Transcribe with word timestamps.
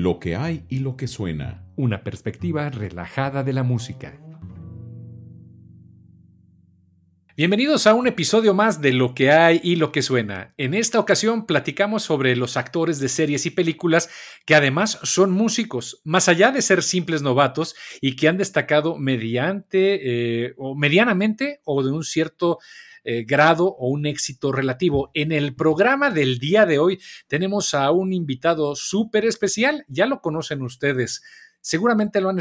Lo 0.00 0.20
que 0.20 0.36
hay 0.36 0.64
y 0.68 0.78
lo 0.78 0.96
que 0.96 1.08
suena. 1.08 1.64
Una 1.74 2.04
perspectiva 2.04 2.70
relajada 2.70 3.42
de 3.42 3.52
la 3.52 3.64
música. 3.64 4.16
Bienvenidos 7.36 7.88
a 7.88 7.94
un 7.94 8.06
episodio 8.06 8.54
más 8.54 8.80
de 8.80 8.92
Lo 8.92 9.12
que 9.12 9.32
hay 9.32 9.60
y 9.64 9.74
lo 9.74 9.90
que 9.90 10.02
suena. 10.02 10.54
En 10.56 10.74
esta 10.74 11.00
ocasión 11.00 11.46
platicamos 11.46 12.04
sobre 12.04 12.36
los 12.36 12.56
actores 12.56 13.00
de 13.00 13.08
series 13.08 13.44
y 13.46 13.50
películas 13.50 14.08
que 14.46 14.54
además 14.54 15.00
son 15.02 15.32
músicos, 15.32 16.00
más 16.04 16.28
allá 16.28 16.52
de 16.52 16.62
ser 16.62 16.84
simples 16.84 17.22
novatos 17.22 17.74
y 18.00 18.14
que 18.14 18.28
han 18.28 18.38
destacado 18.38 18.96
mediante 18.96 19.98
eh, 20.46 20.54
o 20.58 20.76
medianamente 20.76 21.60
o 21.64 21.82
de 21.82 21.90
un 21.90 22.04
cierto 22.04 22.60
eh, 23.04 23.24
grado 23.24 23.66
o 23.66 23.88
un 23.88 24.06
éxito 24.06 24.52
relativo. 24.52 25.10
En 25.14 25.32
el 25.32 25.54
programa 25.54 26.10
del 26.10 26.38
día 26.38 26.66
de 26.66 26.78
hoy 26.78 27.00
tenemos 27.26 27.74
a 27.74 27.90
un 27.90 28.12
invitado 28.12 28.74
súper 28.76 29.24
especial, 29.24 29.84
ya 29.88 30.06
lo 30.06 30.20
conocen 30.20 30.62
ustedes. 30.62 31.22
Seguramente 31.60 32.20
lo 32.20 32.30
han 32.30 32.38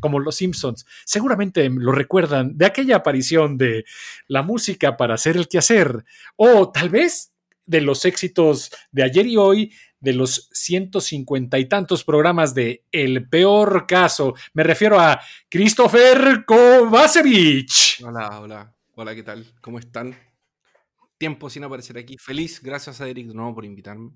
como 0.00 0.18
los 0.18 0.36
Simpsons, 0.36 0.86
seguramente 1.04 1.68
lo 1.68 1.92
recuerdan 1.92 2.56
de 2.56 2.66
aquella 2.66 2.96
aparición 2.96 3.58
de 3.58 3.84
la 4.26 4.42
música 4.42 4.96
para 4.96 5.14
hacer 5.14 5.36
el 5.36 5.48
quehacer, 5.48 6.04
o 6.36 6.72
tal 6.72 6.88
vez 6.88 7.34
de 7.66 7.80
los 7.80 8.04
éxitos 8.04 8.70
de 8.90 9.02
ayer 9.02 9.26
y 9.26 9.36
hoy, 9.36 9.72
de 10.00 10.12
los 10.12 10.48
150 10.52 11.58
y 11.58 11.66
tantos 11.66 12.04
programas 12.04 12.54
de 12.54 12.84
El 12.92 13.28
Peor 13.28 13.86
Caso. 13.86 14.34
Me 14.52 14.62
refiero 14.62 15.00
a 15.00 15.20
Christopher 15.48 16.44
Kovacevic. 16.44 18.02
Hola, 18.04 18.40
hola. 18.40 18.73
Hola, 18.96 19.12
¿qué 19.16 19.24
tal? 19.24 19.44
¿Cómo 19.60 19.80
están? 19.80 20.14
Tiempo 21.18 21.50
sin 21.50 21.64
aparecer 21.64 21.98
aquí. 21.98 22.16
Feliz, 22.16 22.62
gracias 22.62 23.00
a 23.00 23.08
Eric 23.08 23.26
de 23.26 23.34
nuevo 23.34 23.56
por 23.56 23.64
invitarme. 23.64 24.12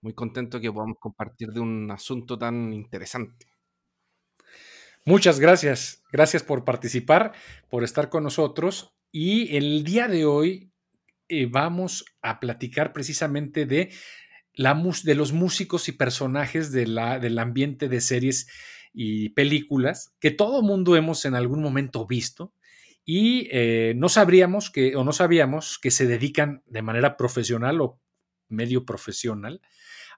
Muy 0.00 0.14
contento 0.14 0.62
que 0.62 0.72
podamos 0.72 0.96
compartir 0.98 1.48
de 1.48 1.60
un 1.60 1.90
asunto 1.90 2.38
tan 2.38 2.72
interesante. 2.72 3.52
Muchas 5.04 5.38
gracias. 5.38 6.02
Gracias 6.10 6.42
por 6.42 6.64
participar, 6.64 7.32
por 7.68 7.84
estar 7.84 8.08
con 8.08 8.24
nosotros. 8.24 8.94
Y 9.10 9.54
el 9.54 9.84
día 9.84 10.08
de 10.08 10.24
hoy 10.24 10.72
eh, 11.28 11.44
vamos 11.44 12.06
a 12.22 12.40
platicar 12.40 12.94
precisamente 12.94 13.66
de, 13.66 13.92
la 14.54 14.72
de 15.04 15.14
los 15.14 15.34
músicos 15.34 15.90
y 15.90 15.92
personajes 15.92 16.72
de 16.72 16.86
la, 16.86 17.18
del 17.18 17.38
ambiente 17.38 17.90
de 17.90 18.00
series 18.00 18.46
y 18.94 19.28
películas 19.34 20.14
que 20.18 20.30
todo 20.30 20.62
mundo 20.62 20.96
hemos 20.96 21.26
en 21.26 21.34
algún 21.34 21.62
momento 21.62 22.06
visto 22.06 22.54
y 23.04 23.48
eh, 23.50 23.94
no 23.96 24.08
sabríamos 24.08 24.70
que, 24.70 24.96
o 24.96 25.04
no 25.04 25.12
sabíamos 25.12 25.78
que 25.78 25.90
se 25.90 26.06
dedican 26.06 26.62
de 26.66 26.82
manera 26.82 27.16
profesional 27.16 27.80
o 27.80 28.00
medio 28.48 28.84
profesional 28.84 29.60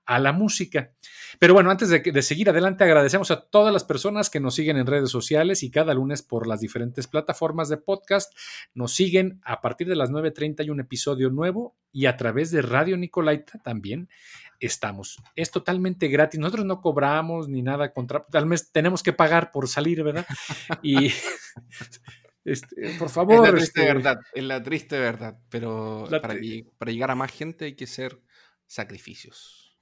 a 0.07 0.19
la 0.19 0.33
música. 0.33 0.93
Pero 1.39 1.55
bueno, 1.55 1.71
antes 1.71 1.89
de, 1.89 2.23
seguir 2.23 2.51
adelante, 2.51 2.85
agradecemos 2.85 3.31
a 3.31 3.41
todas 3.41 3.73
las 3.73 3.85
personas 3.85 4.31
que 4.31 4.41
nos 4.41 4.55
siguen 4.55 4.77
en 4.77 4.87
redes 4.87 5.11
sociales 5.11 5.63
y 5.63 5.71
cada 5.71 5.95
lunes 5.95 6.23
por 6.23 6.47
las 6.47 6.61
diferentes 6.61 7.07
plataformas 7.07 7.69
de 7.69 7.79
podcast. 7.79 8.37
Nos 8.75 8.93
siguen 8.93 9.41
a 9.45 9.61
partir 9.61 9.89
de 9.89 9.97
las 9.97 10.11
9.30 10.11 10.61
hay 10.61 10.71
un 10.71 10.81
episodio 10.81 11.31
nuevo 11.31 11.77
y 11.91 12.07
a 12.07 12.17
través 12.17 12.51
de 12.51 12.63
Radio 12.63 12.97
Nicolaita 12.97 13.59
también 13.63 14.09
estamos. 14.61 15.23
Es 15.37 15.51
totalmente 15.51 16.09
gratis. 16.09 16.39
Nosotros 16.39 16.67
no 16.67 16.81
cobramos 16.81 17.49
ni 17.49 17.63
nada 17.63 17.93
contra. 17.93 18.25
Tal 18.27 18.47
vez 18.47 18.71
tenemos 18.73 19.03
que 19.03 19.13
pagar 19.13 19.53
por 19.53 19.69
salir, 19.69 20.03
¿verdad? 20.03 20.27
Y 20.83 21.11
Este, 22.45 22.97
por 22.99 23.09
favor. 23.09 23.47
Es 23.47 23.53
la 23.53 23.57
triste 23.57 23.81
este, 23.81 23.95
verdad, 23.95 24.21
es 24.35 24.45
la 24.45 24.63
triste 24.63 24.99
verdad. 24.99 25.39
Pero 25.49 26.07
para, 26.21 26.35
llegar 26.91 27.11
a 27.11 27.15
más 27.15 27.33
gente 27.33 27.65
hay 27.65 27.75
que 27.75 27.85
hacer 27.85 28.21
sacrificios. 28.67 29.77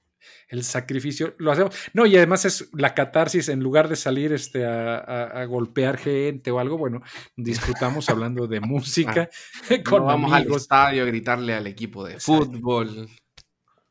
El 0.47 0.63
sacrificio 0.63 1.35
lo 1.37 1.51
hacemos. 1.51 1.75
No, 1.93 2.05
y 2.05 2.15
además 2.15 2.45
es 2.45 2.69
la 2.73 2.93
catarsis, 2.93 3.49
en 3.49 3.59
lugar 3.59 3.89
de 3.89 3.97
salir 3.97 4.31
este, 4.31 4.65
a, 4.65 5.43
golpear 5.45 5.97
gente 5.97 6.49
o 6.51 6.59
algo, 6.59 6.77
bueno, 6.77 7.01
disfrutamos 7.35 8.09
hablando 8.09 8.47
de 8.47 8.59
música. 8.61 9.29
con 9.85 10.05
vamos 10.05 10.31
al 10.31 10.49
estadio 10.53 11.03
a 11.03 11.05
gritarle 11.05 11.53
al 11.53 11.67
equipo 11.67 12.05
de 12.05 12.19
fútbol. 12.19 13.09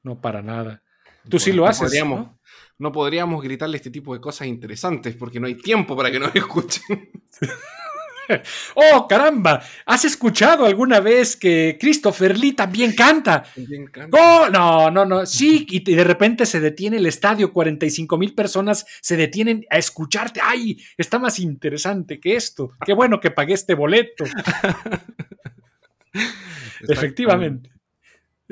No, 0.03 0.21
para 0.21 0.41
nada. 0.41 0.83
Tú 1.29 1.39
sí 1.39 1.53
lo 1.53 1.67
haces. 1.67 1.93
¿no? 2.05 2.41
no 2.79 2.91
podríamos 2.91 3.43
gritarle 3.43 3.77
este 3.77 3.91
tipo 3.91 4.13
de 4.13 4.21
cosas 4.21 4.49
interesantes 4.49 5.15
porque 5.15 5.39
no 5.39 5.47
hay 5.47 5.55
tiempo 5.55 5.97
para 5.97 6.11
que 6.11 6.19
nos 6.19 6.35
escuchen. 6.35 7.11
¡Oh, 8.75 9.07
caramba! 9.09 9.63
¿Has 9.87 10.05
escuchado 10.05 10.65
alguna 10.65 11.01
vez 11.01 11.37
que 11.37 11.77
Christopher 11.81 12.39
Lee 12.39 12.53
también 12.53 12.95
canta? 12.95 13.45
¡Oh, 14.13 14.49
no, 14.51 14.91
no, 14.91 15.05
no! 15.05 15.27
Sí, 15.27 15.67
y 15.69 15.81
de 15.81 16.05
repente 16.05 16.47
se 16.47 16.61
detiene 16.61 16.99
el 16.99 17.07
estadio, 17.07 17.53
45 17.53 18.19
mil 18.19 18.35
personas 18.35 18.87
se 19.01 19.17
detienen 19.17 19.67
a 19.71 19.79
escucharte. 19.79 20.41
¡Ay! 20.43 20.79
Está 20.97 21.19
más 21.19 21.39
interesante 21.39 22.21
que 22.21 22.37
esto. 22.37 22.73
Qué 22.85 22.93
bueno 22.93 23.21
que 23.21 23.31
pagué 23.31 23.55
este 23.55 23.75
boleto. 23.75 24.25
Efectivamente. 26.89 27.72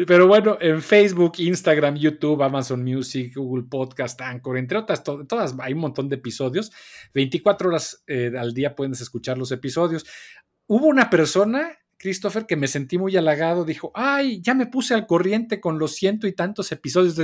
Pero 0.06 0.26
bueno, 0.26 0.56
en 0.60 0.80
Facebook, 0.82 1.34
Instagram, 1.38 1.96
YouTube, 1.96 2.42
Amazon 2.42 2.82
Music, 2.82 3.34
Google 3.36 3.64
Podcast, 3.64 4.20
Anchor, 4.20 4.56
entre 4.58 4.78
otras, 4.78 5.02
todas, 5.02 5.54
hay 5.58 5.72
un 5.72 5.80
montón 5.80 6.08
de 6.08 6.16
episodios. 6.16 6.70
24 7.14 7.68
horas 7.68 8.02
eh, 8.06 8.32
al 8.38 8.54
día 8.54 8.74
puedes 8.74 9.00
escuchar 9.00 9.36
los 9.36 9.52
episodios. 9.52 10.06
Hubo 10.66 10.86
una 10.86 11.10
persona, 11.10 11.70
Christopher, 11.96 12.46
que 12.46 12.56
me 12.56 12.68
sentí 12.68 12.98
muy 12.98 13.16
halagado, 13.16 13.64
dijo, 13.64 13.90
ay, 13.94 14.40
ya 14.40 14.54
me 14.54 14.66
puse 14.66 14.94
al 14.94 15.06
corriente 15.06 15.60
con 15.60 15.78
los 15.78 15.94
ciento 15.94 16.26
y 16.26 16.32
tantos 16.32 16.70
episodios. 16.72 17.16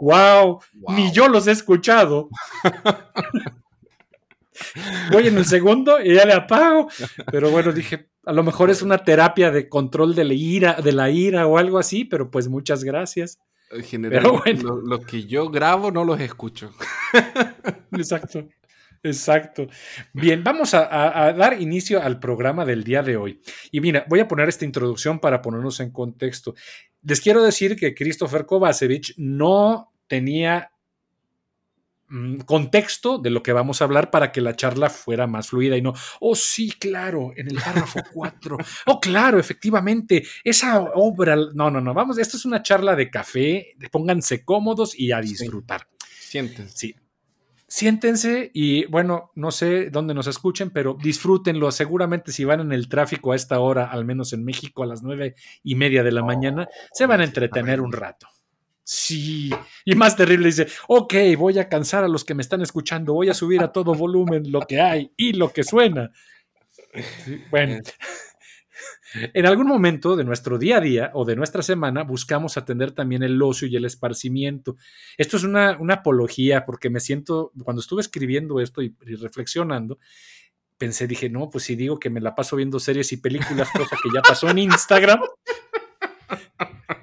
wow, 0.00 0.60
wow, 0.74 0.96
ni 0.96 1.10
yo 1.12 1.28
los 1.28 1.46
he 1.46 1.52
escuchado. 1.52 2.28
Voy 5.10 5.28
en 5.28 5.38
el 5.38 5.44
segundo 5.44 6.00
y 6.00 6.14
ya 6.14 6.24
le 6.24 6.34
apago. 6.34 6.88
Pero 7.30 7.50
bueno, 7.50 7.72
dije, 7.72 8.08
a 8.24 8.32
lo 8.32 8.42
mejor 8.42 8.70
es 8.70 8.82
una 8.82 8.98
terapia 8.98 9.50
de 9.50 9.68
control 9.68 10.14
de 10.14 10.24
la 10.24 10.34
ira, 10.34 10.74
de 10.74 10.92
la 10.92 11.10
ira 11.10 11.46
o 11.46 11.58
algo 11.58 11.78
así, 11.78 12.04
pero 12.04 12.30
pues 12.30 12.48
muchas 12.48 12.84
gracias. 12.84 13.38
En 13.70 13.84
general, 13.84 14.22
lo, 14.84 15.00
que 15.00 15.24
yo 15.24 15.48
grabo 15.48 15.90
no 15.90 16.04
los 16.04 16.20
escucho. 16.20 16.72
Exacto. 17.92 18.46
Exacto. 19.04 19.66
Bien, 20.12 20.44
vamos 20.44 20.74
a, 20.74 21.26
a, 21.26 21.32
dar 21.32 21.60
inicio 21.60 22.00
al 22.00 22.20
programa 22.20 22.64
del 22.64 22.84
día 22.84 23.02
de 23.02 23.16
hoy. 23.16 23.40
Y 23.72 23.80
mira, 23.80 24.04
voy 24.08 24.20
a 24.20 24.28
poner 24.28 24.48
esta 24.48 24.64
introducción 24.64 25.18
para 25.18 25.42
ponernos 25.42 25.80
en 25.80 25.90
contexto. 25.90 26.54
Les 27.02 27.20
quiero 27.20 27.42
decir 27.42 27.74
que 27.74 27.94
Christopher 27.94 28.46
Kovacevic 28.46 29.14
no 29.16 29.92
tenía 30.06 30.70
contexto 32.46 33.18
de 33.18 33.30
lo 33.30 33.42
que 33.42 33.52
vamos 33.52 33.80
a 33.80 33.84
hablar 33.84 34.10
para 34.10 34.32
que 34.32 34.40
la 34.40 34.56
charla 34.56 34.90
fuera 34.90 35.26
más 35.26 35.48
fluida 35.48 35.76
y 35.76 35.82
no, 35.82 35.94
oh 36.20 36.34
sí, 36.34 36.72
claro, 36.78 37.32
en 37.36 37.48
el 37.48 37.56
párrafo 37.56 38.00
4, 38.12 38.56
oh 38.86 39.00
claro, 39.00 39.38
efectivamente, 39.38 40.24
esa 40.44 40.80
obra, 40.80 41.36
no, 41.54 41.70
no, 41.70 41.80
no, 41.80 41.94
vamos, 41.94 42.18
esto 42.18 42.36
es 42.36 42.44
una 42.44 42.62
charla 42.62 42.94
de 42.96 43.10
café, 43.10 43.74
pónganse 43.90 44.44
cómodos 44.44 44.98
y 44.98 45.12
a 45.12 45.20
disfrutar. 45.20 45.88
Siéntense. 46.32 46.76
Sí. 46.76 46.94
Siéntense 47.74 48.50
y 48.52 48.84
bueno, 48.84 49.30
no 49.34 49.50
sé 49.50 49.88
dónde 49.88 50.12
nos 50.12 50.26
escuchen, 50.26 50.68
pero 50.68 50.94
disfrútenlo. 51.02 51.72
Seguramente 51.72 52.30
si 52.30 52.44
van 52.44 52.60
en 52.60 52.72
el 52.72 52.86
tráfico 52.86 53.32
a 53.32 53.36
esta 53.36 53.60
hora, 53.60 53.86
al 53.86 54.04
menos 54.04 54.34
en 54.34 54.44
México 54.44 54.82
a 54.82 54.86
las 54.86 55.02
nueve 55.02 55.36
y 55.62 55.74
media 55.74 56.02
de 56.02 56.12
la 56.12 56.22
mañana, 56.22 56.68
se 56.92 57.06
van 57.06 57.22
a 57.22 57.24
entretener 57.24 57.80
un 57.80 57.92
rato. 57.92 58.28
Sí, 58.84 59.50
y 59.84 59.94
más 59.94 60.16
terrible 60.16 60.46
dice, 60.46 60.66
ok, 60.88 61.14
voy 61.38 61.58
a 61.58 61.68
cansar 61.68 62.02
a 62.02 62.08
los 62.08 62.24
que 62.24 62.34
me 62.34 62.42
están 62.42 62.62
escuchando, 62.62 63.14
voy 63.14 63.28
a 63.28 63.34
subir 63.34 63.62
a 63.62 63.70
todo 63.70 63.94
volumen 63.94 64.50
lo 64.50 64.60
que 64.62 64.80
hay 64.80 65.12
y 65.16 65.34
lo 65.34 65.52
que 65.52 65.62
suena. 65.62 66.10
Bueno, 67.50 67.80
en 69.14 69.46
algún 69.46 69.68
momento 69.68 70.16
de 70.16 70.24
nuestro 70.24 70.58
día 70.58 70.78
a 70.78 70.80
día 70.80 71.10
o 71.14 71.24
de 71.24 71.36
nuestra 71.36 71.62
semana 71.62 72.02
buscamos 72.02 72.56
atender 72.56 72.90
también 72.90 73.22
el 73.22 73.40
ocio 73.40 73.68
y 73.68 73.76
el 73.76 73.84
esparcimiento. 73.84 74.76
Esto 75.16 75.36
es 75.36 75.44
una, 75.44 75.78
apología 75.90 76.64
porque 76.66 76.90
me 76.90 76.98
siento, 76.98 77.52
cuando 77.62 77.80
estuve 77.80 78.00
escribiendo 78.00 78.60
esto 78.60 78.82
y, 78.82 78.96
y 79.06 79.14
reflexionando, 79.14 79.98
pensé, 80.76 81.06
dije, 81.06 81.30
no, 81.30 81.48
pues 81.50 81.62
si 81.64 81.76
digo 81.76 82.00
que 82.00 82.10
me 82.10 82.20
la 82.20 82.34
paso 82.34 82.56
viendo 82.56 82.80
series 82.80 83.12
y 83.12 83.18
películas, 83.18 83.68
cosa 83.70 83.96
que 84.02 84.10
ya 84.12 84.22
pasó 84.22 84.50
en 84.50 84.58
Instagram. 84.58 85.20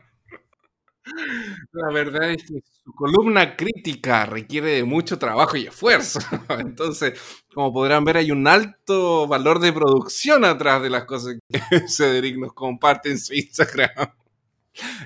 La 1.71 1.92
verdad 1.94 2.31
es 2.31 2.44
que 2.44 2.62
su 2.83 2.94
columna 2.94 3.56
crítica 3.56 4.25
requiere 4.25 4.71
de 4.71 4.83
mucho 4.83 5.19
trabajo 5.19 5.57
y 5.57 5.68
esfuerzo. 5.68 6.19
Entonces, 6.60 7.19
como 7.54 7.74
podrán 7.74 8.04
ver, 8.06 8.18
hay 8.18 8.31
un 8.31 8.48
alto 8.48 9.27
valor 9.27 9.60
de 9.60 9.74
producción 9.74 10.45
atrás 10.45 10.81
de 10.81 10.89
las 10.89 11.06
cosas 11.06 11.36
que 11.50 11.60
Cedric 11.88 12.38
nos 12.38 12.54
comparte 12.54 13.12
en 13.12 13.19
su 13.19 13.33
Instagram. 13.33 14.13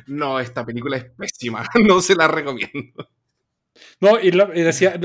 No, 0.08 0.40
esta 0.40 0.66
película 0.66 0.98
es 0.98 1.06
pésima, 1.06 1.68
no 1.88 2.02
se 2.02 2.16
la 2.16 2.28
recomiendo. 2.28 3.08
No, 4.00 4.20
y, 4.20 4.32
decía, 4.62 5.00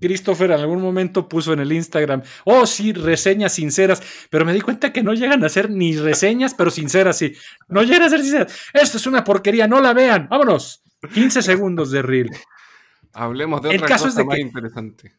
Christopher 0.00 0.50
en 0.52 0.60
algún 0.60 0.80
momento 0.80 1.28
puso 1.28 1.52
en 1.52 1.60
el 1.60 1.72
Instagram, 1.72 2.22
oh 2.44 2.66
sí, 2.66 2.92
reseñas 2.92 3.52
sinceras, 3.54 4.02
pero 4.30 4.44
me 4.44 4.52
di 4.52 4.60
cuenta 4.60 4.92
que 4.92 5.02
no 5.02 5.12
llegan 5.12 5.44
a 5.44 5.48
ser 5.48 5.70
ni 5.70 5.96
reseñas, 5.96 6.54
pero 6.54 6.70
sinceras, 6.70 7.18
sí. 7.18 7.34
No 7.68 7.82
llegan 7.82 8.02
a 8.02 8.08
ser 8.10 8.20
sinceras. 8.22 8.56
Esto 8.72 8.96
es 8.96 9.06
una 9.06 9.24
porquería, 9.24 9.66
no 9.68 9.80
la 9.80 9.92
vean, 9.92 10.28
vámonos. 10.28 10.82
15 11.12 11.42
segundos 11.42 11.90
de 11.90 12.00
reel. 12.02 12.30
Hablemos 13.12 13.62
de 13.62 13.70
El 13.70 13.76
otra 13.76 13.88
caso 13.88 14.04
cosa 14.04 14.08
es 14.08 14.16
de 14.16 14.24
más 14.24 14.34
que- 14.36 14.40
interesante. 14.42 15.12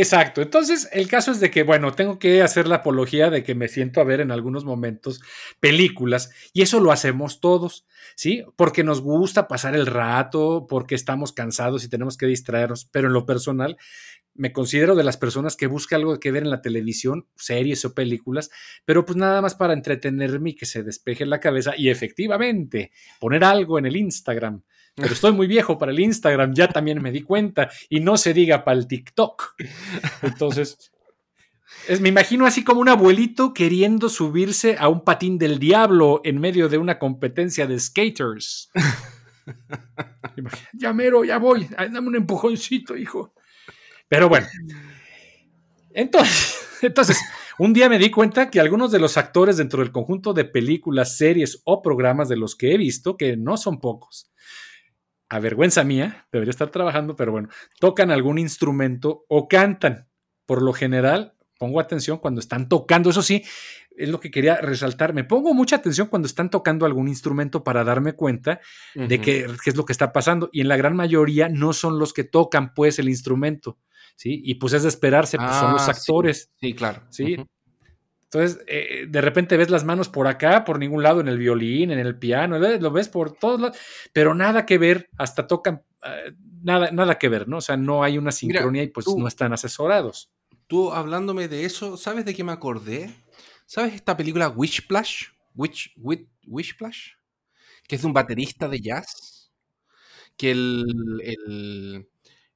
Exacto. 0.00 0.40
Entonces, 0.42 0.88
el 0.92 1.08
caso 1.08 1.32
es 1.32 1.40
de 1.40 1.50
que, 1.50 1.64
bueno, 1.64 1.92
tengo 1.92 2.20
que 2.20 2.40
hacer 2.40 2.68
la 2.68 2.76
apología 2.76 3.30
de 3.30 3.42
que 3.42 3.56
me 3.56 3.66
siento 3.66 4.00
a 4.00 4.04
ver 4.04 4.20
en 4.20 4.30
algunos 4.30 4.64
momentos 4.64 5.20
películas 5.58 6.30
y 6.52 6.62
eso 6.62 6.78
lo 6.78 6.92
hacemos 6.92 7.40
todos, 7.40 7.84
¿sí? 8.14 8.44
Porque 8.54 8.84
nos 8.84 9.00
gusta 9.00 9.48
pasar 9.48 9.74
el 9.74 9.86
rato, 9.86 10.66
porque 10.68 10.94
estamos 10.94 11.32
cansados 11.32 11.82
y 11.82 11.88
tenemos 11.88 12.16
que 12.16 12.26
distraernos, 12.26 12.84
pero 12.84 13.08
en 13.08 13.12
lo 13.12 13.26
personal 13.26 13.76
me 14.34 14.52
considero 14.52 14.94
de 14.94 15.02
las 15.02 15.16
personas 15.16 15.56
que 15.56 15.66
busca 15.66 15.96
algo 15.96 16.20
que 16.20 16.30
ver 16.30 16.44
en 16.44 16.50
la 16.50 16.62
televisión, 16.62 17.26
series 17.34 17.84
o 17.84 17.92
películas, 17.92 18.50
pero 18.84 19.04
pues 19.04 19.16
nada 19.16 19.42
más 19.42 19.56
para 19.56 19.72
entretenerme 19.72 20.50
y 20.50 20.54
que 20.54 20.66
se 20.66 20.84
despeje 20.84 21.26
la 21.26 21.40
cabeza 21.40 21.72
y 21.76 21.88
efectivamente 21.88 22.92
poner 23.18 23.42
algo 23.42 23.80
en 23.80 23.86
el 23.86 23.96
Instagram. 23.96 24.62
Pero 25.00 25.14
estoy 25.14 25.32
muy 25.32 25.46
viejo 25.46 25.78
para 25.78 25.92
el 25.92 26.00
Instagram, 26.00 26.54
ya 26.54 26.68
también 26.68 27.00
me 27.00 27.12
di 27.12 27.22
cuenta, 27.22 27.70
y 27.88 28.00
no 28.00 28.16
se 28.16 28.34
diga 28.34 28.64
para 28.64 28.78
el 28.78 28.86
TikTok. 28.86 29.54
Entonces, 30.22 30.90
es, 31.86 32.00
me 32.00 32.08
imagino 32.08 32.46
así 32.46 32.64
como 32.64 32.80
un 32.80 32.88
abuelito 32.88 33.54
queriendo 33.54 34.08
subirse 34.08 34.76
a 34.78 34.88
un 34.88 35.04
patín 35.04 35.38
del 35.38 35.58
diablo 35.58 36.20
en 36.24 36.40
medio 36.40 36.68
de 36.68 36.78
una 36.78 36.98
competencia 36.98 37.66
de 37.66 37.78
skaters. 37.78 38.70
ya 40.72 40.92
mero, 40.92 41.24
ya 41.24 41.38
voy, 41.38 41.68
dame 41.68 42.08
un 42.08 42.16
empujoncito, 42.16 42.96
hijo. 42.96 43.32
Pero 44.08 44.28
bueno, 44.28 44.46
entonces, 45.92 46.58
entonces, 46.82 47.18
un 47.58 47.72
día 47.72 47.88
me 47.88 47.98
di 47.98 48.10
cuenta 48.10 48.50
que 48.50 48.60
algunos 48.60 48.90
de 48.92 48.98
los 48.98 49.16
actores 49.16 49.56
dentro 49.56 49.80
del 49.82 49.92
conjunto 49.92 50.32
de 50.32 50.44
películas, 50.44 51.16
series 51.16 51.60
o 51.64 51.82
programas 51.82 52.28
de 52.28 52.36
los 52.36 52.54
que 52.56 52.74
he 52.74 52.78
visto, 52.78 53.16
que 53.16 53.36
no 53.36 53.56
son 53.56 53.80
pocos, 53.80 54.30
a 55.30 55.38
vergüenza 55.40 55.84
mía, 55.84 56.26
debería 56.32 56.50
estar 56.50 56.70
trabajando, 56.70 57.16
pero 57.16 57.32
bueno, 57.32 57.48
tocan 57.80 58.10
algún 58.10 58.38
instrumento 58.38 59.24
o 59.28 59.48
cantan. 59.48 60.08
Por 60.46 60.62
lo 60.62 60.72
general, 60.72 61.34
pongo 61.58 61.80
atención 61.80 62.18
cuando 62.18 62.40
están 62.40 62.68
tocando, 62.68 63.10
eso 63.10 63.22
sí, 63.22 63.44
es 63.96 64.08
lo 64.08 64.20
que 64.20 64.30
quería 64.30 64.56
resaltar. 64.56 65.12
Me 65.12 65.24
pongo 65.24 65.52
mucha 65.54 65.76
atención 65.76 66.06
cuando 66.06 66.26
están 66.26 66.50
tocando 66.50 66.86
algún 66.86 67.08
instrumento 67.08 67.64
para 67.64 67.84
darme 67.84 68.12
cuenta 68.14 68.60
de 68.94 69.20
qué, 69.20 69.46
qué 69.62 69.70
es 69.70 69.76
lo 69.76 69.84
que 69.84 69.92
está 69.92 70.12
pasando. 70.12 70.48
Y 70.52 70.60
en 70.60 70.68
la 70.68 70.76
gran 70.76 70.94
mayoría 70.96 71.48
no 71.48 71.72
son 71.72 71.98
los 71.98 72.12
que 72.12 72.24
tocan, 72.24 72.72
pues, 72.74 72.98
el 72.98 73.08
instrumento. 73.08 73.78
¿Sí? 74.16 74.40
Y 74.44 74.54
pues 74.56 74.72
es 74.72 74.82
de 74.82 74.88
esperarse, 74.88 75.36
pues 75.36 75.54
son 75.54 75.72
los 75.72 75.82
Ah, 75.88 75.94
sí. 75.94 76.00
actores. 76.00 76.50
Sí, 76.60 76.74
claro. 76.74 77.02
Sí. 77.10 77.36
Entonces, 78.30 78.62
eh, 78.66 79.06
de 79.08 79.20
repente 79.22 79.56
ves 79.56 79.70
las 79.70 79.84
manos 79.84 80.08
por 80.10 80.26
acá, 80.26 80.64
por 80.64 80.78
ningún 80.78 81.02
lado, 81.02 81.20
en 81.20 81.28
el 81.28 81.38
violín, 81.38 81.90
en 81.90 81.98
el 81.98 82.18
piano, 82.18 82.56
¿eh? 82.62 82.78
lo 82.78 82.90
ves 82.90 83.08
por 83.08 83.32
todos 83.32 83.58
lados, 83.60 83.78
pero 84.12 84.34
nada 84.34 84.66
que 84.66 84.76
ver, 84.76 85.08
hasta 85.16 85.46
tocan, 85.46 85.82
eh, 86.04 86.32
nada, 86.62 86.90
nada 86.90 87.18
que 87.18 87.30
ver, 87.30 87.48
¿no? 87.48 87.56
O 87.56 87.60
sea, 87.62 87.78
no 87.78 88.02
hay 88.02 88.18
una 88.18 88.30
sincronía 88.32 88.82
y 88.82 88.88
pues 88.88 89.06
tú- 89.06 89.18
no 89.18 89.28
están 89.28 89.54
asesorados. 89.54 90.30
Tú 90.66 90.92
hablándome 90.92 91.48
de 91.48 91.64
eso, 91.64 91.96
¿sabes 91.96 92.26
de 92.26 92.34
qué 92.34 92.44
me 92.44 92.52
acordé? 92.52 93.10
¿Sabes 93.64 93.94
esta 93.94 94.14
película 94.16 94.50
Wishplash? 94.50 95.28
Witch, 95.54 95.94
Witch, 95.96 96.28
Wishplash? 96.46 97.12
Que 97.86 97.96
es 97.96 98.02
de 98.02 98.06
un 98.08 98.12
baterista 98.12 98.68
de 98.68 98.80
jazz. 98.80 99.50
Que 100.36 100.50
el, 100.50 100.84
el- 101.24 102.08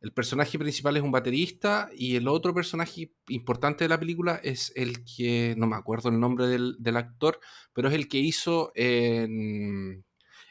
el 0.02 0.12
personaje 0.12 0.58
principal 0.58 0.96
es 0.96 1.02
un 1.02 1.12
baterista 1.12 1.88
y 1.96 2.16
el 2.16 2.26
otro 2.28 2.52
personaje 2.52 3.12
importante 3.28 3.84
de 3.84 3.88
la 3.88 3.98
película 4.00 4.40
es 4.42 4.72
el 4.76 5.04
que, 5.04 5.54
no 5.56 5.66
me 5.68 5.76
acuerdo 5.76 6.08
el 6.10 6.18
nombre 6.20 6.48
del, 6.48 6.76
del 6.80 6.96
actor, 6.96 7.38
pero 7.72 7.88
es 7.88 7.94
el 7.94 8.08
que 8.08 8.18
hizo 8.18 8.72
en- 8.74 10.04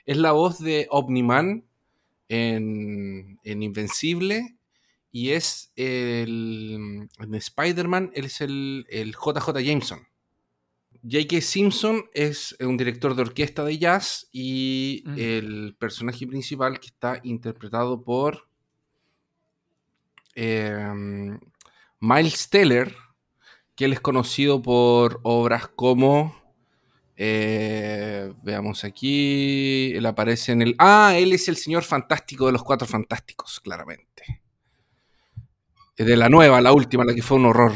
es 0.06 0.18
la 0.18 0.32
voz 0.32 0.60
de 0.60 0.88
Omniman 0.90 1.64
en, 2.30 3.40
en 3.44 3.64
Invencible 3.64 4.56
y 5.12 5.32
es 5.32 5.72
el. 5.76 7.10
En 7.20 7.36
Spider-Man, 7.36 8.12
él 8.14 8.26
es 8.26 8.40
el, 8.42 8.86
el 8.90 9.12
JJ 9.14 9.60
Jameson. 9.62 10.00
J.K. 11.04 11.42
Simpson 11.42 12.04
es 12.14 12.56
un 12.60 12.78
director 12.78 13.16
de 13.16 13.24
orquesta 13.24 13.64
de 13.66 13.78
jazz 13.78 14.30
y 14.32 15.04
Mm. 15.06 15.16
el 15.18 15.76
personaje 15.80 16.26
principal 16.28 16.80
que 16.80 16.88
está 16.88 17.20
interpretado 17.24 18.04
por 18.04 18.48
em, 20.36 21.40
Miles 22.00 22.50
Teller, 22.50 22.96
que 23.76 23.86
él 23.86 23.94
es 23.94 24.00
conocido 24.02 24.62
por 24.62 25.20
obras 25.24 25.68
como. 25.68 26.40
eh, 27.16 28.34
veamos 28.44 28.84
aquí. 28.84 29.92
Él 29.96 30.06
aparece 30.06 30.52
en 30.54 30.62
el. 30.64 30.76
Ah, 30.80 31.14
él 31.18 31.34
es 31.34 31.48
el 31.48 31.56
señor 31.58 31.84
fantástico 31.84 32.48
de 32.48 32.52
los 32.54 32.64
cuatro 32.64 32.88
fantásticos, 32.88 33.60
claramente. 33.60 34.42
Eh, 35.98 36.04
De 36.04 36.18
la 36.18 36.30
nueva, 36.30 36.62
la 36.62 36.72
última, 36.74 37.06
la 37.06 37.14
que 37.14 37.22
fue 37.22 37.38
un 37.38 37.46
horror. 37.46 37.74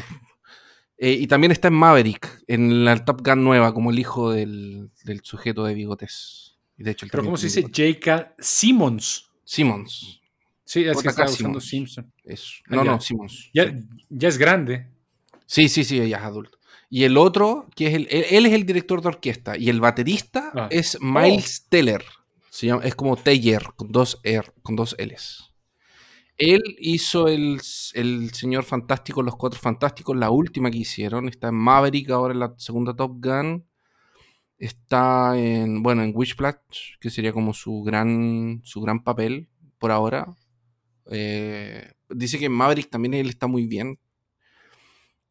Eh, 0.98 1.12
y 1.12 1.28
también 1.28 1.52
está 1.52 1.68
en 1.68 1.74
Maverick, 1.76 2.44
en 2.48 2.86
la 2.86 3.04
Top 3.04 3.22
Gun 3.26 3.44
nueva, 3.44 3.74
como 3.74 3.92
el 3.92 4.00
hijo 4.00 4.32
del, 4.32 4.90
del 5.04 5.22
sujeto 5.24 5.66
de 5.66 5.74
bigotes. 5.74 6.58
De 6.78 6.92
hecho, 6.92 7.06
Pero 7.12 7.24
¿cómo 7.24 7.38
se 7.38 7.48
dice? 7.48 7.62
J.K. 7.64 8.36
Simmons. 8.40 9.30
Simmons. 9.44 10.22
Sí, 10.66 10.84
es 10.84 11.02
que 11.02 11.08
estaba 11.10 11.30
usando. 11.30 11.62
Simpson. 11.62 12.12
Eso. 12.24 12.54
No, 12.68 12.84
ya. 12.84 12.92
no, 12.92 13.00
Simmons. 13.02 13.50
Ya, 13.54 13.66
Sí. 13.70 13.84
ya 14.10 14.28
es 14.28 14.38
grande. 14.38 14.88
Sí, 15.46 15.70
sí, 15.70 15.84
sí, 15.84 16.00
ella 16.02 16.18
es 16.18 16.24
adulto. 16.24 16.58
Y 16.90 17.04
el 17.04 17.18
otro, 17.18 17.68
que 17.76 17.88
es 17.88 17.94
el, 17.94 18.08
él, 18.10 18.26
él 18.32 18.46
es 18.48 18.54
el 18.54 18.66
director 18.66 19.02
de 19.02 19.08
orquesta. 19.10 19.58
Y 19.58 19.70
el 19.70 19.80
baterista 19.80 20.52
Ah. 20.56 20.68
es 20.72 20.98
Miles 21.02 21.68
Teller. 21.70 22.04
Se 22.50 22.68
llama- 22.68 22.84
es 22.84 22.96
como 22.96 23.16
Teller, 23.18 23.64
con 23.76 23.92
dos, 23.92 24.20
R, 24.24 24.48
con 24.64 24.76
dos 24.76 24.96
L's. 24.98 25.52
Él 26.38 26.62
hizo 26.80 27.28
el, 27.28 27.62
el 27.94 28.34
Señor 28.34 28.64
Fantástico, 28.64 29.22
Los 29.24 29.36
Cuatro 29.36 29.60
Fantásticos, 29.60 30.18
la 30.18 30.32
última 30.32 30.70
que 30.72 30.80
hicieron. 30.80 31.30
Está 31.30 31.50
en 31.50 31.56
Maverick, 31.56 32.10
ahora 32.10 32.34
en 32.34 32.40
la 32.40 32.54
segunda 32.58 32.94
Top 32.96 33.24
Gun. 33.24 33.66
Está 34.58 35.38
en, 35.38 35.84
bueno, 35.84 36.02
en 36.04 36.12
Wishplash, 36.16 36.98
que 37.00 37.10
sería 37.10 37.34
como 37.34 37.54
su 37.54 37.84
gran, 37.84 38.62
su 38.64 38.82
gran 38.82 39.04
papel 39.04 39.50
por 39.80 39.92
ahora. 39.92 40.28
Eh, 41.12 41.92
dice 42.10 42.40
que 42.40 42.50
Maverick 42.50 42.90
también 42.90 43.14
él 43.16 43.30
está 43.30 43.48
muy 43.48 43.68
bien. 43.68 44.00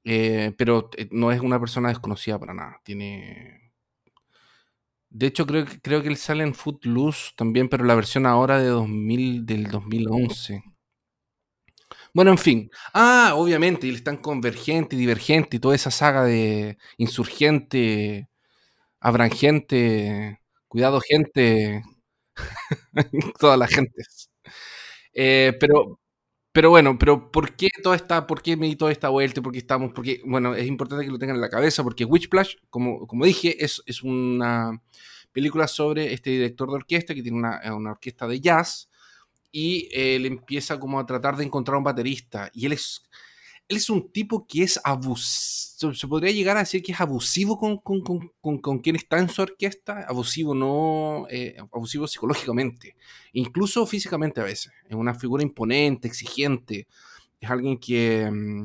Eh, 0.04 0.52
pero 0.58 0.90
eh, 0.96 1.08
no 1.12 1.32
es 1.32 1.40
una 1.40 1.58
persona 1.60 1.88
desconocida 1.88 2.38
para 2.38 2.54
nada. 2.54 2.80
Tiene. 2.84 3.72
De 5.08 5.26
hecho, 5.26 5.46
creo, 5.46 5.64
que- 5.64 5.80
creo 5.80 6.02
que 6.02 6.08
él 6.08 6.18
sale 6.18 6.44
en 6.44 6.54
Footloose 6.54 7.30
también, 7.36 7.70
pero 7.70 7.84
la 7.86 7.94
versión 7.94 8.26
ahora 8.26 8.58
de 8.58 8.66
2000, 8.68 9.46
del 9.46 9.70
2011. 9.70 10.62
Bueno, 12.12 12.30
en 12.30 12.38
fin. 12.38 12.70
Ah, 12.92 13.32
obviamente, 13.36 13.88
él 13.88 13.96
está 13.96 14.10
en 14.10 14.16
Convergente 14.18 14.96
y 14.96 14.98
Divergente 14.98 15.56
y 15.56 15.60
toda 15.60 15.74
esa 15.74 15.90
saga 15.90 16.24
de 16.24 16.78
Insurgente, 16.98 18.28
Abrangente, 19.00 20.40
Cuidado 20.68 21.00
Gente, 21.00 21.82
todas 23.38 23.58
las 23.58 23.70
gentes. 23.70 24.30
Eh, 25.14 25.54
pero, 25.60 26.00
pero 26.52 26.70
bueno, 26.70 26.98
pero 26.98 27.30
¿por 27.32 27.56
qué 27.56 27.68
toda 27.82 27.96
esta, 27.96 28.26
por 28.26 28.42
qué 28.42 28.56
me 28.56 28.66
di 28.66 28.76
toda 28.76 28.92
esta 28.92 29.08
vuelta? 29.10 29.42
¿Por 29.42 29.52
qué 29.52 29.58
estamos? 29.58 29.92
Porque, 29.94 30.22
bueno, 30.26 30.54
es 30.54 30.66
importante 30.66 31.04
que 31.06 31.12
lo 31.12 31.18
tengan 31.18 31.36
en 31.36 31.42
la 31.42 31.50
cabeza, 31.50 31.82
porque 31.84 32.04
Witchplash, 32.04 32.56
como, 32.70 33.06
como 33.06 33.24
dije, 33.26 33.64
es, 33.64 33.82
es 33.86 34.02
una 34.02 34.82
película 35.32 35.68
sobre 35.68 36.12
este 36.12 36.30
director 36.30 36.68
de 36.70 36.76
orquesta 36.76 37.14
que 37.14 37.22
tiene 37.22 37.38
una, 37.38 37.60
una 37.74 37.92
orquesta 37.92 38.26
de 38.28 38.40
jazz 38.40 38.88
y 39.52 39.88
él 39.92 40.26
empieza 40.26 40.80
como 40.80 40.98
a 41.00 41.06
tratar 41.06 41.36
de 41.36 41.44
encontrar 41.44 41.76
un 41.78 41.84
baterista 41.84 42.50
y 42.54 42.66
él 42.66 42.72
es 42.74 43.02
él 43.68 43.76
es 43.76 43.90
un 43.90 44.10
tipo 44.10 44.46
que 44.46 44.62
es 44.62 44.80
abusivo, 44.84 45.94
se 45.94 46.06
podría 46.06 46.32
llegar 46.32 46.56
a 46.56 46.60
decir 46.60 46.82
que 46.82 46.92
es 46.92 47.00
abusivo 47.00 47.58
con, 47.58 47.78
con, 47.78 48.02
con, 48.02 48.58
con, 48.58 48.78
quien 48.78 48.96
está 48.96 49.18
en 49.18 49.28
su 49.28 49.42
orquesta, 49.42 50.04
abusivo 50.08 50.54
no, 50.54 51.26
eh, 51.30 51.56
abusivo 51.72 52.06
psicológicamente, 52.06 52.96
incluso 53.32 53.86
físicamente 53.86 54.40
a 54.40 54.44
veces, 54.44 54.72
es 54.88 54.94
una 54.94 55.14
figura 55.14 55.42
imponente, 55.42 56.08
exigente, 56.08 56.86
es 57.40 57.50
alguien 57.50 57.78
que, 57.78 58.30
mm, 58.30 58.64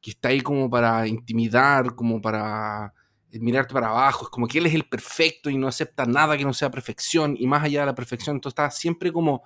que 0.00 0.10
está 0.10 0.28
ahí 0.28 0.40
como 0.40 0.68
para 0.68 1.06
intimidar, 1.06 1.94
como 1.94 2.20
para 2.20 2.92
eh, 3.30 3.38
mirarte 3.38 3.72
para 3.72 3.88
abajo, 3.88 4.24
es 4.24 4.30
como 4.30 4.48
que 4.48 4.58
él 4.58 4.66
es 4.66 4.74
el 4.74 4.84
perfecto 4.84 5.50
y 5.50 5.56
no 5.56 5.68
acepta 5.68 6.04
nada 6.04 6.36
que 6.36 6.44
no 6.44 6.52
sea 6.52 6.70
perfección 6.70 7.36
y 7.38 7.46
más 7.46 7.62
allá 7.62 7.80
de 7.80 7.86
la 7.86 7.94
perfección, 7.94 8.36
entonces 8.36 8.54
está 8.54 8.70
siempre 8.70 9.12
como 9.12 9.42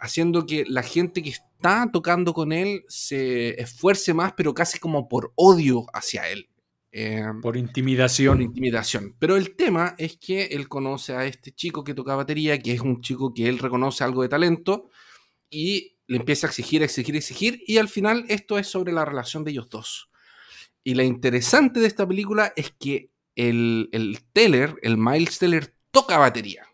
haciendo 0.00 0.46
que 0.46 0.64
la 0.66 0.82
gente 0.82 1.22
que 1.22 1.30
está 1.30 1.88
tocando 1.92 2.32
con 2.32 2.52
él 2.52 2.84
se 2.88 3.60
esfuerce 3.60 4.14
más, 4.14 4.32
pero 4.36 4.54
casi 4.54 4.78
como 4.78 5.08
por 5.08 5.32
odio 5.36 5.86
hacia 5.92 6.28
él. 6.28 6.48
Eh, 6.92 7.22
Por 7.34 7.40
por 7.42 7.56
intimidación. 7.56 8.42
intimidación. 8.42 9.14
Pero 9.20 9.36
el 9.36 9.54
tema 9.54 9.94
es 9.98 10.16
que 10.16 10.46
él 10.46 10.66
conoce 10.68 11.14
a 11.14 11.24
este 11.24 11.52
chico 11.52 11.84
que 11.84 11.94
toca 11.94 12.16
batería, 12.16 12.58
que 12.58 12.72
es 12.72 12.80
un 12.80 13.00
chico 13.00 13.32
que 13.32 13.48
él 13.48 13.58
reconoce 13.58 14.02
algo 14.02 14.22
de 14.22 14.28
talento, 14.28 14.90
y 15.48 15.96
le 16.08 16.16
empieza 16.16 16.48
a 16.48 16.50
exigir, 16.50 16.82
exigir, 16.82 17.14
exigir, 17.14 17.62
y 17.66 17.78
al 17.78 17.88
final 17.88 18.24
esto 18.28 18.58
es 18.58 18.66
sobre 18.66 18.92
la 18.92 19.04
relación 19.04 19.44
de 19.44 19.52
ellos 19.52 19.68
dos. 19.68 20.10
Y 20.82 20.94
lo 20.94 21.02
interesante 21.04 21.78
de 21.78 21.86
esta 21.86 22.08
película 22.08 22.52
es 22.56 22.72
que 22.72 23.10
el, 23.36 23.88
el 23.92 24.18
Teller, 24.32 24.74
el 24.82 24.96
Miles 24.96 25.38
Teller, 25.38 25.72
toca 25.92 26.18
batería. 26.18 26.66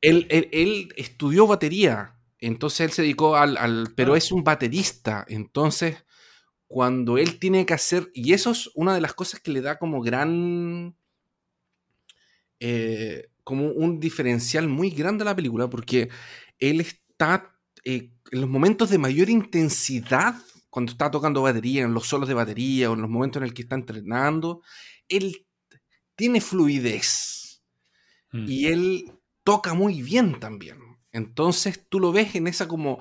Él, 0.00 0.26
él- 0.30 0.48
él 0.50 0.92
estudió 0.96 1.46
batería 1.46 2.16
entonces 2.40 2.80
él 2.80 2.92
se 2.92 3.02
dedicó 3.02 3.36
al, 3.36 3.56
al 3.56 3.92
pero 3.96 4.16
es 4.16 4.32
un 4.32 4.44
baterista, 4.44 5.24
entonces 5.28 6.04
cuando 6.68 7.18
él 7.18 7.38
tiene 7.38 7.66
que 7.66 7.74
hacer, 7.74 8.10
y 8.14 8.32
eso 8.32 8.52
es 8.52 8.70
una 8.74 8.94
de 8.94 9.00
las 9.00 9.14
cosas 9.14 9.40
que 9.40 9.50
le 9.50 9.60
da 9.60 9.78
como 9.78 10.00
gran, 10.02 10.96
eh, 12.60 13.28
como 13.44 13.68
un 13.68 13.98
diferencial 14.00 14.68
muy 14.68 14.90
grande 14.90 15.22
a 15.22 15.26
la 15.26 15.36
película, 15.36 15.68
porque 15.68 16.08
él 16.58 16.80
está 16.80 17.56
eh, 17.84 18.12
en 18.30 18.40
los 18.40 18.50
momentos 18.50 18.90
de 18.90 18.98
mayor 18.98 19.30
intensidad, 19.30 20.36
cuando 20.68 20.92
está 20.92 21.10
tocando 21.10 21.42
batería, 21.42 21.82
en 21.82 21.94
los 21.94 22.06
solos 22.06 22.28
de 22.28 22.34
batería 22.34 22.90
o 22.90 22.94
en 22.94 23.00
los 23.00 23.10
momentos 23.10 23.40
en 23.40 23.48
el 23.48 23.54
que 23.54 23.62
está 23.62 23.74
entrenando, 23.74 24.62
él 25.08 25.46
tiene 26.14 26.40
fluidez 26.40 27.40
Mm. 28.32 28.44
y 28.48 28.66
él 28.66 29.12
toca 29.44 29.74
muy 29.74 30.02
bien 30.02 30.38
también. 30.38 30.78
Entonces 31.12 31.86
tú 31.88 32.00
lo 32.00 32.12
ves 32.12 32.34
en 32.36 32.46
esa 32.46 32.68
como, 32.68 32.98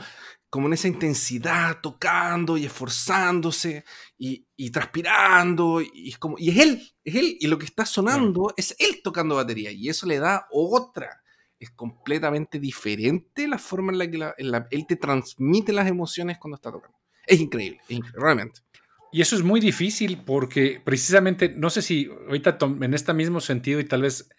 como 0.50 0.68
en 0.68 0.74
esa 0.74 0.88
intensidad, 0.88 1.80
tocando 1.82 2.58
y 2.58 2.66
esforzándose 2.66 3.84
y, 4.18 4.46
y 4.56 4.72
transpirando. 4.72 5.82
Y 5.82 6.10
es, 6.10 6.18
como, 6.18 6.36
y 6.40 6.50
es 6.50 6.58
él, 6.58 6.82
es 7.04 7.16
él. 7.16 7.38
Y 7.40 7.48
lo 7.48 7.60
que 7.60 7.66
está 7.66 7.86
sonando 7.86 8.54
es 8.58 8.76
él 8.80 9.02
tocando 9.04 9.36
batería. 9.36 9.72
Y 9.72 9.90
eso 9.90 10.06
le 10.08 10.20
da 10.20 10.48
otra. 10.52 11.22
Es 11.60 11.72
completamente 11.72 12.58
diferente 12.60 13.48
la 13.48 13.58
forma 13.60 13.92
en 13.92 13.98
la 14.00 14.10
que 14.10 14.18
la- 14.18 14.36
en 14.38 14.52
la- 14.52 14.68
él 14.72 14.86
te 14.88 14.96
transmite 14.96 15.74
las 15.74 15.88
emociones 15.88 16.38
cuando 16.40 16.56
está 16.56 16.72
tocando. 16.72 16.98
Es 17.28 17.40
increíble, 17.40 17.80
es 17.88 17.92
increíble, 17.98 18.20
realmente. 18.22 18.62
Y 19.12 19.22
eso 19.22 19.36
es 19.36 19.44
muy 19.44 19.60
difícil 19.60 20.22
porque 20.24 20.82
precisamente, 20.84 21.50
no 21.50 21.70
sé 21.70 21.82
si 21.82 22.06
ahorita 22.28 22.58
en 22.62 22.94
este 22.94 23.14
mismo 23.14 23.40
sentido 23.42 23.80
y 23.80 23.86
tal 23.86 24.04
vez 24.04 24.30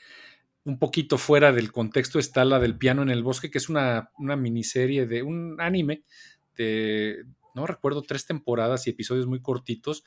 un 0.65 0.79
poquito 0.79 1.19
fuera 1.19 1.53
del 1.53 1.73
contexto 1.73 2.19
está 2.19 2.45
la 2.45 2.59
del 2.59 2.77
piano 2.77 3.03
en 3.03 3.11
el 3.11 3.23
bosque, 3.23 3.51
que 3.51 3.59
es 3.59 3.69
una, 3.69 4.11
una 4.19 4.37
miniserie 4.37 5.07
de 5.07 5.23
un 5.23 5.61
anime 5.61 6.05
de, 6.57 7.25
no 7.55 7.67
recuerdo, 7.67 8.03
tres 8.03 8.27
temporadas 8.27 8.87
y 8.87 8.91
episodios 8.91 9.27
muy 9.27 9.41
cortitos, 9.41 10.05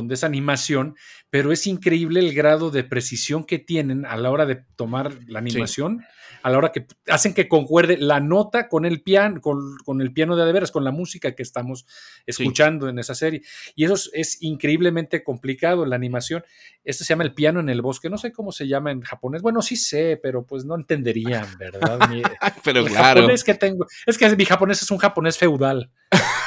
donde 0.00 0.14
es 0.14 0.24
animación, 0.24 0.96
pero 1.30 1.52
es 1.52 1.66
increíble 1.66 2.20
el 2.20 2.34
grado 2.34 2.70
de 2.70 2.84
precisión 2.84 3.44
que 3.44 3.58
tienen 3.58 4.04
a 4.06 4.16
la 4.16 4.30
hora 4.30 4.44
de 4.46 4.56
tomar 4.76 5.12
la 5.26 5.38
animación, 5.38 6.04
a 6.42 6.50
la 6.50 6.58
hora 6.58 6.72
que 6.72 6.86
hacen 7.08 7.32
que 7.32 7.48
concuerde 7.48 7.96
la 7.96 8.20
nota 8.20 8.68
con 8.68 8.84
el 8.84 9.00
piano, 9.02 9.40
con, 9.40 9.58
con 9.84 10.02
el 10.02 10.12
piano 10.12 10.36
de 10.36 10.52
veras, 10.52 10.70
con 10.70 10.84
la 10.84 10.90
música 10.90 11.34
que 11.34 11.42
estamos 11.42 11.86
escuchando 12.26 12.88
en 12.88 12.98
esa 12.98 13.14
serie. 13.14 13.42
Y 13.74 13.84
eso 13.84 13.94
es, 13.94 14.10
es 14.12 14.42
increíblemente 14.42 15.24
complicado, 15.24 15.86
la 15.86 15.96
animación. 15.96 16.44
Esto 16.84 17.02
se 17.04 17.08
llama 17.10 17.24
el 17.24 17.32
piano 17.32 17.60
en 17.60 17.70
el 17.70 17.80
bosque, 17.80 18.10
no 18.10 18.18
sé 18.18 18.30
cómo 18.30 18.52
se 18.52 18.68
llama 18.68 18.90
en 18.90 19.00
japonés. 19.00 19.40
Bueno, 19.40 19.62
sí 19.62 19.76
sé, 19.76 20.20
pero 20.22 20.44
pues 20.44 20.66
no 20.66 20.74
entenderían, 20.74 21.46
¿verdad? 21.58 22.08
Mi- 22.10 22.22
Pero 22.64 22.80
el 22.80 22.86
claro, 22.88 23.20
japonés 23.22 23.42
que 23.44 23.54
tengo, 23.54 23.86
es 24.06 24.18
que 24.18 24.36
mi 24.36 24.44
japonés 24.44 24.82
es 24.82 24.90
un 24.90 24.98
japonés 24.98 25.38
feudal, 25.38 25.90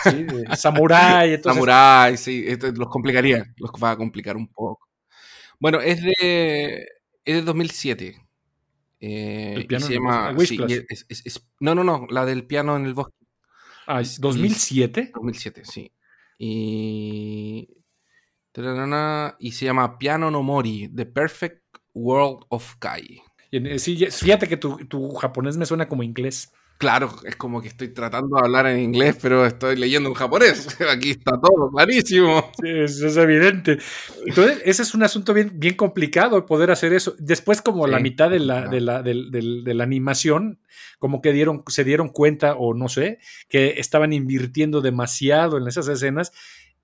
¿sí? 0.03 0.23
de 0.23 0.55
samurái, 0.55 1.33
entonces 1.33 1.53
Samurai, 1.55 2.17
sí, 2.17 2.43
esto 2.47 2.71
los 2.71 2.87
complicaría, 2.89 3.45
los 3.57 3.71
va 3.81 3.91
a 3.91 3.97
complicar 3.97 4.35
un 4.37 4.47
poco. 4.47 4.79
Bueno, 5.59 5.79
es 5.81 6.01
de, 6.03 6.87
es 7.25 7.35
de 7.35 7.41
2007. 7.41 8.15
eh, 8.99 9.53
El 9.57 9.67
piano 9.67 9.85
se 9.85 9.93
el 9.93 9.99
llama. 9.99 10.31
bosque, 10.31 10.45
sí, 10.47 10.59
Whiplash. 10.59 10.71
y 10.71 10.85
es- 10.89 11.05
es- 11.09 11.25
es- 11.25 11.47
no, 11.59 11.75
no, 11.75 11.83
no, 11.83 12.05
la 12.09 12.25
del 12.25 12.45
piano 12.45 12.75
en 12.77 12.85
el 12.85 12.93
bosque. 12.93 13.13
Ah, 13.87 14.01
es- 14.01 14.19
2007. 14.19 15.11
2007, 15.13 15.63
sí. 15.65 15.91
Y. 16.37 17.67
Y 19.39 19.51
se 19.51 19.65
llama 19.65 19.99
Piano 19.99 20.31
no 20.31 20.41
Mori, 20.41 20.89
The 20.95 21.05
Perfect 21.05 21.63
World 21.93 22.45
of 22.49 22.75
Kai. 22.79 23.21
Sí, 23.77 23.97
ya- 23.97 24.09
fíjate 24.11 24.47
que 24.47 24.57
tu, 24.57 24.77
tu 24.87 25.13
japonés 25.13 25.57
me 25.57 25.65
suena 25.67 25.87
como 25.87 26.01
inglés. 26.03 26.51
Claro, 26.77 27.11
es 27.25 27.35
como 27.35 27.59
que 27.59 27.69
estoy 27.69 27.87
tratando 27.87 28.35
de 28.35 28.43
hablar 28.43 28.67
en 28.67 28.79
inglés, 28.79 29.17
pero 29.19 29.47
estoy 29.47 29.75
leyendo 29.77 30.09
en 30.09 30.15
japonés. 30.15 30.77
Aquí 30.91 31.11
está 31.11 31.31
todo 31.31 31.71
clarísimo. 31.71 32.51
Sí, 32.61 32.69
eso 32.69 33.07
es 33.07 33.17
evidente. 33.17 33.79
Entonces, 34.27 34.61
ese 34.63 34.83
es 34.83 34.93
un 34.93 35.01
asunto 35.01 35.33
bien, 35.33 35.51
bien 35.55 35.73
complicado 35.73 36.45
poder 36.45 36.69
hacer 36.69 36.93
eso. 36.93 37.15
Después, 37.17 37.63
como 37.63 37.87
la 37.87 37.99
mitad 37.99 38.29
de 38.29 38.39
la, 38.39 38.67
de, 38.67 38.81
la, 38.81 39.01
de 39.01 39.77
animación, 39.81 40.59
como 40.99 41.19
que 41.21 41.33
dieron, 41.33 41.63
se 41.67 41.83
dieron 41.83 42.09
cuenta, 42.09 42.53
o 42.53 42.75
no 42.75 42.89
sé, 42.89 43.17
que 43.49 43.79
estaban 43.79 44.13
invirtiendo 44.13 44.81
demasiado 44.81 45.57
en 45.57 45.67
esas 45.67 45.87
escenas 45.87 46.31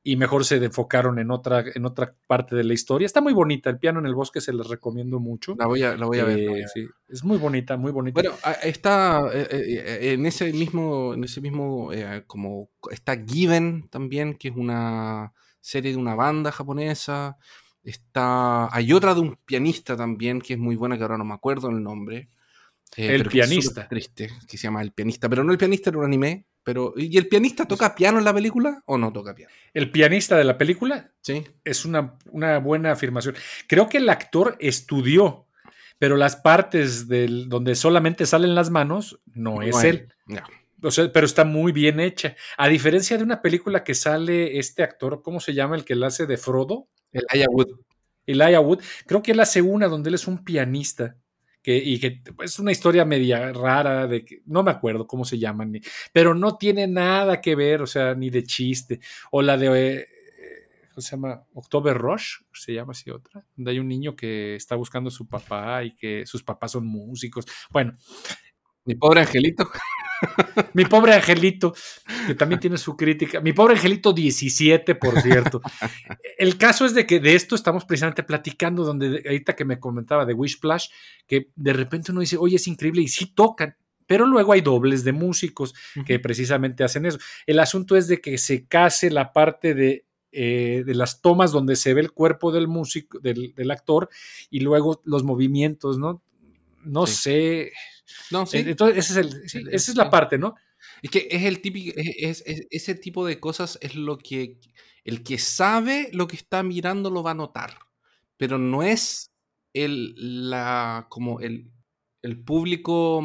y 0.05 0.17
mejor 0.17 0.43
se 0.43 0.57
enfocaron 0.57 1.17
en 1.17 1.31
otra, 1.31 1.63
en 1.74 1.86
otra 1.86 2.13
parte 2.27 2.57
de 2.57 2.65
la 2.65 2.74
historia. 2.74 3.05
Está 3.05 3.22
muy 3.22 3.33
bonita. 3.33 3.69
El 3.69 3.79
piano 3.79 4.00
en 4.00 4.05
el 4.05 4.13
bosque 4.13 4.41
se 4.41 4.51
les 4.51 4.67
recomiendo 4.67 5.19
mucho. 5.22 5.55
La 5.57 5.65
voy 5.65 5.81
a, 5.83 5.95
la 5.95 6.05
voy 6.05 6.19
a 6.19 6.25
ver. 6.25 6.50
voy 6.50 6.62
a 6.62 6.65
Eh, 6.65 6.67
sí, 6.74 6.86
es 7.07 7.24
muy 7.24 7.38
bonita, 7.38 7.77
muy 7.77 7.93
bonita. 7.93 8.22
Bueno, 8.22 8.36
está 8.62 9.29
eh, 9.33 9.48
eh, 9.50 10.13
en 10.13 10.25
ese 10.25 10.51
mismo, 10.51 11.13
en 11.13 11.24
ese 11.24 11.39
mismo, 11.39 11.93
eh, 11.93 12.25
como 12.27 12.69
está 12.91 13.15
Given 13.15 13.88
también, 13.89 14.36
que 14.36 14.50
es 14.50 14.55
una 14.57 15.31
serie 15.62 15.91
de 15.91 15.98
una 15.98 16.15
banda 16.15 16.51
japonesa. 16.51 17.38
Está, 17.81 18.74
hay 18.75 18.91
otra 18.91 19.13
de 19.13 19.22
un 19.22 19.38
pianista 19.45 19.95
también 19.95 20.41
que 20.41 20.55
es 20.55 20.60
muy 20.60 20.75
buena, 20.75 20.98
que 20.98 21.03
ahora 21.03 21.17
no 21.17 21.25
me 21.25 21.33
acuerdo 21.33 21.69
el 21.69 21.81
nombre. 21.81 22.29
El 22.98 23.25
pianista. 23.25 23.88
triste, 23.88 24.29
que 24.48 24.57
se 24.57 24.67
llama 24.67 24.81
El 24.81 24.91
pianista, 24.91 25.29
pero 25.29 25.45
no 25.45 25.53
el 25.53 25.57
pianista 25.57 25.89
era 25.89 26.00
un 26.00 26.05
anime. 26.05 26.45
Pero, 26.63 26.93
¿y 26.96 27.17
el 27.17 27.27
pianista 27.27 27.65
toca 27.65 27.93
piano 27.93 28.20
en 28.20 28.25
la 28.25 28.34
película 28.34 28.82
o 28.86 28.98
no 28.98 29.12
toca 29.12 29.36
piano? 29.36 29.51
el 29.74 29.91
pianista 29.91 30.38
de 30.38 30.43
la 30.43 30.58
película 30.58 31.12
Sí. 31.22 31.43
es 31.63 31.84
una, 31.84 32.17
una 32.32 32.60
buena 32.60 32.91
afirmación. 32.91 33.36
Creo 33.67 33.89
que 33.89 33.98
el 33.98 34.08
actor 34.10 34.55
estudió, 34.60 35.48
pero 36.00 36.15
las 36.15 36.36
partes 36.36 37.08
del, 37.08 37.50
donde 37.50 37.75
solamente 37.75 38.25
salen 38.25 38.55
las 38.55 38.70
manos 38.70 39.20
no 39.34 39.62
es 39.62 39.75
No 39.75 39.82
él. 39.82 40.08
Ya. 40.27 40.46
O 40.82 40.91
sea, 40.91 41.12
pero 41.12 41.25
está 41.25 41.46
muy 41.46 41.72
bien 41.72 42.00
hecha. 42.00 42.36
A 42.58 42.67
diferencia 42.67 43.17
de 43.17 43.24
una 43.24 43.41
película 43.41 43.84
que 43.84 43.93
sale 43.93 44.60
este 44.60 44.84
actor, 44.84 45.22
¿cómo 45.22 45.39
se 45.39 45.53
llama? 45.53 45.75
El 45.75 45.86
que 45.86 45.96
la 45.96 46.08
hace 46.08 46.25
de 46.25 46.38
Frodo, 46.38 46.89
El 47.12 47.25
Wood. 47.50 47.67
Elijah 48.25 48.60
Wood. 48.60 48.82
Creo 49.05 49.22
que 49.22 49.32
él 49.32 49.39
hace 49.39 49.62
una 49.62 49.88
donde 49.88 50.10
él 50.10 50.15
es 50.15 50.27
un 50.27 50.43
pianista. 50.43 51.17
Que, 51.63 51.77
y 51.77 51.98
que 51.98 52.22
es 52.43 52.60
una 52.60 52.74
historia 52.74 53.05
media 53.05 53.53
rara, 53.53 54.05
de 54.05 54.25
que, 54.25 54.41
no 54.46 54.63
me 54.63 54.72
acuerdo 54.72 55.08
cómo 55.08 55.24
se 55.24 55.39
llaman, 55.39 55.79
pero 56.12 56.36
no 56.36 56.58
tiene 56.58 56.88
nada 56.88 57.39
que 57.39 57.55
ver, 57.55 57.82
o 57.82 57.88
sea, 57.88 58.13
ni 58.15 58.29
de 58.29 58.43
chiste. 58.43 59.00
O 59.32 59.41
la 59.41 59.58
de, 59.58 60.00
eh, 60.00 60.05
¿cómo 60.89 61.01
se 61.01 61.12
llama? 61.12 61.43
October 61.53 61.98
Rush, 61.98 62.41
se 62.53 62.74
llama 62.74 62.91
así 62.91 63.10
otra, 63.10 63.46
donde 63.55 63.72
hay 63.72 63.79
un 63.79 63.88
niño 63.88 64.13
que 64.15 64.55
está 64.55 64.75
buscando 64.75 65.08
a 65.08 65.12
su 65.12 65.25
papá 65.27 65.84
y 65.86 65.96
que 65.96 66.25
sus 66.25 66.43
papás 66.43 66.74
son 66.74 66.86
músicos. 66.86 67.46
Bueno, 67.72 67.96
Mi 68.85 68.95
pobre 68.95 69.21
angelito. 69.21 69.69
mi 70.73 70.85
pobre 70.85 71.13
angelito, 71.13 71.73
que 72.27 72.35
también 72.35 72.59
tiene 72.59 72.77
su 72.77 72.95
crítica. 72.95 73.41
Mi 73.41 73.53
pobre 73.53 73.75
angelito 73.75 74.13
17, 74.13 74.95
por 74.95 75.21
cierto. 75.21 75.61
El 76.37 76.57
caso 76.57 76.85
es 76.85 76.93
de 76.93 77.05
que 77.05 77.19
de 77.19 77.35
esto 77.35 77.55
estamos 77.55 77.85
precisamente 77.85 78.23
platicando, 78.23 78.83
donde 78.83 79.21
ahorita 79.25 79.55
que 79.55 79.65
me 79.65 79.79
comentaba 79.79 80.25
de 80.25 80.33
Wishplash, 80.33 80.87
que 81.27 81.49
de 81.55 81.73
repente 81.73 82.11
uno 82.11 82.21
dice, 82.21 82.37
oye, 82.37 82.55
es 82.57 82.67
increíble, 82.67 83.01
y 83.01 83.07
sí 83.07 83.33
tocan. 83.33 83.75
Pero 84.05 84.25
luego 84.25 84.51
hay 84.51 84.59
dobles 84.61 85.05
de 85.05 85.13
músicos 85.13 85.73
que 86.05 86.19
precisamente 86.19 86.83
hacen 86.83 87.05
eso. 87.05 87.19
El 87.45 87.59
asunto 87.59 87.95
es 87.95 88.07
de 88.07 88.19
que 88.19 88.37
se 88.37 88.67
case 88.67 89.09
la 89.09 89.31
parte 89.31 89.73
de, 89.73 90.05
eh, 90.33 90.83
de 90.85 90.93
las 90.93 91.21
tomas 91.21 91.53
donde 91.53 91.77
se 91.77 91.93
ve 91.93 92.01
el 92.01 92.11
cuerpo 92.11 92.51
del 92.51 92.67
músico, 92.67 93.19
del, 93.19 93.53
del 93.55 93.71
actor, 93.71 94.09
y 94.49 94.59
luego 94.59 95.01
los 95.05 95.23
movimientos, 95.23 95.97
¿no? 95.97 96.21
No 96.83 97.07
Sí. 97.07 97.15
sé. 97.15 97.71
No, 98.29 98.45
sí. 98.45 98.60
Entonces, 98.65 98.98
ese 99.10 99.19
es 99.22 99.25
el- 99.25 99.50
sí, 99.50 99.63
esa 99.72 99.91
es 99.91 99.98
la 99.98 100.10
parte, 100.10 100.38
¿no? 100.38 100.55
Es 101.01 101.12
que 101.12 101.27
es 101.29 101.43
el 101.43 101.62
típico, 101.62 101.93
es, 101.98 102.41
es- 102.41 102.43
es- 102.45 102.67
ese 102.69 102.95
tipo 102.95 103.25
de 103.25 103.39
cosas 103.39 103.77
es 103.81 103.95
lo 103.95 104.17
que 104.17 104.60
el 105.05 105.24
que 105.24 105.38
sabe 105.38 106.10
lo 106.13 106.27
que 106.27 106.36
está 106.38 106.63
mirando 106.63 107.10
lo 107.10 107.24
va 107.24 107.31
a 107.31 107.33
notar, 107.33 107.77
pero 108.38 108.57
no 108.57 108.83
es 108.83 109.31
el 109.74 110.13
la 110.50 111.07
como 111.10 111.39
el, 111.41 111.72
el 112.22 112.43
público 112.43 113.22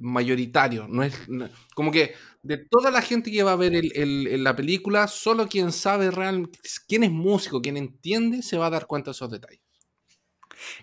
mayoritario, 0.00 0.86
no 0.88 1.02
es 1.02 1.28
no- 1.28 1.48
como 1.74 1.90
que 1.90 2.14
de 2.42 2.58
toda 2.58 2.90
la 2.90 3.02
gente 3.02 3.30
que 3.32 3.42
va 3.42 3.52
a 3.52 3.56
ver 3.56 3.74
el- 3.74 3.92
el- 3.96 4.26
el- 4.28 4.44
la 4.44 4.54
película, 4.56 5.08
solo 5.08 5.48
quien 5.48 5.72
sabe 5.72 6.10
realmente 6.10 6.58
quién 6.86 7.02
es 7.04 7.10
músico, 7.10 7.60
quien 7.60 7.76
entiende, 7.76 8.42
se 8.42 8.56
va 8.58 8.66
a 8.66 8.70
dar 8.70 8.86
cuenta 8.86 9.10
de 9.10 9.12
esos 9.12 9.30
detalles. 9.30 9.60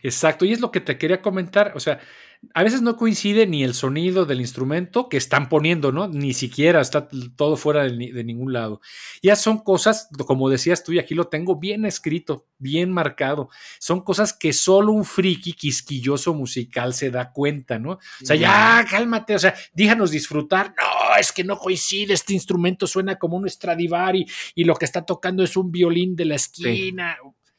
Exacto, 0.03 0.45
y 0.45 0.53
es 0.53 0.59
lo 0.61 0.71
que 0.71 0.81
te 0.81 0.97
quería 0.97 1.21
comentar, 1.21 1.73
o 1.75 1.79
sea, 1.79 1.99
a 2.53 2.63
veces 2.63 2.81
no 2.81 2.95
coincide 2.95 3.47
ni 3.47 3.63
el 3.63 3.73
sonido 3.73 4.25
del 4.25 4.39
instrumento 4.41 5.09
que 5.09 5.17
están 5.17 5.49
poniendo, 5.49 5.91
¿no? 5.91 6.07
Ni 6.07 6.33
siquiera 6.33 6.81
está 6.81 7.07
todo 7.35 7.57
fuera 7.57 7.83
de, 7.83 7.95
ni- 7.97 8.11
de 8.11 8.23
ningún 8.23 8.53
lado. 8.53 8.81
Ya 9.21 9.35
son 9.35 9.59
cosas, 9.59 10.09
como 10.25 10.49
decías 10.49 10.83
tú, 10.83 10.91
y 10.93 10.99
aquí 10.99 11.15
lo 11.15 11.25
tengo 11.27 11.57
bien 11.57 11.85
escrito, 11.85 12.45
bien 12.57 12.91
marcado, 12.91 13.49
son 13.79 14.01
cosas 14.01 14.33
que 14.33 14.53
solo 14.53 14.91
un 14.91 15.05
friki 15.05 15.53
quisquilloso 15.53 16.33
musical 16.33 16.93
se 16.93 17.11
da 17.11 17.31
cuenta, 17.31 17.79
¿no? 17.79 17.91
O 17.91 17.99
sea, 18.25 18.35
ya, 18.35 18.85
cálmate, 18.89 19.35
o 19.35 19.39
sea, 19.39 19.55
déjanos 19.73 20.11
disfrutar. 20.11 20.73
No, 20.77 21.15
es 21.19 21.31
que 21.31 21.43
no 21.43 21.57
coincide, 21.57 22.13
este 22.13 22.33
instrumento 22.33 22.87
suena 22.87 23.15
como 23.17 23.37
un 23.37 23.49
Stradivari 23.49 24.25
y 24.55 24.63
lo 24.63 24.75
que 24.75 24.85
está 24.85 25.05
tocando 25.05 25.43
es 25.43 25.55
un 25.57 25.71
violín 25.71 26.15
de 26.15 26.25
la 26.25 26.35
esquina. 26.35 27.17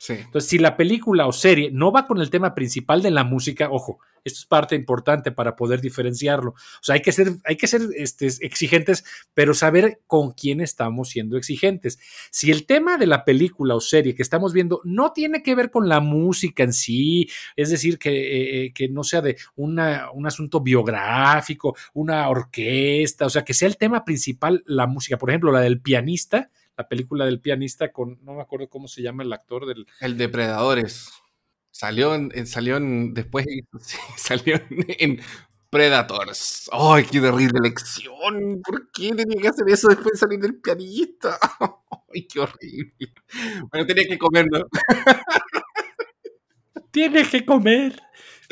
Entonces, 0.09 0.49
si 0.49 0.59
la 0.59 0.77
película 0.77 1.27
o 1.27 1.33
serie 1.33 1.71
no 1.73 1.91
va 1.91 2.07
con 2.07 2.21
el 2.21 2.31
tema 2.31 2.55
principal 2.55 3.03
de 3.03 3.11
la 3.11 3.25
música, 3.25 3.69
ojo, 3.71 3.99
esto 4.25 4.41
es 4.41 4.47
parte 4.47 4.75
importante 4.75 5.31
para 5.31 5.55
poder 5.55 5.81
diferenciarlo. 5.81 6.51
O 6.51 6.83
sea, 6.83 6.97
hay 6.97 7.01
que 7.01 7.13
ser, 7.13 7.29
hay 7.45 7.57
que 7.57 7.69
ser 7.69 7.83
este, 7.97 8.27
exigentes, 8.41 9.05
pero 9.35 9.55
saber 9.55 10.01
con 10.07 10.33
quién 10.33 10.61
estamos 10.61 11.11
siendo 11.11 11.37
exigentes. 11.37 11.99
Si 12.31 12.51
el 12.51 12.67
tema 12.67 12.99
de 12.99 13.07
la 13.07 13.25
película 13.25 13.77
o 13.77 13.81
serie 13.81 14.15
que 14.15 14.23
estamos 14.23 14.53
viendo 14.53 14.81
no 14.85 15.13
tiene 15.13 15.43
que 15.43 15.55
ver 15.55 15.71
con 15.71 15.89
la 15.89 16.01
música 16.01 16.65
en 16.65 16.73
sí, 16.73 17.29
es 17.55 17.71
decir, 17.71 17.99
que, 17.99 18.11
eh, 18.11 18.65
eh, 18.65 18.73
que 18.73 18.89
no 18.89 19.05
sea 19.05 19.23
de 19.23 19.37
una, 19.55 20.11
un 20.13 20.27
asunto 20.27 20.61
biográfico, 20.61 21.77
una 21.95 22.29
orquesta, 22.29 23.27
o 23.27 23.31
sea, 23.31 23.45
que 23.45 23.55
sea 23.55 23.69
el 23.69 23.77
tema 23.77 24.05
principal 24.05 24.63
la 24.67 24.89
música. 24.89 25.19
Por 25.19 25.31
ejemplo, 25.31 25.53
la 25.53 25.61
del 25.61 25.81
pianista, 25.81 26.51
la 26.77 26.89
película 26.89 27.25
del 27.25 27.41
pianista 27.41 27.93
con, 27.93 28.19
no 28.23 28.35
me 28.35 28.43
acuerdo 28.43 28.69
cómo 28.69 28.89
se 28.89 29.03
llama 29.03 29.23
el 29.23 29.33
actor 29.33 29.67
del... 29.67 29.87
El 30.01 30.17
Depredadores. 30.19 31.11
Salió 31.71 32.15
en, 32.15 32.47
salió 32.47 32.77
en, 32.77 33.13
después 33.15 33.47
salió 34.17 34.61
en, 34.71 35.21
Predators. 35.69 36.71
¡Ay, 36.73 37.05
qué 37.05 37.21
terrible 37.21 37.59
elección! 37.59 38.63
¿Por 38.63 38.91
qué 38.93 39.15
tenía 39.15 39.43
que 39.43 39.49
hacer 39.49 39.69
eso 39.69 39.89
después 39.89 40.13
de 40.13 40.19
salir 40.19 40.39
del 40.39 40.61
pianista? 40.61 41.39
¡Ay, 42.15 42.27
qué 42.29 42.41
horrible! 42.41 43.13
Bueno, 43.71 43.87
tenía 43.87 44.05
que 44.07 44.17
comer, 44.17 44.47
¿no? 44.51 44.61
Tiene 46.93 47.29
que 47.29 47.45
comer. 47.45 48.01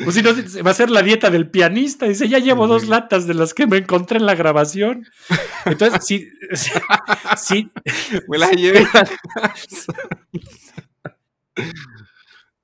Pues 0.03 0.15
si 0.15 0.21
no, 0.21 0.31
va 0.63 0.71
a 0.71 0.73
ser 0.73 0.89
la 0.89 1.01
dieta 1.01 1.29
del 1.29 1.49
pianista. 1.49 2.05
Dice, 2.05 2.27
ya 2.27 2.39
llevo 2.39 2.67
dos 2.67 2.87
latas 2.87 3.27
de 3.27 3.33
las 3.33 3.53
que 3.53 3.67
me 3.67 3.77
encontré 3.77 4.17
en 4.17 4.25
la 4.25 4.35
grabación. 4.35 5.07
Entonces, 5.65 6.05
sí. 6.05 6.29
sí, 7.37 7.71
me 8.27 8.37
las 8.37 8.51
llevé. 8.51 8.85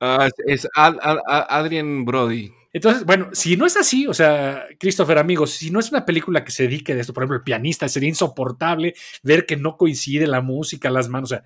Ah, 0.03 0.27
es 0.47 0.67
Adrian 0.75 2.05
Brody. 2.05 2.51
Entonces, 2.73 3.05
bueno, 3.05 3.29
si 3.33 3.55
no 3.55 3.67
es 3.67 3.77
así, 3.77 4.07
o 4.07 4.13
sea, 4.15 4.65
Christopher, 4.79 5.19
amigos, 5.19 5.51
si 5.51 5.69
no 5.69 5.79
es 5.79 5.91
una 5.91 6.05
película 6.05 6.43
que 6.43 6.51
se 6.51 6.63
dedique 6.63 6.95
de 6.95 7.01
esto, 7.01 7.13
por 7.13 7.21
ejemplo, 7.21 7.37
el 7.37 7.43
pianista, 7.43 7.87
sería 7.87 8.09
insoportable 8.09 8.95
ver 9.21 9.45
que 9.45 9.57
no 9.57 9.77
coincide 9.77 10.25
la 10.25 10.41
música, 10.41 10.89
las 10.89 11.07
manos, 11.07 11.31
o 11.31 11.35
sea, 11.35 11.43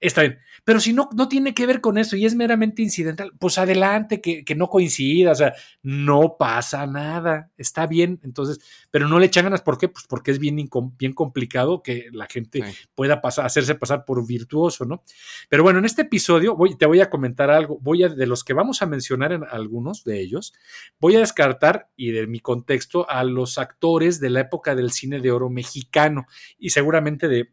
está 0.00 0.22
bien. 0.22 0.38
Pero 0.64 0.80
si 0.80 0.92
no, 0.92 1.08
no 1.14 1.28
tiene 1.28 1.54
que 1.54 1.66
ver 1.66 1.80
con 1.80 1.98
eso 1.98 2.16
y 2.16 2.26
es 2.26 2.34
meramente 2.34 2.82
incidental, 2.82 3.32
pues 3.38 3.58
adelante, 3.58 4.20
que, 4.20 4.54
no 4.54 4.68
coincida, 4.68 5.32
o 5.32 5.34
sea, 5.34 5.54
no 5.82 6.36
pasa 6.38 6.86
nada, 6.86 7.50
está 7.56 7.86
bien, 7.86 8.20
entonces, 8.22 8.58
pero 8.90 9.08
no 9.08 9.18
le 9.18 9.26
echan 9.26 9.44
ganas, 9.44 9.62
¿por 9.62 9.78
qué? 9.78 9.88
Pues 9.88 10.04
porque 10.06 10.30
es 10.30 10.38
bien, 10.38 10.68
bien 10.98 11.12
complicado 11.12 11.82
que 11.82 12.08
la 12.12 12.26
gente 12.26 12.62
pueda 12.94 13.20
pasar, 13.20 13.46
hacerse 13.46 13.74
pasar 13.74 14.04
por 14.04 14.26
virtuoso, 14.26 14.84
¿no? 14.84 15.02
Pero 15.48 15.62
bueno, 15.62 15.78
en 15.78 15.84
este 15.84 16.02
episodio 16.02 16.54
voy, 16.54 16.76
te 16.76 16.86
voy 16.86 17.00
a 17.00 17.10
comentar 17.10 17.50
algo, 17.50 17.78
voy 17.80 18.04
a, 18.04 18.08
de 18.08 18.26
los 18.26 18.44
que 18.44 18.52
vamos 18.52 18.82
a 18.82 18.86
mencionar 18.86 19.32
en 19.32 19.44
algunos 19.50 20.04
de 20.04 20.20
ellos, 20.20 20.52
voy 20.98 21.16
a 21.16 21.20
descartar, 21.20 21.88
y 21.96 22.10
de 22.12 22.26
mi 22.26 22.40
contexto, 22.40 23.08
a 23.08 23.24
los 23.24 23.58
actores 23.58 24.20
de 24.20 24.30
la 24.30 24.40
época 24.40 24.74
del 24.74 24.90
cine 24.90 25.20
de 25.20 25.30
oro 25.30 25.48
mexicano 25.50 26.26
y 26.58 26.70
seguramente 26.70 27.28
de 27.28 27.52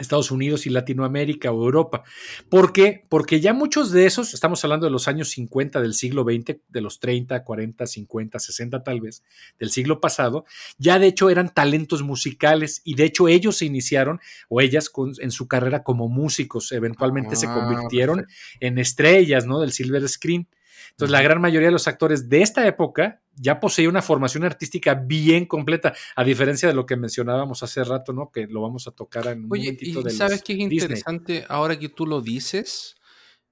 Estados 0.00 0.30
Unidos 0.30 0.66
y 0.66 0.70
Latinoamérica 0.70 1.52
o 1.52 1.64
Europa. 1.64 2.02
¿Por 2.48 2.72
qué? 2.72 3.04
Porque 3.08 3.40
ya 3.40 3.52
muchos 3.52 3.90
de 3.90 4.06
esos, 4.06 4.34
estamos 4.34 4.62
hablando 4.64 4.86
de 4.86 4.92
los 4.92 5.08
años 5.08 5.30
50 5.30 5.80
del 5.80 5.94
siglo 5.94 6.24
XX, 6.24 6.58
de 6.68 6.80
los 6.80 7.00
30, 7.00 7.44
40, 7.44 7.86
50, 7.86 8.38
60 8.38 8.82
tal 8.82 9.00
vez, 9.00 9.22
del 9.58 9.70
siglo 9.70 10.00
pasado, 10.00 10.44
ya 10.78 10.98
de 10.98 11.08
hecho 11.08 11.30
eran 11.30 11.52
talentos 11.52 12.02
musicales 12.02 12.82
y 12.84 12.94
de 12.94 13.04
hecho 13.04 13.28
ellos 13.28 13.58
se 13.58 13.66
iniciaron 13.66 14.20
o 14.48 14.60
ellas 14.60 14.90
en 15.20 15.30
su 15.30 15.48
carrera 15.48 15.82
como 15.82 16.08
músicos, 16.08 16.72
eventualmente 16.72 17.36
se 17.36 17.46
ah, 17.46 17.54
convirtieron 17.54 18.26
en 18.60 18.78
estrellas, 18.78 19.46
¿no? 19.46 19.60
Del 19.60 19.72
silver 19.72 20.08
screen. 20.08 20.48
Entonces, 20.90 21.12
la 21.12 21.22
gran 21.22 21.40
mayoría 21.40 21.68
de 21.68 21.72
los 21.72 21.88
actores 21.88 22.28
de 22.28 22.42
esta 22.42 22.66
época 22.66 23.19
ya 23.34 23.60
poseía 23.60 23.88
una 23.88 24.02
formación 24.02 24.44
artística 24.44 24.94
bien 24.94 25.46
completa, 25.46 25.94
a 26.16 26.24
diferencia 26.24 26.68
de 26.68 26.74
lo 26.74 26.86
que 26.86 26.96
mencionábamos 26.96 27.62
hace 27.62 27.84
rato, 27.84 28.12
¿no? 28.12 28.30
Que 28.30 28.46
lo 28.46 28.62
vamos 28.62 28.86
a 28.86 28.90
tocar 28.90 29.26
en 29.28 29.44
un 29.44 29.52
Oye, 29.52 29.76
¿y 29.80 29.94
¿sabes 30.10 30.42
qué 30.42 30.54
es 30.54 30.58
interesante 30.58 31.44
ahora 31.48 31.78
que 31.78 31.88
tú 31.88 32.06
lo 32.06 32.20
dices? 32.20 32.96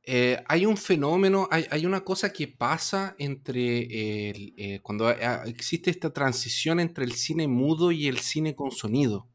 Eh, 0.03 0.43
hay 0.49 0.65
un 0.65 0.79
fenómeno, 0.79 1.49
hay, 1.51 1.85
una 1.85 2.03
cosa 2.03 2.33
que 2.33 2.49
pasa 2.49 3.15
entre 3.19 4.31
el, 4.31 4.55
eh, 4.57 4.81
cuando 4.83 5.11
existe 5.11 5.91
esta 5.91 6.13
transición 6.13 6.81
entre 6.81 7.05
el 7.05 7.13
cine 7.13 7.47
mudo 7.47 7.93
y 7.93 8.09
el 8.09 8.19
cine 8.19 8.55
con 8.55 8.71
sonido 8.71 9.29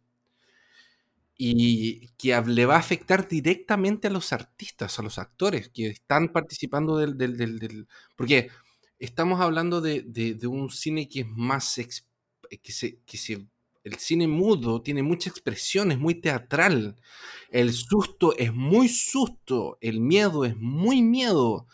y 1.35 2.07
que 2.17 2.39
le 2.45 2.65
va 2.65 2.75
a 2.75 2.79
afectar 2.79 3.27
directamente 3.27 4.07
a 4.07 4.11
los 4.11 4.33
artistas, 4.33 4.97
a 4.97 5.03
los 5.03 5.17
actores 5.17 5.69
que 5.69 5.87
están 5.87 6.29
participando 6.29 6.97
del... 6.97 7.17
del, 7.17 7.87
porque 8.15 8.49
estamos 9.03 9.41
hablando 9.41 9.81
de, 9.81 10.37
un 10.47 10.69
cine 10.69 11.07
que 11.07 11.21
es 11.21 11.27
más... 11.27 11.77
Eh, 11.77 11.87
que 12.61 12.71
se, 12.71 12.99
que 13.05 13.17
se, 13.17 13.45
el 13.83 13.95
cine 13.95 14.27
mudo 14.27 14.81
tiene 14.81 15.03
mucha 15.03 15.29
expresión, 15.29 15.91
es 15.91 15.99
muy 15.99 16.15
teatral. 16.15 16.95
El 17.49 17.73
susto 17.73 18.33
es 18.37 18.53
muy 18.53 18.87
susto, 18.87 19.77
el 19.81 19.99
miedo 19.99 20.45
es 20.45 20.55
muy 20.55 21.01
miedo. 21.01 21.67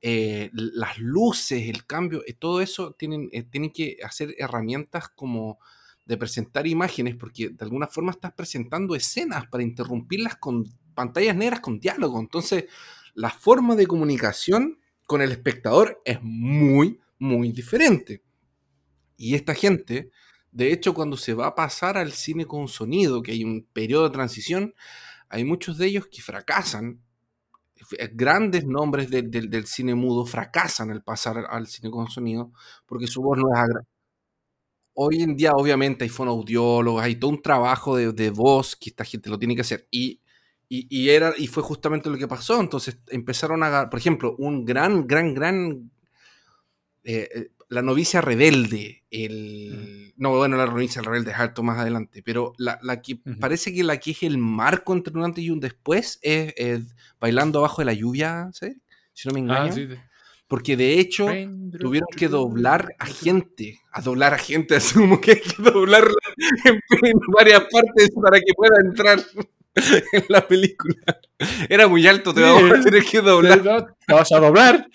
Eh, 0.00 0.50
las 0.52 0.98
luces, 0.98 1.68
el 1.68 1.86
cambio, 1.86 2.24
eh, 2.26 2.34
todo 2.34 2.60
eso 2.60 2.92
tienen, 2.92 3.30
tienen 3.50 3.70
que 3.70 3.98
hacer 4.02 4.34
herramientas 4.38 5.08
como 5.08 5.60
de 6.04 6.16
presentar 6.16 6.66
imágenes, 6.66 7.14
porque 7.14 7.50
de 7.50 7.64
alguna 7.64 7.86
forma 7.86 8.10
estás 8.10 8.32
presentando 8.32 8.96
escenas 8.96 9.46
para 9.46 9.62
interrumpirlas 9.62 10.34
con 10.36 10.64
pantallas 10.94 11.36
negras 11.36 11.60
con 11.60 11.78
diálogo. 11.78 12.18
Entonces, 12.18 12.64
la 13.14 13.30
forma 13.30 13.76
de 13.76 13.86
comunicación 13.86 14.81
con 15.06 15.22
el 15.22 15.32
espectador 15.32 16.00
es 16.04 16.18
muy, 16.22 17.00
muy 17.18 17.52
diferente. 17.52 18.22
Y 19.16 19.34
esta 19.34 19.54
gente, 19.54 20.10
de 20.50 20.72
hecho, 20.72 20.94
cuando 20.94 21.16
se 21.16 21.34
va 21.34 21.48
a 21.48 21.54
pasar 21.54 21.96
al 21.96 22.12
cine 22.12 22.46
con 22.46 22.68
sonido, 22.68 23.22
que 23.22 23.32
hay 23.32 23.44
un 23.44 23.66
periodo 23.72 24.04
de 24.04 24.10
transición, 24.14 24.74
hay 25.28 25.44
muchos 25.44 25.78
de 25.78 25.86
ellos 25.86 26.08
que 26.08 26.22
fracasan. 26.22 27.02
Grandes 28.12 28.64
nombres 28.64 29.10
del 29.10 29.66
cine 29.66 29.94
mudo 29.94 30.24
fracasan 30.24 30.90
al 30.90 31.02
pasar 31.02 31.46
al 31.50 31.66
cine 31.66 31.90
con 31.90 32.08
sonido 32.08 32.52
porque 32.86 33.08
su 33.08 33.20
voz 33.20 33.38
no 33.38 33.48
es 33.52 33.58
agradable 33.58 33.92
hoy 34.94 35.22
en 35.22 35.36
día 35.36 35.52
obviamente 35.54 36.04
hay 36.04 36.10
fonoaudiólogos, 36.10 37.02
hay 37.02 37.16
todo 37.16 37.30
un 37.30 37.42
trabajo 37.42 37.96
de, 37.96 38.30
voz 38.30 38.76
que 38.76 38.90
esta 38.90 39.04
gente 39.04 39.30
lo 39.30 39.38
tiene 39.38 39.54
que 39.54 39.62
hacer. 39.62 39.86
Y, 39.90 40.20
y, 40.74 41.10
era, 41.10 41.34
y 41.36 41.48
fue 41.48 41.62
justamente 41.62 42.08
lo 42.08 42.16
que 42.16 42.26
pasó. 42.26 42.58
Entonces 42.58 42.98
empezaron 43.08 43.62
a, 43.62 43.90
por 43.90 43.98
ejemplo, 43.98 44.34
un 44.38 44.64
gran, 44.64 45.06
gran, 45.06 45.34
gran... 45.34 45.90
Eh, 47.04 47.28
eh, 47.34 47.50
la 47.68 47.82
novicia 47.82 48.20
rebelde, 48.20 49.04
el... 49.10 50.14
No, 50.16 50.36
bueno, 50.36 50.56
la 50.56 50.66
novicia 50.66 51.02
rebelde 51.02 51.32
es 51.32 51.38
alto 51.38 51.62
más 51.62 51.78
adelante, 51.78 52.22
pero 52.22 52.52
la, 52.58 52.78
que 53.02 53.18
parece 53.40 53.72
que 53.72 53.82
la 53.82 53.98
que 53.98 54.10
es 54.10 54.22
el 54.22 54.36
marco 54.38 54.92
entre 54.92 55.14
un 55.14 55.24
antes 55.24 55.42
y 55.42 55.50
un 55.50 55.60
después 55.60 56.18
es, 56.22 56.94
Bailando 57.18 57.60
abajo 57.60 57.80
de 57.80 57.86
la 57.86 57.94
lluvia, 57.94 58.50
¿sí? 58.52 58.76
si 59.12 59.28
no 59.28 59.34
me 59.34 59.40
ah, 59.40 59.66
engaño. 59.66 59.96
Porque 60.48 60.76
de 60.76 61.00
hecho 61.00 61.28
tuvieron 61.80 62.08
que 62.14 62.28
doblar 62.28 62.94
a 62.98 63.06
gente, 63.06 63.80
a 63.90 64.02
doblar 64.02 64.34
a 64.34 64.38
gente, 64.38 64.76
asumo 64.76 65.18
que 65.20 65.32
hay 65.32 65.40
que 65.40 65.62
doblarla 65.62 66.12
en, 66.64 66.80
varias 67.34 67.60
partes 67.72 68.10
para 68.22 68.38
que 68.38 68.52
pueda 68.54 68.76
entrar 68.84 69.18
en 70.12 70.24
la 70.28 70.46
película. 70.46 70.96
Era 71.68 71.88
muy 71.88 72.06
alto, 72.06 72.34
te 72.34 72.40
vamos 72.40 72.70
a 72.70 72.82
tener 72.82 73.04
que 73.04 73.20
doblar. 73.20 73.96
Te 74.06 74.14
vas 74.14 74.32
a 74.32 74.38
doblar. 74.38 74.88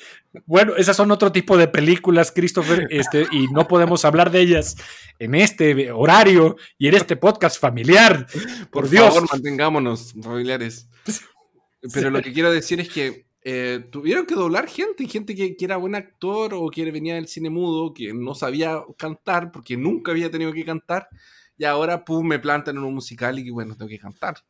Bueno, 0.46 0.76
esas 0.76 0.96
son 0.96 1.12
otro 1.12 1.32
tipo 1.32 1.58
de 1.58 1.68
películas, 1.68 2.32
Christopher, 2.32 2.88
este, 2.92 3.28
y 3.32 3.48
no 3.48 3.68
podemos 3.68 4.06
hablar 4.06 4.30
de 4.30 4.42
ellas 4.42 4.76
en 5.20 5.34
este 5.36 5.92
horario 5.92 6.58
y 6.78 6.88
en 6.88 6.96
este 6.96 7.16
podcast 7.16 7.60
familiar. 7.60 8.28
Por, 8.72 8.84
Por 8.84 8.90
Dios. 8.90 9.14
favor, 9.14 9.30
mantengámonos 9.32 10.14
familiares. 10.22 10.88
Pero 11.94 12.10
lo 12.10 12.22
que 12.22 12.34
quiero 12.34 12.52
decir 12.52 12.80
es 12.80 12.90
que 12.90 13.28
eh, 13.50 13.88
tuvieron 13.92 14.26
que 14.26 14.36
doblar 14.36 14.68
gente, 14.68 15.08
gente 15.08 15.34
que, 15.34 15.56
era 15.60 15.78
buen 15.78 15.96
actor 15.96 16.54
o 16.54 16.70
que 16.70 16.92
venía 16.92 17.16
del 17.16 17.28
cine 17.28 17.50
mudo, 17.50 17.94
que 17.94 18.14
no 18.14 18.36
sabía 18.36 18.84
cantar 18.98 19.52
porque 19.52 19.78
nunca 19.78 20.12
había 20.12 20.30
tenido 20.30 20.52
que 20.52 20.66
cantar, 20.66 21.08
y 21.58 21.64
ahora, 21.64 22.04
pum, 22.04 22.28
me 22.28 22.40
plantan 22.40 22.78
en 22.78 22.84
un 22.84 22.94
musical 22.94 23.40
y 23.40 23.50
bueno, 23.50 23.76
tengo 23.76 23.90
que 23.90 24.00
cantar. 24.00 24.44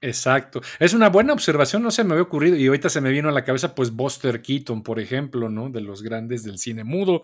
Exacto. 0.00 0.60
Es 0.78 0.94
una 0.94 1.08
buena 1.08 1.32
observación, 1.32 1.82
no 1.82 1.90
se 1.90 2.04
me 2.04 2.12
había 2.12 2.22
ocurrido. 2.22 2.54
Y 2.54 2.68
ahorita 2.68 2.88
se 2.88 3.00
me 3.00 3.10
vino 3.10 3.28
a 3.28 3.32
la 3.32 3.42
cabeza, 3.42 3.74
pues, 3.74 3.90
Buster 3.90 4.40
Keaton, 4.40 4.84
por 4.84 5.00
ejemplo, 5.00 5.48
¿no? 5.48 5.70
De 5.70 5.80
los 5.80 6.02
grandes 6.02 6.44
del 6.44 6.58
cine 6.58 6.84
mudo, 6.84 7.22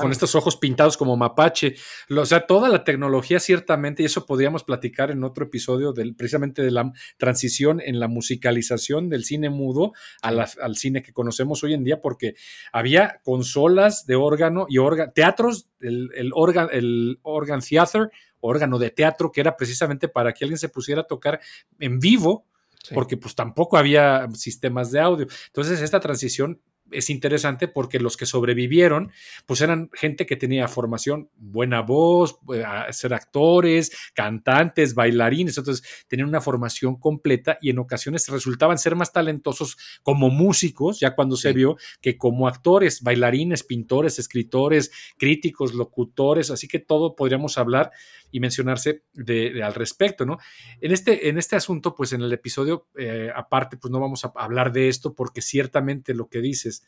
con 0.00 0.10
estos 0.10 0.34
ojos 0.34 0.56
pintados 0.56 0.96
como 0.96 1.16
mapache. 1.16 1.76
O 2.10 2.26
sea, 2.26 2.44
toda 2.44 2.68
la 2.70 2.82
tecnología, 2.82 3.38
ciertamente, 3.38 4.02
y 4.02 4.06
eso 4.06 4.26
podríamos 4.26 4.64
platicar 4.64 5.12
en 5.12 5.22
otro 5.22 5.44
episodio, 5.44 5.92
del, 5.92 6.16
precisamente 6.16 6.62
de 6.62 6.72
la 6.72 6.92
transición 7.18 7.80
en 7.80 8.00
la 8.00 8.08
musicalización 8.08 9.08
del 9.08 9.24
cine 9.24 9.48
mudo 9.48 9.92
al 10.20 10.76
cine 10.76 11.02
que 11.02 11.12
conocemos 11.12 11.62
hoy 11.62 11.74
en 11.74 11.84
día, 11.84 12.00
porque 12.00 12.34
había 12.72 13.20
consolas 13.22 14.06
de 14.06 14.16
órgano 14.16 14.66
y 14.68 14.78
órgano, 14.78 15.12
teatros, 15.14 15.68
el, 15.80 16.10
el, 16.16 16.32
el 16.72 17.18
organ 17.22 17.60
theater 17.60 18.10
órgano 18.40 18.78
de 18.78 18.90
teatro 18.90 19.32
que 19.32 19.40
era 19.40 19.56
precisamente 19.56 20.08
para 20.08 20.32
que 20.32 20.44
alguien 20.44 20.58
se 20.58 20.68
pusiera 20.68 21.02
a 21.02 21.06
tocar 21.06 21.40
en 21.78 21.98
vivo 21.98 22.46
porque 22.94 23.16
pues 23.16 23.34
tampoco 23.34 23.76
había 23.76 24.28
sistemas 24.34 24.90
de 24.90 25.00
audio. 25.00 25.26
Entonces 25.48 25.80
esta 25.80 26.00
transición 26.00 26.60
es 26.90 27.10
interesante 27.10 27.68
porque 27.68 28.00
los 28.00 28.16
que 28.16 28.26
sobrevivieron, 28.26 29.12
pues 29.46 29.60
eran 29.60 29.90
gente 29.92 30.26
que 30.26 30.36
tenía 30.36 30.68
formación, 30.68 31.28
buena 31.36 31.82
voz, 31.82 32.38
eh, 32.54 32.64
ser 32.90 33.14
actores, 33.14 33.92
cantantes, 34.14 34.94
bailarines, 34.94 35.58
entonces 35.58 36.06
tenían 36.08 36.28
una 36.28 36.40
formación 36.40 36.96
completa 36.96 37.58
y 37.60 37.70
en 37.70 37.78
ocasiones 37.78 38.26
resultaban 38.28 38.78
ser 38.78 38.96
más 38.96 39.12
talentosos 39.12 39.76
como 40.02 40.30
músicos, 40.30 41.00
ya 41.00 41.14
cuando 41.14 41.36
se 41.36 41.52
vio, 41.52 41.76
que 42.00 42.16
como 42.16 42.48
actores, 42.48 43.02
bailarines, 43.02 43.64
pintores, 43.64 44.18
escritores, 44.18 44.90
críticos, 45.18 45.74
locutores, 45.74 46.50
así 46.50 46.68
que 46.68 46.78
todo 46.78 47.14
podríamos 47.14 47.58
hablar 47.58 47.90
y 48.30 48.40
mencionarse 48.40 49.02
de, 49.12 49.62
al 49.62 49.74
respecto, 49.74 50.26
¿no? 50.26 50.38
En 50.80 50.92
este, 50.92 51.28
en 51.28 51.38
este 51.38 51.56
asunto, 51.56 51.94
pues 51.94 52.12
en 52.12 52.22
el 52.22 52.32
episodio, 52.32 52.88
eh, 52.96 53.30
aparte, 53.34 53.76
pues 53.76 53.90
no 53.90 54.00
vamos 54.00 54.24
a 54.24 54.32
hablar 54.36 54.72
de 54.72 54.88
esto 54.88 55.14
porque 55.14 55.40
ciertamente 55.40 56.14
lo 56.14 56.28
que 56.28 56.40
dices, 56.40 56.84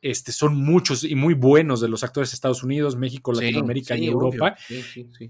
este, 0.00 0.32
son 0.32 0.56
muchos 0.56 1.02
y 1.02 1.14
muy 1.14 1.32
buenos 1.32 1.80
de 1.80 1.88
los 1.88 2.04
actores 2.04 2.30
de 2.30 2.34
Estados 2.34 2.62
Unidos, 2.62 2.96
México, 2.96 3.32
Latinoamérica 3.32 3.96
y 3.96 4.06
Europa, 4.06 4.54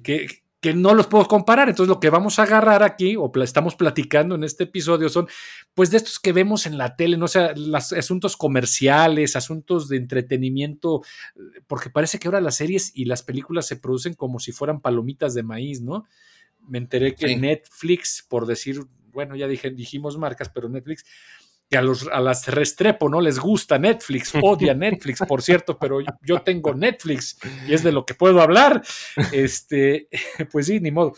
que, 0.03 0.44
que 0.65 0.73
no 0.73 0.95
los 0.95 1.09
puedo 1.09 1.27
comparar. 1.29 1.69
Entonces, 1.69 1.91
lo 1.91 2.01
que 2.01 2.09
vamos 2.09 2.39
a 2.39 2.45
agarrar 2.45 2.83
aquí, 2.83 3.17
o 3.17 3.31
estamos 3.43 3.77
platicando 3.77 4.35
en 4.35 4.45
este 4.45 4.65
episodio, 4.65 5.11
son 5.11 5.29
pues 5.75 5.91
de 5.91 5.99
estos 5.99 6.19
que 6.19 6.33
vemos 6.33 6.65
en 6.65 6.79
la 6.79 6.97
tele, 6.97 7.19
no 7.19 7.29
sea, 7.29 7.53
los 7.55 7.93
asuntos 7.93 8.35
comerciales, 8.35 9.37
asuntos 9.37 9.91
de 9.91 9.99
entretenimiento, 9.99 11.03
porque 11.67 11.91
parece 11.91 12.19
que 12.19 12.29
ahora 12.29 12.41
las 12.41 12.55
series 12.55 12.93
y 12.95 13.05
las 13.05 13.23
películas 13.23 13.67
se 13.67 13.77
producen 13.77 14.15
como 14.15 14.39
si 14.39 14.53
fueran 14.53 14.81
palomitas 14.81 15.35
de 15.35 15.43
maíz, 15.43 15.83
¿no? 15.83 16.07
Me 16.67 16.79
enteré 16.79 17.15
que 17.15 17.37
Netflix, 17.37 18.25
por 18.27 18.47
decir, 18.47 18.81
bueno, 19.13 19.37
ya 19.37 19.47
dije, 19.47 19.69
dijimos 19.69 20.17
marcas, 20.17 20.49
pero 20.49 20.71
Netflix 20.71 21.05
que 21.75 21.79
a, 21.79 21.83
los, 21.83 22.07
a 22.07 22.21
las 22.21 22.47
Restrepo 22.47 23.09
no 23.09 23.21
les 23.21 23.41
gusta 23.41 23.81
Netflix, 23.81 24.33
odia 24.41 24.75
Netflix, 24.75 25.19
por 25.27 25.43
cierto, 25.43 25.77
pero 25.77 25.99
yo 26.23 26.43
tengo 26.43 26.73
Netflix 26.73 27.37
y 27.67 27.75
es 27.75 27.83
de 27.83 27.91
lo 27.91 28.07
que 28.07 28.15
puedo 28.15 28.41
hablar. 28.41 28.81
Este, 29.33 30.09
pues 30.53 30.67
sí, 30.67 30.79
ni 30.79 30.93
modo. 30.93 31.15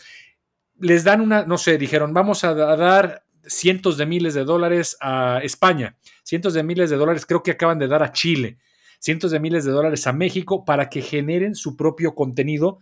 Les 0.79 1.03
dan 1.03 1.21
una, 1.21 1.45
no 1.45 1.59
sé, 1.59 1.77
dijeron, 1.77 2.11
vamos 2.11 2.43
a 2.43 2.55
dar 2.55 3.23
cientos 3.45 3.99
de 3.99 4.07
miles 4.07 4.33
de 4.33 4.45
dólares 4.45 4.97
a 4.99 5.41
España, 5.43 5.95
cientos 6.23 6.55
de 6.55 6.63
miles 6.63 6.89
de 6.89 6.95
dólares 6.95 7.27
creo 7.27 7.43
que 7.43 7.51
acaban 7.51 7.77
de 7.77 7.87
dar 7.87 8.01
a 8.01 8.11
Chile, 8.11 8.57
cientos 8.97 9.29
de 9.29 9.39
miles 9.39 9.63
de 9.63 9.71
dólares 9.71 10.07
a 10.07 10.13
México 10.13 10.65
para 10.65 10.89
que 10.89 11.03
generen 11.03 11.53
su 11.53 11.77
propio 11.77 12.15
contenido 12.15 12.79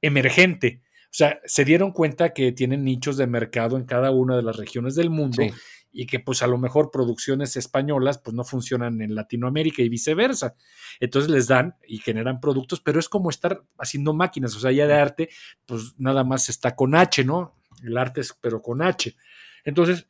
emergente. 0.00 0.80
O 1.04 1.14
sea, 1.14 1.40
se 1.44 1.64
dieron 1.64 1.92
cuenta 1.92 2.32
que 2.32 2.50
tienen 2.50 2.84
nichos 2.84 3.16
de 3.16 3.28
mercado 3.28 3.76
en 3.76 3.84
cada 3.84 4.10
una 4.10 4.36
de 4.36 4.42
las 4.42 4.56
regiones 4.56 4.96
del 4.96 5.10
mundo 5.10 5.42
y 5.92 6.06
que 6.06 6.18
pues 6.18 6.42
a 6.42 6.46
lo 6.46 6.58
mejor 6.58 6.90
producciones 6.90 7.56
españolas 7.56 8.18
pues 8.18 8.34
no 8.34 8.44
funcionan 8.44 9.00
en 9.02 9.14
Latinoamérica 9.14 9.82
y 9.82 9.88
viceversa. 9.88 10.54
Entonces 11.00 11.30
les 11.30 11.46
dan 11.46 11.76
y 11.86 11.98
generan 11.98 12.40
productos, 12.40 12.80
pero 12.80 12.98
es 12.98 13.08
como 13.08 13.30
estar 13.30 13.62
haciendo 13.78 14.14
máquinas, 14.14 14.56
o 14.56 14.60
sea, 14.60 14.72
ya 14.72 14.86
de 14.86 14.94
arte 14.94 15.28
pues 15.66 15.94
nada 15.98 16.24
más 16.24 16.48
está 16.48 16.74
con 16.74 16.94
H, 16.94 17.24
¿no? 17.24 17.56
El 17.82 17.98
arte 17.98 18.22
es 18.22 18.34
pero 18.40 18.62
con 18.62 18.82
H. 18.82 19.14
Entonces, 19.64 20.08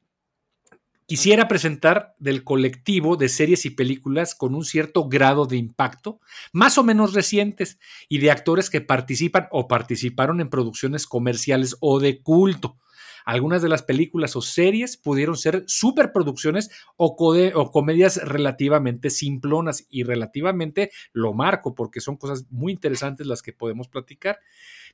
quisiera 1.06 1.48
presentar 1.48 2.14
del 2.18 2.44
colectivo 2.44 3.16
de 3.16 3.28
series 3.28 3.66
y 3.66 3.70
películas 3.70 4.34
con 4.34 4.54
un 4.54 4.64
cierto 4.64 5.08
grado 5.08 5.46
de 5.46 5.56
impacto, 5.56 6.20
más 6.52 6.78
o 6.78 6.84
menos 6.84 7.12
recientes, 7.12 7.78
y 8.08 8.18
de 8.18 8.30
actores 8.30 8.70
que 8.70 8.80
participan 8.80 9.48
o 9.50 9.68
participaron 9.68 10.40
en 10.40 10.48
producciones 10.48 11.06
comerciales 11.06 11.76
o 11.80 12.00
de 12.00 12.22
culto. 12.22 12.78
Algunas 13.24 13.62
de 13.62 13.68
las 13.68 13.82
películas 13.82 14.36
o 14.36 14.42
series 14.42 14.96
pudieron 14.96 15.36
ser 15.36 15.64
superproducciones 15.66 16.70
o, 16.96 17.16
o 17.54 17.70
comedias 17.70 18.16
relativamente 18.24 19.10
simplonas 19.10 19.86
y 19.90 20.02
relativamente 20.02 20.90
lo 21.12 21.32
marco 21.32 21.74
porque 21.74 22.00
son 22.00 22.16
cosas 22.16 22.46
muy 22.50 22.72
interesantes 22.72 23.26
las 23.26 23.42
que 23.42 23.52
podemos 23.52 23.88
platicar 23.88 24.38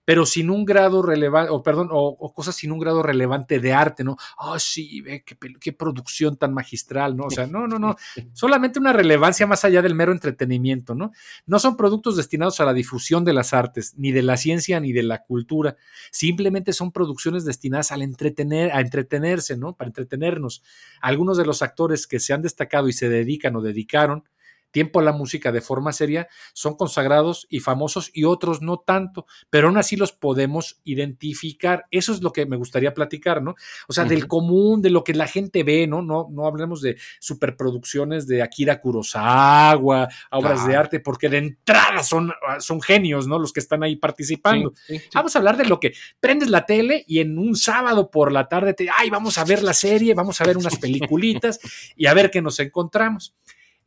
pero 0.08 0.24
sin 0.24 0.48
un 0.48 0.64
grado 0.64 1.02
relevante, 1.02 1.52
o 1.52 1.62
perdón, 1.62 1.90
o, 1.92 2.32
cosas 2.32 2.56
sin 2.56 2.72
un 2.72 2.78
grado 2.78 3.02
relevante 3.02 3.60
de 3.60 3.74
arte, 3.74 4.04
¿no? 4.04 4.16
Oh, 4.38 4.58
sí, 4.58 5.02
ve 5.02 5.22
qué, 5.22 5.36
qué, 5.60 5.74
producción 5.74 6.38
tan 6.38 6.54
magistral, 6.54 7.14
¿no? 7.14 7.24
O 7.24 7.30
sea, 7.30 7.46
no, 7.46 7.66
no, 7.66 7.78
no, 7.78 7.94
solamente 8.32 8.78
una 8.78 8.94
relevancia 8.94 9.46
más 9.46 9.66
allá 9.66 9.82
del 9.82 9.94
mero 9.94 10.12
entretenimiento, 10.12 10.94
¿no? 10.94 11.12
No 11.44 11.58
son 11.58 11.76
productos 11.76 12.16
destinados 12.16 12.58
a 12.58 12.64
la 12.64 12.72
difusión 12.72 13.22
de 13.22 13.34
las 13.34 13.52
artes, 13.52 13.96
ni 13.98 14.10
de 14.10 14.22
la 14.22 14.38
ciencia, 14.38 14.80
ni 14.80 14.94
de 14.94 15.02
la 15.02 15.24
cultura, 15.24 15.76
simplemente 16.10 16.72
son 16.72 16.90
producciones 16.90 17.44
destinadas 17.44 17.92
al 17.92 18.00
entretener, 18.00 18.72
a 18.72 18.80
entretenerse, 18.80 19.58
¿no? 19.58 19.76
Para 19.76 19.88
entretenernos. 19.88 20.62
Algunos 21.02 21.36
de 21.36 21.44
los 21.44 21.60
actores 21.60 22.06
que 22.06 22.18
se 22.18 22.32
han 22.32 22.40
destacado 22.40 22.88
y 22.88 22.94
se 22.94 23.10
dedican 23.10 23.56
o 23.56 23.60
dedicaron, 23.60 24.24
tiempo 24.70 25.00
a 25.00 25.02
la 25.02 25.12
música 25.12 25.52
de 25.52 25.60
forma 25.60 25.92
seria 25.92 26.28
son 26.52 26.76
consagrados 26.76 27.46
y 27.48 27.60
famosos 27.60 28.10
y 28.12 28.24
otros 28.24 28.62
no 28.62 28.78
tanto, 28.78 29.26
pero 29.50 29.68
aún 29.68 29.78
así 29.78 29.96
los 29.96 30.12
podemos 30.12 30.80
identificar. 30.84 31.86
Eso 31.90 32.12
es 32.12 32.22
lo 32.22 32.32
que 32.32 32.46
me 32.46 32.56
gustaría 32.56 32.94
platicar, 32.94 33.42
¿no? 33.42 33.54
O 33.88 33.92
sea, 33.92 34.04
del 34.04 34.26
común, 34.26 34.82
de 34.82 34.90
lo 34.90 35.04
que 35.04 35.14
la 35.14 35.26
gente 35.26 35.62
ve, 35.62 35.86
¿no? 35.86 36.02
No, 36.02 36.28
no 36.30 36.46
hablemos 36.46 36.82
de 36.82 36.96
superproducciones 37.20 38.26
de 38.26 38.42
Akira 38.42 38.80
Kurosawa, 38.80 40.08
obras 40.30 40.66
de 40.66 40.76
arte, 40.76 41.00
porque 41.00 41.28
de 41.28 41.38
entrada 41.38 42.02
son, 42.02 42.32
son 42.60 42.80
genios, 42.80 43.26
¿no? 43.26 43.38
Los 43.38 43.52
que 43.52 43.60
están 43.60 43.82
ahí 43.82 43.96
participando. 43.96 44.72
Vamos 45.14 45.34
a 45.34 45.38
hablar 45.38 45.56
de 45.56 45.64
lo 45.64 45.80
que 45.80 45.92
prendes 46.20 46.50
la 46.50 46.66
tele 46.66 47.04
y 47.06 47.20
en 47.20 47.38
un 47.38 47.56
sábado 47.56 48.10
por 48.10 48.32
la 48.32 48.48
tarde 48.48 48.74
te, 48.74 48.88
ay, 48.94 49.10
vamos 49.10 49.38
a 49.38 49.44
ver 49.44 49.62
la 49.62 49.74
serie, 49.74 50.14
vamos 50.14 50.40
a 50.40 50.44
ver 50.44 50.56
unas 50.56 50.76
peliculitas 50.76 51.58
y 51.96 52.06
a 52.06 52.14
ver 52.14 52.30
qué 52.30 52.42
nos 52.42 52.58
encontramos. 52.60 53.34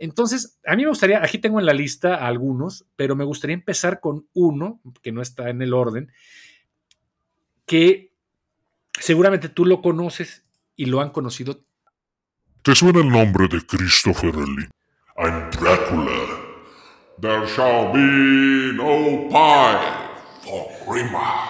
Entonces, 0.02 0.60
a 0.66 0.76
mí 0.76 0.82
me 0.82 0.90
gustaría, 0.90 1.24
aquí 1.24 1.38
tengo 1.38 1.60
en 1.60 1.68
la 1.68 1.76
lista 1.76 2.26
algunos, 2.26 2.86
pero 2.96 3.16
me 3.16 3.24
gustaría 3.24 3.54
empezar 3.54 4.00
con 4.00 4.28
uno, 4.34 4.82
que 5.04 5.12
no 5.12 5.22
está 5.22 5.52
en 5.52 5.62
el 5.62 5.76
orden, 5.76 6.12
que 7.68 8.12
seguramente 9.00 9.48
tú 9.48 9.64
lo 9.64 9.84
conoces 9.84 10.44
y 10.76 10.88
lo 10.88 11.02
han 11.02 11.12
conocido. 11.12 11.64
¿Te 12.64 12.74
suena 12.74 13.02
el 13.02 13.10
nombre 13.10 13.48
de 13.48 13.64
Christopher 13.64 14.36
Lee? 14.36 14.70
I'm 15.18 15.52
Dracula. 15.52 16.12
There 17.22 17.46
shall 17.46 17.94
be 17.94 18.74
no 18.74 19.30
pie 19.30 19.78
for 20.42 20.68
Grima. 20.88 21.48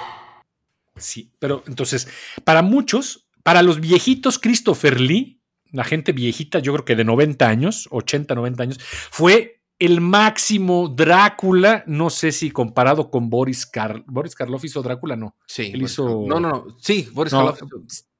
Sí, 0.97 1.31
pero 1.39 1.63
entonces, 1.67 2.09
para 2.43 2.61
muchos, 2.61 3.29
para 3.43 3.61
los 3.61 3.79
viejitos 3.79 4.39
Christopher 4.39 4.99
Lee, 4.99 5.40
la 5.71 5.83
gente 5.83 6.11
viejita, 6.11 6.59
yo 6.59 6.73
creo 6.73 6.85
que 6.85 6.95
de 6.95 7.03
90 7.03 7.47
años, 7.47 7.87
80, 7.91 8.35
90 8.35 8.63
años, 8.63 8.79
fue 8.79 9.61
el 9.79 9.99
máximo 9.99 10.89
Drácula, 10.89 11.83
no 11.87 12.09
sé 12.09 12.31
si 12.31 12.51
comparado 12.51 13.09
con 13.09 13.29
Boris 13.29 13.65
Karloff. 13.65 14.05
¿Boris 14.07 14.35
Karloff 14.35 14.63
hizo 14.63 14.83
Drácula? 14.83 15.15
No. 15.15 15.35
Sí. 15.47 15.71
Él 15.73 15.81
hizo... 15.81 16.23
No, 16.27 16.39
no, 16.39 16.49
no. 16.49 16.77
Sí, 16.79 17.09
Boris 17.11 17.33
Karloff. 17.33 17.61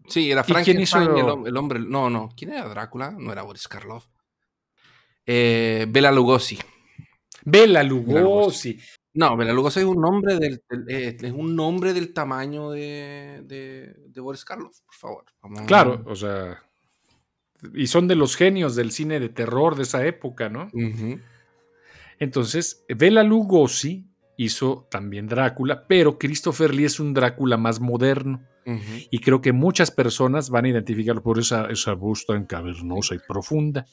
Sí, 0.08 0.32
era 0.32 0.44
Frankenstein, 0.44 0.82
hizo... 0.82 1.46
el, 1.46 1.58
hombre. 1.58 1.80
No, 1.80 2.10
no. 2.10 2.30
¿Quién 2.36 2.54
era 2.54 2.68
Drácula? 2.68 3.12
No 3.12 3.32
era 3.32 3.44
Boris 3.44 3.68
Karloff. 3.68 4.08
Eh, 5.26 5.86
Bela 5.88 6.12
Lugosi. 6.12 6.58
Bela 7.46 7.84
Lugosi. 7.84 8.80
No, 9.14 9.38
Bela 9.38 9.54
Lugosi 9.54 9.82
es 9.82 9.86
un 9.86 10.02
nombre 10.02 10.40
del, 10.40 10.64
eh, 10.88 11.16
es 11.22 11.32
un 11.32 11.56
nombre 11.56 11.94
del 11.94 12.12
tamaño 12.12 12.72
de, 12.72 13.42
de, 13.44 14.22
Boris 14.22 14.46
Karloff, 14.46 14.80
por 14.82 14.96
favor. 14.96 15.26
Claro, 15.68 16.04
o 16.08 16.16
sea 16.16 16.60
y 17.74 17.88
son 17.88 18.08
de 18.08 18.16
los 18.16 18.36
genios 18.36 18.76
del 18.76 18.92
cine 18.92 19.20
de 19.20 19.30
terror 19.30 19.76
de 19.76 19.84
esa 19.84 20.06
época, 20.06 20.50
¿no? 20.50 20.70
Entonces, 22.20 22.86
Bela 22.88 23.24
Lugosi 23.24 24.06
hizo 24.38 24.88
también 24.90 25.28
Drácula, 25.28 25.86
pero 25.88 26.18
Christopher 26.18 26.74
Lee 26.74 26.86
es 26.86 27.00
un 27.00 27.14
Drácula 27.14 27.58
más 27.58 27.80
moderno. 27.80 28.42
Y 29.10 29.20
creo 29.20 29.42
que 29.42 29.54
muchas 29.54 29.90
personas 29.92 30.50
van 30.50 30.66
a 30.66 30.70
identificarlo 30.70 31.24
por 31.24 31.40
esa, 31.40 31.66
esa 31.66 31.94
voz 31.94 32.26
tan 32.26 32.46
cavernosa 32.46 33.16
y 33.16 33.20
profunda. 33.28 33.86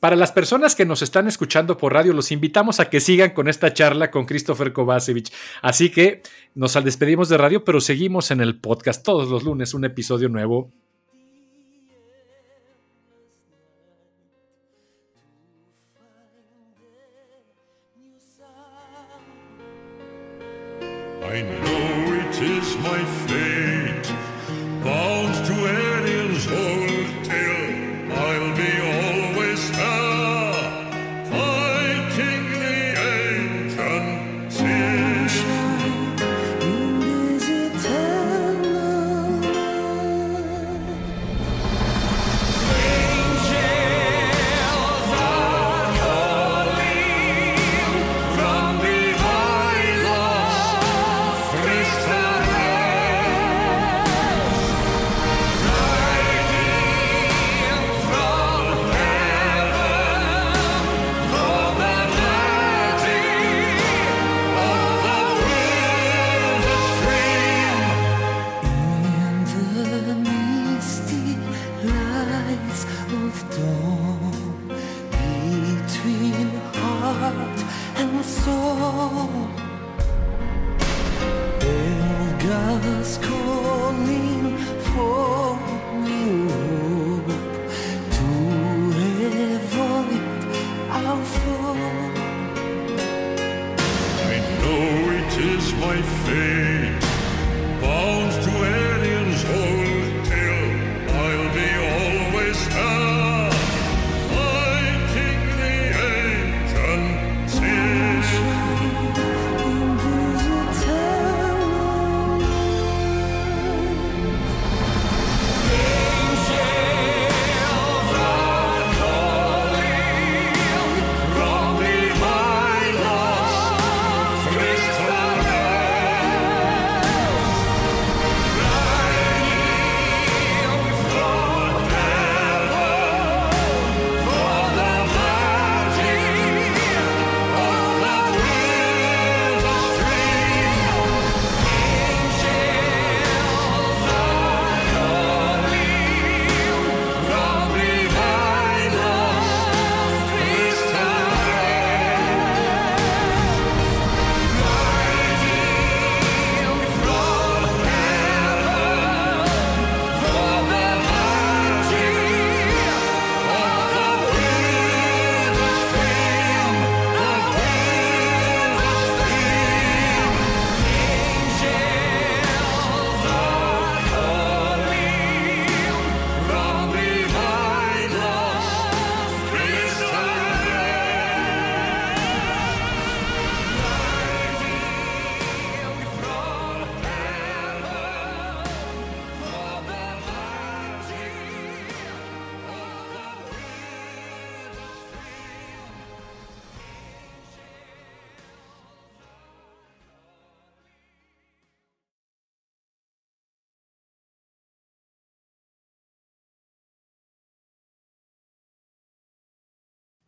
Para 0.00 0.16
las 0.16 0.32
personas 0.32 0.74
que 0.74 0.86
nos 0.86 1.02
están 1.02 1.28
escuchando 1.28 1.76
por 1.76 1.92
radio, 1.92 2.14
los 2.14 2.32
invitamos 2.32 2.80
a 2.80 2.88
que 2.88 3.00
sigan 3.00 3.30
con 3.30 3.48
esta 3.48 3.74
charla 3.74 4.10
con 4.10 4.24
Christopher 4.24 4.72
Kovacevic. 4.72 5.30
Así 5.60 5.90
que 5.90 6.22
nos 6.54 6.72
despedimos 6.82 7.28
de 7.28 7.36
radio, 7.36 7.64
pero 7.64 7.82
seguimos 7.82 8.30
en 8.30 8.40
el 8.40 8.58
podcast 8.58 9.04
todos 9.04 9.28
los 9.28 9.44
lunes, 9.44 9.74
un 9.74 9.84
episodio 9.84 10.30
nuevo 10.30 10.72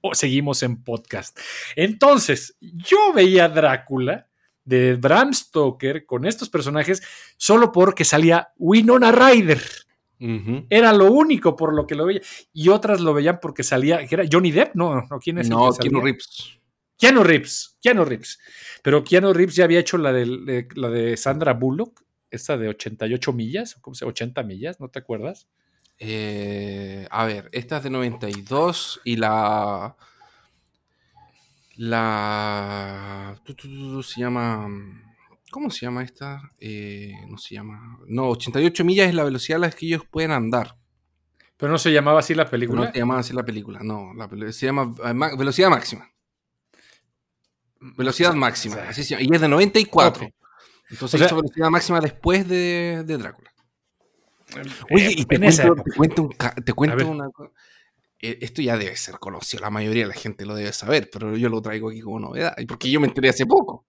o 0.02 0.14
seguimos 0.14 0.62
en 0.62 0.82
podcast. 0.84 1.38
Entonces, 1.76 2.56
yo 2.60 3.12
veía 3.14 3.48
Drácula 3.48 4.28
de 4.64 4.94
Bram 4.96 5.32
Stoker 5.32 6.04
con 6.06 6.24
estos 6.26 6.50
personajes 6.50 7.02
solo 7.36 7.72
porque 7.72 8.04
salía 8.04 8.52
Winona 8.58 9.10
Ryder. 9.12 9.62
Era 10.70 10.92
lo 10.92 11.10
único 11.10 11.56
por 11.56 11.74
lo 11.74 11.84
que 11.86 11.96
lo 11.96 12.06
veía. 12.06 12.20
Y 12.52 12.68
otras 12.68 13.00
lo 13.00 13.12
veían 13.12 13.40
porque 13.40 13.64
salía. 13.64 14.06
¿que 14.06 14.14
era 14.14 14.24
Johnny 14.30 14.52
Depp? 14.52 14.74
No, 14.74 14.94
no, 15.10 15.18
¿quién 15.18 15.38
es? 15.38 15.46
el 15.46 15.50
No? 15.50 15.72
Keanu 15.82 16.00
Reeves. 16.04 16.58
Keanu 16.96 17.24
Reeves. 17.24 17.76
Keanu 17.82 18.04
Reeves. 18.04 18.38
Pero 18.82 19.02
Keanu 19.02 19.32
Reeves 19.32 19.56
ya 19.56 19.64
había 19.64 19.80
hecho 19.80 19.98
la 19.98 20.12
de, 20.12 20.24
de- 20.24 20.68
la 20.76 20.90
de 20.90 21.16
Sandra 21.16 21.54
Bullock, 21.54 22.04
esta 22.30 22.56
de 22.56 22.68
88 22.68 23.32
millas, 23.32 23.74
¿cómo 23.80 23.94
se 23.96 24.04
80 24.04 24.42
millas, 24.44 24.78
¿no 24.78 24.88
te 24.88 25.00
acuerdas? 25.00 25.48
Eh, 26.04 27.06
a 27.10 27.24
ver, 27.26 27.48
esta 27.52 27.76
es 27.76 27.84
de 27.84 27.90
92 27.90 29.00
y 29.04 29.16
la. 29.16 29.94
La. 31.76 33.40
se 34.02 34.20
llama. 34.20 34.68
¿Cómo 35.50 35.70
se 35.70 35.80
llama 35.86 36.02
esta? 36.02 36.42
Eh, 36.58 37.12
no 37.28 37.38
se 37.38 37.54
llama. 37.54 37.98
No, 38.08 38.28
88 38.30 38.84
millas 38.84 39.08
es 39.08 39.14
la 39.14 39.24
velocidad 39.24 39.56
a 39.62 39.66
la 39.66 39.70
que 39.70 39.86
ellos 39.86 40.02
pueden 40.10 40.32
andar. 40.32 40.76
Pero 41.56 41.70
no 41.70 41.78
se 41.78 41.92
llamaba 41.92 42.20
así 42.20 42.34
la 42.34 42.44
No 42.44 42.50
película. 42.50 42.90
se 42.92 42.98
llama 42.98 43.18
así 43.18 43.32
la 43.32 43.44
película, 43.44 43.80
no. 43.82 44.12
La 44.14 44.28
se 44.52 44.66
llama 44.66 44.94
eh, 45.04 45.36
velocidad 45.36 45.70
máxima. 45.70 46.10
Velocidad 47.80 48.34
máxima. 48.34 48.76
Así 48.88 49.04
se 49.04 49.10
llama, 49.10 49.22
y 49.22 49.34
es 49.34 49.40
de 49.40 49.48
94. 49.48 50.26
Ok. 50.26 50.32
Entonces 50.90 51.14
O 51.14 51.18
sea- 51.18 51.26
hizo 51.26 51.36
velocidad 51.36 51.68
máxima 51.70 52.00
después 52.00 52.48
de, 52.48 53.02
de 53.06 53.16
Drácula. 53.18 53.51
Oye, 54.90 55.06
Eh, 55.08 55.14
y 55.18 55.24
te 55.24 55.38
cuento, 55.38 55.74
te 55.82 55.92
cuento, 55.92 56.22
un 56.22 56.28
ca- 56.30 56.54
te 56.54 56.72
cuento 56.72 56.96
ver. 56.96 57.06
una 57.06 57.30
cosa. 57.30 57.50
Eh, 58.20 58.38
Esto 58.40 58.62
ya 58.62 58.76
debe 58.76 58.96
ser 58.96 59.18
conocido, 59.18 59.62
la 59.62 59.70
mayoría 59.70 60.02
de 60.04 60.08
la 60.08 60.14
gente 60.14 60.46
lo 60.46 60.54
debe 60.54 60.72
saber, 60.72 61.10
pero 61.12 61.36
yo 61.36 61.48
lo 61.48 61.60
traigo 61.60 61.90
aquí 61.90 62.00
como 62.00 62.20
novedad, 62.20 62.54
porque 62.68 62.90
yo 62.90 63.00
me 63.00 63.08
enteré 63.08 63.28
hace 63.30 63.46
poco. 63.46 63.84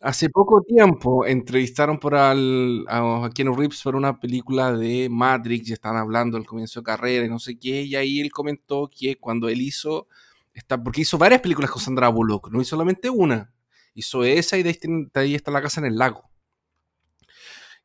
Hace 0.00 0.28
poco 0.28 0.60
tiempo 0.62 1.24
entrevistaron 1.24 1.98
por 1.98 2.14
al, 2.14 2.84
a 2.88 3.30
Keanu 3.34 3.54
Reeves 3.54 3.80
por 3.82 3.96
una 3.96 4.18
película 4.20 4.70
de 4.72 5.08
Matrix 5.10 5.70
y 5.70 5.72
estaban 5.72 5.96
hablando 5.98 6.36
del 6.36 6.46
comienzo 6.46 6.80
de 6.80 6.84
carrera 6.84 7.24
y 7.24 7.28
no 7.30 7.38
sé 7.38 7.58
qué, 7.58 7.82
y 7.82 7.96
ahí 7.96 8.20
él 8.20 8.30
comentó 8.30 8.90
que 8.94 9.16
cuando 9.16 9.48
él 9.48 9.62
hizo, 9.62 10.08
esta, 10.52 10.82
porque 10.82 11.00
hizo 11.02 11.16
varias 11.16 11.40
películas 11.40 11.70
con 11.70 11.80
Sandra 11.80 12.08
Bullock, 12.08 12.50
no 12.50 12.60
hizo 12.60 12.70
solamente 12.70 13.08
una, 13.08 13.50
hizo 13.94 14.24
esa 14.24 14.58
y 14.58 14.62
de 14.62 14.68
ahí, 14.70 14.72
está- 14.74 14.88
de 15.20 15.20
ahí 15.24 15.34
está 15.34 15.50
la 15.50 15.62
casa 15.62 15.80
en 15.80 15.86
el 15.86 15.96
lago. 15.96 16.28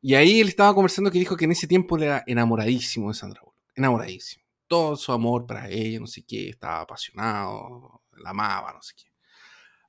Y 0.02 0.14
ahí 0.14 0.40
él 0.40 0.48
estaba 0.48 0.74
conversando 0.74 1.10
que 1.10 1.18
dijo 1.18 1.36
que 1.36 1.44
en 1.44 1.52
ese 1.52 1.66
tiempo 1.66 1.96
él 1.96 2.04
era 2.04 2.24
enamoradísimo 2.26 3.08
de 3.08 3.14
Sandra 3.14 3.40
Bullock, 3.42 3.56
enamoradísimo. 3.74 4.44
Todo 4.66 4.96
su 4.96 5.12
amor 5.12 5.46
para 5.46 5.68
ella, 5.68 6.00
no 6.00 6.06
sé 6.06 6.22
qué, 6.24 6.48
estaba 6.50 6.80
apasionado, 6.82 8.02
la 8.16 8.30
amaba, 8.30 8.72
no 8.72 8.82
sé 8.82 8.94
qué. 8.96 9.04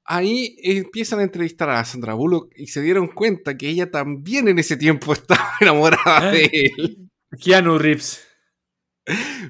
Ahí 0.04 0.58
empiezan 0.64 1.20
a 1.20 1.24
entrevistar 1.24 1.70
a 1.70 1.86
Sandra 1.86 2.14
Bullock 2.16 2.52
y 2.56 2.68
se 2.68 2.82
dieron 2.82 3.08
cuenta 3.08 3.56
que 3.56 3.70
ella 3.70 3.90
también 3.92 4.48
en 4.48 4.60
ese 4.60 4.76
tiempo 4.76 5.14
estaba 5.14 5.54
enamorada 5.62 6.32
de 6.32 6.50
él. 6.52 7.10
Keanu 7.40 7.78
Reeves. 7.78 8.28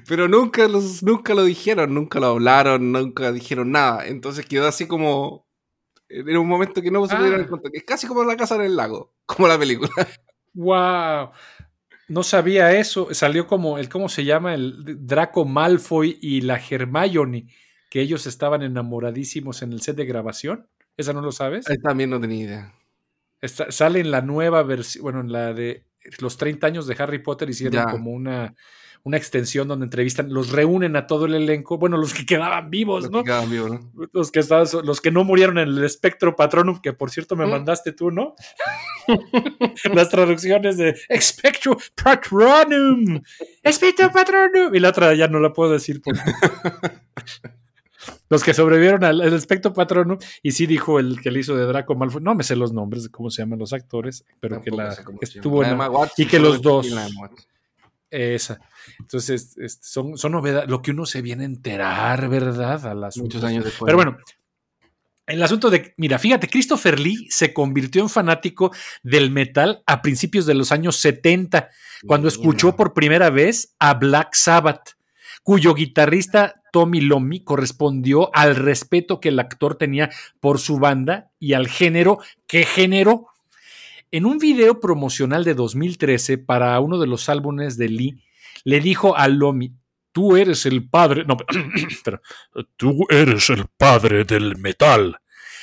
Pero 0.08 0.28
nunca, 0.28 0.66
los, 0.68 1.02
nunca 1.02 1.34
lo 1.34 1.44
dijeron, 1.44 1.92
nunca 1.94 2.20
lo 2.20 2.26
hablaron, 2.28 2.92
nunca 2.92 3.32
dijeron 3.32 3.70
nada. 3.72 4.06
Entonces 4.06 4.46
quedó 4.46 4.66
así 4.66 4.86
como. 4.86 5.46
Era 6.08 6.40
un 6.40 6.48
momento 6.48 6.82
que 6.82 6.90
no 6.90 7.06
se 7.06 7.14
Ah. 7.14 7.18
pudieron 7.18 7.46
que 7.62 7.78
Es 7.78 7.84
casi 7.84 8.06
como 8.06 8.22
la 8.24 8.36
casa 8.36 8.54
en 8.56 8.62
el 8.62 8.76
lago, 8.76 9.14
como 9.26 9.48
la 9.48 9.58
película. 9.58 9.90
Wow. 10.54 11.30
No 12.08 12.22
sabía 12.22 12.72
eso. 12.72 13.08
Salió 13.14 13.46
como 13.46 13.78
el, 13.78 13.88
¿cómo 13.88 14.08
se 14.08 14.24
llama? 14.24 14.54
El 14.54 15.06
Draco 15.06 15.44
Malfoy 15.44 16.18
y 16.20 16.42
la 16.42 16.60
Hermione, 16.70 17.46
que 17.90 18.00
ellos 18.00 18.26
estaban 18.26 18.62
enamoradísimos 18.62 19.62
en 19.62 19.72
el 19.72 19.80
set 19.80 19.96
de 19.96 20.04
grabación. 20.04 20.68
¿Esa 20.96 21.12
no 21.12 21.22
lo 21.22 21.32
sabes? 21.32 21.68
Ahí 21.70 21.78
también 21.78 22.10
no 22.10 22.20
tenía 22.20 22.44
idea. 22.44 22.74
Está- 23.40 23.72
sale 23.72 24.00
en 24.00 24.10
la 24.10 24.20
nueva 24.20 24.62
versión, 24.62 25.02
bueno, 25.04 25.20
en 25.20 25.32
la 25.32 25.54
de 25.54 25.86
los 26.20 26.36
30 26.36 26.66
años 26.66 26.86
de 26.86 26.96
Harry 26.98 27.20
Potter 27.20 27.48
hicieron 27.48 27.84
Ya. 27.86 27.90
como 27.90 28.10
una, 28.10 28.54
una 29.04 29.16
extensión 29.16 29.66
donde 29.66 29.84
entrevistan, 29.84 30.32
los 30.32 30.50
reúnen 30.52 30.94
a 30.94 31.06
todo 31.08 31.26
el 31.26 31.34
elenco, 31.34 31.76
bueno, 31.76 31.96
los 31.96 32.14
que 32.14 32.24
quedaban 32.24 32.70
vivos, 32.70 33.02
Los 33.04 33.10
¿no? 33.10 33.18
que 33.18 33.24
quedaban 33.24 33.50
vivos, 33.50 33.70
¿no? 33.72 33.90
Los 34.12 34.30
que, 34.30 34.38
estaban, 34.40 34.66
los 34.84 35.00
que 35.00 35.10
no 35.10 35.24
murieron 35.24 35.58
en 35.58 35.68
el 35.68 35.82
espectro 35.84 36.36
patronum, 36.36 36.80
que 36.80 36.92
por 36.92 37.10
cierto 37.10 37.34
me 37.34 37.44
Mm. 37.46 37.50
mandaste 37.50 37.92
tú, 37.92 38.10
¿no? 38.12 38.34
Las 39.92 40.08
traducciones 40.08 40.76
de 40.76 40.96
espectro 41.08 41.76
patronum, 42.00 43.20
espectro 43.62 44.10
patronum, 44.12 44.74
y 44.74 44.78
la 44.78 44.90
otra 44.90 45.14
ya 45.14 45.26
no 45.28 45.40
la 45.40 45.52
puedo 45.52 45.72
decir 45.72 46.00
porque... 46.02 46.20
Los 48.28 48.42
que 48.42 48.52
sobrevivieron 48.52 49.04
al, 49.04 49.20
al 49.20 49.32
espectro 49.34 49.72
patronum, 49.72 50.18
y 50.42 50.52
sí 50.52 50.66
dijo 50.66 50.98
el 50.98 51.20
que 51.20 51.30
le 51.30 51.38
hizo 51.40 51.54
de 51.56 51.66
Draco 51.66 51.94
Malfoy, 51.94 52.20
no 52.22 52.34
me 52.34 52.42
sé 52.42 52.56
los 52.56 52.72
nombres 52.72 53.04
de 53.04 53.10
cómo 53.10 53.30
se 53.30 53.42
llaman 53.42 53.58
los 53.60 53.72
actores, 53.72 54.24
pero 54.40 54.60
que 54.60 54.70
Tampoco 54.70 54.82
la 55.10 55.18
que 55.18 55.24
estuvo 55.24 55.62
en 55.64 55.78
y 56.16 56.26
que 56.26 56.40
los 56.40 56.60
dos- 56.62 56.88
esa. 58.12 58.60
Entonces, 58.98 59.56
este, 59.58 59.82
son, 59.82 60.16
son 60.16 60.32
novedades, 60.32 60.68
lo 60.68 60.82
que 60.82 60.90
uno 60.90 61.06
se 61.06 61.22
viene 61.22 61.42
a 61.44 61.46
enterar, 61.46 62.28
¿verdad? 62.28 62.86
A 62.86 62.94
las 62.94 63.16
Muchos 63.16 63.42
años 63.42 63.64
después. 63.64 63.86
Pero 63.86 63.96
bueno, 63.96 64.16
El 65.26 65.42
asunto 65.42 65.70
de, 65.70 65.94
mira, 65.96 66.18
fíjate, 66.18 66.48
Christopher 66.48 66.98
Lee 66.98 67.26
se 67.30 67.54
convirtió 67.54 68.02
en 68.02 68.08
fanático 68.08 68.72
del 69.02 69.30
metal 69.30 69.82
a 69.86 70.02
principios 70.02 70.46
de 70.46 70.54
los 70.54 70.72
años 70.72 70.96
70, 70.96 71.70
cuando 72.06 72.28
escuchó 72.28 72.76
por 72.76 72.92
primera 72.92 73.30
vez 73.30 73.74
a 73.78 73.94
Black 73.94 74.34
Sabbath, 74.34 74.96
cuyo 75.42 75.74
guitarrista 75.74 76.62
Tommy 76.72 77.00
Lomi 77.00 77.44
correspondió 77.44 78.34
al 78.34 78.56
respeto 78.56 79.20
que 79.20 79.28
el 79.28 79.38
actor 79.38 79.76
tenía 79.76 80.10
por 80.40 80.58
su 80.58 80.78
banda 80.78 81.30
y 81.38 81.52
al 81.52 81.68
género 81.68 82.18
que 82.48 82.64
generó. 82.64 83.26
En 84.12 84.26
un 84.26 84.36
video 84.38 84.78
promocional 84.78 85.42
de 85.42 85.54
2013 85.54 86.36
para 86.38 86.78
uno 86.80 86.98
de 86.98 87.06
los 87.06 87.28
álbumes 87.30 87.78
de 87.78 87.88
Lee, 87.88 88.22
le 88.62 88.78
dijo 88.80 89.16
a 89.16 89.26
Lomi, 89.26 89.72
tú 90.12 90.36
eres 90.36 90.66
el 90.66 90.86
padre, 90.88 91.24
no, 91.24 91.36
espera, 91.90 92.20
Tú 92.76 93.06
eres 93.08 93.48
el 93.48 93.64
padre 93.78 94.24
del 94.24 94.58
metal. 94.58 95.16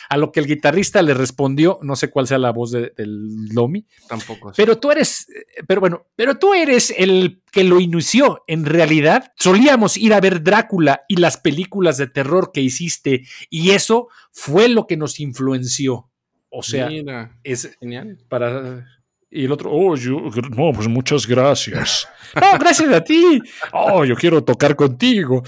a 0.09 0.17
lo 0.17 0.31
que 0.31 0.39
el 0.39 0.47
guitarrista 0.47 1.03
le 1.03 1.13
respondió, 1.13 1.77
no 1.83 1.95
sé 1.95 2.09
cuál 2.09 2.25
sea 2.25 2.39
la 2.39 2.51
voz 2.51 2.71
de- 2.71 2.91
del 2.97 3.49
Lomi, 3.53 3.85
Tampoco. 4.07 4.51
pero 4.57 4.79
tú 4.79 4.89
eres, 4.91 5.29
eh, 5.29 5.61
pero 5.67 5.79
bueno, 5.81 6.07
pero 6.15 6.39
tú 6.39 6.55
eres 6.55 6.91
el 6.97 7.43
que 7.51 7.63
lo 7.63 7.79
inició. 7.79 8.41
En 8.47 8.65
realidad, 8.65 9.31
solíamos 9.37 9.95
ir 9.97 10.15
a 10.15 10.19
ver 10.19 10.41
Drácula 10.41 11.01
y 11.07 11.17
las 11.17 11.37
películas 11.37 11.97
de 11.99 12.07
terror 12.07 12.49
que 12.51 12.61
hiciste, 12.61 13.27
y 13.51 13.69
eso 13.69 14.07
fue 14.31 14.67
lo 14.69 14.87
que 14.87 14.97
nos 14.97 15.19
influenció. 15.19 16.08
O 16.49 16.63
sea, 16.63 16.87
Mira, 16.87 17.37
es 17.43 17.75
genial. 17.79 18.17
para. 18.27 18.87
Y 19.31 19.45
el 19.45 19.51
otro, 19.51 19.71
oh, 19.71 19.95
yo, 19.95 20.21
no, 20.49 20.71
pues 20.73 20.87
muchas 20.87 21.27
gracias. 21.27 22.07
no, 22.35 22.57
gracias 22.57 22.91
a 22.91 23.03
ti. 23.03 23.39
Oh, 23.71 24.03
yo 24.03 24.15
quiero 24.15 24.43
tocar 24.43 24.75
contigo. 24.75 25.43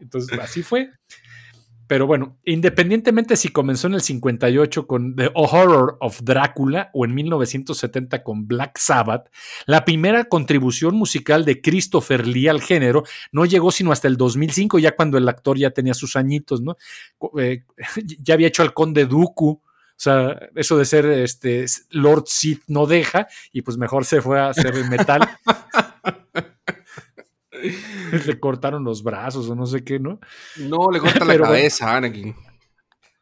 Entonces, 0.00 0.38
así 0.38 0.62
fue. 0.62 0.90
Pero 1.86 2.06
bueno, 2.06 2.38
independientemente 2.44 3.36
si 3.36 3.50
comenzó 3.50 3.88
en 3.88 3.94
el 3.94 4.00
58 4.00 4.86
con 4.86 5.16
The 5.16 5.30
Horror 5.34 5.98
of 6.00 6.20
Drácula 6.22 6.90
o 6.94 7.04
en 7.04 7.14
1970 7.14 8.22
con 8.22 8.46
Black 8.46 8.78
Sabbath, 8.78 9.28
la 9.66 9.84
primera 9.84 10.24
contribución 10.24 10.94
musical 10.94 11.44
de 11.44 11.60
Christopher 11.60 12.26
Lee 12.26 12.48
al 12.48 12.62
género 12.62 13.04
no 13.32 13.44
llegó 13.44 13.70
sino 13.70 13.92
hasta 13.92 14.08
el 14.08 14.16
2005, 14.16 14.78
ya 14.78 14.96
cuando 14.96 15.18
el 15.18 15.28
actor 15.28 15.58
ya 15.58 15.70
tenía 15.70 15.92
sus 15.92 16.16
añitos, 16.16 16.62
¿no? 16.62 16.76
Eh, 17.38 17.64
ya 18.18 18.34
había 18.34 18.48
hecho 18.48 18.62
al 18.62 18.72
Conde 18.72 19.04
Dooku. 19.04 19.60
O 19.96 20.00
sea, 20.04 20.50
eso 20.56 20.76
de 20.76 20.84
ser 20.84 21.06
este 21.06 21.66
Lord 21.90 22.24
Sith 22.26 22.62
no 22.66 22.86
deja, 22.86 23.28
y 23.52 23.62
pues 23.62 23.76
mejor 23.76 24.04
se 24.04 24.20
fue 24.20 24.40
a 24.40 24.48
hacer 24.48 24.74
el 24.74 24.88
metal. 24.88 25.20
Le 28.26 28.40
cortaron 28.40 28.84
los 28.84 29.02
brazos 29.02 29.48
o 29.48 29.54
no 29.54 29.66
sé 29.66 29.84
qué, 29.84 29.98
¿no? 29.98 30.18
No, 30.56 30.90
le 30.90 31.00
corta 31.00 31.24
la 31.24 31.38
cabeza 31.38 31.90
a 31.90 31.96
Anakin. 31.96 32.34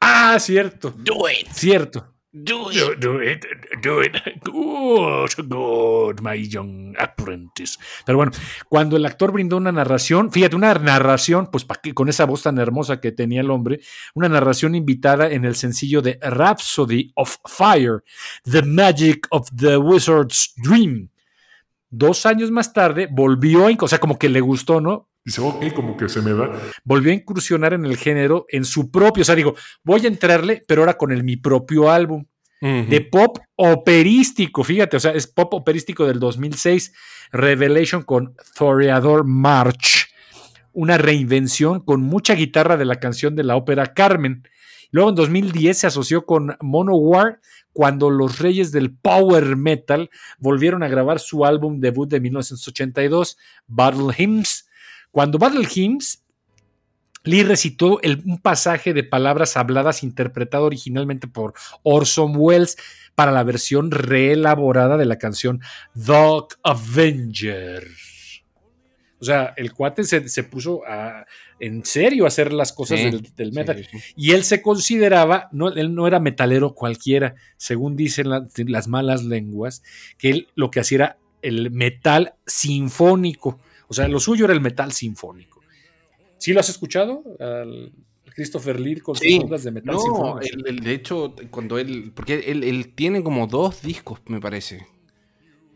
Ah, 0.01 0.37
cierto. 0.41 0.93
Do 0.97 1.29
it. 1.31 1.49
Cierto. 1.53 2.12
Do 2.35 2.71
it. 2.71 2.99
do 2.99 3.21
it, 3.21 3.45
do 3.83 4.01
it. 4.01 4.17
Good, 4.43 5.49
good, 5.49 6.21
my 6.23 6.49
young 6.49 6.95
apprentice. 6.99 7.79
Pero 8.07 8.17
bueno, 8.17 8.33
cuando 8.71 8.97
el 8.97 9.05
actor 9.05 9.33
brindó 9.33 9.59
una 9.59 9.71
narración, 9.71 10.33
fíjate, 10.33 10.57
una 10.57 10.73
narración, 10.73 11.51
pues 11.53 11.67
con 11.93 12.09
esa 12.09 12.25
voz 12.25 12.45
tan 12.45 12.57
hermosa 12.59 13.03
que 13.03 13.13
tenía 13.13 13.43
el 13.43 13.51
hombre, 13.51 13.81
una 14.15 14.31
narración 14.31 14.75
invitada 14.75 15.31
en 15.31 15.45
el 15.45 15.57
sencillo 15.57 16.01
de 16.01 16.19
Rhapsody 16.23 17.13
of 17.17 17.37
Fire, 17.45 18.03
The 18.51 18.63
Magic 18.63 19.27
of 19.29 19.51
the 19.55 19.77
Wizard's 19.77 20.55
Dream. 20.57 21.11
Dos 21.91 22.25
años 22.25 22.51
más 22.51 22.73
tarde 22.73 23.09
volvió, 23.11 23.67
o 23.79 23.89
sea, 23.89 24.01
como 24.01 24.19
que 24.19 24.31
le 24.31 24.41
gustó, 24.41 24.81
¿no? 24.81 25.12
Dice, 25.25 25.41
ok, 25.41 25.73
como 25.73 25.97
que 25.97 26.09
se 26.09 26.21
me 26.21 26.33
da. 26.33 26.51
volvió 26.85 27.13
a 27.13 27.15
incursionar 27.15 27.73
en 27.75 27.85
el 27.87 27.97
género 27.97 28.47
en 28.49 28.65
su 28.65 28.91
propio, 28.91 29.23
o 29.23 29.25
sea, 29.25 29.37
digo, 29.37 29.55
voy 29.85 30.05
a 30.05 30.09
entrarle, 30.09 30.63
pero 30.67 30.83
ahora 30.83 30.95
con 30.95 31.13
el 31.13 31.23
mi 31.23 31.37
propio 31.37 31.91
álbum 31.91 32.25
de 32.61 33.01
pop 33.01 33.39
operístico, 33.57 34.63
fíjate, 34.63 34.97
o 34.97 35.01
sea, 35.01 35.11
es 35.11 35.27
pop 35.27 35.53
operístico 35.53 36.07
del 36.07 36.21
2006, 36.21 36.93
Revelation 37.33 38.03
con 38.03 38.37
Thoreador 38.57 39.25
March, 39.25 40.07
una 40.73 40.97
reinvención 40.97 41.81
con 41.81 42.03
mucha 42.03 42.35
guitarra 42.35 42.77
de 42.77 42.85
la 42.85 43.01
canción 43.01 43.35
de 43.35 43.43
la 43.43 43.57
ópera 43.57 43.95
Carmen. 43.95 44.47
Luego 44.93 45.11
en 45.11 45.17
2010 45.17 45.77
se 45.77 45.87
asoció 45.89 46.25
con 46.25 46.57
Monowar 46.61 47.41
cuando 47.73 48.11
los 48.11 48.39
reyes 48.39 48.71
del 48.71 48.95
power 48.95 49.57
metal 49.57 50.11
volvieron 50.39 50.85
a 50.85 50.89
grabar 50.89 51.19
su 51.19 51.45
álbum 51.45 51.81
debut 51.81 52.09
de 52.09 52.21
1982, 52.21 53.39
Battle 53.67 54.15
Hymns. 54.17 54.69
Cuando 55.13 55.39
Battle 55.39 55.69
Hymns 55.73 56.19
Lee 57.25 57.45
recitó 57.45 58.03
el- 58.03 58.21
un 58.27 58.39
pasaje 58.39 58.93
de 58.93 59.05
palabras 59.05 59.57
habladas 59.57 60.03
interpretado 60.03 60.65
originalmente 60.65 61.29
por 61.29 61.55
Orson 61.85 62.33
Welles 62.37 62.77
para 63.15 63.31
la 63.31 63.45
versión 63.45 63.93
reelaborada 63.93 64.97
de 64.97 65.05
la 65.05 65.19
canción 65.19 65.61
Dog 65.95 66.49
Avenger. 66.65 67.87
O 69.21 69.25
sea, 69.25 69.55
el 69.57 69.73
cuate 69.73 70.03
se, 70.03 70.29
se 70.29 70.43
puso 70.43 70.81
a, 70.85 71.25
en 71.61 71.85
serio 71.85 72.25
a 72.25 72.29
hacer 72.29 72.53
las 72.53 72.73
cosas 72.73 72.99
Sí, 72.99 73.05
del, 73.37 73.53
metal. 73.53 73.77
sí, 73.89 73.99
sí. 74.01 74.13
Y 74.17 74.33
él 74.33 74.43
se 74.43 74.61
consideraba, 74.61 75.49
no, 75.53 75.69
él 75.69 75.95
no 75.95 76.09
era 76.09 76.19
metalero 76.19 76.75
cualquiera, 76.75 77.37
según 77.57 77.95
dicen 77.95 78.31
la- 78.31 78.49
las 78.67 78.89
malas 78.89 79.23
lenguas, 79.23 79.85
que 80.19 80.31
él 80.31 80.49
lo 80.57 80.73
que 80.73 80.81
hacía 80.81 80.97
era 80.97 81.19
el 81.41 81.71
metal 81.71 82.35
sinfónico. 82.47 83.61
O 83.93 83.95
sea, 83.95 84.09
lo 84.09 84.19
suyo 84.19 84.47
era 84.47 84.55
el 84.55 84.63
metal 84.63 84.91
sinfónico. 84.93 85.61
¿Sí 86.39 86.55
lo 86.55 86.61
has 86.61 86.71
escuchado? 86.71 87.23
Al 87.39 87.93
Christopher 88.35 88.81
Lee 88.81 89.01
con 89.01 89.15
Sí. 89.15 89.35
sus 89.35 89.45
ondas 89.45 89.65
de 89.65 89.71
metal 89.71 89.95
No, 89.95 90.01
sinfónico. 90.01 90.67
él, 90.67 90.81
de 90.81 90.95
hecho, 90.95 91.35
cuando 91.51 91.79
él. 91.79 92.11
Porque 92.15 92.45
él, 92.47 92.65
él 92.65 92.95
tiene 92.95 93.23
como 93.23 93.47
dos 93.47 93.83
discos, 93.83 94.21
me 94.27 94.41
parece. 94.41 94.87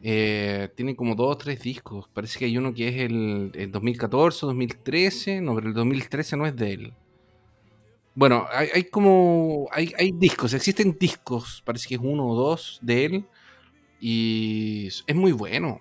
Eh, 0.02 0.70
tiene 0.74 0.96
como 0.96 1.14
dos 1.14 1.34
o 1.34 1.36
tres 1.36 1.60
discos. 1.62 2.08
Parece 2.12 2.38
que 2.38 2.46
hay 2.46 2.56
uno 2.56 2.72
que 2.72 2.88
es 2.88 2.96
el, 3.02 3.50
el 3.54 3.70
2014 3.70 4.46
o 4.46 4.48
2013. 4.48 5.42
No, 5.42 5.54
pero 5.54 5.68
el 5.68 5.74
2013 5.74 6.36
no 6.38 6.46
es 6.46 6.56
de 6.56 6.72
él. 6.72 6.92
Bueno, 8.14 8.46
hay, 8.50 8.68
hay 8.74 8.84
como. 8.84 9.68
Hay, 9.72 9.92
hay 9.98 10.12
discos, 10.12 10.54
existen 10.54 10.96
discos. 10.98 11.62
Parece 11.66 11.86
que 11.88 11.96
es 11.96 12.00
uno 12.02 12.26
o 12.26 12.34
dos 12.34 12.78
de 12.80 13.04
él. 13.04 13.24
Y 14.00 14.86
es 15.06 15.14
muy 15.14 15.32
bueno. 15.32 15.80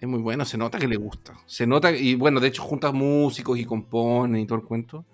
Es 0.00 0.08
muy 0.08 0.20
bueno, 0.20 0.44
se 0.44 0.56
nota 0.56 0.78
que 0.78 0.86
le 0.86 0.96
gusta. 0.96 1.36
Se 1.46 1.66
nota, 1.66 1.90
y 1.90 2.14
bueno, 2.14 2.38
de 2.40 2.48
hecho 2.48 2.62
junta 2.62 2.92
músicos 2.92 3.58
y 3.58 3.64
compone 3.64 4.40
y 4.40 4.46
todo 4.46 4.58
el 4.58 4.64
cuento. 4.64 5.04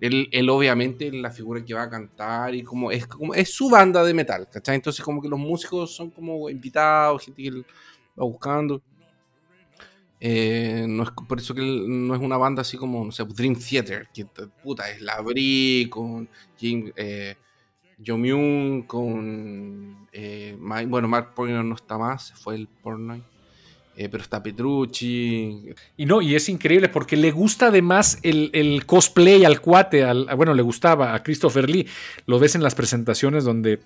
Él, 0.00 0.28
él 0.32 0.48
obviamente 0.50 1.10
la 1.12 1.30
figura 1.30 1.64
que 1.64 1.74
va 1.74 1.82
a 1.82 1.90
cantar 1.90 2.54
y 2.54 2.62
como 2.62 2.90
es, 2.90 3.06
como 3.06 3.34
es 3.34 3.52
su 3.52 3.68
banda 3.68 4.04
de 4.04 4.14
metal, 4.14 4.48
¿cachai? 4.50 4.76
Entonces 4.76 5.04
como 5.04 5.20
que 5.20 5.28
los 5.28 5.38
músicos 5.38 5.94
son 5.94 6.10
como 6.10 6.48
invitados, 6.50 7.24
gente 7.24 7.42
que 7.42 7.48
él 7.48 7.66
va 8.18 8.24
buscando. 8.24 8.82
Eh, 10.20 10.84
no 10.88 11.04
es 11.04 11.10
por 11.10 11.38
eso 11.38 11.54
que 11.54 11.62
no 11.62 12.14
es 12.14 12.20
una 12.20 12.36
banda 12.36 12.62
así 12.62 12.76
como, 12.76 13.04
no 13.04 13.12
sé, 13.12 13.24
Dream 13.24 13.54
Theater, 13.56 14.08
que 14.12 14.26
puta, 14.62 14.90
es 14.90 15.00
la 15.00 15.20
Brie 15.20 15.88
con 15.88 16.28
Jim, 16.56 16.92
eh, 16.96 17.36
con 18.86 20.08
eh, 20.12 20.56
bueno, 20.58 21.08
Mark 21.08 21.34
Portnoy 21.34 21.64
no 21.64 21.74
está 21.74 21.98
más, 21.98 22.32
fue 22.32 22.56
el 22.56 22.66
Portnoy. 22.66 23.22
Eh, 24.00 24.08
pero 24.08 24.22
está 24.22 24.40
Petrucci. 24.40 25.74
Y 25.96 26.06
no, 26.06 26.22
y 26.22 26.36
es 26.36 26.48
increíble 26.48 26.88
porque 26.88 27.16
le 27.16 27.32
gusta 27.32 27.66
además 27.66 28.20
el, 28.22 28.48
el 28.52 28.86
cosplay 28.86 29.44
al 29.44 29.60
cuate, 29.60 30.04
al, 30.04 30.26
bueno, 30.36 30.54
le 30.54 30.62
gustaba 30.62 31.16
a 31.16 31.22
Christopher 31.24 31.68
Lee. 31.68 31.84
Lo 32.24 32.38
ves 32.38 32.54
en 32.54 32.62
las 32.62 32.76
presentaciones 32.76 33.42
donde 33.42 33.80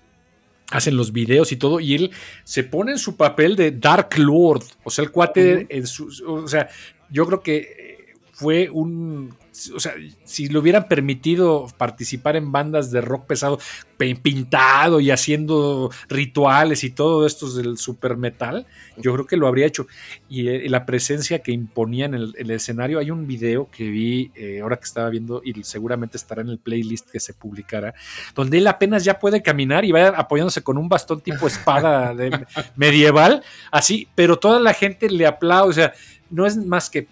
hacen 0.71 0.99
los 0.99 1.13
videos 1.13 1.51
y 1.51 1.57
todo, 1.57 1.81
y 1.81 1.95
él 1.95 2.11
se 2.45 2.63
pone 2.63 2.93
en 2.93 2.99
su 2.99 3.17
papel 3.17 3.57
de 3.57 3.71
Dark 3.71 4.19
Lord. 4.19 4.65
O 4.85 4.91
sea, 4.91 5.03
el 5.03 5.11
cuate, 5.11 5.67
en 5.71 5.87
su, 5.87 6.11
o 6.27 6.47
sea, 6.47 6.69
yo 7.09 7.25
creo 7.25 7.43
que 7.43 8.15
fue 8.35 8.69
un. 8.69 9.35
O 9.75 9.81
sea, 9.81 9.93
si 10.25 10.49
le 10.49 10.59
hubieran 10.59 10.89
permitido 10.89 11.67
participar 11.77 12.37
en 12.37 12.53
bandas 12.53 12.91
de 12.91 13.03
rock 13.03 13.27
pesado, 13.27 13.59
pe- 13.99 14.17
pintado 14.17 14.99
y 14.99 15.11
haciendo 15.11 15.91
rituales 16.09 16.85
y 16.85 16.91
todo 16.91 17.27
esto 17.27 17.53
del 17.53 17.77
super 17.77 18.17
metal, 18.17 18.67
yo 18.97 19.13
creo 19.13 19.27
que 19.27 19.37
lo 19.37 19.47
habría 19.47 19.67
hecho. 19.67 19.87
Y 20.27 20.49
eh, 20.49 20.71
la 20.71 20.87
presencia 20.87 21.41
que 21.41 21.53
imponía 21.53 22.07
en 22.07 22.15
el, 22.15 22.35
el 22.39 22.51
escenario, 22.51 22.99
hay 22.99 23.11
un 23.11 23.27
video 23.27 23.69
que 23.71 23.91
vi 23.91 24.31
eh, 24.35 24.61
ahora 24.63 24.77
que 24.79 24.85
estaba 24.85 25.11
viendo 25.11 25.43
y 25.45 25.53
seguramente 25.65 26.17
estará 26.17 26.41
en 26.41 26.49
el 26.49 26.59
playlist 26.59 27.11
que 27.11 27.21
se 27.21 27.35
publicará, 27.35 27.93
donde 28.35 28.57
él 28.57 28.67
apenas 28.67 29.05
ya 29.05 29.19
puede 29.19 29.43
caminar 29.43 29.85
y 29.85 29.93
va 29.93 30.09
apoyándose 30.09 30.63
con 30.63 30.79
un 30.79 30.89
bastón 30.89 31.21
tipo 31.21 31.47
espada 31.47 32.15
de- 32.15 32.47
medieval, 32.77 33.43
así, 33.71 34.09
pero 34.15 34.39
toda 34.39 34.59
la 34.61 34.73
gente 34.73 35.11
le 35.11 35.27
aplaude, 35.27 35.69
o 35.69 35.73
sea, 35.75 35.93
no 36.31 36.47
es 36.47 36.57
más 36.57 36.89
que 36.89 37.07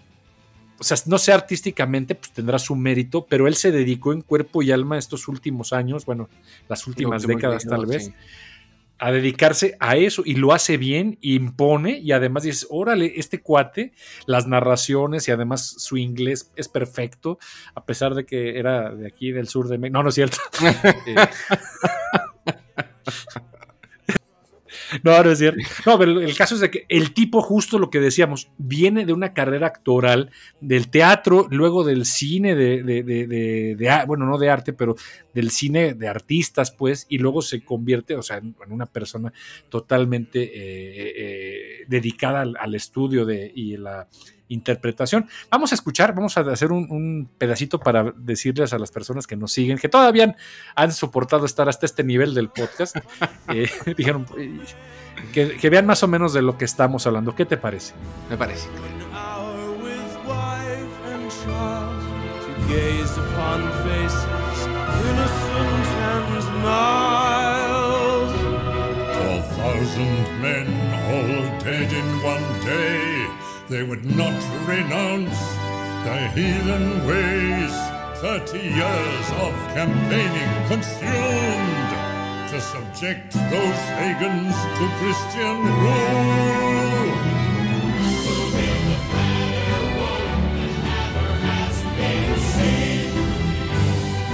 o 0.81 0.83
sea, 0.83 0.97
no 1.05 1.19
sé 1.19 1.31
artísticamente, 1.31 2.15
pues 2.15 2.31
tendrá 2.31 2.57
su 2.57 2.75
mérito, 2.75 3.27
pero 3.29 3.47
él 3.47 3.53
se 3.53 3.71
dedicó 3.71 4.13
en 4.13 4.21
cuerpo 4.21 4.63
y 4.63 4.71
alma 4.71 4.97
estos 4.97 5.27
últimos 5.27 5.73
años, 5.73 6.07
bueno, 6.07 6.27
las 6.67 6.87
últimas 6.87 7.27
décadas 7.27 7.65
tal 7.65 7.85
vez, 7.85 8.05
sí. 8.05 8.13
a 8.97 9.11
dedicarse 9.11 9.77
a 9.79 9.95
eso 9.95 10.23
y 10.25 10.33
lo 10.33 10.53
hace 10.53 10.77
bien, 10.77 11.19
impone 11.21 11.99
y 11.99 12.13
además 12.13 12.41
dices, 12.41 12.65
órale, 12.71 13.13
este 13.15 13.41
cuate, 13.41 13.93
las 14.25 14.47
narraciones 14.47 15.27
y 15.27 15.31
además 15.31 15.75
su 15.77 15.97
inglés 15.97 16.51
es 16.55 16.67
perfecto, 16.67 17.37
a 17.75 17.85
pesar 17.85 18.15
de 18.15 18.25
que 18.25 18.57
era 18.57 18.89
de 18.89 19.05
aquí 19.05 19.31
del 19.31 19.47
sur 19.47 19.67
de 19.67 19.77
México. 19.77 19.99
No, 19.99 20.01
no 20.01 20.09
es 20.09 20.15
cierto. 20.15 20.37
Eh, 24.93 24.99
no, 25.03 25.23
no 25.23 25.31
es 25.31 25.39
cierto. 25.39 25.59
No, 25.85 25.97
pero 25.97 26.19
el 26.19 26.35
caso 26.35 26.55
es 26.55 26.61
de 26.61 26.71
que 26.71 26.85
el 26.89 27.13
tipo, 27.13 27.41
justo 27.41 27.79
lo 27.79 27.89
que 27.89 27.99
decíamos, 27.99 28.49
viene 28.57 29.05
de 29.05 29.13
una 29.13 29.33
carrera 29.33 29.67
actoral, 29.67 30.31
del 30.59 30.89
teatro, 30.89 31.47
luego 31.49 31.83
del 31.83 32.05
cine, 32.05 32.55
de, 32.55 32.83
de- 32.83 33.03
de- 33.03 33.27
de- 33.27 34.03
bueno, 34.07 34.25
no 34.25 34.37
de 34.37 34.49
arte, 34.49 34.73
pero 34.73 34.95
del 35.33 35.51
cine 35.51 35.93
de 35.93 36.07
artistas, 36.07 36.71
pues, 36.71 37.05
y 37.09 37.17
luego 37.17 37.41
se 37.41 37.63
convierte, 37.63 38.15
o 38.15 38.21
sea, 38.21 38.37
en, 38.37 38.55
una 38.69 38.85
persona 38.85 39.31
totalmente 39.69 40.43
eh, 40.43 41.13
eh, 41.17 41.85
dedicada 41.87 42.41
al, 42.41 42.55
al 42.59 42.75
estudio 42.75 43.25
de, 43.25 43.51
y 43.55 43.77
la 43.77 44.07
interpretación. 44.53 45.27
Vamos 45.49 45.71
a 45.71 45.75
escuchar, 45.75 46.13
vamos 46.13 46.37
a 46.37 46.41
hacer 46.41 46.71
un, 46.71 46.87
un 46.89 47.29
pedacito 47.37 47.79
para 47.79 48.13
decirles 48.15 48.73
a 48.73 48.79
las 48.79 48.91
personas 48.91 49.27
que 49.27 49.35
nos 49.35 49.51
siguen, 49.51 49.77
que 49.77 49.89
todavía 49.89 50.25
han, 50.25 50.35
han 50.75 50.91
soportado 50.91 51.45
estar 51.45 51.67
hasta 51.69 51.85
este 51.85 52.03
nivel 52.03 52.33
del 52.33 52.49
podcast, 52.49 52.97
eh, 53.49 53.69
dijeron, 53.97 54.25
eh, 54.37 54.59
que, 55.33 55.57
que 55.57 55.69
vean 55.69 55.85
más 55.85 56.03
o 56.03 56.07
menos 56.07 56.33
de 56.33 56.41
lo 56.41 56.57
que 56.57 56.65
estamos 56.65 57.05
hablando. 57.07 57.35
¿Qué 57.35 57.45
te 57.45 57.57
parece? 57.57 57.93
Me 58.29 58.37
parece. 58.37 58.67
Men 70.41 70.67
all 71.11 71.59
dead 71.59 71.91
in 71.91 72.23
one 72.23 72.65
day, 72.65 73.10
they 73.71 73.83
would 73.83 74.03
not 74.03 74.35
renounce 74.67 75.39
their 76.03 76.27
heathen 76.35 77.07
ways. 77.07 77.71
Thirty 78.19 78.59
years 78.59 79.27
of 79.39 79.53
campaigning 79.73 80.51
consumed 80.67 81.91
to 82.51 82.59
subject 82.59 83.31
those 83.31 83.81
pagans 83.95 84.55
to 84.77 84.85
Christian 84.99 85.57
rule. 85.63 87.11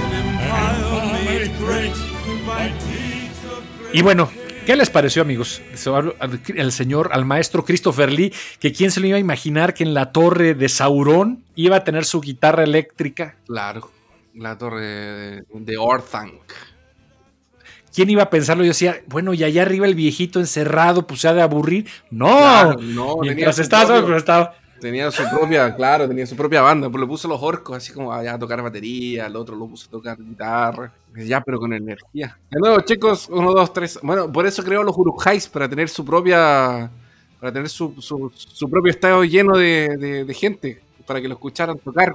An 0.01 0.11
empire 0.13 1.13
made 1.25 1.53
great 1.59 1.97
by 2.47 2.73
deeds 2.89 3.45
of 3.45 3.63
grace. 3.77 3.93
Y 3.93 4.01
bueno, 4.01 4.31
¿qué 4.68 4.76
les 4.76 4.89
pareció, 4.89 5.22
amigos? 5.22 5.61
El 6.53 6.72
señor, 6.74 7.09
al 7.13 7.24
maestro 7.24 7.63
Christopher 7.63 8.11
Lee, 8.11 8.34
que 8.59 8.74
quién 8.74 8.91
se 8.91 8.99
lo 8.99 9.07
iba 9.07 9.15
a 9.15 9.20
imaginar 9.20 9.74
que 9.74 9.86
en 9.86 9.93
la 9.93 10.11
torre 10.11 10.55
de 10.55 10.68
Sauron 10.68 11.41
iba 11.55 11.78
a 11.78 11.84
tener 11.86 12.03
su 12.03 12.20
guitarra 12.20 12.65
eléctrica. 12.65 13.38
Claro. 13.47 13.89
La 14.36 14.57
torre 14.57 15.45
de, 15.49 15.78
Orthanc. 15.80 16.34
¿Quién 17.95 18.09
iba 18.09 18.24
a 18.24 18.30
pensarlo? 18.30 18.63
Yo 18.65 18.72
decía, 18.72 19.01
bueno, 19.07 19.34
y 19.34 19.45
allá 19.45 19.61
arriba 19.61 19.88
el 19.88 19.95
viejito 19.95 20.39
encerrado, 20.39 21.07
pues 21.07 21.22
se 21.22 21.30
ha 21.30 21.34
de 21.34 21.41
aburrir. 21.41 21.88
No, 22.11 22.28
Claro, 22.28 22.82
no, 22.82 23.18
mientras 23.22 23.59
estaba, 23.59 24.01
pero 24.01 24.18
estaba. 24.18 24.53
Tenía 24.80 25.09
su 25.11 25.23
propia, 25.30 25.75
claro, 25.75 26.07
tenía 26.07 26.25
su 26.25 26.36
propia 26.36 26.61
banda. 26.61 26.89
Pues 26.89 27.01
le 27.01 27.07
puso 27.07 27.28
los 27.28 27.41
orcos 27.41 27.78
así 27.78 27.91
como 27.93 28.13
allá 28.13 28.34
a 28.36 28.39
tocar 28.39 28.61
batería, 28.61 29.25
el 29.28 29.36
otro 29.36 29.55
lo 29.55 29.67
puso 29.67 29.88
a 29.88 29.91
tocar 29.91 30.17
guitarra. 30.17 30.91
Ya, 31.15 31.41
pero 31.41 31.59
con 31.59 31.73
energía. 31.73 32.38
De 32.51 32.59
nuevo, 32.59 32.80
chicos, 32.82 33.28
uno, 33.32 33.51
dos, 33.53 33.73
tres. 33.73 33.99
Bueno, 34.03 34.32
por 34.32 34.45
eso 34.45 34.63
creó 34.63 34.84
los 34.84 34.95
Uruk-hais, 34.95 35.49
para 35.49 35.67
tener 35.67 35.89
su 35.89 36.05
propia. 36.05 36.89
Para 37.39 37.51
tener 37.51 37.69
su, 37.69 37.93
su, 38.01 38.32
su 38.36 38.69
propio 38.69 38.91
estado 38.91 39.23
lleno 39.23 39.55
de- 39.57 40.25
de 40.25 40.34
gente, 40.34 40.82
para 41.05 41.21
que 41.21 41.28
lo 41.28 41.36
escucharan 41.36 41.78
tocar. 41.78 42.13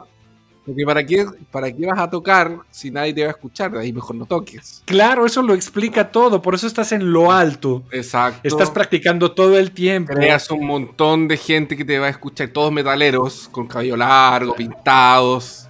Porque 0.64 0.84
para 0.84 1.04
qué, 1.04 1.26
para 1.50 1.72
qué 1.72 1.86
vas 1.86 1.98
a 1.98 2.08
tocar 2.08 2.58
si 2.70 2.90
nadie 2.90 3.12
te 3.12 3.22
va 3.22 3.28
a 3.28 3.30
escuchar, 3.32 3.76
ahí 3.76 3.92
mejor 3.92 4.14
no 4.14 4.26
toques. 4.26 4.82
Claro, 4.84 5.26
eso 5.26 5.42
lo 5.42 5.54
explica 5.54 6.10
todo. 6.10 6.40
Por 6.40 6.54
eso 6.54 6.68
estás 6.68 6.92
en 6.92 7.12
lo 7.12 7.32
alto. 7.32 7.82
Exacto. 7.90 8.40
Estás 8.44 8.70
practicando 8.70 9.32
todo 9.32 9.58
el 9.58 9.72
tiempo. 9.72 10.14
Creas 10.14 10.48
un 10.50 10.64
montón 10.66 11.26
de 11.26 11.36
gente 11.36 11.76
que 11.76 11.84
te 11.84 11.98
va 11.98 12.06
a 12.06 12.10
escuchar, 12.10 12.48
todos 12.48 12.70
metaleros, 12.72 13.48
con 13.50 13.66
cabello 13.66 13.96
largo, 13.96 14.54
pintados. 14.54 15.66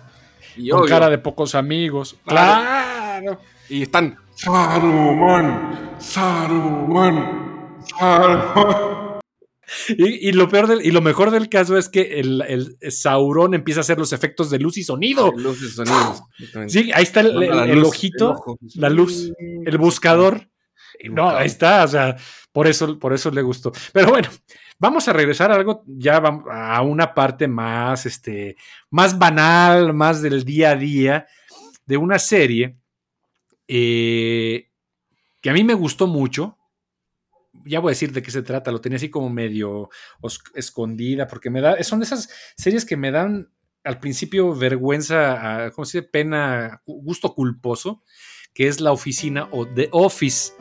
Y 0.56 0.68
Con 0.68 0.80
obvio, 0.80 0.90
cara 0.90 1.08
de 1.08 1.18
pocos 1.18 1.54
amigos. 1.54 2.16
Claro. 2.26 3.38
Y 3.70 3.82
están. 3.82 4.18
Saruman, 4.34 5.96
Saruman, 5.98 7.80
Saruman. 7.98 9.01
Y, 9.88 10.28
y 10.28 10.32
lo 10.32 10.48
peor 10.48 10.66
del- 10.66 10.84
y 10.84 10.90
lo 10.90 11.00
mejor 11.00 11.30
del 11.30 11.48
caso 11.48 11.76
es 11.78 11.88
que 11.88 12.20
el, 12.20 12.42
el 12.42 12.76
Sauron 12.92 13.54
empieza 13.54 13.80
a 13.80 13.82
hacer 13.82 13.98
los 13.98 14.12
efectos 14.12 14.50
de 14.50 14.58
luz 14.58 14.76
y 14.78 14.82
sonido. 14.84 15.32
Luces, 15.36 15.74
sonidos. 15.74 16.22
exactamente. 16.38 16.72
Sí, 16.72 16.90
ahí 16.92 17.02
está 17.02 17.20
el, 17.20 17.78
luz, 17.78 17.88
ojito, 17.88 18.58
la 18.74 18.88
luz, 18.90 19.32
el 19.38 19.78
buscador. 19.78 20.48
No, 21.10 21.30
ahí 21.30 21.46
está, 21.46 21.84
o 21.84 21.88
sea, 21.88 22.16
por 22.52 22.66
eso, 22.68 22.98
por 22.98 23.12
eso 23.12 23.30
le 23.30 23.42
gustó. 23.42 23.72
Pero 23.92 24.10
bueno, 24.10 24.28
vamos 24.78 25.08
a 25.08 25.12
regresar 25.12 25.50
a 25.50 25.56
algo, 25.56 25.82
ya 25.86 26.18
a 26.18 26.82
una 26.82 27.12
parte 27.14 27.48
más, 27.48 28.06
este, 28.06 28.56
más 28.90 29.18
banal, 29.18 29.94
más 29.94 30.22
del 30.22 30.44
día 30.44 30.70
a 30.72 30.76
día, 30.76 31.26
de 31.86 31.96
una 31.96 32.18
serie 32.20 32.76
eh, 33.66 34.68
que 35.40 35.50
a 35.50 35.52
mí 35.52 35.64
me 35.64 35.74
gustó 35.74 36.06
mucho. 36.06 36.56
Ya 37.64 37.80
voy 37.80 37.90
a 37.90 37.92
decir 37.92 38.12
de 38.12 38.22
qué 38.22 38.30
se 38.30 38.42
trata, 38.42 38.72
lo 38.72 38.80
tenía 38.80 38.96
así 38.96 39.10
como 39.10 39.30
medio 39.30 39.88
escondida, 40.54 41.26
porque 41.26 41.50
me 41.50 41.60
da, 41.60 41.82
son 41.82 42.02
esas 42.02 42.28
series 42.56 42.84
que 42.84 42.96
me 42.96 43.10
dan 43.10 43.50
al 43.84 43.98
principio 43.98 44.54
vergüenza, 44.54 45.70
¿cómo 45.74 45.84
se 45.84 45.98
dice? 45.98 46.08
Pena, 46.10 46.82
gusto 46.86 47.34
culposo, 47.34 48.02
que 48.54 48.68
es 48.68 48.80
la 48.80 48.92
oficina 48.92 49.48
o 49.50 49.66
The 49.66 49.88
Office. 49.92 50.52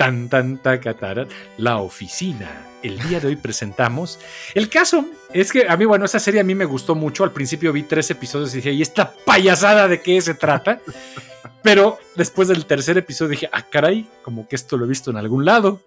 Tan, 0.00 0.30
tan, 0.30 0.56
tacataran, 0.56 1.28
la 1.58 1.76
oficina. 1.76 2.48
El 2.82 2.98
día 3.00 3.20
de 3.20 3.26
hoy 3.28 3.36
presentamos. 3.36 4.18
El 4.54 4.70
caso 4.70 5.04
es 5.30 5.52
que 5.52 5.68
a 5.68 5.76
mí, 5.76 5.84
bueno, 5.84 6.06
esa 6.06 6.18
serie 6.18 6.40
a 6.40 6.44
mí 6.44 6.54
me 6.54 6.64
gustó 6.64 6.94
mucho. 6.94 7.22
Al 7.22 7.32
principio 7.32 7.70
vi 7.70 7.82
tres 7.82 8.10
episodios 8.10 8.54
y 8.54 8.56
dije, 8.56 8.72
¿y 8.72 8.80
esta 8.80 9.12
payasada 9.26 9.88
de 9.88 10.00
qué 10.00 10.18
se 10.22 10.32
trata? 10.32 10.80
Pero 11.62 11.98
después 12.16 12.48
del 12.48 12.64
tercer 12.64 12.96
episodio 12.96 13.32
dije, 13.32 13.50
ah, 13.52 13.60
caray, 13.60 14.08
como 14.22 14.48
que 14.48 14.56
esto 14.56 14.78
lo 14.78 14.86
he 14.86 14.88
visto 14.88 15.10
en 15.10 15.18
algún 15.18 15.44
lado. 15.44 15.82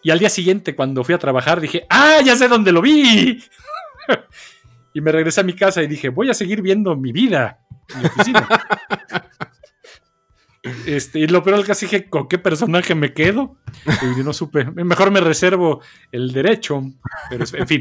Y 0.00 0.10
al 0.10 0.20
día 0.20 0.30
siguiente, 0.30 0.76
cuando 0.76 1.02
fui 1.02 1.16
a 1.16 1.18
trabajar, 1.18 1.60
dije, 1.60 1.86
ah, 1.88 2.20
ya 2.24 2.36
sé 2.36 2.46
dónde 2.46 2.70
lo 2.70 2.80
vi. 2.80 3.42
y 4.94 5.00
me 5.00 5.10
regresé 5.10 5.40
a 5.40 5.42
mi 5.44 5.54
casa 5.54 5.82
y 5.82 5.88
dije, 5.88 6.08
voy 6.08 6.30
a 6.30 6.34
seguir 6.34 6.62
viendo 6.62 6.94
mi 6.94 7.10
vida 7.10 7.58
mi 7.96 8.06
oficina. 8.06 8.48
Este, 10.62 11.20
y 11.20 11.26
lo 11.26 11.42
peor 11.42 11.56
del 11.56 11.66
caso 11.66 11.86
dije, 11.86 12.10
¿con 12.10 12.28
qué 12.28 12.38
personaje 12.38 12.94
me 12.94 13.14
quedo? 13.14 13.56
Y 13.86 14.18
yo 14.18 14.24
no 14.24 14.32
supe. 14.32 14.64
Mejor 14.64 15.10
me 15.10 15.20
reservo 15.20 15.80
el 16.12 16.32
derecho. 16.32 16.82
Pero 17.30 17.44
en 17.52 17.66
fin. 17.66 17.80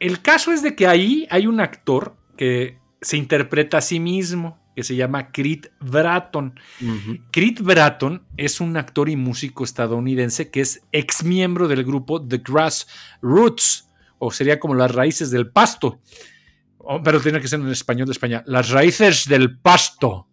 El 0.00 0.20
caso 0.22 0.52
es 0.52 0.62
de 0.62 0.74
que 0.74 0.86
ahí 0.86 1.26
hay 1.30 1.46
un 1.46 1.60
actor 1.60 2.16
que 2.36 2.78
se 3.00 3.16
interpreta 3.16 3.78
a 3.78 3.80
sí 3.80 4.00
mismo, 4.00 4.58
que 4.74 4.82
se 4.82 4.96
llama 4.96 5.30
Creed 5.30 5.66
Bratton. 5.80 6.58
Ujú. 6.82 7.18
Creed 7.30 7.62
Bratton 7.62 8.26
es 8.36 8.60
un 8.60 8.76
actor 8.76 9.08
y 9.08 9.16
músico 9.16 9.64
estadounidense 9.64 10.50
que 10.50 10.60
es 10.60 10.82
ex 10.92 11.24
miembro 11.24 11.68
del 11.68 11.84
grupo 11.84 12.20
The 12.20 12.38
Grass 12.38 12.86
Roots, 13.22 13.88
o 14.18 14.30
sería 14.30 14.58
como 14.58 14.74
las 14.74 14.92
raíces 14.94 15.30
del 15.30 15.48
pasto. 15.50 16.00
Oh, 16.78 17.02
pero 17.02 17.20
tiene 17.20 17.40
que 17.40 17.48
ser 17.48 17.60
en 17.60 17.68
español 17.68 18.06
de 18.06 18.12
España. 18.12 18.42
Las 18.46 18.70
raíces 18.70 19.28
del 19.28 19.58
pasto. 19.58 20.28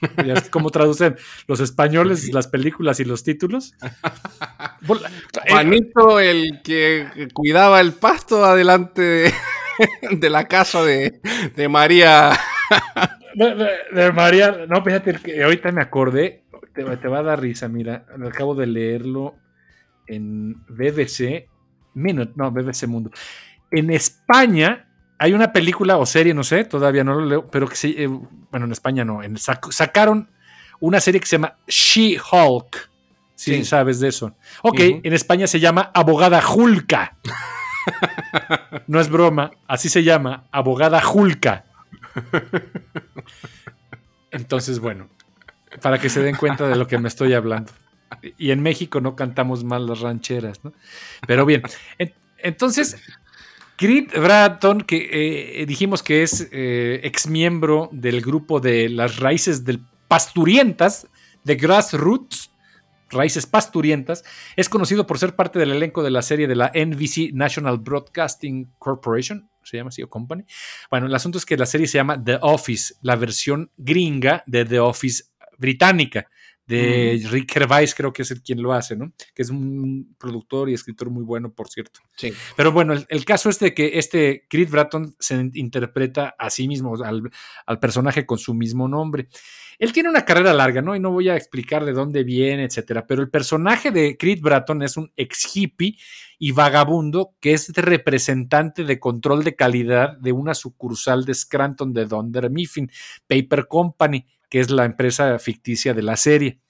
Ya 0.26 0.34
es 0.34 0.48
como 0.50 0.70
traducen 0.70 1.16
los 1.46 1.60
españoles 1.60 2.32
las 2.32 2.46
películas 2.48 3.00
y 3.00 3.04
los 3.04 3.24
títulos. 3.24 3.74
Eh, 3.82 5.50
Juanito, 5.50 6.20
el 6.20 6.60
que 6.62 7.28
cuidaba 7.32 7.80
el 7.80 7.92
pasto 7.92 8.44
adelante 8.44 9.02
de, 9.02 9.32
de 10.16 10.30
la 10.30 10.46
casa 10.46 10.84
de, 10.84 11.20
de 11.56 11.68
María. 11.68 12.32
De, 13.34 14.12
María, 14.12 14.66
no, 14.68 14.82
fíjate 14.84 15.14
que 15.14 15.42
ahorita 15.42 15.70
me 15.72 15.82
acordé, 15.82 16.44
te, 16.74 16.82
va- 16.84 16.98
te 16.98 17.08
va 17.08 17.20
a 17.20 17.22
dar 17.22 17.40
risa, 17.40 17.68
mira, 17.68 18.04
acabo 18.26 18.54
de 18.54 18.66
leerlo 18.66 19.36
en 20.06 20.54
BBC 20.68 21.48
Minute, 21.94 22.32
no, 22.36 22.50
BBC 22.50 22.86
Mundo. 22.86 23.10
En 23.70 23.90
España 23.90 24.87
hay 25.18 25.32
una 25.32 25.52
película 25.52 25.96
o 25.98 26.06
serie, 26.06 26.32
no 26.34 26.44
sé, 26.44 26.64
todavía 26.64 27.04
no 27.04 27.14
lo 27.14 27.24
leo, 27.26 27.46
pero 27.50 27.66
que 27.68 27.76
sí, 27.76 27.94
eh, 27.98 28.06
bueno, 28.50 28.66
en 28.66 28.72
España 28.72 29.04
no, 29.04 29.22
en, 29.22 29.34
sac- 29.36 29.70
sacaron 29.72 30.30
una 30.80 31.00
serie 31.00 31.20
que 31.20 31.26
se 31.26 31.36
llama 31.36 31.56
She-Hulk, 31.66 32.88
si 33.34 33.54
Sí. 33.56 33.64
sabes 33.64 34.00
de 34.00 34.08
eso. 34.08 34.34
Ok, 34.62 34.78
en 34.80 35.12
España 35.12 35.46
se 35.46 35.60
llama 35.60 35.90
Abogada 35.94 36.40
Julka. 36.42 37.16
No 38.86 39.00
es 39.00 39.08
broma, 39.08 39.50
así 39.66 39.88
se 39.88 40.02
llama, 40.02 40.44
abogada 40.52 41.00
Julka. 41.00 41.64
Entonces, 44.30 44.78
bueno, 44.78 45.08
para 45.80 45.98
que 45.98 46.08
se 46.10 46.22
den 46.22 46.36
cuenta 46.36 46.68
de 46.68 46.76
lo 46.76 46.86
que 46.86 46.98
me 46.98 47.08
estoy 47.08 47.32
hablando. 47.34 47.72
Y 48.36 48.50
en 48.50 48.62
México 48.62 49.00
no 49.00 49.16
cantamos 49.16 49.64
mal 49.64 49.86
las 49.86 50.00
rancheras, 50.00 50.64
¿no? 50.64 50.72
Pero 51.26 51.46
bien, 51.46 51.62
en- 51.98 52.12
entonces, 52.38 52.96
Creed 53.78 54.10
Bratton, 54.10 54.80
que 54.80 55.62
eh, 55.62 55.64
dijimos 55.64 56.02
que 56.02 56.24
es 56.24 56.48
eh, 56.50 57.00
ex 57.04 57.28
miembro 57.28 57.88
del 57.92 58.20
grupo 58.20 58.58
de 58.58 58.88
las 58.88 59.20
raíces 59.20 59.64
del 59.64 59.80
Pasturientas, 60.08 61.06
de 61.44 61.54
Grassroots, 61.54 62.50
Raíces 63.08 63.46
Pasturientas, 63.46 64.24
es 64.56 64.68
conocido 64.68 65.06
por 65.06 65.20
ser 65.20 65.36
parte 65.36 65.60
del 65.60 65.70
elenco 65.70 66.02
de 66.02 66.10
la 66.10 66.22
serie 66.22 66.48
de 66.48 66.56
la 66.56 66.72
NBC 66.74 67.32
National 67.32 67.78
Broadcasting 67.78 68.72
Corporation, 68.78 69.48
se 69.62 69.76
llama 69.76 69.88
así, 69.88 70.02
o 70.02 70.10
Company. 70.10 70.44
Bueno, 70.90 71.06
el 71.06 71.14
asunto 71.14 71.38
es 71.38 71.46
que 71.46 71.56
la 71.56 71.64
serie 71.64 71.86
se 71.86 71.98
llama 71.98 72.22
The 72.22 72.40
Office, 72.42 72.96
la 73.02 73.14
versión 73.14 73.70
gringa 73.76 74.42
de 74.46 74.64
The 74.64 74.80
Office 74.80 75.22
británica, 75.56 76.28
de 76.68 77.26
Rick 77.30 77.52
Gervais, 77.52 77.94
creo 77.94 78.12
que 78.12 78.22
es 78.22 78.30
el 78.30 78.42
quien 78.42 78.62
lo 78.62 78.72
hace, 78.72 78.94
¿no? 78.94 79.12
Que 79.34 79.42
es 79.42 79.50
un 79.50 80.14
productor 80.18 80.68
y 80.68 80.74
escritor 80.74 81.10
muy 81.10 81.24
bueno, 81.24 81.50
por 81.50 81.68
cierto. 81.68 82.00
Sí. 82.14 82.32
Pero 82.56 82.72
bueno, 82.72 82.92
el, 82.92 83.06
el 83.08 83.24
caso 83.24 83.48
es 83.48 83.58
de 83.58 83.72
que 83.72 83.98
este 83.98 84.46
Creed 84.48 84.70
Bratton 84.70 85.16
se 85.18 85.50
interpreta 85.54 86.34
a 86.38 86.50
sí 86.50 86.68
mismo, 86.68 86.94
al, 87.02 87.30
al 87.66 87.80
personaje 87.80 88.26
con 88.26 88.38
su 88.38 88.52
mismo 88.52 88.86
nombre. 88.86 89.28
Él 89.78 89.92
tiene 89.92 90.08
una 90.08 90.24
carrera 90.24 90.52
larga, 90.52 90.82
¿no? 90.82 90.96
Y 90.96 91.00
no 91.00 91.12
voy 91.12 91.28
a 91.28 91.36
explicar 91.36 91.84
de 91.84 91.92
dónde 91.92 92.24
viene, 92.24 92.64
etcétera. 92.64 93.06
Pero 93.06 93.22
el 93.22 93.30
personaje 93.30 93.92
de 93.92 94.16
Creed 94.16 94.40
Bratton 94.42 94.82
es 94.82 94.96
un 94.96 95.12
ex 95.16 95.54
hippie 95.54 95.96
y 96.38 96.50
vagabundo 96.50 97.36
que 97.40 97.52
es 97.52 97.72
representante 97.74 98.84
de 98.84 98.98
control 98.98 99.44
de 99.44 99.54
calidad 99.54 100.18
de 100.18 100.32
una 100.32 100.54
sucursal 100.54 101.24
de 101.24 101.34
Scranton 101.34 101.92
de 101.92 102.06
Dunder 102.06 102.50
Mifflin 102.50 102.90
Paper 103.28 103.68
Company, 103.68 104.26
que 104.48 104.60
es 104.60 104.70
la 104.70 104.84
empresa 104.84 105.38
ficticia 105.38 105.94
de 105.94 106.02
la 106.02 106.16
serie. 106.16 106.60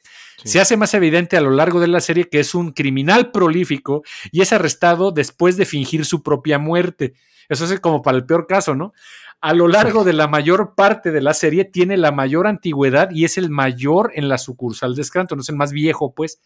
Sí. 0.42 0.48
Se 0.50 0.60
hace 0.60 0.76
más 0.76 0.94
evidente 0.94 1.36
a 1.36 1.40
lo 1.40 1.50
largo 1.50 1.80
de 1.80 1.88
la 1.88 2.00
serie 2.00 2.28
que 2.28 2.40
es 2.40 2.54
un 2.54 2.72
criminal 2.72 3.32
prolífico 3.32 4.02
y 4.30 4.40
es 4.40 4.52
arrestado 4.52 5.10
después 5.10 5.56
de 5.56 5.64
fingir 5.64 6.04
su 6.04 6.22
propia 6.22 6.58
muerte. 6.58 7.14
Eso 7.48 7.64
es 7.64 7.80
como 7.80 8.02
para 8.02 8.18
el 8.18 8.26
peor 8.26 8.46
caso, 8.46 8.74
¿no? 8.74 8.92
A 9.40 9.54
lo 9.54 9.68
largo 9.68 10.02
de 10.02 10.12
la 10.12 10.26
mayor 10.26 10.74
parte 10.74 11.12
de 11.12 11.20
la 11.20 11.32
serie 11.32 11.64
tiene 11.64 11.96
la 11.96 12.10
mayor 12.10 12.48
antigüedad 12.48 13.10
y 13.12 13.24
es 13.24 13.38
el 13.38 13.50
mayor 13.50 14.10
en 14.16 14.28
la 14.28 14.36
sucursal 14.36 14.96
de 14.96 15.04
Scranton, 15.04 15.38
es 15.38 15.48
el 15.48 15.54
más 15.54 15.70
viejo, 15.70 16.12
pues. 16.12 16.40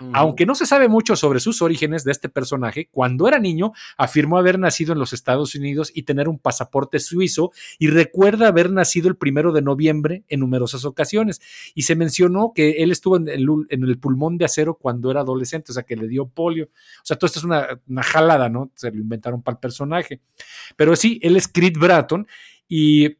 Mm. 0.00 0.12
Aunque 0.14 0.46
no 0.46 0.54
se 0.54 0.64
sabe 0.64 0.88
mucho 0.88 1.14
sobre 1.14 1.40
sus 1.40 1.60
orígenes 1.60 2.04
de 2.04 2.12
este 2.12 2.30
personaje, 2.30 2.88
cuando 2.90 3.28
era 3.28 3.38
niño 3.38 3.72
afirmó 3.98 4.38
haber 4.38 4.58
nacido 4.58 4.94
en 4.94 4.98
los 4.98 5.12
Estados 5.12 5.54
Unidos 5.56 5.92
y 5.94 6.04
tener 6.04 6.26
un 6.26 6.38
pasaporte 6.38 7.00
suizo 7.00 7.52
y 7.78 7.88
recuerda 7.88 8.48
haber 8.48 8.70
nacido 8.70 9.08
el 9.08 9.16
primero 9.16 9.52
de 9.52 9.60
noviembre 9.60 10.24
en 10.28 10.40
numerosas 10.40 10.86
ocasiones. 10.86 11.42
Y 11.74 11.82
se 11.82 11.96
mencionó 11.96 12.52
que 12.54 12.82
él 12.82 12.92
estuvo 12.92 13.18
en 13.18 13.28
el, 13.28 13.46
en 13.68 13.84
el 13.84 13.98
pulmón 13.98 14.38
de 14.38 14.46
acero 14.46 14.78
cuando 14.80 15.10
era 15.10 15.20
adolescente, 15.20 15.72
o 15.72 15.74
sea, 15.74 15.82
que 15.82 15.96
le 15.96 16.08
dio 16.08 16.26
polio. 16.26 16.64
O 16.64 17.04
sea, 17.04 17.18
todo 17.18 17.26
esto 17.26 17.40
es 17.40 17.44
una, 17.44 17.78
una 17.86 18.02
jalada, 18.02 18.48
¿no? 18.48 18.70
Se 18.74 18.90
lo 18.90 18.96
inventaron 18.96 19.42
para 19.42 19.56
el 19.56 19.60
personaje. 19.60 20.22
Pero 20.76 20.96
sí, 20.96 21.18
él 21.22 21.36
es 21.36 21.48
Creed 21.48 21.78
Bratton 21.78 22.26
y 22.68 23.16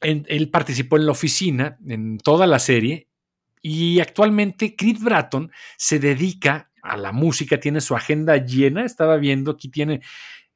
en, 0.00 0.26
él 0.28 0.50
participó 0.50 0.96
en 0.96 1.06
la 1.06 1.12
oficina, 1.12 1.78
en 1.86 2.18
toda 2.18 2.46
la 2.46 2.58
serie, 2.58 3.08
y 3.62 4.00
actualmente 4.00 4.74
Creed 4.76 4.98
Bratton 5.00 5.50
se 5.76 5.98
dedica 5.98 6.70
a 6.82 6.96
la 6.96 7.12
música, 7.12 7.60
tiene 7.60 7.80
su 7.80 7.94
agenda 7.94 8.36
llena, 8.36 8.84
estaba 8.84 9.16
viendo, 9.16 9.52
aquí 9.52 9.68
tiene 9.68 10.00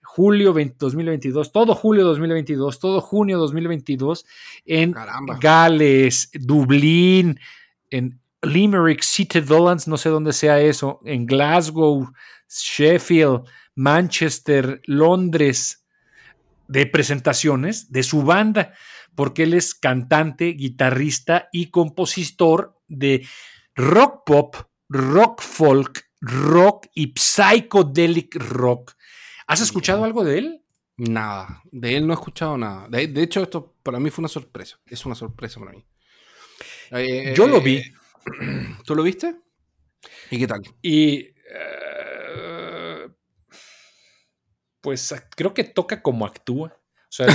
julio 0.03 0.53
20, 0.53 0.77
2022, 0.79 1.53
todo 1.53 1.75
julio 1.75 2.05
2022, 2.05 2.81
todo 2.81 3.01
junio 3.01 3.39
2022, 3.39 4.27
en 4.65 4.93
Caramba. 4.93 5.39
Gales, 5.41 6.31
Dublín, 6.33 7.39
en 7.91 8.19
Limerick, 8.43 9.03
City 9.03 9.41
Dolands, 9.41 9.87
no 9.87 9.97
sé 9.97 10.09
dónde 10.09 10.33
sea 10.33 10.61
eso, 10.61 11.01
en 11.05 11.27
Glasgow, 11.27 12.11
Sheffield, 12.49 13.43
Manchester, 13.77 14.81
Londres, 14.87 15.86
de 16.69 16.87
presentaciones 16.87 17.91
de 17.93 18.03
su 18.03 18.23
banda, 18.23 18.75
porque 19.14 19.45
él 19.45 19.55
es 19.55 19.75
cantante, 19.75 20.47
guitarrista 20.53 21.49
y 21.53 21.71
compositor 21.71 22.79
de 22.89 23.27
rock 23.75 24.23
pop, 24.27 24.57
rock 24.89 25.43
folk, 25.43 26.09
rock 26.21 26.87
y 26.95 27.12
psychedelic 27.17 28.37
rock. 28.37 28.95
¿Has 29.47 29.61
escuchado 29.61 30.05
algo 30.05 30.25
de 30.25 30.39
él? 30.39 30.62
Nada. 30.97 31.62
De 31.71 31.97
él 31.97 32.07
no 32.07 32.12
he 32.12 32.17
escuchado 32.17 32.57
nada. 32.57 32.89
De, 32.89 33.07
de 33.07 33.23
hecho, 33.23 33.43
esto 33.43 33.77
para 33.83 34.01
mí 34.01 34.11
fue 34.11 34.23
una 34.23 34.29
sorpresa. 34.29 34.79
Es 34.87 35.05
una 35.07 35.14
sorpresa 35.14 35.61
para 35.61 35.73
mí. 35.73 35.85
Eh, 36.91 37.35
Yo 37.37 37.47
lo 37.47 37.59
eh, 37.59 37.62
vi. 37.62 37.83
¿Tú 38.85 38.95
lo 38.95 39.03
viste? 39.03 39.37
¿Y 40.31 40.39
qué 40.39 40.47
tal? 40.47 40.62
Y 40.83 41.19
eh, 41.19 41.35
pues 44.87 45.12
creo 45.34 45.53
que 45.53 45.64
toca 45.64 46.01
como 46.01 46.24
actúa. 46.24 46.68
O 46.78 47.11
sea, 47.11 47.26
es, 47.26 47.34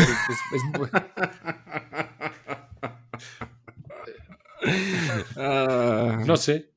muy- 0.77 0.89
Ah, 5.35 6.23
no 6.25 6.37
sé. 6.37 6.71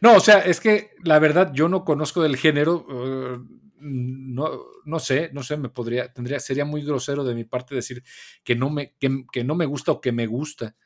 No, 0.00 0.14
o 0.16 0.20
sea, 0.20 0.38
es 0.40 0.60
que 0.60 0.90
la 1.02 1.18
verdad 1.18 1.50
yo 1.52 1.68
no 1.68 1.84
conozco 1.84 2.22
del 2.22 2.36
género. 2.36 2.86
eh, 2.88 3.38
no, 3.82 4.50
no 4.84 4.98
sé, 5.00 5.30
no 5.32 5.42
sé, 5.42 5.56
me 5.56 5.68
podría, 5.70 6.12
tendría, 6.12 6.38
sería 6.38 6.64
muy 6.64 6.84
grosero 6.84 7.24
de 7.24 7.34
mi 7.34 7.42
parte 7.44 7.74
decir 7.74 8.04
que 8.44 8.54
no 8.54 8.70
me, 8.70 8.94
que, 9.00 9.24
que 9.32 9.42
no 9.42 9.56
me 9.56 9.66
gusta 9.66 9.90
o 9.90 10.00
que 10.00 10.12
me 10.12 10.26
gusta. 10.28 10.76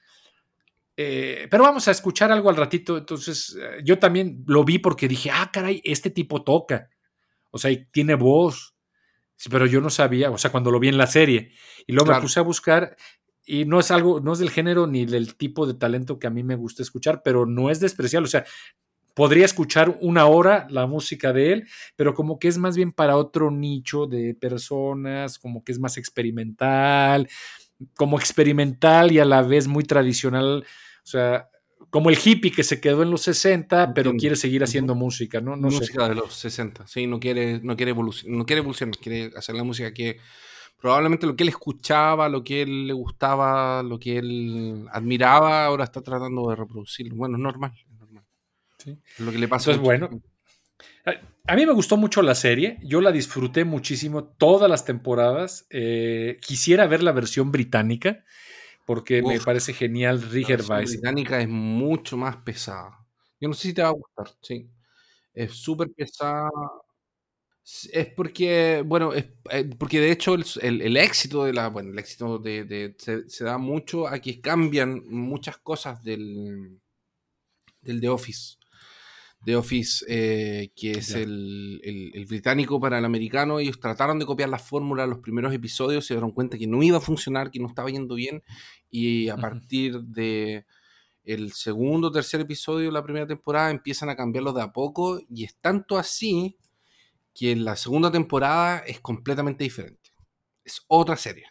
Eh, 0.97 1.49
pero 1.51 1.65
vamos 1.65 1.87
a 1.87 1.91
escuchar 1.91 2.33
algo 2.33 2.49
al 2.49 2.57
ratito. 2.57 2.97
Entonces, 2.97 3.59
eh, 3.61 3.83
yo 3.85 3.99
también 3.99 4.43
lo 4.47 4.65
vi 4.65 4.79
porque 4.79 5.07
dije, 5.09 5.31
ah, 5.31 5.51
caray, 5.53 5.83
este 5.85 6.09
tipo 6.11 6.43
toca. 6.43 6.89
O 7.51 7.59
sea, 7.59 7.71
y 7.71 7.85
tiene 7.87 8.15
voz. 8.15 8.74
Sí, 9.37 9.49
pero 9.51 9.67
yo 9.67 9.81
no 9.81 9.91
sabía, 9.91 10.31
o 10.31 10.39
sea, 10.39 10.51
cuando 10.51 10.71
lo 10.71 10.81
vi 10.81 10.89
en 10.89 10.99
la 10.99 11.07
serie. 11.07 11.53
Y 11.87 11.93
luego 11.93 12.13
me 12.13 12.21
puse 12.21 12.41
a 12.41 12.43
buscar 12.43 12.97
y 13.45 13.65
no 13.65 13.81
es 13.81 13.91
algo, 13.91 14.21
no 14.21 14.33
es 14.33 14.39
del 14.39 14.51
género 14.51 14.87
ni 14.87 15.05
del 15.05 15.37
tipo 15.37 15.67
de 15.67 15.75
talento 15.75 16.19
que 16.19 16.27
a 16.27 16.31
mí 16.31 16.43
me 16.43 16.57
gusta 16.57 16.83
escuchar, 16.83 17.23
pero 17.23 17.45
no 17.47 17.71
es 17.71 17.81
despreciable. 17.81 18.27
O 18.27 18.31
sea, 18.31 18.45
podría 19.15 19.45
escuchar 19.45 19.99
una 20.01 20.27
hora 20.27 20.67
la 20.71 20.87
música 20.87 21.33
de 21.33 21.53
él, 21.53 21.69
pero 21.97 22.15
como 22.15 22.39
que 22.39 22.49
es 22.49 22.59
más 22.59 22.77
bien 22.77 22.93
para 22.93 23.17
otro 23.17 23.51
nicho 23.51 24.07
de 24.07 24.35
personas, 24.35 25.39
como 25.39 25.63
que 25.63 25.73
es 25.73 25.79
más 25.79 25.97
experimental, 25.97 27.29
como 27.97 28.19
experimental 28.19 29.13
y 29.13 29.19
a 29.19 29.25
la 29.25 29.43
vez 29.43 29.69
muy 29.69 29.85
tradicional. 29.85 30.65
O 31.05 31.07
sea, 31.07 31.49
como 31.95 32.11
el 32.11 32.19
hippie 32.19 32.51
que 32.51 32.65
se 32.65 32.81
quedó 32.81 33.05
en 33.05 33.11
los 33.13 33.23
60, 33.23 33.95
pero 33.95 34.11
Entiendo. 34.11 34.21
quiere 34.21 34.35
seguir 34.35 34.65
haciendo 34.65 34.97
música, 34.97 35.41
¿no? 35.41 35.55
No 35.55 35.71
sé. 35.71 35.77
música 35.79 36.09
de 36.09 36.17
los 36.17 36.35
60. 36.35 36.89
Sí, 36.89 37.07
no 37.07 37.21
quiere, 37.21 37.61
no 37.63 37.77
quiere 37.77 37.91
evolucionar, 37.91 38.37
no 38.37 38.45
quiere 38.45 38.59
evolucionar, 38.59 38.99
quiere 38.99 39.31
hacer 39.37 39.55
la 39.55 39.63
música 39.63 39.95
que 39.95 40.19
probablemente 40.81 41.25
lo 41.25 41.37
que 41.37 41.45
él 41.45 41.51
escuchaba, 41.51 42.29
lo 42.29 42.43
que 42.43 42.63
él 42.63 42.89
le 42.89 42.93
gustaba, 42.95 43.85
lo 43.85 44.01
que 44.01 44.19
él 44.19 44.87
admiraba, 44.91 45.67
ahora 45.67 45.85
está 45.85 46.03
tratando 46.03 46.51
de 46.51 46.57
reproducirlo. 46.57 47.15
Bueno, 47.15 47.37
es 47.37 47.43
normal, 47.45 47.73
es 47.77 47.97
normal. 47.97 48.25
Sí. 48.79 48.99
Es 49.13 49.21
lo 49.21 49.31
que 49.31 49.39
le 49.39 49.47
pasa. 49.47 49.71
Entonces, 49.71 49.85
bueno, 49.85 50.21
A 51.47 51.55
mí 51.55 51.65
me 51.65 51.73
gustó 51.75 51.97
mucho 51.97 52.23
la 52.23 52.35
serie, 52.35 52.79
yo 52.83 53.01
la 53.03 53.13
disfruté 53.13 53.65
muchísimo 53.65 54.25
todas 54.25 54.69
las 54.69 54.85
temporadas. 54.85 55.69
eh, 55.71 56.39
quisiera 56.41 56.89
ver 56.89 57.05
la 57.05 57.13
versión 57.13 57.53
británica 57.53 58.25
porque 58.85 59.23
me 59.23 59.41
parece 59.41 59.73
genial 59.73 60.21
La 60.21 60.29
Rigger 60.29 60.63
Weiss. 60.69 60.91
británica 60.93 61.41
es 61.41 61.49
mucho 61.49 62.17
más 62.17 62.37
pesada. 62.39 63.07
Yo 63.41 63.49
no 63.49 63.55
sé 63.55 63.69
si 63.69 63.75
te 63.75 63.83
va 63.83 63.89
a 63.89 63.93
gustar, 63.93 64.29
sí. 64.43 64.69
Es 65.35 65.53
súper 65.55 65.91
pesada. 65.93 66.51
Es 67.93 68.09
porque, 68.15 68.83
bueno, 68.85 69.15
es 69.15 69.25
eh, 69.51 69.71
porque 69.79 69.99
de 70.01 70.11
hecho 70.13 70.35
el, 70.35 70.45
el- 70.61 70.83
el 70.83 70.97
éxito 70.99 71.45
de 71.45 71.55
la, 71.55 71.69
bueno, 71.69 71.91
el 71.93 71.99
éxito 71.99 72.39
de, 72.39 72.65
de- 72.65 72.95
se, 72.99 73.29
se 73.29 73.45
da 73.45 73.57
mucho 73.59 74.07
a 74.07 74.19
que 74.19 74.41
cambian 74.41 75.03
muchas 75.09 75.57
cosas 75.59 76.03
del, 76.05 76.79
del 77.83 78.01
The 78.01 78.09
Office. 78.09 78.57
The 79.45 79.57
Office, 79.57 80.05
eh, 80.09 80.71
que 80.77 80.93
es 80.93 81.15
el, 81.15 81.81
el- 81.85 82.13
el 82.15 82.27
británico 82.27 82.81
para 82.81 82.99
el 82.99 83.05
americano, 83.05 83.59
ellos 83.61 83.79
trataron 83.81 84.19
de 84.19 84.27
copiar 84.27 84.49
la 84.49 84.59
fórmula 84.59 85.03
de 85.05 85.09
los 85.11 85.19
primeros 85.21 85.53
episodios, 85.55 86.07
se 86.07 86.15
dieron 86.15 86.33
cuenta 86.33 86.59
que 86.59 86.67
no 86.67 86.83
iba 86.83 86.99
a 86.99 87.01
funcionar, 87.01 87.51
que 87.51 87.61
no 87.61 87.69
estaba 87.69 87.91
yendo 87.91 88.15
bien, 88.15 88.43
y 88.91 89.29
a 89.29 89.37
partir 89.37 90.01
de 90.03 90.67
el 91.25 91.53
segundo 91.53 92.09
o 92.09 92.13
tercer 92.13 92.41
episodio 92.43 92.87
de 92.87 92.93
la 92.93 93.05
primera 93.05 93.27
temporada 93.27 93.71
empiezan 93.71 94.09
a 94.11 94.17
cambiarlo 94.17 94.53
de 94.53 94.63
a 94.63 94.73
poco, 94.73 95.21
y 95.29 95.45
es 95.45 95.57
tanto 95.61 95.99
así 95.99 96.59
que 97.35 97.53
en 97.53 97.65
la 97.65 97.77
segunda 97.77 98.11
temporada 98.13 98.79
es 98.81 99.01
completamente 99.01 99.65
diferente. 99.65 100.11
Es 100.65 100.83
otra 100.89 101.17
serie. 101.17 101.47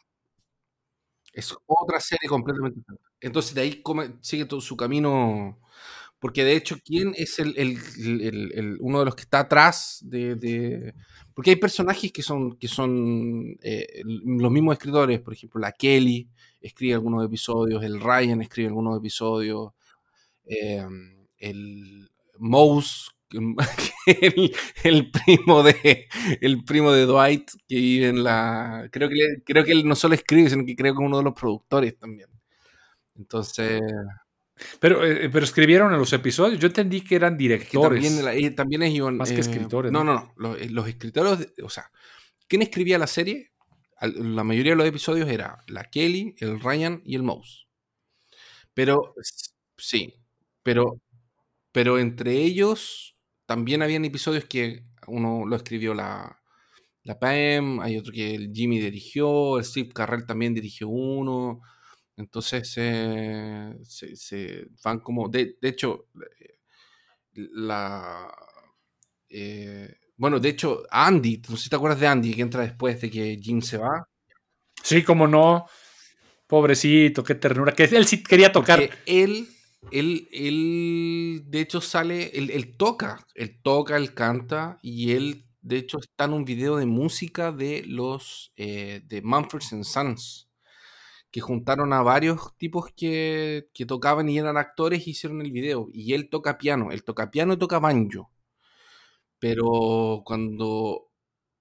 Es 1.34 1.56
otra 1.66 2.00
serie 2.00 2.30
completamente 2.30 2.80
diferente. 2.80 3.04
Entonces 3.20 3.56
de 3.56 3.62
ahí 3.62 3.82
come- 3.82 4.16
sigue 4.22 4.46
todo 4.46 4.62
su 4.62 4.78
camino 4.78 5.60
Porque 6.24 6.46
de 6.46 6.56
hecho, 6.56 6.78
¿quién 6.86 7.14
es 7.18 7.40
el, 7.40 7.54
el- 7.58 7.78
el- 8.56 8.78
uno 8.82 9.00
de 9.00 9.06
los 9.06 9.16
que 9.16 9.24
está 9.24 9.42
atrás 9.42 10.00
de, 10.04 10.36
de- 10.36 10.94
Porque 11.34 11.52
hay 11.52 11.58
personajes 11.58 12.12
que 12.14 12.24
son, 12.24 12.58
que 12.58 12.68
son 12.70 13.58
eh, 13.62 14.02
los 14.06 14.52
mismos 14.52 14.74
escritores, 14.78 15.20
por 15.22 15.34
ejemplo, 15.34 15.60
la 15.62 15.74
Kelly 15.74 16.30
escribe 16.62 16.94
algunos 16.94 17.26
episodios, 17.26 17.84
el 17.84 18.00
Ryan 18.00 18.42
escribe 18.42 18.70
algunos 18.70 18.98
episodios, 18.98 19.72
eh, 20.46 20.86
el 21.40 22.10
Mouse, 22.40 23.12
el, 24.06 24.56
el 24.84 25.12
primo 25.12 25.64
de 25.64 26.08
el 26.42 26.64
primo 26.66 26.92
de 26.92 27.06
Dwight 27.08 27.50
que 27.68 27.76
vive 27.76 28.10
en 28.10 28.24
la 28.24 28.88
creo 28.92 29.10
que 29.10 29.16
creo 29.46 29.64
que 29.66 29.72
él 29.72 29.88
no 29.88 29.96
solo 29.96 30.14
escribe 30.16 30.50
sino 30.52 30.66
que 30.66 30.76
creo 30.76 30.94
que 30.94 31.02
es 31.04 31.08
uno 31.08 31.18
de 31.18 31.24
los 31.24 31.34
productores 31.34 31.98
también. 31.98 32.30
Entonces 33.16 33.82
Pero, 34.80 35.06
eh, 35.06 35.30
pero 35.32 35.46
escribieron 35.46 35.94
en 35.94 36.00
los 36.00 36.12
episodios. 36.14 36.60
Yo 36.60 36.68
entendí 36.68 37.02
que 37.02 37.16
eran 37.16 37.34
es 37.34 37.38
que 37.38 37.44
directores. 37.44 38.04
también, 38.04 38.46
eh, 38.46 38.52
también 38.52 38.84
es 38.84 38.94
Iván, 38.94 39.18
Más 39.18 39.30
que 39.30 39.38
eh, 39.38 39.40
escritores, 39.42 39.92
no 39.92 40.04
¿no? 40.04 40.14
no 40.14 40.34
los, 40.38 40.62
eh, 40.62 40.70
los 40.70 40.88
escritores 40.88 41.40
de- 41.40 41.64
o 41.64 41.70
sea 41.70 41.92
quién 42.48 42.62
escribía 42.62 42.98
la 42.98 43.08
serie 43.08 43.52
la 44.02 44.44
mayoría 44.44 44.74
de 44.74 44.76
los 44.78 44.88
episodios 44.88 45.30
era 45.30 45.64
la 45.68 45.86
Kelly 45.86 46.36
el 46.40 46.60
Ryan 46.60 47.02
y 47.06 47.16
el 47.16 47.24
Mouse 47.24 47.68
pero 48.74 49.16
sí 49.78 50.14
pero 50.64 51.00
pero 51.72 52.00
entre 52.00 52.34
ellos 52.34 53.16
también 53.46 53.82
habían 53.82 54.06
episodios 54.06 54.46
que 54.46 54.84
uno 55.08 55.46
lo 55.46 55.56
escribió 55.56 55.94
la, 55.94 56.40
la 57.04 57.20
Pam, 57.20 57.80
hay 57.82 57.98
otro 57.98 58.14
que 58.14 58.36
el 58.36 58.52
Jimmy 58.54 58.80
dirigió, 58.80 59.58
el 59.58 59.66
Steve 59.66 59.90
Carrell 59.94 60.26
también 60.26 60.54
dirigió 60.54 60.88
uno. 60.88 61.62
Entonces 62.18 62.74
eh, 62.78 63.74
se, 63.84 64.16
se 64.16 64.68
van 64.84 65.00
como. 65.00 65.30
De, 65.30 65.58
de 65.62 65.70
hecho, 65.70 66.08
eh, 66.40 66.60
la. 67.34 68.32
eh, 69.30 69.96
bueno, 70.16 70.40
de 70.40 70.50
hecho, 70.50 70.84
Andy, 70.92 71.42
no 71.50 71.58
sé 71.58 71.64
si 71.64 71.70
te 71.70 71.76
acuerdas 71.76 72.00
de 72.00 72.08
Andy, 72.08 72.34
que 72.36 72.42
entra 72.44 72.62
después 72.62 73.02
de 73.02 73.10
que 73.10 73.40
Jim 73.42 73.62
se 73.62 73.78
va. 73.78 74.08
Sí, 74.84 75.04
como 75.04 75.28
no. 75.28 75.66
Pobrecito, 76.48 77.24
qué 77.24 77.36
ternura. 77.36 77.74
Que 77.74 77.86
él 77.86 78.06
sí 78.06 78.22
quería 78.24 78.52
tocar. 78.52 78.80
Porque 78.80 78.98
él, 79.08 79.48
él, 79.92 80.28
él, 80.32 81.44
de 81.48 81.62
hecho, 81.62 81.82
sale, 81.82 82.32
él, 82.38 82.52
él 82.52 82.78
toca, 82.78 83.26
él 83.34 83.60
toca, 83.64 83.98
él 83.98 84.14
canta, 84.14 84.78
y 84.84 85.14
él, 85.14 85.46
de 85.62 85.78
hecho, 85.78 85.98
está 86.00 86.26
en 86.26 86.34
un 86.34 86.46
video 86.46 86.78
de 86.78 86.86
música 86.86 87.52
de 87.52 87.84
los, 87.88 88.54
eh, 88.56 89.02
de 89.06 89.22
Mumford 89.22 89.64
Sons, 89.84 90.50
que 91.34 91.42
juntaron 91.42 91.94
a 91.94 92.04
varios 92.04 92.56
tipos 92.58 92.92
que, 92.96 93.68
que 93.74 93.88
tocaban 93.88 94.30
y 94.30 94.38
eran 94.38 94.56
actores 94.56 95.08
y 95.08 95.12
hicieron 95.12 95.42
el 95.42 95.52
video, 95.52 95.90
y 95.92 96.14
él 96.14 96.30
toca 96.30 96.60
piano, 96.60 96.92
él 96.92 97.04
toca 97.04 97.32
piano 97.32 97.54
y 97.54 97.58
toca 97.58 97.80
banjo, 97.80 98.32
pero 99.40 100.22
cuando... 100.26 101.10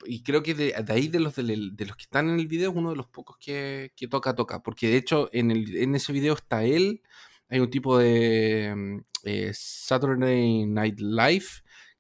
Y 0.05 0.23
creo 0.23 0.43
que 0.43 0.55
de, 0.55 0.75
ahí 0.89 1.09
de 1.09 1.21
los, 1.21 1.37
de, 1.37 1.47
los 1.47 1.97
que 1.97 2.03
están 2.03 2.29
en 2.29 2.39
el 2.39 2.49
video 2.49 2.71
es 2.71 2.77
uno 2.77 2.91
de 2.91 2.97
los 2.97 3.07
pocos 3.07 3.39
que, 3.39 3.93
que 3.97 4.09
toca, 4.09 4.35
toca. 4.35 4.63
Porque 4.63 4.89
de 4.89 4.97
hecho 4.97 5.31
en, 5.33 5.51
el, 5.51 5.77
en 5.77 5.95
ese 5.95 6.13
video 6.13 6.35
está 6.35 6.65
él, 6.65 7.03
hay 7.49 7.61
un 7.61 7.71
tipo 7.71 7.99
de 7.99 9.01
eh, 9.25 9.53
Saturday 9.55 10.67
Night 10.67 11.01
Live 11.01 11.47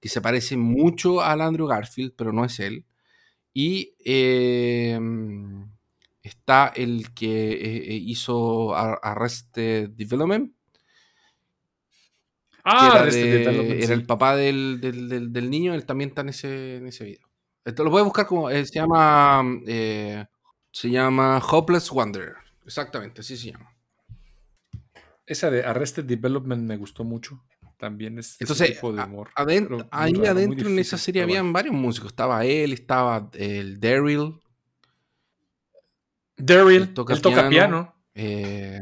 que 0.00 0.08
se 0.08 0.20
parece 0.20 0.56
mucho 0.56 1.22
al 1.22 1.40
Andrew 1.40 1.68
Garfield, 1.68 2.14
pero 2.16 2.32
no 2.32 2.44
es 2.44 2.60
él. 2.60 2.84
Y 3.54 3.94
eh, 4.04 4.98
está 6.22 6.72
el 6.74 7.12
que 7.14 7.52
eh, 7.52 7.76
eh, 7.88 7.94
hizo 7.94 8.74
Ar- 8.74 9.00
Arrested 9.02 9.90
Development, 9.90 10.52
ah, 12.64 12.90
era, 12.92 13.02
Arrested 13.02 13.24
de- 13.30 13.38
Development, 13.38 13.78
era 13.78 13.86
sí. 13.86 13.92
el 13.92 14.06
papá 14.06 14.36
del, 14.36 14.80
del- 14.80 15.08
del- 15.08 15.32
del 15.32 15.50
niño, 15.50 15.74
él 15.74 15.84
también 15.84 16.10
está 16.10 16.20
en 16.22 16.28
ese, 16.30 16.76
en 16.76 16.86
ese 16.86 17.04
video. 17.04 17.28
Esto 17.64 17.84
lo 17.84 17.90
voy 17.90 18.00
a 18.00 18.04
buscar 18.04 18.26
como, 18.26 18.50
eh, 18.50 18.64
se 18.66 18.74
llama, 18.74 19.42
eh, 19.66 20.24
se 20.72 20.90
llama 20.90 21.38
Hopeless 21.38 21.90
Wonder, 21.90 22.34
exactamente, 22.64 23.20
así 23.20 23.36
se 23.36 23.52
llama. 23.52 23.68
Esa 25.26 25.50
de 25.50 25.64
Arrested 25.64 26.04
Development 26.04 26.62
me 26.64 26.76
gustó 26.76 27.04
mucho. 27.04 27.42
También 27.78 28.18
es 28.18 28.34
ese 28.34 28.44
Entonces, 28.44 28.72
tipo 28.74 28.92
de 28.92 29.02
humor. 29.02 29.30
ahí 29.34 29.58
raro, 29.58 29.88
adentro 30.30 30.68
en 30.68 30.78
esa 30.78 30.96
serie 30.98 31.22
habían 31.22 31.52
varios 31.52 31.74
músicos, 31.74 32.10
estaba 32.12 32.44
él, 32.44 32.72
estaba 32.72 33.28
el 33.34 33.80
Daryl, 33.80 34.34
Daryl, 36.36 36.82
él 36.82 36.94
toca 36.94 37.14
él 37.14 37.20
toca 37.22 37.48
piano. 37.48 37.94
eh, 38.14 38.80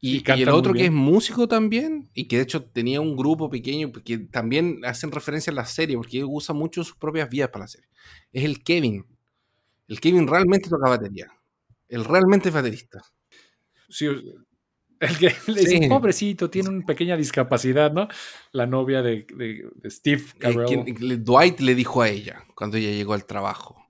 Y 0.00 0.12
y, 0.12 0.16
y 0.18 0.22
canta 0.22 0.42
el 0.42 0.48
otro 0.50 0.72
que 0.74 0.84
es 0.86 0.92
músico 0.92 1.48
también, 1.48 2.08
y 2.14 2.28
que 2.28 2.36
de 2.36 2.42
hecho 2.42 2.64
tenía 2.64 3.00
un 3.00 3.16
grupo 3.16 3.50
pequeño, 3.50 3.90
que 3.92 4.18
también 4.18 4.80
hacen 4.84 5.10
referencia 5.10 5.50
a 5.52 5.56
la 5.56 5.64
serie, 5.66 5.96
porque 5.96 6.18
él 6.18 6.26
usa 6.28 6.54
mucho 6.54 6.84
sus 6.84 6.96
propias 6.96 7.28
vías 7.28 7.48
para 7.48 7.64
la 7.64 7.68
serie. 7.68 7.88
Es 8.32 8.44
el 8.44 8.62
Kevin. 8.62 9.04
El 9.88 10.00
Kevin 10.00 10.28
realmente 10.28 10.68
toca 10.68 10.88
batería. 10.88 11.26
Él 11.88 12.04
realmente 12.04 12.50
es 12.50 12.54
baterista. 12.54 13.00
Sí, 13.88 14.06
el 14.06 15.18
que 15.18 15.32
le 15.46 15.60
dice, 15.62 15.78
Sí. 15.82 15.88
pobrecito, 15.88 16.50
tiene 16.50 16.68
una 16.68 16.84
pequeña 16.84 17.16
discapacidad, 17.16 17.90
¿no? 17.92 18.06
La 18.52 18.66
novia 18.66 19.00
de, 19.02 19.26
de- 19.34 19.68
de 19.74 19.90
Steve 19.90 20.22
Eh, 20.22 20.38
Carell. 20.38 21.24
Dwight 21.24 21.60
le 21.60 21.74
dijo 21.74 22.02
a 22.02 22.08
ella 22.08 22.44
cuando 22.54 22.76
ella 22.76 22.90
llegó 22.90 23.14
al 23.14 23.24
trabajo. 23.24 23.82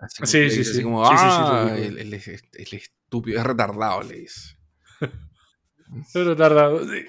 Así 0.00 0.26
Sí, 0.26 0.50
sí, 0.50 0.60
así 0.62 0.74
sí. 0.74 0.82
como, 0.82 1.04
Sí, 1.06 1.12
sí, 1.16 1.18
sí, 1.22 1.26
lo 1.28 1.46
"Ah, 1.48 1.76
es, 1.78 2.26
es 2.54 2.72
estúpido, 2.72 3.38
es 3.38 3.44
retardado, 3.46 4.02
le 4.02 4.20
dice. 4.20 4.56
Pero 6.12 6.36
tardado, 6.36 6.84
sí. 6.88 7.02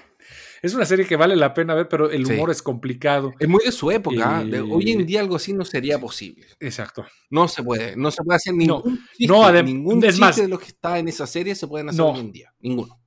Es 0.61 0.75
una 0.75 0.85
serie 0.85 1.05
que 1.07 1.15
vale 1.15 1.35
la 1.35 1.55
pena 1.55 1.73
ver, 1.73 1.87
pero 1.87 2.11
el 2.11 2.23
humor 2.23 2.51
es 2.51 2.61
complicado. 2.61 3.33
Es 3.39 3.47
muy 3.49 3.63
de 3.65 3.71
su 3.71 3.89
época. 3.89 4.43
de- 4.43 4.57
Y- 4.57 4.59
hoy 4.59 4.91
en 4.91 5.07
día 5.07 5.19
algo 5.21 5.35
así 5.37 5.53
no 5.53 5.65
sería 5.65 5.97
posible. 5.99 6.45
Exacto. 6.59 7.03
No 7.31 7.47
se 7.47 7.63
puede. 7.63 7.95
No 7.95 8.11
se 8.11 8.23
puede 8.23 8.35
hacer 8.37 8.53
No, 8.53 8.59
ningún 8.59 8.99
chiste. 9.17 9.27
no, 9.27 9.41
adem- 9.43 9.65
ningún 9.65 10.03
es 10.03 10.09
chiste 10.11 10.19
más- 10.21 10.35
de 10.35 10.47
los 10.47 10.59
que 10.59 10.67
está 10.67 10.99
en 10.99 11.07
esa 11.07 11.25
serie 11.25 11.55
se 11.55 11.67
pueden 11.67 11.89
hacer 11.89 11.97
No. 11.99 12.11
hoy 12.11 12.19
en 12.19 12.31
día. 12.31 12.53
Ninguno. 12.59 12.99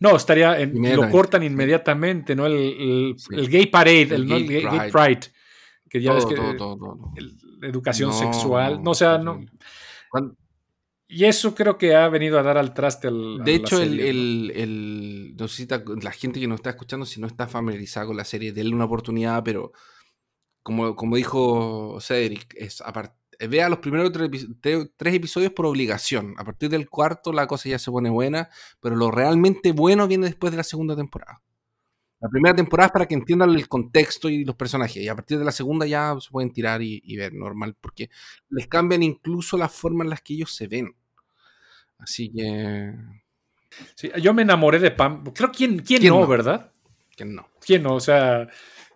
No, 0.00 0.16
estaría 0.16 0.58
en, 0.58 0.72
lo 0.96 1.08
cortan 1.08 1.44
inmediatamente, 1.44 2.34
¿no? 2.34 2.46
El, 2.46 2.52
el- 2.54 3.16
el 3.30 3.48
gay 3.48 3.66
parade, 3.66 4.02
el, 4.02 4.12
El 4.12 4.26
¿no? 4.28 4.34
gay 4.40 4.56
El 4.56 4.90
pride. 4.90 5.20
que 5.88 6.00
ya 6.02 6.12
ves 6.14 6.26
que 6.26 6.34
todo, 6.34 6.56
todo, 6.56 7.12
el- 7.16 7.36
educación 7.62 8.10
No, 8.10 8.16
sexual, 8.16 8.82
no, 8.82 8.90
o 8.90 8.94
sea, 8.94 9.18
no. 9.18 9.40
Y 11.08 11.24
eso 11.26 11.54
creo 11.54 11.76
que 11.76 11.94
ha 11.94 12.08
venido 12.08 12.38
a 12.38 12.42
dar 12.42 12.56
al 12.56 12.72
traste 12.72 13.08
al. 13.08 13.44
De 13.44 13.54
hecho, 13.54 13.82
el, 13.82 14.00
el, 14.00 14.52
el- 14.54 15.36
no 15.38 15.46
sé 15.46 15.56
si 15.56 15.66
ta- 15.66 15.84
la 16.00 16.10
gente 16.12 16.40
que 16.40 16.48
nos 16.48 16.56
está 16.60 16.70
escuchando, 16.70 17.04
si 17.04 17.20
no 17.20 17.26
está 17.26 17.46
familiarizada 17.46 18.06
con 18.06 18.16
la 18.16 18.24
serie, 18.24 18.52
denle 18.52 18.74
una 18.74 18.86
oportunidad, 18.86 19.42
pero 19.44 19.72
como, 20.62 20.96
como 20.96 21.16
dijo 21.16 21.98
Cedric, 22.00 22.54
es 22.56 22.82
vea 23.48 23.68
los 23.68 23.80
primeros 23.80 24.10
tres 24.96 25.14
episodios 25.14 25.52
por 25.52 25.66
obligación. 25.66 26.34
A 26.38 26.44
partir 26.44 26.70
del 26.70 26.88
cuarto 26.88 27.32
la 27.32 27.46
cosa 27.46 27.68
ya 27.68 27.78
se 27.78 27.90
pone 27.90 28.08
buena, 28.08 28.48
pero 28.80 28.96
lo 28.96 29.10
realmente 29.10 29.72
bueno 29.72 30.08
viene 30.08 30.26
después 30.26 30.50
de 30.50 30.56
la 30.58 30.64
segunda 30.64 30.96
temporada. 30.96 31.42
La 32.22 32.28
primera 32.30 32.54
temporada 32.54 32.86
es 32.86 32.92
para 32.92 33.06
que 33.06 33.14
entiendan 33.14 33.50
el 33.50 33.68
contexto 33.68 34.30
y 34.30 34.44
los 34.44 34.56
personajes, 34.56 34.96
y 34.96 35.08
a 35.08 35.14
partir 35.14 35.38
de 35.38 35.44
la 35.44 35.52
segunda 35.52 35.84
ya 35.86 36.14
se 36.18 36.30
pueden 36.30 36.52
tirar 36.52 36.80
y, 36.80 37.02
y 37.04 37.16
ver 37.16 37.34
normal, 37.34 37.76
porque 37.78 38.08
les 38.48 38.66
cambian 38.68 39.02
incluso 39.02 39.58
la 39.58 39.68
forma 39.68 40.04
en 40.04 40.10
las 40.10 40.22
que 40.22 40.34
ellos 40.34 40.54
se 40.54 40.68
ven. 40.68 40.94
Así 41.98 42.32
que, 42.32 42.94
Sí, 43.94 44.10
yo 44.20 44.34
me 44.34 44.42
enamoré 44.42 44.78
de 44.78 44.90
Pam. 44.90 45.24
Creo 45.32 45.50
quién, 45.50 45.78
quién, 45.80 46.00
¿Quién 46.00 46.12
no, 46.12 46.20
no? 46.20 46.26
¿verdad? 46.26 46.70
que 47.16 47.24
no. 47.24 47.48
¿Quién 47.60 47.82
no? 47.82 47.94
O 47.94 48.00
sea, 48.00 48.48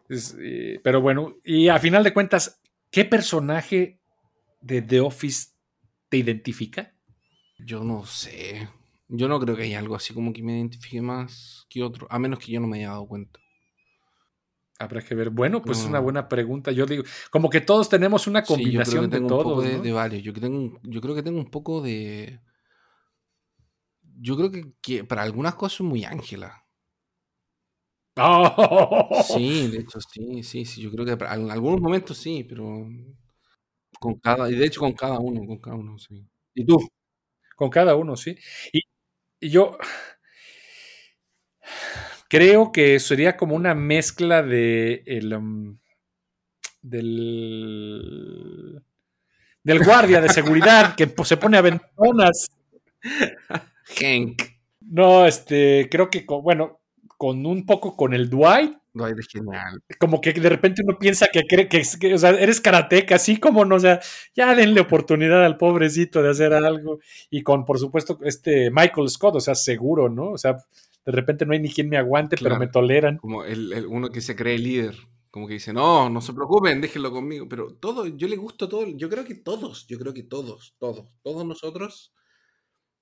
es, 0.09 0.37
eh, 0.41 0.81
pero 0.83 1.01
bueno, 1.01 1.37
y 1.45 1.69
a 1.69 1.79
final 1.79 2.03
de 2.03 2.13
cuentas, 2.13 2.61
¿qué 2.91 3.05
personaje 3.05 3.99
de 4.61 4.83
The 4.83 5.01
Office 5.01 5.51
te 6.09 6.19
identifica? 6.19 6.95
Yo 7.59 7.85
no 7.85 8.05
sé. 8.07 8.69
Yo 9.09 9.29
no 9.29 9.41
creo 9.41 9.57
que 9.57 9.65
haya 9.65 9.79
algo 9.81 9.97
así 9.97 10.15
como 10.15 10.33
que 10.33 10.43
me 10.43 10.57
identifique 10.59 11.01
más 11.03 11.67
que 11.69 11.83
otro, 11.83 12.07
a 12.11 12.19
menos 12.19 12.39
que 12.39 12.53
yo 12.53 12.61
no 12.61 12.67
me 12.69 12.79
haya 12.79 12.91
dado 12.91 13.07
cuenta. 13.09 13.41
Habrá 14.79 15.01
que 15.03 15.15
ver. 15.15 15.31
Bueno, 15.31 15.65
pues 15.65 15.81
es 15.81 15.87
una 15.87 16.01
buena 16.01 16.29
pregunta. 16.29 16.71
Yo 16.71 16.85
digo, 16.87 17.03
como 17.31 17.49
que 17.49 17.61
todos 17.63 17.89
tenemos 17.89 18.27
una 18.27 18.45
Sí, 18.45 18.71
yo 18.71 18.83
creo 18.83 19.01
combinación 19.01 19.01
que 19.01 19.09
tengo 19.09 19.27
de 19.27 19.29
un 19.29 19.39
poco 19.39 19.63
de, 19.63 19.93
varios. 19.93 20.23
Yo, 20.23 20.33
tengo, 20.33 20.79
yo 20.85 21.01
creo 21.01 21.15
que 21.15 21.23
tengo 21.23 21.39
un 21.39 21.51
poco 21.51 21.81
de. 21.83 22.41
Yo 24.27 24.37
creo 24.37 24.51
que, 24.51 24.73
que 24.83 25.05
para 25.05 25.23
algunas 25.23 25.55
cosas 25.55 25.77
soy 25.79 25.87
muy 25.87 26.05
Ángela. 26.05 26.67
¡Oh! 28.19 29.09
Sí, 29.23 29.69
de 29.69 29.79
hecho, 29.81 29.99
sí, 30.01 30.43
sí, 30.43 30.65
sí. 30.65 30.81
Yo 30.83 30.91
creo 30.93 31.05
que 31.05 31.17
para- 31.17 31.35
en 31.35 31.51
algunos 31.51 31.81
momentos 31.81 32.17
sí, 32.19 32.45
pero. 32.45 32.87
Con 33.99 34.15
cada. 34.21 34.49
Y 34.51 34.55
de 34.57 34.67
hecho, 34.67 34.81
con 34.81 34.93
cada 34.93 35.19
uno, 35.19 35.47
con 35.47 35.59
cada 35.59 35.77
uno, 35.77 35.99
sí. 35.99 36.27
¿Y 36.55 36.65
tú? 36.65 36.79
Con 37.57 37.71
cada 37.71 37.97
uno, 37.97 38.17
sí. 38.17 38.37
Y 38.73 38.81
yo 39.51 39.77
creo 42.29 42.73
que 42.73 42.99
sería 43.01 43.37
como 43.37 43.55
una 43.55 43.75
mezcla 43.75 44.43
de 44.43 45.03
el, 45.07 45.33
um, 45.35 45.79
del 46.83 48.83
del 49.63 49.85
guardia 49.85 50.21
de 50.21 50.29
seguridad 50.29 50.95
que 50.95 51.09
pues, 51.09 51.29
se 51.29 51.37
pone 51.37 51.57
a 51.57 51.61
ventonas. 51.63 52.49
Hank. 54.01 54.43
No, 54.81 55.27
este, 55.27 55.89
creo 55.91 56.09
que, 56.09 56.25
co- 56.25 56.41
bueno, 56.41 56.81
con 57.19 57.45
un 57.47 57.67
poco 57.67 57.97
con 57.97 58.15
el 58.15 58.31
Dwight, 58.31 58.77
Dwight 58.97 59.19
es 59.19 59.29
genial. 59.29 59.83
como 59.99 60.21
que 60.21 60.33
de 60.33 60.49
repente 60.49 60.83
uno 60.87 60.99
piensa 60.99 61.29
que 61.33 61.43
cree 61.43 61.69
que, 61.69 61.83
o 62.15 62.19
sea, 62.19 62.31
eres 62.31 62.61
karateca, 62.61 63.17
así 63.17 63.39
como 63.39 63.65
no, 63.65 63.77
o 63.77 63.81
sea, 63.81 64.01
ya 64.35 64.55
denle 64.55 64.81
oportunidad 64.81 65.45
al 65.45 65.57
pobrecito 65.59 66.23
de 66.23 66.31
hacer 66.31 66.53
algo. 66.55 66.99
Y 67.31 67.43
con, 67.43 67.65
por 67.65 67.79
supuesto, 67.79 68.19
este 68.23 68.71
Michael 68.71 69.09
Scott, 69.09 69.37
o 69.37 69.41
sea, 69.41 69.55
seguro, 69.55 70.09
¿no? 70.09 70.31
O 70.33 70.39
sea, 70.39 70.57
de 71.05 71.13
repente 71.13 71.47
no 71.47 71.53
hay 71.53 71.61
ni 71.61 71.69
quien 71.71 71.89
me 71.89 71.97
aguante, 71.99 72.37
pero 72.43 72.59
me 72.59 72.67
toleran. 72.69 73.19
Como 73.19 73.45
el, 73.45 73.73
el- 73.73 73.87
uno 73.87 74.09
que 74.11 74.21
se 74.21 74.35
cree 74.35 74.59
líder. 74.59 74.97
Como 75.31 75.47
que 75.47 75.55
dice, 75.55 75.73
no, 75.75 76.09
no 76.09 76.23
se 76.23 76.33
preocupen, 76.33 76.81
déjenlo 76.81 77.11
conmigo. 77.13 77.47
Pero 77.47 77.69
todo, 77.69 78.07
yo 78.07 78.27
le 78.27 78.37
gusto 78.37 78.69
todo. 78.71 78.87
Yo 78.89 79.11
creo 79.11 79.25
que 79.27 79.35
todos, 79.35 79.87
yo 79.87 79.99
creo 79.99 80.15
que 80.15 80.23
todos, 80.23 80.75
todos, 80.79 81.07
todos 81.23 81.45
nosotros. 81.47 82.15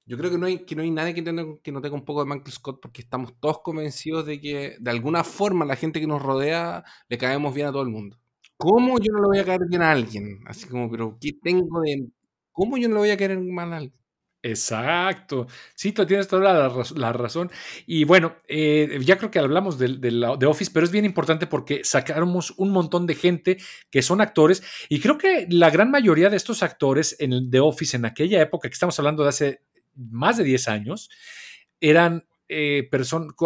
Yo 0.06 0.18
creo 0.18 0.30
que 0.30 0.38
no 0.38 0.46
hay, 0.46 0.64
que 0.64 0.76
no 0.76 0.82
hay 0.82 0.90
nadie 0.90 1.14
que, 1.14 1.22
no 1.22 1.80
tenga 1.80 1.94
un 1.94 2.04
poco 2.04 2.24
de 2.24 2.30
Michael 2.30 2.52
Scott 2.52 2.78
porque 2.80 3.00
estamos 3.02 3.34
todos 3.40 3.60
convencidos 3.62 4.26
de 4.26 4.40
que 4.40 4.76
de 4.78 4.90
alguna 4.90 5.24
forma 5.24 5.64
la 5.64 5.76
gente 5.76 6.00
que 6.00 6.06
nos 6.06 6.20
rodea 6.20 6.84
le 7.08 7.18
caemos 7.18 7.54
bien 7.54 7.68
a 7.68 7.72
todo 7.72 7.82
el 7.82 7.88
mundo. 7.88 8.18
¿Cómo 8.56 8.98
yo 8.98 9.12
no 9.12 9.22
le 9.22 9.28
voy 9.28 9.38
a 9.38 9.44
caer 9.44 9.62
bien 9.68 9.82
a 9.82 9.90
alguien? 9.92 10.40
Así 10.46 10.68
como, 10.68 10.90
pero 10.90 11.16
¿qué 11.20 11.32
tengo 11.42 11.80
de... 11.80 12.06
¿Cómo 12.52 12.76
yo 12.76 12.88
no 12.88 12.96
le 12.96 13.00
voy 13.00 13.10
a 13.10 13.16
caer 13.16 13.38
mal 13.40 13.72
a 13.72 13.76
alguien? 13.78 14.04
Exacto. 14.44 15.46
Sí, 15.74 15.92
tú 15.92 16.04
tienes 16.04 16.28
toda 16.28 16.52
la, 16.52 16.84
la 16.96 17.12
razón. 17.14 17.50
Y 17.86 18.04
bueno, 18.04 18.36
eh, 18.46 18.98
ya 19.02 19.16
creo 19.16 19.30
que 19.30 19.38
hablamos 19.38 19.78
de, 19.78 19.96
de 19.96 20.10
de 20.10 20.46
Office, 20.46 20.70
pero 20.72 20.84
es 20.84 20.92
bien 20.92 21.06
importante 21.06 21.46
porque 21.46 21.82
sacamos 21.82 22.52
un 22.58 22.70
montón 22.70 23.06
de 23.06 23.14
gente 23.14 23.56
que 23.90 24.02
son 24.02 24.20
actores. 24.20 24.62
Y 24.90 25.00
creo 25.00 25.16
que 25.16 25.46
la 25.48 25.70
gran 25.70 25.90
mayoría 25.90 26.28
de 26.28 26.36
estos 26.36 26.62
actores 26.62 27.16
en 27.20 27.50
The 27.50 27.60
Office 27.60 27.96
en 27.96 28.04
aquella 28.04 28.42
época, 28.42 28.68
que 28.68 28.74
estamos 28.74 28.98
hablando 28.98 29.22
de 29.22 29.30
hace 29.30 29.62
más 29.96 30.36
de 30.36 30.44
10 30.44 30.68
años, 30.68 31.10
eran 31.80 32.24
eh, 32.50 32.90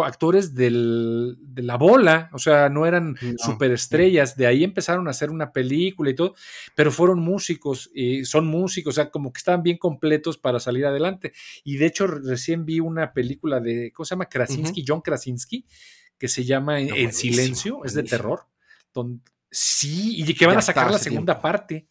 actores 0.03 0.53
del- 0.53 1.37
de 1.39 1.63
la 1.63 1.77
bola, 1.77 2.29
o 2.33 2.37
sea, 2.37 2.67
no 2.67 2.85
eran 2.85 3.15
No. 3.21 3.37
superestrellas. 3.37 4.35
De 4.35 4.45
ahí 4.45 4.63
empezaron 4.63 5.07
a 5.07 5.11
hacer 5.11 5.29
una 5.31 5.53
película 5.53 6.09
y 6.09 6.15
todo, 6.15 6.35
pero 6.75 6.91
fueron 6.91 7.19
músicos 7.19 7.89
y 7.95 8.25
son 8.25 8.45
músicos, 8.47 8.93
o 8.93 8.95
sea, 8.95 9.09
como 9.09 9.31
que 9.31 9.37
estaban 9.37 9.63
bien 9.63 9.77
completos 9.77 10.37
para 10.37 10.59
salir 10.59 10.85
adelante. 10.85 11.31
Y 11.63 11.77
de 11.77 11.85
hecho, 11.85 12.07
re- 12.07 12.19
recién 12.23 12.65
vi 12.65 12.81
una 12.81 13.13
película 13.13 13.61
de, 13.61 13.91
¿cómo 13.93 14.05
se 14.05 14.11
llama? 14.11 14.25
Krasinski, 14.27 14.83
John 14.85 14.99
Krasinski, 15.01 15.65
que 16.17 16.27
se 16.27 16.43
llama 16.43 16.81
En, 16.81 16.89
No, 16.89 16.95
En 16.95 17.03
buenísimo, 17.05 17.33
Silencio, 17.33 17.85
es 17.85 17.93
de 17.93 18.03
terror. 18.03 18.41
sí, 19.49 20.21
y 20.21 20.33
que 20.33 20.45
van 20.45 20.55
Ya 20.55 20.59
a 20.59 20.61
sacar 20.61 20.91
la 20.91 20.99
segunda 20.99 21.33
tiempo. 21.35 21.41
parte. 21.41 21.87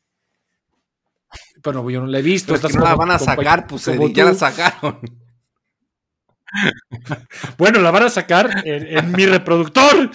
Bueno, 1.62 1.88
yo 1.90 2.00
no 2.00 2.06
la 2.06 2.18
he 2.18 2.22
visto. 2.22 2.48
Pero 2.48 2.56
es 2.56 2.60
que 2.62 2.66
estás 2.68 2.80
no 2.80 2.88
la 2.88 2.94
van 2.94 3.10
a 3.10 3.18
sacar, 3.18 3.66
pues 3.66 3.84
ya 4.14 4.24
la 4.24 4.34
sacaron. 4.34 5.00
Bueno, 7.58 7.80
la 7.80 7.90
van 7.90 8.04
a 8.04 8.08
sacar 8.08 8.66
en, 8.66 8.98
en 8.98 9.12
mi 9.12 9.26
reproductor. 9.26 10.10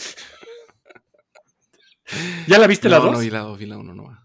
¿Ya 2.48 2.58
la 2.60 2.68
viste 2.68 2.90
la 2.90 2.98
no, 2.98 3.06
2? 3.06 3.14
no 3.14 3.20
vi 3.20 3.30
la 3.30 3.40
2, 3.40 3.60
vi 3.60 3.66
la 3.66 3.78
1 3.78 3.94
nomás. 3.94 4.20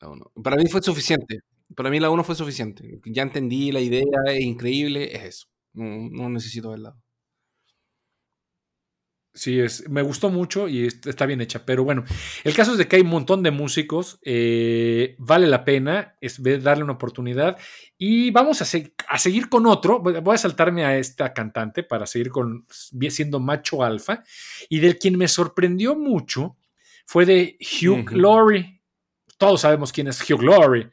La 0.00 0.08
uno. 0.08 0.30
Para 0.42 0.56
mí 0.56 0.66
fue 0.68 0.82
suficiente. 0.82 1.40
Para 1.74 1.90
mí 1.90 2.00
la 2.00 2.10
1 2.10 2.24
fue 2.24 2.34
suficiente. 2.34 3.00
Ya 3.04 3.22
entendí 3.22 3.72
la 3.72 3.80
idea, 3.80 4.04
es 4.26 4.40
increíble, 4.40 5.14
es 5.14 5.22
eso. 5.24 5.46
No, 5.72 6.08
no 6.10 6.28
necesito 6.28 6.70
verla. 6.70 6.96
Sí, 9.36 9.60
es, 9.60 9.86
me 9.90 10.00
gustó 10.00 10.30
mucho 10.30 10.66
y 10.66 10.86
est- 10.86 11.06
está 11.06 11.26
bien 11.26 11.42
hecha. 11.42 11.66
Pero 11.66 11.84
bueno, 11.84 12.04
el 12.42 12.54
caso 12.54 12.72
es 12.72 12.78
de 12.78 12.88
que 12.88 12.96
hay 12.96 13.02
un 13.02 13.08
montón 13.10 13.42
de 13.42 13.50
músicos. 13.50 14.18
eh, 14.22 15.14
vale 15.18 15.46
la 15.46 15.62
pena 15.62 16.16
es 16.22 16.42
darle 16.42 16.82
una 16.84 16.94
oportunidad. 16.94 17.58
Y 17.98 18.30
vamos 18.30 18.62
a, 18.62 18.64
se- 18.64 18.94
a 19.06 19.18
seguir 19.18 19.50
con 19.50 19.66
otro. 19.66 20.00
Voy 20.00 20.34
a 20.34 20.38
saltarme 20.38 20.86
a 20.86 20.96
esta 20.96 21.34
cantante 21.34 21.82
para 21.82 22.06
seguir 22.06 22.30
con 22.30 22.66
siendo 23.10 23.38
macho 23.38 23.84
alfa. 23.84 24.24
Y 24.70 24.78
del 24.80 24.98
quien 24.98 25.18
me 25.18 25.28
sorprendió 25.28 25.94
mucho 25.94 26.56
fue 27.04 27.26
de 27.26 27.58
Hugh 27.60 28.06
Ujú. 28.06 28.16
Laurie. 28.16 28.80
Todos 29.36 29.60
sabemos 29.60 29.92
quién 29.92 30.08
es 30.08 30.18
Hugh 30.30 30.42
Laurie, 30.42 30.88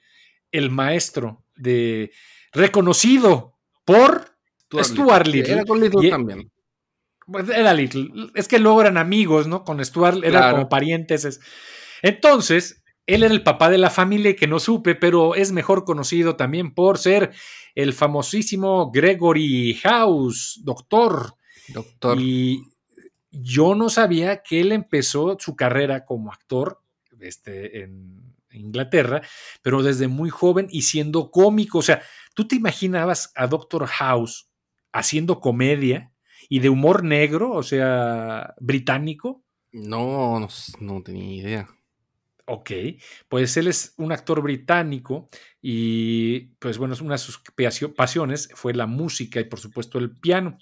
el 0.52 0.70
maestro 0.70 1.46
de 1.56 2.12
reconocido 2.52 3.56
por 3.86 4.26
Stuart 4.82 5.28
Little. 5.28 5.54
Era 5.54 5.64
con 5.66 5.80
Little 5.80 6.06
Y- 6.08 6.10
también. 6.10 6.52
Pues, 7.34 7.50
Era 7.50 7.74
Little. 7.74 8.30
Es 8.36 8.48
que 8.48 8.60
luego 8.60 8.80
eran 8.80 8.96
amigos, 8.98 9.46
¿no? 9.48 9.66
Con 9.66 9.84
Stuart 9.84 10.20
eran 10.24 10.32
Claro. 10.42 10.56
como 10.56 10.70
parientes. 10.70 11.26
es- 11.26 11.42
Entonces, 12.02 12.82
él 13.06 13.24
era 13.24 13.34
el 13.34 13.44
papá 13.44 13.70
de 13.70 13.78
la 13.78 13.90
familia 13.90 14.36
que 14.36 14.48
no 14.48 14.60
supe, 14.60 14.96
pero 14.96 15.36
es 15.36 15.52
mejor 15.52 15.84
conocido 15.84 16.38
también 16.38 16.74
por 16.74 16.98
ser 16.98 17.32
el 17.76 17.92
famosísimo 17.94 18.92
Gregory 18.92 19.74
House, 19.84 20.62
doctor. 20.64 21.34
Doctor. 21.70 22.18
Y 22.20 22.64
yo 23.32 23.76
no 23.76 23.90
sabía 23.90 24.42
que 24.44 24.62
él 24.62 24.72
empezó 24.72 25.36
su 25.40 25.56
carrera 25.56 26.06
como 26.06 26.32
actor 26.32 26.80
este, 27.20 27.84
en 27.84 28.22
Inglaterra, 28.52 29.22
pero 29.62 29.82
desde 29.82 30.08
muy 30.08 30.30
joven 30.30 30.68
y 30.70 30.84
siendo 30.84 31.32
cómico. 31.32 31.80
O 31.80 31.82
sea, 31.82 32.02
¿tú 32.36 32.48
te 32.48 32.56
imaginabas 32.56 33.32
a 33.36 33.48
Doctor 33.48 33.88
House 33.88 34.48
haciendo 34.92 35.40
comedia 35.40 36.12
y 36.54 36.60
de 36.60 36.70
humor 36.70 37.04
negro, 37.04 37.52
o 37.52 37.64
sea, 37.64 38.54
británico? 38.60 39.44
No, 39.72 40.48
no, 40.80 41.02
tenía 41.02 41.34
idea. 41.36 41.68
Ok, 42.46 42.70
pues 43.28 43.58
él 43.58 43.68
es 43.70 43.96
un 43.98 44.12
actor 44.12 44.40
británico 44.44 45.28
y 45.64 46.42
pues 46.60 46.78
bueno, 46.78 46.94
una 47.02 47.16
de 47.16 47.18
sus 47.18 47.42
pasio- 47.58 47.96
pasiones 47.96 48.50
fue 48.54 48.76
la 48.76 48.86
música 48.86 49.40
y 49.40 49.46
por 49.46 49.60
supuesto 49.60 49.98
el 49.98 50.16
piano. 50.16 50.60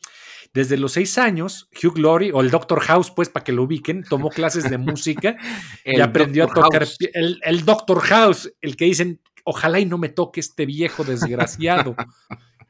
Desde 0.53 0.77
los 0.77 0.93
seis 0.93 1.17
años, 1.17 1.69
Hugh 1.83 1.97
Laurie, 1.97 2.31
o 2.31 2.39
el 2.39 2.51
Doctor 2.51 2.79
House, 2.79 3.11
pues 3.11 3.27
para 3.27 3.43
que 3.43 3.51
lo 3.51 3.63
ubiquen, 3.63 4.05
tomó 4.05 4.29
clases 4.39 4.69
de 4.69 4.77
música 4.77 5.35
y 5.83 5.99
aprendió 5.99 6.45
a 6.45 6.47
tocar 6.47 6.87
el, 7.13 7.41
el 7.43 7.65
Doctor 7.65 7.99
House, 7.99 8.49
el 8.61 8.77
que 8.77 8.85
dicen, 8.85 9.19
ojalá 9.43 9.81
y 9.81 9.85
no 9.85 9.97
me 9.97 10.07
toque 10.07 10.39
este 10.39 10.65
viejo 10.65 11.03
desgraciado 11.03 11.97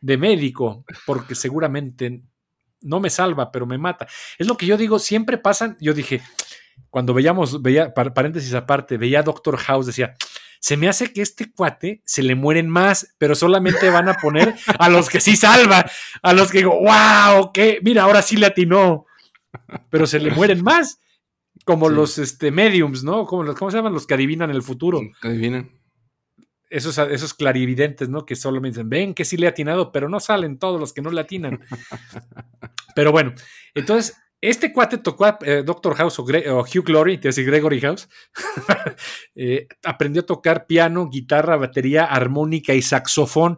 de 0.02 0.18
médico, 0.18 0.86
porque 1.06 1.36
seguramente 1.36 2.24
no 2.82 3.00
me 3.00 3.10
salva, 3.10 3.52
pero 3.52 3.66
me 3.66 3.78
mata. 3.78 4.08
Es 4.38 4.48
lo 4.48 4.58
que 4.58 4.66
yo 4.66 4.78
digo, 4.78 5.00
siempre 5.00 5.38
pasan, 5.38 5.78
yo 5.80 5.94
dije, 5.94 6.22
cuando 6.90 7.14
veíamos, 7.14 7.62
veía, 7.62 7.94
par- 7.94 8.14
paréntesis 8.14 8.54
aparte, 8.54 8.98
veía 8.98 9.20
a 9.20 9.24
Doctor 9.24 9.58
House, 9.58 9.86
decía, 9.88 10.16
se 10.60 10.78
me 10.78 10.88
hace 10.88 11.12
que 11.12 11.22
este 11.22 11.52
cuate 11.52 12.02
se 12.06 12.22
le 12.22 12.36
mueren 12.36 12.70
más, 12.70 13.16
pero 13.18 13.34
solamente 13.36 13.90
van 13.90 14.10
a 14.10 14.14
poner 14.16 14.54
a 14.80 14.90
los 14.90 15.10
que 15.10 15.20
sí 15.20 15.36
salva, 15.36 15.86
a 16.22 16.34
los 16.34 16.52
que 16.52 16.60
digo, 16.60 16.80
wow, 16.80 17.52
que 17.52 17.80
mira, 17.84 18.04
ahora 18.04 18.22
sí 18.22 18.38
le 18.38 18.46
atinó, 18.48 19.06
pero 19.90 20.06
se 20.06 20.20
le 20.20 20.32
mueren 20.32 20.64
más, 20.64 21.00
como 21.66 21.90
Sí. 21.90 21.96
los 21.96 22.18
este, 22.18 22.52
mediums, 22.52 23.04
¿no? 23.04 23.26
Como 23.26 23.44
los, 23.44 23.56
¿Cómo 23.56 23.72
se 23.72 23.78
llaman 23.78 23.94
los 23.94 24.06
que 24.08 24.14
adivinan 24.14 24.50
el 24.52 24.62
futuro? 24.64 25.02
Adivinen. 25.22 25.81
Esos, 26.72 26.98
esos 26.98 27.34
clarividentes, 27.34 28.08
¿no? 28.08 28.26
Que 28.26 28.36
solo 28.36 28.62
me 28.62 28.70
dicen, 28.70 28.90
ven 28.90 29.14
que 29.14 29.26
sí 29.26 29.36
le 29.36 29.46
ha 29.46 29.50
atinado, 29.50 29.92
pero 29.92 30.08
no 30.08 30.22
salen 30.22 30.58
todos 30.58 30.80
los 30.80 30.94
que 30.94 31.02
no 31.02 31.12
le 31.12 31.20
atinan. 31.20 31.60
pero 32.96 33.12
bueno, 33.12 33.34
entonces, 33.76 34.16
este 34.40 34.72
cuate 34.72 34.98
tocó 34.98 35.26
a 35.26 35.38
eh, 35.42 35.64
Doctor 35.66 35.96
House 35.96 36.18
o, 36.20 36.26
Gre- 36.26 36.48
o 36.50 36.62
Hugh 36.62 36.90
Laurie, 36.90 37.18
te 37.18 37.28
decir 37.28 37.46
Gregory 37.46 37.82
House, 37.82 38.08
eh, 39.36 39.68
aprendió 39.84 40.22
a 40.22 40.26
tocar 40.26 40.66
piano, 40.66 41.10
guitarra, 41.10 41.58
batería, 41.58 42.06
armónica 42.06 42.74
y 42.74 42.82
saxofón. 42.82 43.58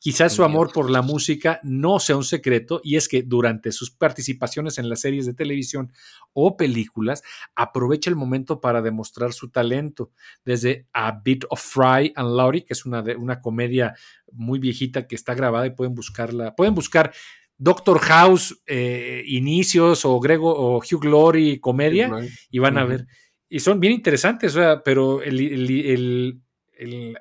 Quizás 0.00 0.32
su 0.32 0.44
amor 0.44 0.72
por 0.72 0.90
la 0.90 1.02
música 1.02 1.58
no 1.64 1.98
sea 1.98 2.16
un 2.16 2.22
secreto, 2.24 2.80
y 2.84 2.94
es 2.96 3.08
que 3.08 3.22
durante 3.24 3.72
sus 3.72 3.90
participaciones 3.90 4.78
en 4.78 4.88
las 4.88 5.00
series 5.00 5.26
de 5.26 5.34
televisión 5.34 5.92
o 6.32 6.56
películas, 6.56 7.22
aprovecha 7.56 8.08
el 8.08 8.14
momento 8.16 8.60
para 8.60 8.80
demostrar 8.80 9.32
su 9.32 9.50
talento. 9.50 10.12
Desde 10.44 10.86
A 10.92 11.20
Bit 11.24 11.46
of 11.50 11.60
Fry 11.60 12.12
and 12.14 12.36
Laurie, 12.36 12.64
que 12.64 12.74
es 12.74 12.86
una, 12.86 13.02
de- 13.02 13.16
una 13.16 13.40
comedia 13.40 13.94
muy 14.30 14.60
viejita 14.60 15.06
que 15.08 15.16
está 15.16 15.34
grabada 15.34 15.66
y 15.66 15.70
pueden 15.70 15.94
buscarla. 15.94 16.54
Pueden 16.54 16.74
buscar 16.76 17.12
Doctor 17.56 17.98
House, 17.98 18.62
eh, 18.66 19.24
inicios 19.26 20.04
o 20.04 20.20
Grego 20.20 20.54
o 20.54 20.78
Hugh 20.78 21.04
Laurie, 21.06 21.58
comedia, 21.60 22.08
y 22.52 22.60
van 22.60 22.78
a 22.78 22.84
ver. 22.84 23.06
Y 23.48 23.58
son 23.58 23.80
bien 23.80 23.94
interesantes, 23.94 24.56
pero 24.84 25.22
el, 25.22 25.40
el- 25.40 25.70
el- 25.70 26.40
el- 26.78 27.18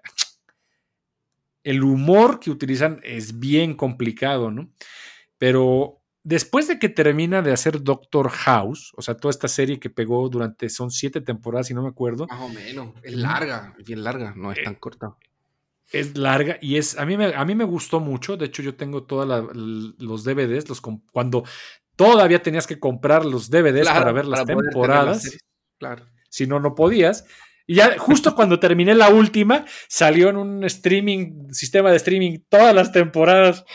el 1.69 1.83
humor 1.83 2.39
que 2.39 2.51
utilizan 2.51 2.99
es 3.03 3.39
bien 3.39 3.75
complicado, 3.75 4.51
¿no? 4.51 4.69
Pero 5.37 6.01
después 6.23 6.67
de 6.67 6.79
que 6.79 6.89
termina 6.89 7.41
de 7.41 7.51
hacer 7.51 7.83
Doctor 7.83 8.29
House, 8.29 8.93
o 8.97 9.01
sea, 9.01 9.15
toda 9.15 9.31
esta 9.31 9.47
serie 9.47 9.79
que 9.79 9.89
pegó 9.89 10.27
durante, 10.29 10.69
son 10.69 10.91
siete 10.91 11.21
temporadas, 11.21 11.67
si 11.67 11.73
no 11.73 11.81
me 11.83 11.89
acuerdo, 11.89 12.27
Más 12.27 12.41
o 12.41 12.49
menos. 12.49 12.93
Es 13.03 13.13
larga, 13.15 13.75
es 13.79 13.85
bien 13.85 14.03
larga, 14.03 14.33
no 14.35 14.51
es 14.51 14.59
Eh, 14.59 14.63
tan 14.63 14.75
corta. 14.75 15.15
es 15.91 16.17
larga 16.17 16.57
y 16.61 16.75
es, 16.77 16.97
a 16.97 17.05
mí 17.05 17.15
me, 17.17 17.33
a 17.33 17.45
mí 17.45 17.55
me 17.55 17.63
gustó 17.63 17.99
mucho, 17.99 18.35
de 18.37 18.45
hecho 18.47 18.61
yo 18.61 18.75
tengo 18.75 19.03
todos 19.03 19.25
los 19.97 20.23
DVDs, 20.23 20.67
los, 20.69 20.81
cuando 21.11 21.43
todavía 21.95 22.41
tenías 22.43 22.67
que 22.67 22.79
comprar 22.79 23.25
los 23.25 23.49
DVDs 23.49 23.87
para 23.87 24.11
ver 24.11 24.25
las 24.25 24.45
temporadas. 24.45 25.37
Claro. 25.79 26.05
si 26.29 26.45
no, 26.47 26.59
no 26.59 26.75
podías. 26.75 27.25
Y 27.67 27.75
ya 27.75 27.97
justo 27.99 28.33
cuando 28.33 28.59
terminé 28.59 28.95
la 28.95 29.09
última, 29.09 29.65
salió 29.89 30.29
en 30.29 30.37
un 30.37 30.63
streaming, 30.63 31.49
sistema 31.51 31.91
de 31.91 31.97
streaming, 31.97 32.39
todas 32.49 32.73
las 32.73 32.91
temporadas. 32.93 33.65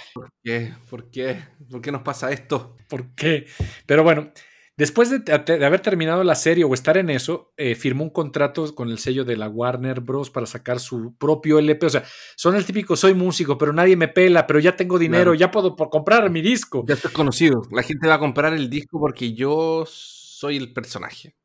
¿Qué? 0.43 0.73
¿Por 0.89 1.11
qué? 1.11 1.37
¿Por 1.71 1.83
qué 1.83 1.93
nos 1.93 2.03
pasa 2.03 2.33
esto? 2.33 2.77
¿Por 2.89 3.15
qué? 3.15 3.47
Pero 3.87 4.03
bueno, 4.03 4.33
después 4.79 5.11
de, 5.11 5.19
de 5.19 5.65
haber 5.67 5.81
terminado 5.81 6.25
la 6.25 6.35
serie 6.35 6.65
o 6.65 6.73
estar 6.73 6.97
en 6.97 7.11
eso, 7.11 7.53
eh, 7.59 7.75
firmó 7.75 8.05
un 8.05 8.11
contrato 8.11 8.75
con 8.75 8.89
el 8.91 8.99
sello 8.99 9.25
de 9.25 9.37
la 9.37 9.49
Warner 9.51 10.01
Bros. 10.01 10.31
para 10.31 10.47
sacar 10.47 10.81
su 10.81 11.15
propio 11.19 11.59
LP. 11.59 11.85
O 11.87 11.91
sea, 11.91 12.05
son 12.37 12.57
el 12.57 12.65
típico, 12.65 12.97
soy 12.97 13.13
músico, 13.13 13.59
pero 13.59 13.75
nadie 13.75 13.97
me 13.97 14.09
pela, 14.09 14.47
pero 14.47 14.59
ya 14.59 14.75
tengo 14.75 14.99
dinero, 14.99 15.33
Claro. 15.33 15.35
ya 15.35 15.51
puedo 15.51 15.77
por 15.77 15.91
comprar 15.91 16.31
mi 16.31 16.41
disco. 16.41 16.83
Ya 16.89 16.95
estoy 16.95 17.13
conocido. 17.13 17.61
La 17.71 17.83
gente 17.83 18.09
va 18.09 18.15
a 18.15 18.19
comprar 18.19 18.55
el 18.55 18.71
disco 18.71 18.99
porque 18.99 19.35
yo 19.35 19.85
soy 19.87 20.57
el 20.57 20.73
personaje. 20.73 21.37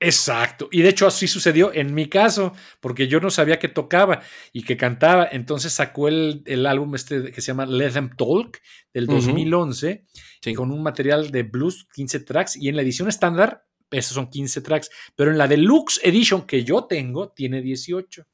Exacto. 0.00 0.68
Y 0.72 0.80
de 0.80 0.88
hecho 0.88 1.06
así 1.06 1.28
sucedió 1.28 1.72
en 1.74 1.94
mi 1.94 2.08
caso, 2.08 2.54
porque 2.80 3.06
yo 3.06 3.20
no 3.20 3.30
sabía 3.30 3.58
que 3.58 3.68
tocaba 3.68 4.22
y 4.52 4.62
que 4.64 4.76
cantaba. 4.78 5.28
Entonces 5.30 5.72
sacó 5.74 6.08
el, 6.08 6.42
el 6.46 6.64
álbum 6.66 6.94
este 6.94 7.30
que 7.30 7.40
se 7.42 7.48
llama 7.48 7.66
Let 7.66 7.92
Them 7.92 8.16
Talk 8.16 8.58
del 8.94 9.04
Ujú. 9.04 9.16
2011 9.16 10.06
Sí. 10.42 10.54
con 10.54 10.70
un 10.72 10.82
material 10.82 11.30
de 11.30 11.42
blues 11.42 11.86
15 11.94 12.20
tracks 12.20 12.56
y 12.56 12.68
en 12.70 12.76
la 12.76 12.82
edición 12.82 13.08
estándar 13.08 13.66
esos 13.90 14.14
son 14.14 14.30
15 14.30 14.62
tracks, 14.62 14.88
pero 15.16 15.30
en 15.32 15.36
la 15.36 15.46
deluxe 15.48 16.00
edition 16.02 16.46
que 16.46 16.64
yo 16.64 16.84
tengo 16.84 17.30
tiene 17.32 17.60
18. 17.60 18.24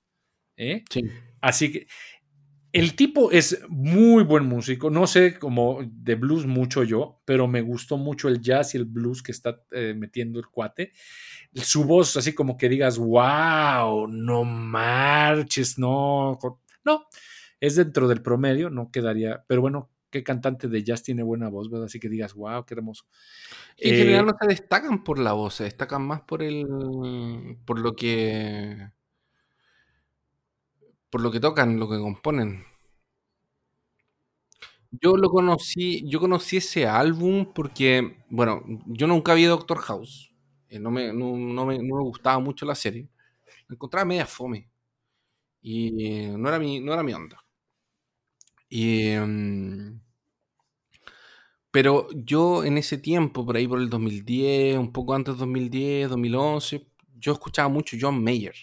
¿eh? 0.58 0.84
Sí. 0.88 1.02
Así 1.40 1.72
que 1.72 1.86
el 2.72 2.94
tipo 2.94 3.30
es 3.32 3.60
muy 3.68 4.22
buen 4.22 4.44
músico. 4.44 4.90
No 4.90 5.06
sé 5.06 5.38
como 5.38 5.80
de 5.82 6.14
blues 6.14 6.44
mucho 6.44 6.84
yo, 6.84 7.22
pero 7.24 7.48
me 7.48 7.62
gustó 7.62 7.96
mucho 7.96 8.28
el 8.28 8.40
jazz 8.42 8.74
y 8.74 8.76
el 8.76 8.84
blues 8.84 9.22
que 9.22 9.32
está 9.32 9.62
eh, 9.72 9.94
metiendo 9.96 10.38
el 10.38 10.46
cuate. 10.46 10.92
Su 11.56 11.84
voz, 11.84 12.16
así 12.16 12.34
como 12.34 12.56
que 12.58 12.68
digas, 12.68 12.98
wow, 12.98 14.06
no 14.08 14.44
marches, 14.44 15.78
no. 15.78 16.38
No, 16.84 17.06
es 17.60 17.76
dentro 17.76 18.08
del 18.08 18.22
promedio, 18.22 18.68
no 18.70 18.90
quedaría. 18.90 19.42
Pero 19.48 19.62
bueno, 19.62 19.90
qué 20.10 20.22
cantante 20.22 20.68
de 20.68 20.84
jazz 20.84 21.02
tiene 21.02 21.22
buena 21.22 21.48
voz, 21.48 21.70
¿verdad? 21.70 21.86
Así 21.86 21.98
que 21.98 22.08
digas, 22.10 22.34
wow, 22.34 22.64
qué 22.66 22.74
hermoso. 22.74 23.04
En 23.80 23.94
Eh, 23.94 23.98
general 23.98 24.26
no 24.26 24.34
se 24.40 24.48
destacan 24.48 25.04
por 25.04 25.18
la 25.18 25.32
voz, 25.32 25.54
se 25.54 25.64
destacan 25.64 26.02
más 26.06 26.22
por 26.22 26.42
el. 26.42 26.66
por 27.66 27.78
lo 27.80 27.94
que. 27.94 28.90
por 31.10 31.20
lo 31.20 31.30
que 31.32 31.40
tocan, 31.40 31.78
lo 31.80 31.88
que 31.88 31.98
componen. 31.98 32.64
Yo 34.90 35.16
lo 35.16 35.28
conocí, 35.30 36.08
yo 36.08 36.20
conocí 36.20 36.56
ese 36.58 36.86
álbum 36.86 37.52
porque, 37.54 38.16
bueno, 38.30 38.62
yo 38.86 39.06
nunca 39.06 39.34
vi 39.34 39.44
Doctor 39.44 39.78
House. 39.78 40.32
Eh, 40.76 40.80
no, 40.80 40.90
me, 40.90 41.12
no, 41.12 41.66
me, 41.66 41.78
no 41.78 41.96
me 41.96 42.02
gustaba 42.02 42.38
mucho 42.40 42.66
la 42.66 42.74
serie. 42.74 43.08
Me 43.68 43.74
encontraba 43.74 44.04
media 44.06 44.26
fome. 44.26 44.68
Y 45.62 46.28
no 46.36 46.48
era 46.48 46.58
mi, 46.58 46.80
no 46.80 46.92
era 46.94 47.02
mi 47.04 47.12
onda. 47.14 47.38
Y, 48.68 49.08
em, 49.10 50.00
pero 51.70 52.08
yo 52.14 52.64
en 52.64 52.78
ese 52.78 52.96
tiempo, 52.98 53.44
por 53.44 53.56
ahí 53.56 53.68
por 53.68 53.80
el 53.80 53.90
2010, 53.90 54.78
un 54.78 54.92
poco 54.92 55.14
antes 55.14 55.34
del 55.34 55.38
2010, 55.40 56.08
2011, 56.08 56.86
yo 57.18 57.32
escuchaba 57.32 57.68
mucho 57.68 57.96
John 58.00 58.22
Mayer. 58.22 58.54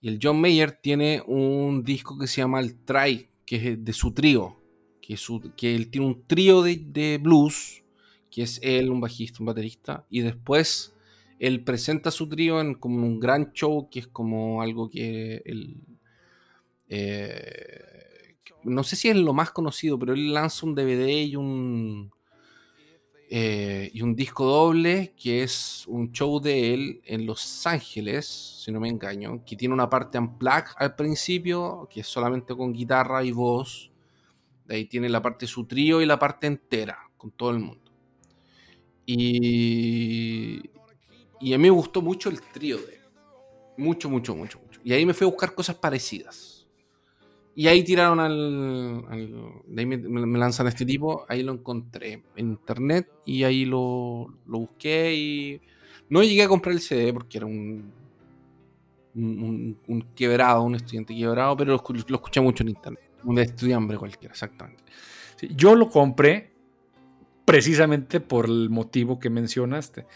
Y 0.00 0.08
el 0.08 0.18
John 0.22 0.40
Mayer 0.40 0.72
tiene 0.82 1.22
un 1.26 1.82
disco 1.82 2.18
que 2.18 2.26
se 2.26 2.40
llama 2.42 2.60
El 2.60 2.84
Try, 2.84 3.28
que 3.46 3.56
es 3.56 3.84
de 3.84 3.92
su 3.92 4.12
trío. 4.12 4.56
Que, 5.00 5.16
su- 5.16 5.52
que 5.56 5.74
él 5.74 5.90
tiene 5.90 6.06
un 6.06 6.26
trío 6.26 6.62
de, 6.62 6.76
de 6.76 7.18
blues, 7.18 7.82
que 8.34 8.42
es 8.42 8.58
él, 8.64 8.90
un 8.90 9.00
bajista, 9.00 9.38
un 9.38 9.46
baterista. 9.46 10.06
Y 10.10 10.22
después 10.22 10.92
él 11.38 11.62
presenta 11.62 12.10
su 12.10 12.28
trío 12.28 12.60
en 12.60 12.74
como 12.74 13.06
un 13.06 13.20
gran 13.20 13.52
show, 13.52 13.88
que 13.88 14.00
es 14.00 14.08
como 14.08 14.60
algo 14.60 14.90
que 14.90 15.40
él... 15.44 15.76
eh, 16.88 18.34
no 18.64 18.82
sé 18.82 18.96
si 18.96 19.08
es 19.08 19.16
lo 19.16 19.34
más 19.34 19.52
conocido, 19.52 19.98
pero 20.00 20.14
él 20.14 20.32
lanza 20.34 20.66
un 20.66 20.74
DVD 20.74 21.06
y 21.22 21.36
un 21.36 22.10
eh, 23.30 23.90
y 23.94 24.02
un 24.02 24.16
disco 24.16 24.44
doble 24.44 25.14
que 25.16 25.42
es 25.44 25.84
un 25.86 26.10
show 26.12 26.40
de 26.40 26.74
él 26.74 27.02
en 27.04 27.26
Los 27.26 27.66
Ángeles, 27.66 28.26
si 28.64 28.72
no 28.72 28.80
me 28.80 28.88
engaño, 28.88 29.44
que 29.44 29.54
tiene 29.56 29.74
una 29.74 29.88
parte 29.88 30.18
unplugged 30.18 30.72
al 30.76 30.96
principio, 30.96 31.88
que 31.88 32.00
es 32.00 32.06
solamente 32.08 32.54
con 32.56 32.72
guitarra 32.72 33.22
y 33.22 33.30
voz. 33.30 33.92
De 34.66 34.76
ahí 34.76 34.86
tiene 34.86 35.08
la 35.08 35.22
parte 35.22 35.46
de 35.46 35.52
su 35.52 35.66
trío 35.66 36.02
y 36.02 36.06
la 36.06 36.18
parte 36.18 36.46
entera, 36.48 36.98
con 37.16 37.30
todo 37.30 37.50
el 37.50 37.60
mundo. 37.60 37.83
Y, 39.06 40.60
y 41.40 41.54
a 41.54 41.58
mí 41.58 41.64
me 41.64 41.70
gustó 41.70 42.02
mucho 42.02 42.30
el 42.30 42.40
trío 42.42 42.78
de. 42.78 43.00
Mucho, 43.76 44.10
mucho, 44.10 44.36
mucho, 44.36 44.60
mucho. 44.60 44.80
Y 44.84 44.92
ahí 44.92 45.06
me 45.06 45.14
fui 45.14 45.26
a 45.26 45.30
buscar 45.30 45.54
cosas 45.54 45.76
parecidas. 45.76 46.66
Y 47.56 47.68
ahí 47.68 47.84
tiraron 47.84 48.20
al. 48.20 49.62
de 49.66 49.80
ahí 49.82 49.86
me, 49.86 50.38
lanzan 50.38 50.66
a 50.66 50.70
este 50.70 50.84
tipo. 50.86 51.24
Ahí 51.28 51.42
lo 51.42 51.52
encontré 51.52 52.24
en 52.36 52.48
internet 52.50 53.08
y 53.24 53.44
ahí 53.44 53.64
lo, 53.64 54.28
lo 54.46 54.58
busqué. 54.60 55.14
Y 55.14 55.60
no 56.08 56.22
llegué 56.22 56.42
a 56.44 56.48
comprar 56.48 56.74
el 56.74 56.80
CD 56.80 57.12
porque 57.12 57.38
era 57.38 57.46
un. 57.46 57.92
Un, 59.16 60.08
quebrado, 60.16 60.62
un 60.64 60.74
estudiante 60.74 61.14
quebrado, 61.14 61.56
pero 61.56 61.72
lo, 61.72 61.78
escu- 61.80 62.04
lo 62.08 62.16
escuché 62.16 62.40
mucho 62.40 62.64
en 62.64 62.70
internet. 62.70 63.10
Un 63.22 63.38
estudiante 63.38 63.96
cualquiera, 63.96 64.32
exactamente. 64.32 64.82
Yo 65.50 65.76
lo 65.76 65.88
compré 65.88 66.53
precisamente 67.44 68.20
por 68.20 68.46
el 68.46 68.70
motivo 68.70 69.18
que 69.18 69.30
mencionaste. 69.30 70.06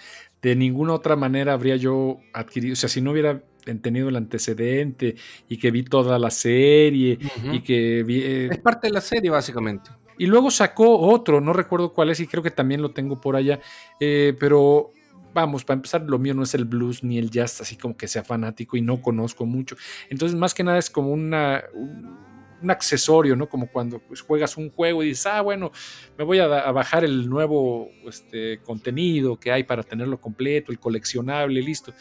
De 0.43 0.55
ninguna 0.57 0.95
otra 0.95 1.17
manera 1.17 1.53
habría 1.53 1.77
yo 1.77 2.21
adquirido, 2.33 2.73
o 2.75 2.77
sea, 2.77 2.89
si 2.89 3.01
no 3.01 3.11
hubiera 3.11 3.43
tenido 3.83 4.09
el 4.09 4.17
antecedente 4.17 5.17
y 5.49 5.59
que 5.59 5.71
vi 5.71 5.83
toda 5.83 6.19
la 6.19 6.31
serie 6.31 7.19
y 7.53 7.61
que 7.61 8.03
vi... 8.03 8.21
eh, 8.23 8.49
Es 8.53 8.59
parte 8.59 8.87
de 8.87 8.93
la 8.95 9.01
serie, 9.01 9.31
básicamente. 9.31 9.91
y 10.17 10.27
luego 10.27 10.51
sacó 10.51 10.99
otro, 11.01 11.41
no 11.41 11.53
recuerdo 11.53 11.93
cuál 11.93 12.11
es 12.11 12.21
y 12.21 12.27
creo 12.27 12.43
que 12.43 12.51
también 12.51 12.81
lo 12.83 12.93
tengo 12.93 13.21
por 13.21 13.37
allá, 13.37 13.61
eh, 14.01 14.35
pero 14.41 14.93
vamos, 15.35 15.65
para 15.65 15.77
empezar, 15.77 16.03
lo 16.03 16.19
mío 16.19 16.35
no 16.35 16.45
es 16.45 16.55
el 16.55 16.65
blues 16.65 17.05
ni 17.05 17.19
el 17.19 17.31
jazz, 17.31 17.61
así 17.61 17.77
como 17.77 17.97
que 17.97 18.09
sea 18.09 18.25
fanático 18.25 18.77
y 18.77 18.81
no 18.81 19.03
conozco 19.03 19.45
mucho. 19.45 19.77
Entonces, 20.09 20.37
más 20.39 20.55
que 20.55 20.65
nada 20.65 20.79
es 20.79 20.89
como 20.89 21.11
una, 21.13 21.63
un, 21.75 22.38
un 22.63 22.71
accesorio, 22.71 23.37
¿no? 23.37 23.49
Como 23.49 23.69
cuando 23.71 23.99
pues, 24.01 24.21
juegas 24.21 24.57
un 24.57 24.71
juego 24.71 25.03
y 25.03 25.09
dices, 25.09 25.27
ah, 25.27 25.41
bueno, 25.41 25.73
me 26.17 26.25
voy 26.25 26.39
a, 26.39 26.45
a 26.45 26.73
bajar 26.73 27.05
el 27.05 27.29
nuevo 27.29 27.91
este, 28.07 28.61
contenido 28.63 29.39
que 29.39 29.53
hay 29.53 29.65
para 29.65 29.83
tenerlo 29.83 30.21
completo, 30.21 30.73
el 30.73 30.79
coleccionable, 30.79 31.63
listo. 31.63 31.93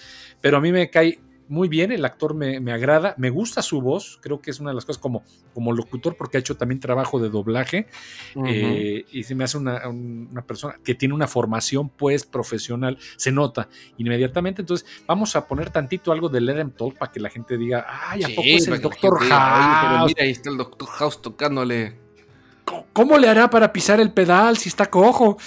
Pero 0.41 0.58
a 0.58 0.62
mí 0.62 0.72
me 0.72 0.89
cae 0.89 1.20
muy 1.50 1.68
bien, 1.68 1.91
el 1.91 2.04
actor 2.06 2.34
me, 2.34 2.60
me 2.60 2.72
agrada, 2.72 3.14
me 3.18 3.30
gusta 3.30 3.62
su 3.62 3.82
voz, 3.82 4.20
creo 4.22 4.41
que 4.41 4.52
es 4.52 4.60
una 4.60 4.72
de 4.72 4.76
las 4.76 4.86
cosas 4.86 5.02
como, 5.02 5.24
como 5.54 5.74
locutor, 5.74 6.16
porque 6.18 6.38
ha 6.38 6.39
hecho 6.39 6.56
también 6.58 6.80
trabajo 6.80 7.20
de 7.20 7.30
doblaje. 7.30 7.88
Eh, 8.45 9.06
y 9.12 9.24
se 9.24 9.36
me 9.36 9.43
hace 9.43 9.58
una, 9.58 9.88
un- 9.88 10.28
una 10.32 10.41
persona 10.43 10.76
que 10.84 10.95
tiene 10.95 11.14
una 11.16 11.28
formación 11.28 11.89
pues 11.89 12.26
profesional, 12.26 12.98
se 13.16 13.32
nota 13.32 13.68
inmediatamente. 13.98 14.62
Entonces 14.62 14.88
vamos 15.08 15.36
a 15.36 15.48
poner 15.48 15.70
tantito 15.70 16.12
algo 16.12 16.30
de 16.30 16.41
Let 16.41 16.66
Talk 16.78 16.98
para 16.98 17.12
que 17.12 17.20
la 17.20 17.30
gente 17.30 17.58
diga, 17.58 17.86
ay, 18.10 18.24
¿a 18.24 18.28
Sí, 18.28 18.34
poco 18.36 18.48
es 18.48 18.68
el 18.68 18.82
Doctor 18.82 19.20
gente 19.20 19.26
diga, 19.26 19.54
"Oye, 19.58 19.78
pero 19.82 19.98
House? 19.98 20.08
mira, 20.08 20.24
ahí 20.24 20.32
está 20.32 20.50
el 20.50 20.58
Doctor 20.58 20.88
House 20.89 21.22
tocándole. 21.22 22.00
¿Cómo- 22.66 22.86
¿Cómo 22.93 23.18
le 23.18 23.30
hará 23.30 23.50
para 23.50 23.72
pisar 23.72 24.00
el 24.00 24.12
pedal 24.12 24.58
si 24.58 24.70
está 24.70 24.88
cojo? 24.89 25.38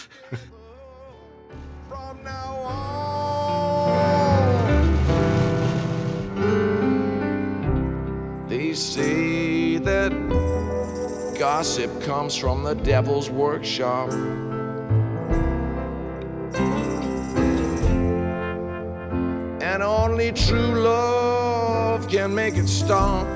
Say 8.80 9.76
that 9.76 10.10
gossip 11.38 12.02
comes 12.02 12.34
from 12.34 12.62
the 12.62 12.74
devil's 12.74 13.28
workshop. 13.28 14.10
And 19.62 19.82
only 19.82 20.32
true 20.32 20.80
love 20.80 22.08
can 22.08 22.34
make 22.34 22.56
it 22.56 22.68
stop. 22.68 23.26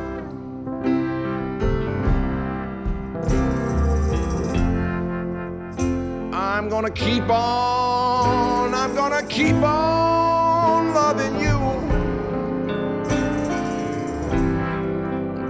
I'm 6.33 6.69
gonna 6.71 6.91
keep 6.91 7.29
on, 7.29 8.75
I'm 8.75 8.95
gonna 8.95 9.23
keep 9.27 9.57
on 9.57 10.95
loving 10.95 11.39
you 11.41 11.44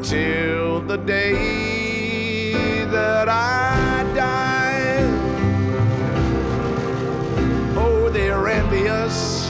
till 0.04 0.80
the 0.82 0.98
day 0.98 2.84
that 2.84 3.26
I 3.26 4.04
die. 4.14 5.00
Oh, 7.74 8.10
they're 8.12 8.46
envious 8.48 9.48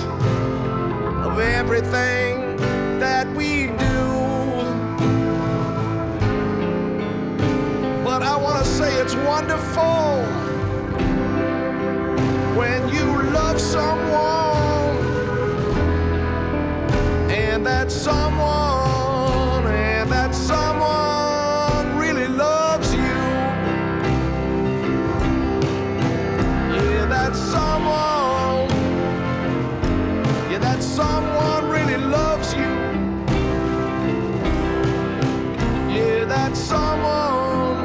of 1.26 1.40
everything 1.40 2.56
that 3.00 3.26
we 3.34 3.66
do. 3.66 4.02
But 8.04 8.22
I 8.22 8.36
wanna 8.36 8.64
say 8.64 8.94
it's 9.02 9.16
wonderful 9.16 10.22
when 12.56 12.88
you 12.90 13.06
love 13.32 13.60
someone 13.60 14.94
and 17.28 17.66
that 17.66 17.90
someone, 17.90 18.83
someone, 36.74 37.84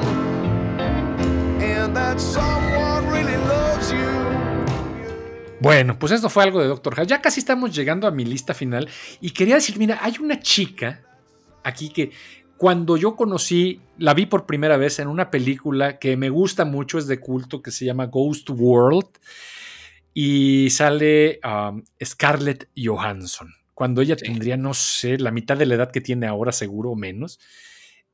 and 1.62 1.94
that 1.96 2.18
someone 2.20 3.10
really 3.12 3.38
loves 3.48 3.92
you. 3.92 3.98
Bueno, 5.62 6.00
pues 6.00 6.12
esto 6.14 6.30
fue 6.30 6.44
algo 6.44 6.62
de 6.62 6.68
Doctor 6.68 6.96
House. 6.96 7.08
Ya 7.08 7.22
casi 7.22 7.40
estamos 7.42 7.76
llegando 7.76 8.08
a 8.08 8.12
mi 8.12 8.26
lista 8.26 8.54
final. 8.54 8.90
Y 9.22 9.32
quería 9.32 9.56
decir, 9.56 9.78
mira, 9.78 10.00
hay 10.02 10.14
una 10.20 10.40
chica 10.40 11.02
aquí 11.64 11.90
que 11.90 12.12
cuando 12.58 12.98
yo 12.98 13.16
conocí, 13.16 13.82
la 13.98 14.14
vi 14.14 14.26
por 14.26 14.46
primera 14.46 14.78
vez 14.78 15.00
en 15.00 15.08
una 15.08 15.30
película 15.32 16.00
que 16.00 16.18
me 16.18 16.30
gusta 16.30 16.66
mucho, 16.66 16.98
es 16.98 17.08
de 17.08 17.20
culto, 17.20 17.62
que 17.62 17.72
se 17.72 17.86
llama 17.86 18.06
Ghost 18.08 18.50
World. 18.50 19.08
Y 20.14 20.70
sale 20.72 21.40
um, 21.44 21.84
Scarlett 22.04 22.70
Johansson. 22.76 23.54
Cuando 23.74 24.02
ella 24.02 24.16
Sí. 24.18 24.26
tendría, 24.26 24.58
no 24.58 24.74
sé, 24.74 25.18
la 25.18 25.32
mitad 25.32 25.56
de 25.58 25.66
la 25.66 25.76
edad 25.76 25.92
que 25.92 26.02
tiene 26.02 26.26
ahora, 26.28 26.52
seguro 26.52 26.92
o 26.92 26.96
menos. 26.96 27.40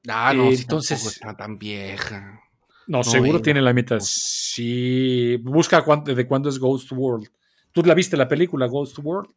Ah, 0.07 0.33
no, 0.33 0.49
Eh, 0.51 0.55
si 0.55 0.61
entonces- 0.63 1.05
está 1.05 1.35
tan 1.35 1.57
vieja. 1.57 2.41
No, 2.87 2.99
No, 2.99 3.03
seguro 3.03 3.33
venga. 3.33 3.43
tiene 3.43 3.61
la 3.61 3.73
mitad. 3.73 3.99
Sí, 4.01 5.37
busca 5.37 5.83
cuán- 5.83 6.03
de 6.03 6.27
cuándo 6.27 6.49
es 6.49 6.59
Ghost 6.59 6.91
World. 6.91 7.27
¿Tú 7.71 7.81
la 7.83 7.93
viste 7.95 8.15
la 8.15 8.27
película 8.27 8.67
Ghost 8.67 8.99
World? 8.99 9.31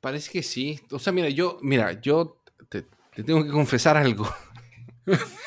Parece 0.00 0.30
que 0.30 0.42
sí. 0.42 0.80
O 0.90 0.98
sea, 0.98 1.12
mira, 1.12 1.28
yo, 1.30 1.58
mira, 1.62 2.00
yo 2.00 2.42
te, 2.68 2.82
te 3.14 3.22
tengo 3.22 3.44
que 3.44 3.50
confesar 3.50 3.96
algo. 3.96 4.28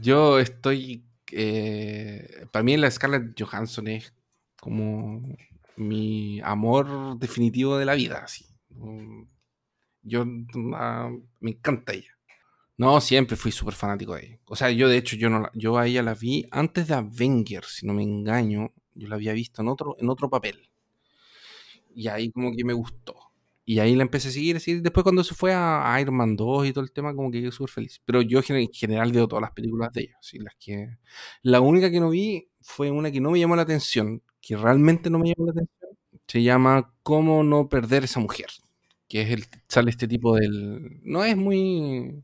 yo 0.00 0.38
estoy. 0.38 1.04
eh, 1.32 2.46
para 2.52 2.62
mí 2.62 2.76
la 2.76 2.90
Scarlett 2.90 3.34
Johansson 3.40 3.88
es 3.88 4.14
como 4.60 5.20
mi 5.76 6.40
amor 6.42 7.18
definitivo 7.18 7.76
de 7.76 7.84
la 7.86 7.94
vida. 7.94 8.20
Así. 8.24 8.46
Mm, 8.70 9.24
Yo 10.02 10.24
ah, 10.74 11.10
me 11.40 11.50
encanta 11.52 11.92
ella. 11.94 12.13
No, 12.76 13.00
siempre 13.00 13.36
fui 13.36 13.50
súper 13.52 13.74
fanático 13.74 14.14
de 14.14 14.26
ella. 14.26 14.40
O 14.46 14.56
sea, 14.56 14.70
yo 14.70 14.88
de 14.88 14.96
hecho, 14.98 15.16
yo, 15.16 15.30
no 15.30 15.40
la- 15.40 15.50
yo 15.54 15.78
a 15.78 15.86
ella 15.86 16.02
la 16.02 16.14
vi 16.14 16.46
antes 16.50 16.86
de 16.88 16.94
Avengers, 16.94 17.68
si 17.76 17.86
no 17.86 17.94
me 17.94 18.02
engaño. 18.02 18.72
Yo 18.94 19.08
la 19.08 19.16
había 19.16 19.32
visto 19.32 19.62
en 19.62 19.68
otro, 19.68 19.96
en 19.98 20.08
otro 20.08 20.28
papel. 20.30 20.68
Y 21.94 22.08
ahí 22.08 22.30
como 22.30 22.52
que 22.54 22.64
me 22.64 22.72
gustó. 22.72 23.14
Y 23.64 23.78
ahí 23.78 23.94
la 23.94 24.02
empecé 24.02 24.28
a 24.28 24.30
seguir. 24.32 24.60
Después 24.82 25.02
cuando 25.04 25.24
se 25.24 25.34
fue 25.34 25.52
a 25.54 25.96
Iron 26.00 26.16
Man 26.16 26.36
2 26.36 26.66
y 26.66 26.72
todo 26.72 26.84
el 26.84 26.92
tema, 26.92 27.14
como 27.14 27.30
que 27.30 27.40
quedé 27.40 27.52
súper 27.52 27.70
feliz. 27.70 28.00
Pero 28.04 28.20
yo 28.22 28.40
en 28.48 28.68
general 28.72 29.12
veo 29.12 29.26
todas 29.28 29.42
las 29.42 29.52
películas 29.52 29.92
de 29.92 30.02
ella. 30.02 30.16
así, 30.20 30.38
las 30.38 30.54
que... 30.58 30.98
La 31.42 31.60
única 31.60 31.90
que 31.90 32.00
no 32.00 32.10
vi 32.10 32.48
fue 32.60 32.90
una 32.90 33.10
que 33.10 33.20
no 33.20 33.30
me 33.30 33.38
llamó 33.40 33.56
la 33.56 33.62
atención, 33.62 34.22
que 34.40 34.56
realmente 34.56 35.08
no 35.10 35.18
me 35.18 35.28
llamó 35.28 35.46
la 35.46 35.52
atención. 35.52 35.98
Se 36.26 36.42
llama 36.42 36.92
Cómo 37.02 37.42
no 37.44 37.68
perder 37.68 38.04
esa 38.04 38.20
mujer. 38.20 38.46
Que 39.08 39.22
es 39.22 39.30
el, 39.30 39.44
sale 39.68 39.90
este 39.90 40.08
tipo 40.08 40.36
del... 40.36 41.00
No 41.02 41.24
es 41.24 41.36
muy... 41.36 42.22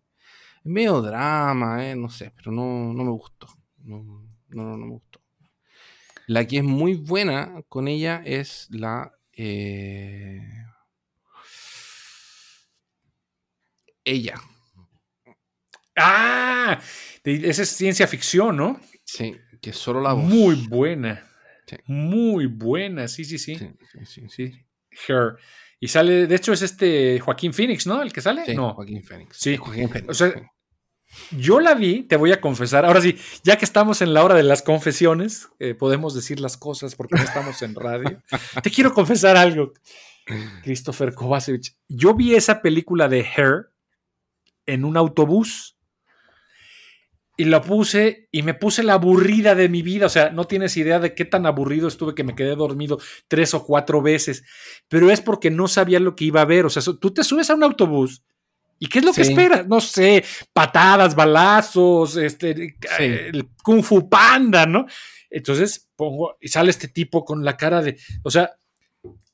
Medio 0.65 1.01
drama, 1.01 1.87
eh, 1.89 1.97
no 1.97 2.09
sé, 2.11 2.33
pero 2.37 2.53
no, 2.53 2.93
no 2.93 3.05
me 3.05 3.11
gustó. 3.11 3.47
No, 3.79 4.03
no, 4.49 4.77
no 4.77 4.87
me 4.87 4.93
gustó. 4.93 5.21
La 6.27 6.47
que 6.47 6.59
es 6.59 6.65
muy 6.65 6.95
buena 6.95 7.63
con 7.69 7.89
ella 7.89 8.23
es 8.25 8.69
la... 8.71 9.13
eh, 9.33 10.41
Ella. 14.05 14.41
Ah, 15.97 16.81
esa 17.25 17.63
es 17.63 17.69
ciencia 17.69 18.07
ficción, 18.07 18.57
¿no? 18.57 18.81
Sí, 19.05 19.37
que 19.61 19.73
solo 19.73 20.01
la 20.01 20.13
voz. 20.15 20.25
Muy 20.25 20.67
buena. 20.69 21.27
Sí. 21.67 21.77
Muy 21.87 22.47
buena, 22.47 23.07
sí, 23.09 23.25
sí, 23.25 23.39
sí, 23.39 23.57
Sí, 23.57 23.71
sí, 23.93 24.07
sí, 24.07 24.29
sí. 24.29 24.49
sí. 24.53 24.67
Her. 25.09 25.37
Y 25.81 25.89
sale, 25.89 26.27
de 26.27 26.35
hecho 26.37 26.53
es 26.53 26.61
este 26.61 27.19
Joaquín 27.21 27.55
Phoenix, 27.55 27.87
¿no? 27.87 28.03
El 28.03 28.13
que 28.13 28.21
sale. 28.21 28.45
Sí, 28.45 28.55
no. 28.55 28.75
Joaquín 28.75 29.03
Phoenix. 29.03 29.37
Sí. 29.39 29.57
Joaquín 29.57 29.89
Phoenix. 29.89 30.11
O 30.11 30.15
sea, 30.15 30.33
Yo 31.33 31.59
la 31.59 31.75
vi, 31.75 32.03
te 32.03 32.17
voy 32.17 32.33
a 32.33 32.41
confesar. 32.41 32.85
Ahora 32.85 33.01
sí, 33.01 33.17
ya 33.43 33.57
que 33.57 33.65
estamos 33.65 34.03
en 34.03 34.15
la 34.15 34.23
hora 34.23 34.35
de 34.35 34.43
las 34.43 34.63
confesiones, 34.63 35.49
eh, 35.59 35.75
podemos 35.75 36.15
decir 36.15 36.39
las 36.39 36.57
cosas 36.57 36.95
porque 36.95 37.17
no 37.17 37.23
estamos 37.23 37.63
en 37.63 37.75
radio. 37.75 38.23
Te 38.63 38.71
quiero 38.71 38.93
confesar 38.93 39.37
algo, 39.37 39.73
Christopher 40.63 41.15
Kovacevic. 41.15 41.75
Yo 41.89 42.15
vi 42.15 42.35
esa 42.35 42.63
película 42.63 43.09
de 43.09 43.21
Her 43.21 43.73
en 44.67 44.85
un 44.85 44.97
autobús 44.97 45.79
y 47.41 47.47
la 47.47 47.63
puse 47.63 48.29
y 48.31 48.43
me 48.43 48.53
puse 48.53 48.83
la 48.83 48.93
aburrida 48.93 49.55
de 49.55 49.71
mi 49.71 49.81
vida. 49.81 50.05
O 50.05 50.09
sea, 50.11 50.29
no 50.29 50.45
tienes 50.47 50.77
idea 50.77 50.99
de 50.99 51.15
qué 51.15 51.25
tan 51.25 51.47
aburrido 51.47 51.89
estuve 51.89 52.15
que 52.15 52.23
me 52.23 52.35
quedé 52.35 52.55
dormido 52.55 52.99
tres 53.29 53.55
o 53.55 53.65
cuatro 53.65 54.03
veces. 54.03 54.45
Pero 54.89 55.11
es 55.11 55.23
porque 55.23 55.51
no 55.51 55.67
sabía 55.67 56.01
lo 56.01 56.15
que 56.15 56.27
iba 56.27 56.43
a 56.43 56.45
ver. 56.45 56.67
O 56.67 56.69
sea, 56.69 56.83
tú 57.01 57.15
te 57.15 57.25
subes 57.25 57.49
a 57.49 57.55
un 57.55 57.63
autobús. 57.63 58.23
¿Y 58.79 58.89
qué 58.89 58.99
es 58.99 59.07
lo 59.07 59.15
que 59.15 59.23
esperas? 59.23 59.67
No 59.67 59.81
sé, 59.81 60.23
patadas, 60.53 61.15
balazos, 61.15 62.19
este, 62.19 62.77
el 62.99 63.49
Kung 63.63 63.83
Fu 63.83 64.07
Panda, 64.07 64.67
¿no? 64.67 64.85
Entonces 65.31 65.89
pongo, 65.97 66.37
y 66.43 66.49
sale 66.49 66.69
este 66.69 66.89
tipo 66.89 67.25
con 67.25 67.43
la 67.43 67.57
cara 67.57 67.81
de, 67.81 67.99
o 68.23 68.31
sea, 68.31 68.51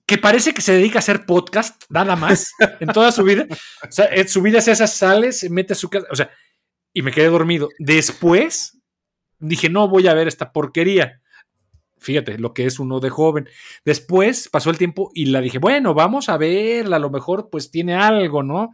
que 0.07 0.19
parece 0.19 0.55
que 0.55 0.63
se 0.63 0.75
dedica 0.75 0.99
a 0.99 1.01
hacer 1.01 1.27
podcast, 1.27 1.83
nada 1.89 2.15
más, 2.15 2.53
en 2.79 2.87
toda 2.87 3.11
su 3.11 3.25
vida. 3.25 3.49
O 3.83 3.91
sea, 3.91 4.07
en 4.13 4.29
su 4.29 4.43
vida 4.43 4.61
es 4.61 4.69
esa, 4.69 4.87
sale, 4.87 5.33
se 5.33 5.51
mete 5.51 5.73
a 5.73 5.77
su 5.77 5.91
casa, 5.91 6.07
o 6.09 6.15
sea, 6.15 6.31
y 6.97 7.03
me 7.03 7.13
quedé 7.13 7.29
dormido. 7.29 7.69
Después 7.79 8.81
dije, 9.39 9.69
no 9.69 9.87
voy 9.87 10.09
a 10.09 10.15
ver 10.15 10.29
esta 10.29 10.51
porquería. 10.51 11.21
Fíjate 11.99 12.39
lo 12.39 12.55
que 12.55 12.65
es 12.65 12.79
uno 12.79 13.01
de 13.01 13.11
joven. 13.11 13.49
Después 13.85 14.49
pasó 14.49 14.71
el 14.71 14.79
tiempo 14.79 15.11
y 15.15 15.27
la 15.27 15.43
dije, 15.43 15.59
bueno, 15.59 15.93
vamos 15.93 16.31
a 16.31 16.39
verla, 16.39 16.97
a 16.97 16.99
lo 16.99 17.11
mejor 17.11 17.51
pues 17.51 17.71
tiene 17.71 17.95
algo, 17.95 18.43
¿no? 18.43 18.71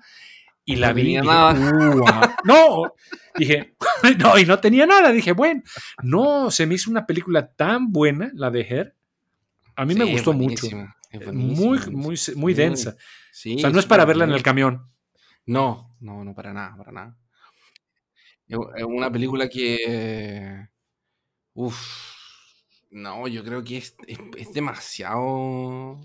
Y 0.65 0.77
la 0.77 0.91
No 0.91 0.95
vi. 0.95 1.03
dije, 1.03 1.23
nada. 1.23 1.53
"Ua". 1.97 2.37
No, 2.45 2.93
dije, 3.37 3.75
no, 4.19 4.39
y 4.39 4.45
no 4.47 4.61
tenía 4.61 4.87
nada. 4.87 5.11
Dije, 5.11 5.33
bueno, 5.33 5.61
no, 6.05 6.53
se 6.53 6.65
me 6.67 6.77
hizo 6.77 6.93
una 6.93 7.05
película 7.07 7.49
tan 7.53 7.91
buena, 7.91 8.31
la 8.35 8.51
de 8.53 8.61
Her. 8.61 8.95
A 9.75 9.85
mí 9.85 9.95
me 9.97 10.05
Sí, 10.07 10.13
gustó 10.13 10.33
mucho. 10.33 10.69
Muy, 11.33 11.81
muy, 11.91 12.17
muy 12.37 12.55
densa. 12.55 12.95
Sí, 13.33 13.57
O 13.57 13.59
sea, 13.59 13.71
no 13.71 13.81
es 13.81 13.87
para 13.87 14.05
verla 14.05 14.25
en 14.25 14.33
el 14.33 14.43
camión. 14.45 14.89
No, 15.45 15.97
no, 15.99 16.23
no, 16.25 16.35
para 16.35 16.53
nada, 16.53 16.77
para 16.77 16.93
nada. 16.93 17.17
Es 18.77 18.85
una 18.85 19.11
película 19.11 19.49
que. 19.49 20.69
Uf. 21.55 21.79
No, 22.91 23.27
yo 23.29 23.43
creo 23.45 23.65
que 23.65 23.79
es, 23.79 23.95
es- 24.07 24.19
es 24.37 24.53
demasiado 24.53 25.99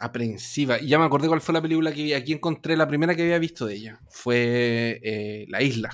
aprensiva. 0.00 0.80
Y 0.80 0.88
ya 0.88 0.98
me 0.98 1.04
acordé 1.04 1.28
cuál 1.28 1.40
fue 1.40 1.54
la 1.54 1.62
película 1.62 1.92
que 1.92 2.02
vi. 2.02 2.12
Aquí 2.14 2.32
encontré 2.32 2.76
la 2.76 2.88
primera 2.88 3.14
que 3.14 3.22
había 3.22 3.38
visto 3.38 3.66
de 3.66 3.74
ella. 3.74 4.00
Fue 4.10 5.00
eh, 5.02 5.46
La 5.48 5.62
Isla, 5.62 5.90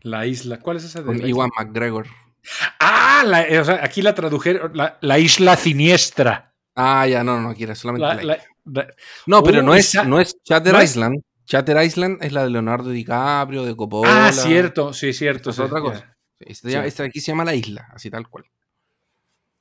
La 0.00 0.26
isla. 0.26 0.60
¿Cuál 0.60 0.76
es 0.78 0.84
esa 0.84 1.00
de 1.00 1.06
con 1.06 1.26
Iwan? 1.26 1.50
McGregor. 1.58 2.06
Ah, 2.78 3.24
la- 3.26 3.60
o 3.60 3.64
sea, 3.64 3.80
aquí 3.84 4.02
la 4.02 4.14
tradujeron, 4.14 4.76
la, 4.76 4.98
la 5.00 5.18
isla 5.18 5.56
siniestra. 5.56 6.54
Ah, 6.76 7.06
ya, 7.08 7.24
no, 7.24 7.40
no, 7.40 7.48
aquí 7.50 7.64
era 7.64 7.74
solamente 7.74 8.06
La- 8.24 8.36
Isla. 8.36 8.94
No, 9.26 9.42
pero 9.42 9.60
Oh, 9.60 9.62
no 9.62 9.74
es, 9.74 9.88
esa- 9.88 10.04
no 10.04 10.20
es 10.20 10.36
Chatter 10.44 10.72
no 10.72 10.78
es- 10.80 10.90
Island. 10.90 11.22
Chatter 11.46 11.82
Island 11.82 12.22
es 12.22 12.32
la 12.32 12.44
de 12.44 12.50
Leonardo 12.50 12.90
DiCaprio, 12.90 13.64
de 13.64 13.74
Coppola. 13.76 14.26
ah, 14.28 14.32
cierto, 14.32 14.92
sí, 14.92 15.12
cierto. 15.12 15.50
Esta 15.50 15.62
es 15.64 15.68
sí, 15.68 15.74
otra 15.74 15.80
cosa. 15.80 16.16
Esta, 16.38 16.68
Sí. 16.68 16.76
esta 16.76 17.02
de 17.04 17.08
aquí 17.08 17.20
se 17.20 17.32
llama 17.32 17.44
La 17.44 17.54
Isla, 17.54 17.88
así 17.94 18.10
tal 18.10 18.28
cual. 18.28 18.44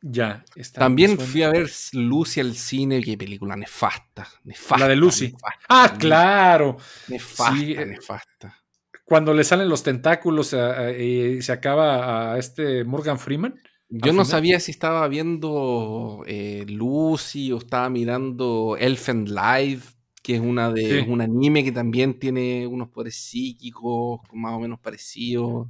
Ya. 0.02 0.44
está, 0.56 0.82
También 0.82 1.18
fui 1.18 1.42
a 1.44 1.50
ver 1.50 1.68
Lucy 1.94 2.40
al 2.40 2.54
cine, 2.56 3.02
qué 3.02 3.18
película 3.18 3.56
nefasta. 3.56 4.28
nefasta 4.44 4.78
La 4.78 4.88
de 4.90 4.96
Lucy. 4.96 5.32
nefasta, 5.32 5.60
Ah, 5.70 5.96
claro. 5.98 6.78
Nefasta, 7.08 7.56
Sí, 7.56 7.74
eh, 7.74 7.86
nefasta. 7.86 8.62
Cuando 9.04 9.34
le 9.34 9.44
salen 9.44 9.70
los 9.70 9.84
tentáculos 9.84 10.54
a- 10.54 10.80
a- 10.80 10.92
y 10.92 11.42
se 11.42 11.52
acaba 11.52 12.34
a 12.34 12.38
este 12.40 12.84
Morgan 12.84 13.18
Freeman. 13.20 13.56
Yo 13.90 14.08
no 14.14 14.24
final. 14.24 14.26
sabía 14.26 14.60
si 14.60 14.72
estaba 14.72 15.08
viendo 15.08 16.24
eh, 16.28 16.66
Lucy 16.68 17.52
o 17.52 17.58
estaba 17.60 17.90
mirando 17.90 18.76
Elfen 18.80 19.26
Live, 19.26 19.82
que 20.26 20.36
es 20.36 20.42
una 20.42 20.72
de 20.72 20.82
Sí. 20.82 20.98
es 20.98 21.08
un 21.08 21.22
anime 21.22 21.64
que 21.64 21.72
también 21.72 22.18
tiene 22.18 22.66
unos 22.66 22.90
poderes 22.90 23.16
psíquicos 23.16 24.22
más 24.34 24.54
o 24.54 24.60
menos 24.60 24.80
parecidos. 24.80 25.68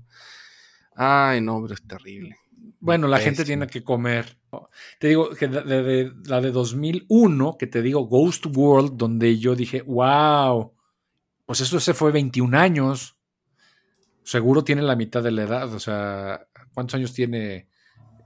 Ay, 0.96 1.42
no, 1.42 1.62
pero 1.62 1.74
es 1.74 1.86
terrible. 1.86 2.38
Bueno, 2.80 3.08
la 3.10 3.20
gente 3.20 3.44
tiene 3.44 3.68
que 3.68 3.84
comer. 3.84 4.38
Te 5.00 5.10
digo 5.10 5.30
que 5.32 5.48
de, 5.50 5.62
de- 5.64 5.84
de- 5.84 6.12
la 6.26 6.40
de 6.40 6.52
2001, 6.52 7.58
que 7.60 7.68
te 7.68 7.82
digo 7.82 8.06
Ghost 8.08 8.46
World, 8.56 8.94
donde 8.96 9.38
yo 9.38 9.56
dije, 9.56 9.82
wow, 9.82 10.72
pues 11.46 11.60
eso 11.60 11.80
se 11.82 11.94
fue 11.94 12.12
21 12.14 12.56
años. 12.56 13.18
Seguro 14.24 14.64
tiene 14.64 14.82
la 14.84 14.96
mitad 14.96 15.22
de 15.22 15.32
la 15.32 15.44
edad. 15.44 15.74
O 15.74 15.80
sea, 15.80 16.48
¿cuántos 16.74 16.96
años 16.96 17.14
tiene 17.14 17.68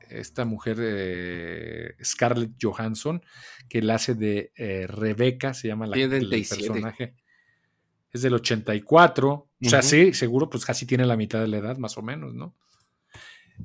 esta 0.09 0.45
mujer 0.45 0.77
eh, 0.79 1.95
Scarlett 2.03 2.51
Johansson, 2.61 3.23
que 3.67 3.81
la 3.81 3.95
hace 3.95 4.15
de 4.15 4.51
eh, 4.55 4.87
Rebeca, 4.87 5.53
se 5.53 5.67
llama 5.67 5.87
la, 5.87 5.97
el 5.97 6.09
37. 6.09 6.67
personaje. 6.67 7.15
Es 8.11 8.21
del 8.21 8.33
84. 8.33 9.29
O 9.31 9.69
sea, 9.69 9.81
sí, 9.81 10.13
seguro, 10.13 10.49
pues 10.49 10.65
casi 10.65 10.85
tiene 10.85 11.05
la 11.05 11.15
mitad 11.15 11.39
de 11.41 11.47
la 11.47 11.57
edad, 11.57 11.77
más 11.77 11.97
o 11.97 12.01
menos, 12.01 12.33
¿no? 12.33 12.55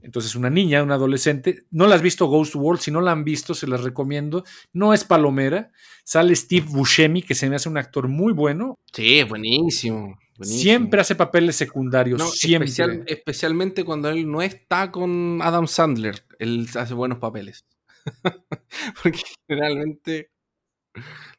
Entonces, 0.03 0.35
una 0.35 0.51
niña, 0.51 0.83
una 0.83 0.95
adolescente. 0.95 1.65
No 1.71 1.87
la 1.87 1.95
has 1.95 2.03
visto 2.03 2.27
Ghost 2.27 2.55
World. 2.57 2.81
Si 2.81 2.91
no 2.91 3.01
la 3.01 3.13
han 3.13 3.25
visto, 3.25 3.55
se 3.55 3.67
las 3.67 3.83
recomiendo. 3.83 4.45
No 4.73 4.93
es 4.93 5.05
palomera. 5.05 5.71
Sale 6.05 6.35
Steve 6.35 6.67
Buscemi, 6.69 7.23
que 7.23 7.35
se 7.35 7.49
me 7.49 7.57
hace 7.57 7.69
un 7.69 7.79
actor 7.79 8.09
muy 8.09 8.33
bueno. 8.33 8.79
Sí, 8.93 9.23
buenísimo. 9.23 10.19
Buenísimo. 10.37 10.63
Siempre 10.63 11.01
hace 11.01 11.15
papeles 11.15 11.57
secundarios. 11.57 12.19
No, 12.19 12.27
siempre. 12.29 12.69
especial- 12.71 13.05
especialmente 13.07 13.85
cuando 13.85 14.09
él 14.11 14.31
no 14.31 14.43
está 14.43 14.91
con 14.91 15.41
Adam 15.43 15.67
Sandler, 15.67 16.25
él 16.39 16.69
hace 16.77 16.95
buenos 16.95 17.19
papeles. 17.19 17.65
Porque 19.03 19.21
generalmente, 19.49 20.31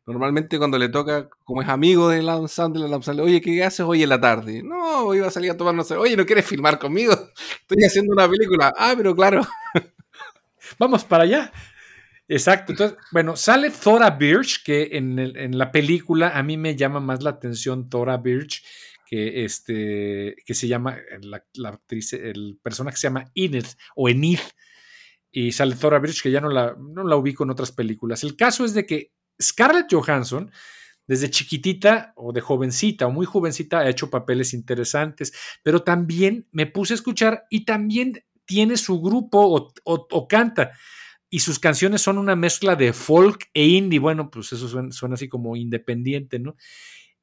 normalmente 0.05 0.57
cuando 0.57 0.77
le 0.77 0.89
toca, 0.89 1.29
como 1.43 1.61
es 1.61 1.69
amigo 1.69 2.09
de 2.09 2.19
Adam 2.19 2.47
Sandler, 2.47 2.87
Adam 2.87 3.01
Sandler, 3.03 3.25
oye, 3.25 3.41
¿qué 3.41 3.63
haces 3.63 3.81
hoy 3.81 4.03
en 4.03 4.09
la 4.09 4.19
tarde? 4.21 4.61
No, 4.63 5.13
iba 5.13 5.27
a 5.27 5.31
salir 5.31 5.51
a 5.51 5.57
tomar, 5.57 5.73
no 5.75 5.83
sé, 5.83 5.95
oye, 5.95 6.15
¿no 6.17 6.25
quieres 6.25 6.45
filmar 6.45 6.79
conmigo? 6.79 7.13
Estoy 7.61 7.83
haciendo 7.85 8.13
una 8.13 8.29
película. 8.29 8.73
Ah, 8.77 8.93
pero 8.97 9.15
claro. 9.15 9.41
Vamos 10.79 11.03
para 11.03 11.23
allá. 11.23 11.51
Exacto. 12.28 12.71
Entonces, 12.71 12.97
bueno, 13.11 13.36
sale 13.36 13.69
Thora 13.69 14.09
Birch, 14.11 14.63
que 14.63 14.89
en, 14.93 15.57
la 15.57 15.71
película 15.71 16.30
a 16.30 16.41
mí 16.41 16.57
me 16.57 16.76
llama 16.76 16.99
más 16.99 17.21
la 17.21 17.32
atención 17.32 17.88
Thora 17.89 18.17
Birch, 18.17 18.63
que 19.05 19.45
este, 19.45 20.36
que 20.45 20.53
se 20.55 20.67
llama, 20.67 20.97
la, 21.21 21.43
la 21.53 21.69
actriz, 21.69 22.13
el 22.13 22.57
personaje 22.63 22.97
se 22.97 23.07
llama 23.07 23.26
Enid 23.36 23.65
o 23.95 24.09
Enid, 24.09 24.39
y 25.32 25.51
sale 25.51 25.76
Thora 25.76 25.99
Birch, 25.99 26.23
que 26.23 26.32
ya 26.32 26.41
no 26.41 26.49
la, 26.49 26.76
no 26.80 27.03
la 27.03 27.15
ubico 27.15 27.43
en 27.43 27.51
otras 27.51 27.71
películas. 27.71 28.23
El 28.23 28.36
caso 28.36 28.65
es 28.65 28.73
de 28.73 28.86
que 28.88 29.11
Scarlett 29.39 29.91
Johansson, 29.91 30.49
desde 31.05 31.30
chiquitita 31.30 32.13
o 32.15 32.34
de 32.34 32.41
jovencita 32.41 33.05
o 33.05 33.11
muy 33.11 33.28
jovencita, 33.28 33.80
ha 33.80 33.89
hecho 33.89 34.09
papeles 34.09 34.53
interesantes, 34.53 35.32
pero 35.61 35.84
también 35.84 36.47
me 36.51 36.65
puse 36.65 36.93
a 36.93 36.95
escuchar 36.95 37.45
y 37.51 37.65
también 37.65 38.23
tiene 38.45 38.78
su 38.78 38.99
grupo 38.99 39.71
o 39.84 40.28
canta. 40.28 40.71
Y 41.30 41.39
sus 41.39 41.59
canciones 41.59 42.01
son 42.01 42.17
una 42.17 42.36
mezcla 42.36 42.76
de 42.76 42.93
folk 42.93 43.49
e 43.53 43.65
indie. 43.65 43.99
Bueno, 43.99 44.30
pues 44.30 44.53
eso 44.53 44.67
suena, 44.67 45.15
así 45.15 45.28
como 45.28 45.55
independiente, 45.55 46.39
¿no? 46.39 46.55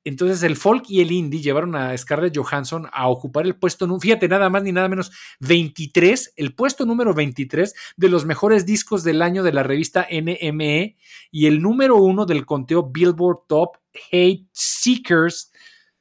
Entonces 0.05 0.42
el 0.42 0.57
folk 0.57 0.84
y 0.88 1.00
el 1.00 1.12
indie 1.12 1.40
llevaron 1.40 1.76
a 1.76 1.96
Scarlett 1.96 2.36
Johansson 2.36 2.88
a 2.92 3.09
ocupar 3.09 3.46
el 3.46 3.57
puesto, 3.57 3.88
fíjate, 4.00 4.26
nada 4.28 4.50
más 4.50 4.64
ni 4.64 4.72
nada 4.72 4.88
menos, 4.88 5.12
23, 5.40 6.34
el 6.36 6.55
puesto 6.55 6.84
número 6.84 7.14
23 7.14 7.72
de 7.96 8.09
los 8.09 8.24
mejores 8.24 8.66
discos 8.66 9.05
del 9.05 9.22
año 9.22 9.44
de 9.44 9.53
la 9.53 9.62
revista 9.62 10.09
NME 10.11 10.96
y 11.30 11.46
el 11.46 11.62
número 11.62 11.96
uno 11.96 12.26
del 12.26 12.44
conteo 12.44 12.90
Billboard 12.90 13.46
Top 13.46 13.76
Hate 14.11 14.48
Seekers, 14.50 15.53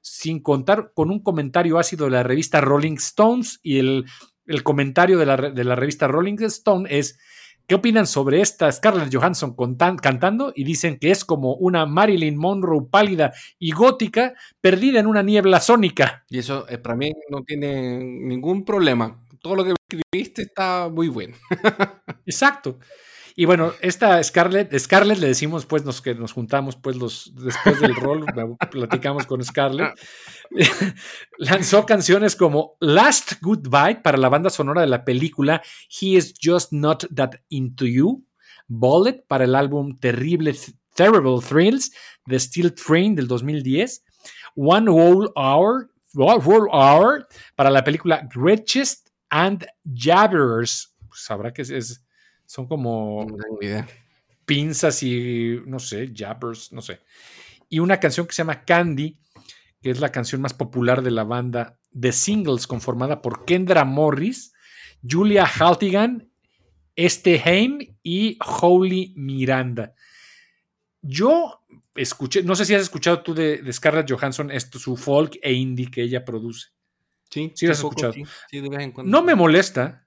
sin 0.02 0.41
contar 0.41 0.93
con 0.95 1.12
un 1.12 1.22
comentario 1.22 1.78
ácido 1.78 2.06
de 2.06 2.12
la 2.12 2.24
revista 2.24 2.60
Rolling 2.60 2.95
Stones 2.95 3.60
y 3.62 3.78
el, 3.78 4.06
el 4.47 4.64
comentario 4.64 5.20
de 5.20 5.26
la, 5.28 5.38
de 5.38 5.64
la 5.64 5.76
revista 5.76 6.08
Rolling 6.08 6.38
Stone 6.41 6.88
es 6.89 7.20
¿Qué 7.72 7.76
opinan 7.76 8.05
sobre 8.05 8.41
esta 8.41 8.69
Scarlett 8.69 9.15
Johansson 9.15 9.55
cantando? 10.01 10.51
Y 10.53 10.65
dicen 10.65 10.97
que 10.99 11.09
es 11.09 11.24
como 11.24 11.53
una 11.53 11.86
Marilyn 11.86 12.36
Monroe 12.36 12.89
pálida 12.91 13.32
y 13.59 13.72
gótica 13.72 14.34
perdida 14.59 14.99
en 14.99 15.07
una 15.07 15.24
niebla 15.24 15.61
sónica. 15.61 16.26
Y 16.30 16.39
eso 16.39 16.67
eh, 16.67 16.78
para 16.80 16.97
mí 16.97 17.13
no 17.30 17.43
tiene 17.43 17.97
ningún 17.97 18.65
problema. 18.65 19.24
Todo 19.41 19.55
lo 19.55 19.63
que 19.63 19.74
escribiste 19.89 20.41
está 20.41 20.89
muy 20.89 21.07
bueno. 21.07 21.38
Exacto. 22.26 22.78
Y 23.36 23.45
bueno, 23.45 23.73
esta 23.82 24.21
Scarlett, 24.23 24.77
Scarlett 24.77 25.17
le 25.19 25.27
decimos 25.27 25.65
pues 25.65 25.86
nos 25.86 26.01
que 26.01 26.13
nos 26.15 26.34
juntamos 26.34 26.75
pues 26.75 26.95
los 26.97 27.32
después 27.36 27.79
del 27.79 27.95
rol, 27.95 28.25
platicamos 28.71 29.25
con 29.25 29.43
Scarlett. 29.43 29.93
Lanzó 31.38 31.86
canciones 31.86 32.36
como 32.36 32.75
Last 32.79 33.34
Goodbye 33.41 34.01
para 34.03 34.17
la 34.17 34.29
banda 34.29 34.49
sonora 34.49 34.82
de 34.82 34.88
la 34.88 35.03
película 35.05 35.61
He 35.89 36.17
is 36.17 36.34
Just 36.41 36.71
Not 36.73 37.05
That 37.15 37.32
Into 37.49 37.86
You, 37.86 38.25
Bullet 38.67 39.23
para 39.27 39.45
el 39.45 39.55
álbum 39.55 39.97
Terrible 39.97 40.55
Terrible 40.93 41.39
Thrills 41.47 41.91
de 42.25 42.39
Steel 42.39 42.73
Train 42.73 43.15
del 43.15 43.27
2010, 43.27 44.03
One 44.55 44.89
Whole 44.89 45.29
Hour, 45.36 45.89
One 46.13 46.41
Whole 46.43 46.69
Hour 46.71 47.27
para 47.55 47.69
la 47.69 47.84
película 47.84 48.27
Greatest 48.34 49.07
and 49.29 49.65
Jabberers. 49.86 50.93
Sabrá 51.13 51.53
que 51.53 51.61
es, 51.61 51.69
es- 51.69 52.03
son 52.52 52.68
como 52.68 53.26
No 53.30 53.38
tengo 53.38 53.58
idea. 53.62 53.88
pinzas 54.45 55.02
y 55.04 55.62
no 55.66 55.80
sé, 55.80 56.12
jabbers, 56.14 56.74
no 56.74 56.82
sé. 56.82 56.99
Y 57.70 57.80
una 57.80 57.97
canción 57.99 58.28
que 58.28 58.34
se 58.34 58.41
llama 58.41 58.66
Candy, 58.66 59.18
que 59.82 59.89
es 59.89 60.02
la 60.02 60.12
canción 60.12 60.41
más 60.41 60.54
popular 60.54 61.02
de 61.02 61.12
la 61.12 61.24
banda 61.24 61.80
de 61.91 62.12
singles, 62.12 62.68
conformada 62.68 63.22
por 63.22 63.45
Kendra 63.45 63.86
Morris, 63.86 64.54
Julia 65.10 65.45
Haltigan, 65.45 66.30
Este 66.97 67.41
Haim 67.45 67.95
y 68.04 68.38
Holy 68.62 69.14
Miranda. 69.16 69.93
Yo 71.02 71.64
escuché, 71.95 72.43
no 72.43 72.56
sé 72.56 72.66
si 72.66 72.76
has 72.76 72.82
escuchado 72.82 73.22
tú 73.24 73.34
de, 73.34 73.62
de 73.62 73.74
Scarlett 73.74 74.12
Johansson, 74.12 74.52
esto, 74.52 74.78
su 74.78 74.97
folk 74.97 75.38
e 75.41 75.54
indie 75.54 75.89
que 75.89 76.02
ella 76.04 76.26
produce. 76.26 76.68
Sí, 77.30 77.54
Sí, 77.56 77.66
lo 77.66 77.72
has 77.72 77.82
poco, 77.82 77.91
escuchado. 77.91 78.14
Sí, 78.14 78.24
sí, 78.49 78.60
de 78.60 78.68
vez 78.70 78.82
en 78.82 78.91
cuando. 78.91 79.10
No 79.10 79.24
me 79.24 79.36
molesta, 79.36 80.01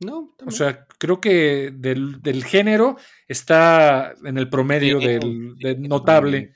No, 0.00 0.34
o 0.46 0.50
sea, 0.52 0.86
creo 0.98 1.20
que 1.20 1.72
del, 1.74 2.22
del 2.22 2.44
género 2.44 2.96
está 3.26 4.14
en 4.24 4.38
el 4.38 4.48
promedio 4.48 5.00
Sí, 5.00 5.06
del, 5.06 5.22
sí, 5.58 5.64
de 5.64 5.76
notable, 5.76 6.54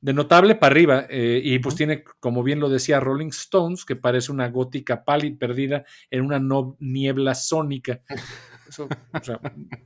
de 0.00 0.12
notable 0.12 0.54
para 0.54 0.72
arriba. 0.72 1.06
eh, 1.10 1.40
y 1.42 1.58
pues 1.58 1.74
tiene, 1.74 2.04
como 2.20 2.42
bien 2.44 2.60
lo 2.60 2.68
decía 2.68 3.00
Rolling 3.00 3.30
Stones, 3.30 3.84
que 3.84 3.96
parece 3.96 4.30
una 4.30 4.48
gótica 4.48 5.04
pálida 5.04 5.36
perdida 5.38 5.84
en 6.10 6.24
una 6.24 6.38
no- 6.38 6.76
niebla 6.78 7.34
sónica. 7.34 8.00
Eso, 8.68 8.88
o 9.12 9.22
sea, 9.24 9.40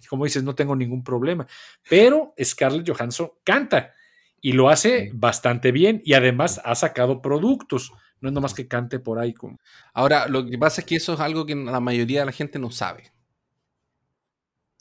como 0.09 0.25
dices, 0.25 0.43
no 0.45 0.55
tengo 0.55 0.77
ningún 0.77 1.03
problema. 1.03 1.47
Pero 1.89 2.35
Scarlett 2.43 2.89
Johansson 2.89 3.31
canta 3.43 3.95
y 4.41 4.53
lo 4.53 4.69
hace 4.69 5.11
bastante 5.15 5.73
bien 5.73 6.03
y 6.05 6.13
además 6.13 6.61
ha 6.63 6.75
sacado 6.75 7.21
productos. 7.23 7.91
No 8.21 8.29
es 8.31 8.35
nomás 8.35 8.55
que 8.55 8.69
cante 8.69 8.99
por 8.99 9.19
ahí 9.19 9.35
como. 9.35 9.59
Ahora, 9.95 10.27
lo 10.29 10.47
que 10.47 10.59
pasa 10.59 10.81
es 10.81 10.87
que 10.87 10.97
eso 10.97 11.15
es 11.15 11.21
algo 11.21 11.47
que 11.47 11.55
la 11.55 11.81
mayoría 11.81 12.21
de 12.21 12.27
la 12.27 12.33
gente 12.33 12.59
no 12.59 12.71
sabe. 12.71 13.13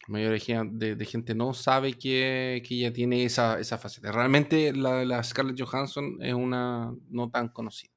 La 0.08 0.12
mayoría 0.14 0.64
de, 0.64 0.96
de 0.96 1.06
gente 1.06 1.34
no 1.36 1.54
sabe 1.54 1.94
que, 1.94 2.62
que 2.68 2.76
ella 2.76 2.94
tiene 2.94 3.26
esa, 3.26 3.60
esa 3.60 3.78
faceta. 3.78 4.12
Realmente 4.12 4.72
la, 4.74 5.04
la 5.04 5.24
Scarlett 5.24 5.60
Johansson 5.60 6.18
es 6.22 6.34
una 6.34 6.94
no 7.10 7.30
tan 7.32 7.50
conocida. 7.50 7.92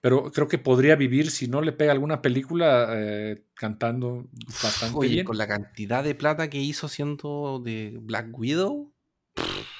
Pero 0.00 0.30
creo 0.30 0.48
que 0.48 0.58
podría 0.58 0.96
vivir 0.96 1.30
si 1.30 1.48
no 1.48 1.62
le 1.62 1.72
pega 1.72 1.92
alguna 1.92 2.20
película 2.22 2.88
eh, 2.90 3.44
cantando 3.54 4.28
bastante 4.62 4.96
Oye, 4.98 5.08
bien. 5.08 5.24
con 5.24 5.38
la 5.38 5.46
cantidad 5.46 6.04
de 6.04 6.14
plata 6.14 6.50
que 6.50 6.58
hizo 6.58 6.88
siendo 6.88 7.60
de 7.64 7.96
Black 8.00 8.28
Widow. 8.38 8.92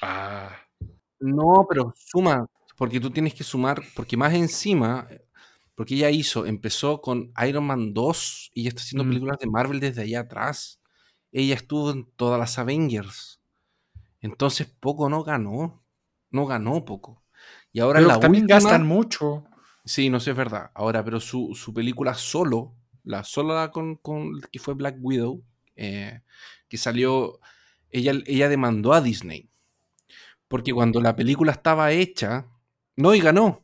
Ah, 0.01 0.55
No, 1.19 1.65
pero 1.69 1.93
suma, 1.95 2.45
porque 2.75 2.99
tú 2.99 3.09
tienes 3.11 3.33
que 3.33 3.43
sumar, 3.43 3.81
porque 3.95 4.17
más 4.17 4.33
encima, 4.33 5.07
porque 5.75 5.95
ella 5.95 6.09
hizo, 6.09 6.45
empezó 6.45 7.01
con 7.01 7.31
Iron 7.47 7.65
Man 7.65 7.93
2 7.93 8.51
y 8.53 8.63
ya 8.63 8.69
está 8.69 8.81
haciendo 8.81 9.03
Mm. 9.05 9.07
películas 9.09 9.37
de 9.39 9.47
Marvel 9.47 9.79
desde 9.79 10.01
allá 10.03 10.21
atrás. 10.21 10.79
Ella 11.31 11.55
estuvo 11.55 11.91
en 11.91 12.05
todas 12.15 12.39
las 12.39 12.57
Avengers. 12.59 13.39
Entonces 14.21 14.67
poco 14.79 15.09
no 15.09 15.23
ganó. 15.23 15.83
No 16.31 16.45
ganó 16.45 16.83
poco. 16.85 17.23
Y 17.71 17.79
ahora 17.79 17.99
pero 17.99 18.07
la 18.07 18.19
también 18.19 18.43
última- 18.45 18.59
gastan 18.59 18.85
mucho. 18.87 19.45
Sí, 19.85 20.09
no 20.09 20.19
sé, 20.19 20.31
es 20.31 20.37
verdad. 20.37 20.71
Ahora, 20.75 21.03
pero 21.03 21.19
su, 21.19 21.53
su 21.55 21.73
película 21.73 22.13
solo, 22.13 22.73
la 23.03 23.23
sola 23.23 23.69
con, 23.71 23.95
con 23.97 24.39
que 24.51 24.59
fue 24.59 24.75
Black 24.75 24.95
Widow, 25.01 25.43
eh, 25.75 26.21
que 26.69 26.77
salió, 26.77 27.39
ella, 27.89 28.13
ella 28.25 28.47
demandó 28.47 28.93
a 28.93 29.01
Disney. 29.01 29.49
Porque 30.47 30.71
cuando 30.73 31.01
la 31.01 31.15
película 31.15 31.51
estaba 31.51 31.91
hecha, 31.91 32.47
no, 32.97 33.13
y 33.15 33.19
ganó. 33.19 33.63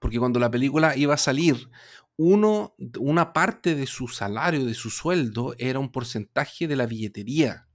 Porque 0.00 0.18
cuando 0.18 0.40
la 0.40 0.50
película 0.50 0.96
iba 0.96 1.14
a 1.14 1.18
salir, 1.18 1.70
uno, 2.16 2.74
una 2.98 3.32
parte 3.32 3.74
de 3.74 3.86
su 3.86 4.08
salario, 4.08 4.64
de 4.64 4.74
su 4.74 4.90
sueldo, 4.90 5.54
era 5.58 5.78
un 5.78 5.90
porcentaje 5.90 6.68
de 6.68 6.76
la 6.76 6.86
billetería 6.86 7.68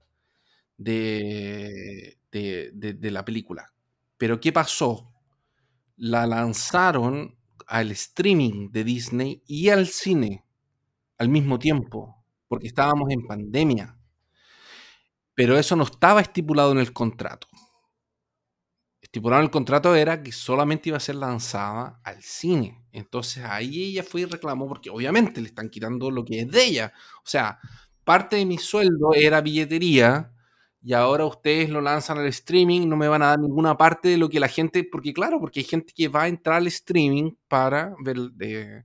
de, 0.78 2.18
de, 2.32 2.70
de- 2.74 2.94
de 2.94 3.10
la 3.10 3.24
película. 3.24 3.72
Pero 4.18 4.40
¿qué 4.40 4.52
pasó? 4.52 5.12
La 5.96 6.26
lanzaron 6.26 7.36
al 7.66 7.90
streaming 7.92 8.70
de 8.72 8.84
Disney 8.84 9.42
y 9.46 9.70
al 9.70 9.86
cine 9.88 10.44
al 11.18 11.28
mismo 11.30 11.58
tiempo, 11.58 12.24
porque 12.48 12.68
estábamos 12.68 13.10
en 13.10 13.26
pandemia. 13.26 13.96
Pero 15.34 15.58
eso 15.58 15.74
no 15.74 15.82
estaba 15.82 16.20
estipulado 16.20 16.70
en 16.70 16.78
el 16.78 16.92
contrato. 16.92 17.48
Estipulado 19.10 19.40
en 19.42 19.46
el 19.46 19.50
contrato 19.50 19.96
era 19.96 20.22
que 20.22 20.30
solamente 20.30 20.88
iba 20.88 20.96
a 20.96 21.00
ser 21.00 21.16
lanzada 21.16 22.00
al 22.04 22.22
cine. 22.22 22.84
Entonces 22.92 23.42
ahí 23.44 23.86
ella 23.90 24.04
fue 24.04 24.20
y 24.20 24.24
reclamó, 24.26 24.68
porque 24.68 24.88
obviamente 24.88 25.40
le 25.40 25.48
están 25.48 25.68
quitando 25.68 26.12
lo 26.12 26.24
que 26.24 26.42
es 26.42 26.48
de 26.48 26.64
ella. 26.64 26.92
O 27.18 27.26
sea, 27.28 27.58
parte 28.04 28.36
de 28.36 28.46
mi 28.46 28.56
sueldo 28.58 29.12
era 29.12 29.40
billetería 29.40 30.30
y 30.80 30.92
ahora 30.92 31.24
ustedes 31.26 31.70
lo 31.70 31.80
lanzan 31.80 32.18
al 32.18 32.26
streaming, 32.28 32.88
no 32.88 32.96
me 32.96 33.08
van 33.08 33.22
a 33.22 33.26
dar 33.30 33.40
ninguna 33.40 33.76
parte 33.76 34.10
de 34.10 34.16
lo 34.16 34.28
que 34.28 34.38
la 34.38 34.46
gente, 34.46 34.84
porque 34.84 35.12
claro, 35.12 35.40
porque 35.40 35.58
hay 35.58 35.64
gente 35.64 35.92
que 35.92 36.06
va 36.06 36.22
a 36.22 36.28
entrar 36.28 36.58
al 36.58 36.68
streaming 36.68 37.32
para 37.48 37.92
ver 38.04 38.16
de 38.30 38.84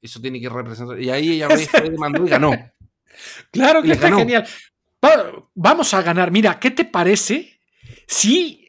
eso 0.00 0.20
tiene 0.20 0.40
que 0.40 0.48
representar. 0.48 1.00
Y 1.02 1.10
ahí 1.10 1.32
ella 1.32 1.48
fue, 1.50 1.90
demandó 1.90 2.24
y 2.24 2.30
ganó. 2.30 2.52
Claro 3.50 3.82
que 3.82 3.90
está 3.90 4.04
ganó. 4.06 4.18
genial. 4.18 4.46
Va- 5.04 5.48
Vamos 5.54 5.92
a 5.94 6.02
ganar. 6.02 6.30
Mira, 6.30 6.60
¿qué 6.60 6.70
te 6.70 6.84
parece 6.84 7.60
si 8.06 8.65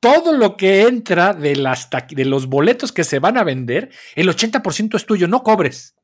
todo 0.00 0.32
lo 0.32 0.56
que 0.56 0.82
entra 0.82 1.32
de, 1.34 1.56
las 1.56 1.88
de 2.10 2.24
los 2.24 2.46
boletos 2.46 2.92
que 2.92 3.04
se 3.04 3.18
van 3.18 3.36
a 3.38 3.44
vender, 3.44 3.90
el 4.14 4.28
80% 4.28 4.94
es 4.96 5.06
tuyo, 5.06 5.26
no 5.28 5.42
cobres? 5.42 5.94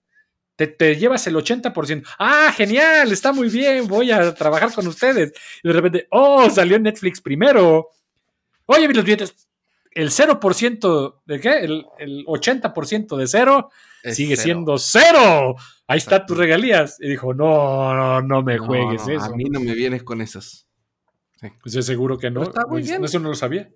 Te, 0.57 0.67
te 0.69 0.97
llevas 0.97 1.27
el 1.27 1.35
80%. 1.37 2.07
Ah, 2.19 2.53
genial, 2.57 3.11
está 3.11 3.33
muy 3.33 3.49
bien, 3.49 3.87
voy 3.89 4.11
a 4.13 4.35
trabajar 4.35 4.73
con 4.73 4.87
ustedes. 4.87 5.33
Y 5.63 5.69
de 5.69 5.75
repente, 5.75 6.07
oh, 6.11 6.49
salió 6.51 6.79
Netflix 6.79 7.21
primero. 7.21 7.89
Oye, 8.67 8.87
los 8.93 9.05
billetes, 9.05 9.49
el 9.91 10.11
0% 10.11 11.21
de 11.27 11.41
qué? 11.41 11.59
El, 11.61 11.87
el 11.99 12.25
80% 12.27 13.17
de 13.17 13.27
cero 13.27 13.71
Es 14.03 14.17
sigue 14.17 14.37
cero. 14.37 14.45
siendo 14.45 14.79
cero. 14.79 15.57
Ahí 15.87 15.99
está 15.99 16.25
tus 16.25 16.37
regalías. 16.37 16.99
Y 17.01 17.09
dijo, 17.09 17.35
no, 17.35 17.93
no, 17.95 18.23
no 18.23 18.43
me 18.43 18.57
juegues 18.59 19.07
no, 19.07 19.13
eso. 19.13 19.25
A 19.25 19.37
mí 19.37 19.45
no 19.45 19.61
me 19.61 19.75
vienes 19.75 20.03
con 20.03 20.21
esas. 20.21 20.67
Pues 21.63 21.75
es 21.75 21.85
seguro 21.85 22.17
que 22.17 22.31
no. 22.31 22.43
Está 22.45 22.63
muy 22.63 22.81
Pues, 22.81 22.87
bien. 22.91 23.05
Eso 23.05 23.19
no 23.19 23.29
lo 23.29 23.35
sabía. 23.35 23.69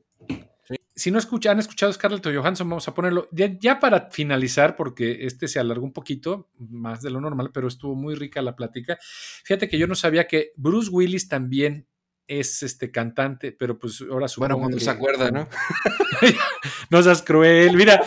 Si 0.98 1.10
no 1.10 1.18
escucha, 1.18 1.50
han 1.52 1.58
escuchado 1.60 1.92
Scarlett 1.92 2.26
Johansson, 2.26 2.68
vamos 2.68 2.88
a 2.88 2.94
ponerlo. 2.94 3.28
Ya, 3.30 3.46
ya 3.58 3.78
para 3.78 4.10
finalizar, 4.10 4.74
porque 4.76 5.24
este 5.26 5.46
se 5.48 5.58
alargó 5.60 5.84
un 5.84 5.92
poquito, 5.92 6.50
más 6.58 7.02
de 7.02 7.10
lo 7.10 7.20
normal, 7.20 7.50
pero 7.54 7.68
estuvo 7.68 7.94
muy 7.94 8.14
rica 8.16 8.42
la 8.42 8.56
plática. 8.56 8.98
Fíjate 9.44 9.68
que 9.68 9.78
yo 9.78 9.86
no 9.86 9.94
sabía 9.94 10.26
que 10.26 10.52
Bruce 10.56 10.90
Willis 10.90 11.28
también 11.28 11.86
es 12.26 12.62
este 12.62 12.90
cantante, 12.90 13.52
pero 13.52 13.78
pues 13.78 14.00
ahora 14.02 14.28
supongo 14.28 14.48
Bueno, 14.54 14.58
cuando 14.58 14.76
que- 14.78 14.84
se 14.84 14.90
acuerda, 14.90 15.30
¿no? 15.30 15.48
No 16.90 17.02
seas 17.02 17.22
cruel. 17.22 17.76
Mira, 17.76 18.02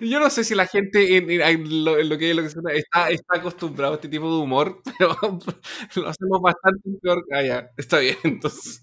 Yo 0.00 0.20
no 0.20 0.28
sé 0.30 0.44
si 0.44 0.54
la 0.54 0.66
gente 0.66 1.16
en, 1.16 1.30
en- 1.30 1.40
en 1.40 1.84
lo, 1.84 1.98
en 1.98 2.08
lo 2.08 2.18
que, 2.18 2.34
lo 2.34 2.42
que 2.42 2.50
suena 2.50 2.72
está, 2.72 3.08
está 3.10 3.36
acostumbrado 3.38 3.92
a 3.94 3.96
este 3.96 4.08
tipo 4.08 4.26
de 4.30 4.42
humor, 4.42 4.82
pero 4.98 5.16
lo 5.96 6.08
hacemos 6.08 6.40
bastante 6.42 6.90
peor. 7.00 7.24
Ah, 7.32 7.42
ya, 7.42 7.70
está 7.76 7.98
bien, 8.00 8.16
entonces. 8.24 8.82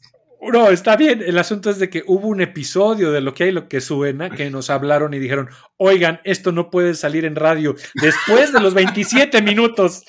No, 0.51 0.69
está 0.69 0.95
bien. 0.95 1.21
El 1.21 1.37
asunto 1.37 1.69
es 1.69 1.79
de 1.79 1.89
que 1.89 2.03
hubo 2.05 2.27
un 2.27 2.41
episodio 2.41 3.11
de 3.11 3.21
lo 3.21 3.33
que 3.33 3.45
hay, 3.45 3.51
lo 3.51 3.67
que 3.67 3.81
suena, 3.81 4.29
que 4.29 4.49
nos 4.49 4.69
hablaron 4.69 5.13
y 5.13 5.19
dijeron, 5.19 5.49
oigan, 5.77 6.19
esto 6.23 6.51
no 6.51 6.69
puede 6.69 6.95
salir 6.95 7.25
en 7.25 7.35
radio. 7.35 7.75
Después 7.95 8.51
de 8.51 8.59
los 8.59 8.73
27 8.73 9.41
minutos, 9.41 10.03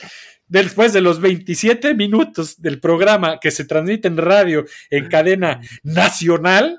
después 0.48 0.92
de 0.92 1.00
los 1.00 1.20
27 1.20 1.94
minutos 1.94 2.60
del 2.60 2.80
programa 2.80 3.38
que 3.40 3.50
se 3.50 3.64
transmite 3.64 4.08
en 4.08 4.16
radio 4.16 4.64
en 4.90 5.08
cadena 5.08 5.60
nacional, 5.82 6.78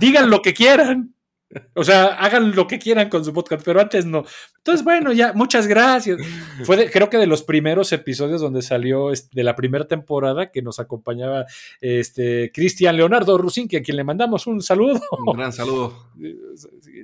digan 0.00 0.30
lo 0.30 0.42
que 0.42 0.54
quieran. 0.54 1.13
O 1.74 1.84
sea, 1.84 2.06
hagan 2.06 2.54
lo 2.54 2.66
que 2.66 2.78
quieran 2.78 3.08
con 3.08 3.24
su 3.24 3.32
podcast, 3.32 3.64
pero 3.64 3.80
antes 3.80 4.06
no. 4.06 4.24
Entonces, 4.58 4.84
bueno, 4.84 5.12
ya, 5.12 5.32
muchas 5.34 5.66
gracias. 5.66 6.18
Fue 6.64 6.76
de- 6.76 6.90
creo 6.90 7.10
que 7.10 7.18
de 7.18 7.26
los 7.26 7.42
primeros 7.42 7.92
episodios 7.92 8.40
donde 8.40 8.62
salió 8.62 9.10
este, 9.12 9.28
de 9.34 9.44
la 9.44 9.54
primera 9.56 9.86
temporada 9.86 10.50
que 10.50 10.62
nos 10.62 10.80
acompañaba 10.80 11.46
este 11.80 12.50
Cristian 12.52 12.96
Leonardo 12.96 13.36
Rusinque, 13.38 13.76
a 13.78 13.82
quien 13.82 13.96
le 13.96 14.04
mandamos 14.04 14.46
un 14.46 14.62
saludo. 14.62 15.00
Un 15.26 15.36
gran 15.36 15.52
saludo. 15.52 16.08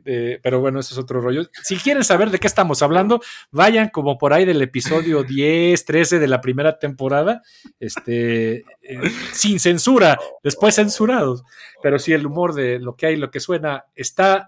Eh, 0.04 0.38
pero 0.42 0.60
bueno, 0.60 0.80
eso 0.80 0.94
es 0.94 0.98
otro 0.98 1.20
rollo. 1.20 1.42
Si 1.62 1.76
quieren 1.76 2.04
saber 2.04 2.30
de 2.30 2.38
qué 2.38 2.46
estamos 2.46 2.80
hablando, 2.82 3.20
vayan 3.50 3.88
como 3.90 4.16
por 4.18 4.32
ahí 4.32 4.44
del 4.44 4.62
episodio 4.62 5.22
10, 5.24 5.84
13 5.84 6.18
de 6.18 6.26
la 6.26 6.40
primera 6.40 6.78
temporada, 6.78 7.42
este, 7.78 8.64
eh, 8.82 9.00
sin 9.32 9.60
censura, 9.60 10.18
después 10.42 10.74
censurados. 10.76 11.42
Pero 11.82 11.98
sí, 11.98 12.12
el 12.12 12.26
humor 12.26 12.54
de 12.54 12.78
lo 12.78 12.94
que 12.96 13.06
hay, 13.06 13.16
lo 13.16 13.30
que 13.30 13.40
suena, 13.40 13.84
está 13.94 14.39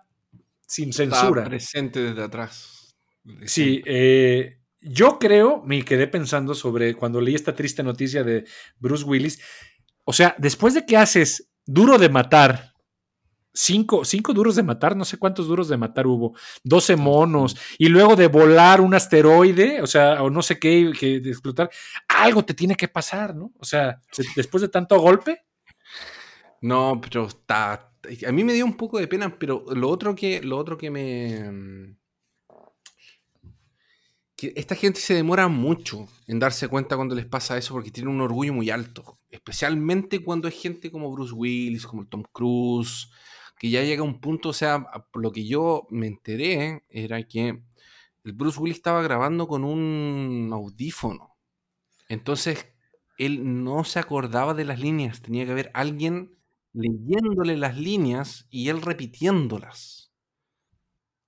sin 0.73 0.89
Está 0.91 1.05
censura. 1.05 1.45
presente 1.45 2.01
desde 2.03 2.23
atrás. 2.23 2.95
Desde 3.23 3.49
Sí, 3.49 3.83
eh, 3.87 4.59
yo 4.81 5.19
creo, 5.19 5.63
me 5.65 5.85
quedé 5.85 6.07
pensando 6.09 6.55
sobre 6.55 6.95
cuando 6.95 7.21
leí 7.21 7.35
esta 7.35 7.55
triste 7.55 7.83
noticia 7.83 8.25
de 8.25 8.45
Bruce 8.79 9.05
Willis. 9.05 9.41
O 10.05 10.13
sea, 10.13 10.35
después 10.39 10.75
de 10.75 10.85
que 10.87 10.97
haces 10.97 11.51
duro 11.67 11.99
de 11.99 12.09
matar, 12.09 12.73
cinco, 13.55 14.05
cinco 14.05 14.33
duros 14.33 14.57
de 14.57 14.63
matar, 14.63 14.97
no 14.97 15.05
sé 15.05 15.19
cuántos 15.19 15.47
duros 15.47 15.69
de 15.69 15.77
matar 15.77 16.07
hubo, 16.07 16.35
12 16.65 16.97
monos, 16.97 17.55
y 17.79 17.89
luego 17.89 18.17
de 18.17 18.27
volar 18.27 18.81
un 18.81 18.95
asteroide, 18.95 19.83
o 19.83 19.87
sea, 19.87 20.23
o 20.23 20.31
no 20.31 20.43
sé 20.43 20.59
qué, 20.59 20.91
que 20.99 21.21
de 21.21 21.31
explotar, 21.31 21.71
algo 22.09 22.45
te 22.45 22.55
tiene 22.55 22.75
que 22.77 22.89
pasar, 22.89 23.35
¿no? 23.37 23.53
O 23.59 23.65
sea, 23.65 24.01
de- 24.17 24.25
después 24.35 24.63
de 24.63 24.69
tanto 24.71 24.99
golpe, 24.99 25.43
No, 26.63 27.01
pero 27.03 27.27
está. 27.27 27.93
A 28.27 28.33
mí 28.33 28.45
me 28.45 28.55
dio 28.55 28.65
un 28.65 28.77
poco 28.77 28.99
de 28.99 29.09
pena, 29.09 29.37
pero 29.39 29.65
lo 29.75 29.89
otro 29.91 30.15
que, 30.15 30.41
lo 30.43 30.57
otro 30.57 30.79
que 30.79 30.91
me. 30.91 31.97
que 34.37 34.53
esta 34.57 34.75
gente 34.77 35.01
se 35.01 35.15
demora 35.15 35.49
mucho 35.49 36.09
en 36.27 36.39
darse 36.39 36.69
cuenta 36.69 36.97
cuando 36.97 37.15
les 37.15 37.27
pasa 37.27 37.59
eso 37.59 37.75
porque 37.75 37.91
tienen 37.91 38.15
un 38.15 38.21
orgullo 38.21 38.53
muy 38.55 38.71
alto. 38.71 39.19
Especialmente 39.31 40.23
cuando 40.25 40.49
es 40.49 40.61
gente 40.61 40.91
como 40.91 41.11
Bruce 41.13 41.35
Willis, 41.35 41.87
como 41.87 42.07
Tom 42.07 42.23
Cruise, 42.33 43.11
que 43.59 43.71
ya 43.71 43.83
llega 43.83 44.03
a 44.03 44.05
un 44.05 44.21
punto, 44.21 44.51
o 44.51 44.53
sea, 44.53 44.87
lo 45.15 45.33
que 45.33 45.47
yo 45.47 45.87
me 45.91 46.07
enteré 46.07 46.85
era 46.89 47.23
que 47.27 47.63
el 48.25 48.33
Bruce 48.33 48.61
Willis 48.61 48.77
estaba 48.77 49.03
grabando 49.03 49.49
con 49.49 49.65
un 49.65 50.51
audífono. 50.53 51.37
Entonces, 52.09 52.73
él 53.19 53.65
no 53.65 53.85
se 53.85 53.99
acordaba 53.99 54.55
de 54.55 54.65
las 54.65 54.81
líneas, 54.81 55.23
tenía 55.23 55.45
que 55.45 55.53
haber 55.53 55.71
alguien 55.75 56.42
leyéndole 56.73 57.57
las 57.57 57.77
líneas 57.77 58.47
y 58.51 58.69
él 58.69 58.83
repitiéndolas. 58.83 60.13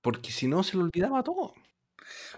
Porque 0.01 0.31
si 0.31 0.47
no, 0.47 0.63
se 0.63 0.77
le 0.77 0.83
olvidaba 0.83 1.23
todo. 1.23 1.53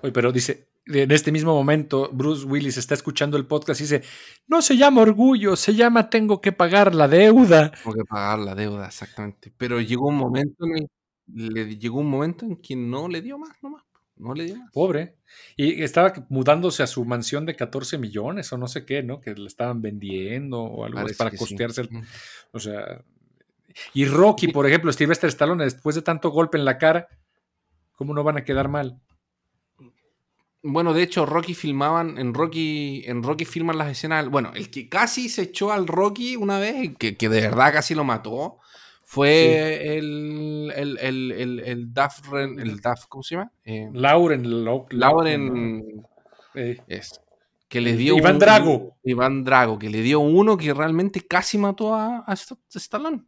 Oye, 0.02 0.12
pero 0.14 0.32
dice, 0.32 0.70
en 0.86 1.12
este 1.12 1.32
mismo 1.32 1.54
momento, 1.54 2.10
Bruce 2.14 2.46
Willis 2.46 2.78
está 2.78 2.94
escuchando 2.94 3.38
el 3.38 3.46
podcast 3.46 3.82
y 3.82 3.84
dice, 3.84 4.04
no 4.48 4.62
se 4.62 4.78
llama 4.78 5.02
orgullo, 5.02 5.56
se 5.56 5.76
llama 5.76 6.10
tengo 6.10 6.40
que 6.40 6.52
pagar 6.52 6.96
la 6.96 7.08
deuda. 7.08 7.72
Tengo 7.72 7.94
que 7.96 8.06
pagar 8.06 8.40
la 8.40 8.56
deuda, 8.56 8.88
exactamente. 8.88 9.54
Pero 9.58 9.82
llegó 9.82 10.08
un 10.08 10.16
momento 10.16 10.66
en 10.66 10.78
el, 10.78 10.88
le 11.28 11.78
llegó 11.78 12.00
un 12.00 12.10
momento 12.10 12.46
en 12.46 12.58
que 12.58 12.76
no 12.76 13.10
le 13.10 13.22
dio 13.22 13.38
más, 13.38 13.52
nomás. 13.62 13.84
No 14.20 14.34
le 14.34 14.46
dio 14.46 14.56
más. 14.58 14.72
Pobre. 14.72 15.16
Y 15.56 15.84
estaba 15.84 16.14
mudándose 16.30 16.84
a 16.84 16.88
su 16.88 17.06
mansión 17.06 17.46
de 17.46 17.56
14 17.56 17.98
millones 17.98 18.52
o 18.52 18.58
no 18.58 18.68
sé 18.68 18.86
qué, 18.86 19.04
¿no? 19.04 19.20
Que 19.20 19.34
le 19.34 19.48
estaban 19.48 19.82
vendiendo 19.82 20.62
o 20.62 20.86
algo 20.86 21.00
así 21.00 21.16
para 21.16 21.32
sí. 21.32 21.38
costearse. 21.38 21.82
el-. 21.82 21.90
O 22.52 22.60
sea. 22.60 23.04
Y 23.94 24.06
Rocky, 24.06 24.48
por 24.48 24.66
ejemplo, 24.66 24.92
Sylvester 24.92 25.30
Stallone, 25.30 25.64
después 25.64 25.96
de 25.96 26.02
tanto 26.02 26.32
golpe 26.32 26.58
en 26.58 26.66
la 26.66 26.78
cara, 26.78 27.08
¿cómo 27.94 28.14
no 28.14 28.24
van 28.24 28.38
a 28.38 28.44
quedar 28.44 28.70
mal? 28.70 29.00
Bueno, 30.64 30.94
de 30.94 31.04
hecho, 31.04 31.26
Rocky 31.26 31.54
filmaban, 31.54 32.18
en 32.18 32.34
Rocky, 32.34 33.04
en 33.06 33.22
Rocky 33.22 33.46
filman 33.46 33.78
las 33.78 33.92
escenas. 33.92 34.28
Bueno, 34.30 34.52
el 34.56 34.72
que 34.72 34.90
casi 34.90 35.30
se 35.30 35.44
echó 35.44 35.72
al 35.72 35.88
Rocky 35.88 36.36
una 36.36 36.60
vez, 36.60 36.96
que, 36.98 37.16
que 37.16 37.30
de 37.30 37.42
verdad 37.42 37.74
casi 37.74 37.94
lo 37.94 38.04
mató, 38.04 38.58
fue 39.10 39.98
el, 39.98 40.70
el, 40.76 40.98
el, 41.00 41.32
el, 41.32 41.60
el 41.62 41.94
Ren- 42.30 42.60
el 42.60 42.82
Duff, 42.82 43.06
¿cómo 43.08 43.24
se 43.24 43.36
llama? 43.36 43.52
Eh, 43.64 43.90
Lauren, 43.94 44.44
Lau- 44.66 44.86
Lauren 44.92 46.06
eh, 46.54 46.78
es, 46.88 47.22
que 47.70 47.80
le 47.80 47.96
dio 47.96 48.18
Iván 48.18 48.34
un- 48.34 48.40
Drago. 48.40 48.98
Iván 49.04 49.46
Drago, 49.46 49.80
que 49.80 49.90
le 49.90 50.02
dio 50.02 50.20
uno 50.20 50.58
que 50.58 50.74
realmente 50.74 51.26
casi 51.26 51.58
mató 51.58 51.96
a, 51.96 52.20
a 52.20 52.34
St- 52.34 52.60
Stallone. 52.76 53.24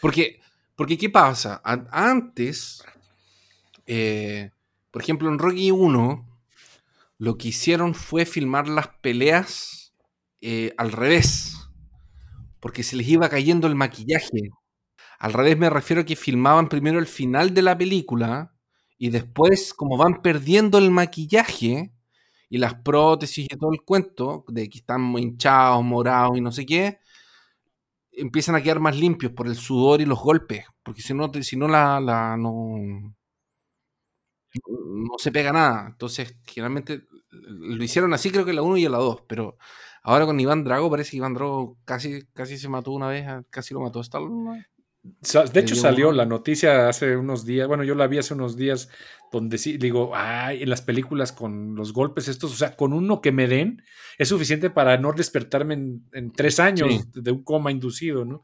Porque, 0.00 0.40
porque 0.76 0.96
¿qué 0.96 1.10
pasa? 1.10 1.60
An- 1.64 1.88
antes, 1.90 2.84
eh, 3.86 4.50
por 4.92 5.02
ejemplo, 5.02 5.28
en 5.28 5.38
Rocky 5.40 5.70
1, 5.72 6.26
lo 7.18 7.36
que 7.36 7.48
hicieron 7.48 7.94
fue 7.94 8.26
filmar 8.26 8.68
las 8.68 8.88
peleas 9.02 9.92
eh, 10.40 10.72
al 10.78 10.92
revés. 10.92 11.56
Porque 12.60 12.82
se 12.82 12.96
les 12.96 13.08
iba 13.08 13.28
cayendo 13.28 13.66
el 13.66 13.74
maquillaje. 13.74 14.50
Al 15.20 15.34
revés 15.34 15.58
me 15.58 15.70
refiero 15.70 16.02
a 16.02 16.06
que 16.06 16.16
filmaban 16.16 16.68
primero 16.68 16.98
el 17.00 17.06
final 17.06 17.54
de 17.54 17.62
la 17.62 17.78
película 17.78 18.54
y 18.98 19.10
después, 19.10 19.74
como 19.74 19.96
van 19.98 20.22
perdiendo 20.22 20.78
el 20.78 20.90
maquillaje 20.90 21.92
y 22.50 22.58
las 22.58 22.74
prótesis 22.76 23.46
y 23.50 23.56
todo 23.58 23.72
el 23.72 23.82
cuento, 23.82 24.44
de 24.48 24.68
que 24.70 24.78
están 24.78 25.16
hinchados, 25.18 25.84
morados 25.84 26.38
y 26.38 26.42
no 26.42 26.52
sé 26.52 26.66
qué, 26.66 27.00
empiezan 28.12 28.54
a 28.54 28.62
quedar 28.62 28.78
más 28.80 28.96
limpios 28.96 29.32
por 29.32 29.46
el 29.48 29.56
sudor 29.56 30.00
y 30.00 30.06
los 30.06 30.18
golpes. 30.20 30.64
Porque 30.82 31.02
si 31.02 31.14
no, 31.14 31.30
si 31.42 31.56
no 31.56 31.68
la, 31.68 32.00
la- 32.00 32.36
no, 32.36 33.14
no 34.66 35.18
se 35.18 35.32
pega 35.32 35.52
nada. 35.52 35.86
Entonces, 35.88 36.36
generalmente 36.46 37.04
lo 37.30 37.82
hicieron 37.82 38.12
así, 38.14 38.30
creo 38.30 38.44
que 38.44 38.52
la 38.52 38.62
1 38.62 38.76
y 38.76 38.88
la 38.88 38.98
2, 38.98 39.22
pero 39.28 39.56
ahora 40.02 40.26
con 40.26 40.38
Iván 40.40 40.64
Drago 40.64 40.90
parece 40.90 41.12
que 41.12 41.16
Iván 41.18 41.34
Drago 41.34 41.78
casi, 41.84 42.24
casi 42.34 42.58
se 42.58 42.68
mató 42.68 42.90
una 42.92 43.08
vez, 43.08 43.26
casi 43.50 43.74
lo 43.74 43.80
mató 43.80 44.00
a 44.00 44.02
De 45.02 45.60
hecho, 45.60 45.74
salió 45.74 46.12
la 46.12 46.26
noticia 46.26 46.88
hace 46.88 47.16
unos 47.16 47.46
días. 47.46 47.66
Bueno, 47.66 47.84
yo 47.84 47.94
la 47.94 48.06
vi 48.06 48.18
hace 48.18 48.34
unos 48.34 48.56
días 48.56 48.90
donde 49.32 49.56
sí 49.58 49.78
digo, 49.78 50.10
ay, 50.14 50.62
en 50.62 50.68
las 50.68 50.82
películas 50.82 51.32
con 51.32 51.74
los 51.74 51.92
golpes 51.92 52.28
estos, 52.28 52.52
o 52.52 52.56
sea, 52.56 52.76
con 52.76 52.92
uno 52.92 53.20
que 53.20 53.32
me 53.32 53.46
den 53.48 53.82
es 54.18 54.28
suficiente 54.28 54.68
para 54.70 54.98
no 54.98 55.12
despertarme 55.12 55.74
en, 55.74 56.04
en 56.12 56.32
tres 56.32 56.60
años 56.60 56.88
Sí. 56.90 57.00
de 57.14 57.30
un 57.30 57.42
coma 57.44 57.70
inducido, 57.70 58.24
¿no? 58.24 58.42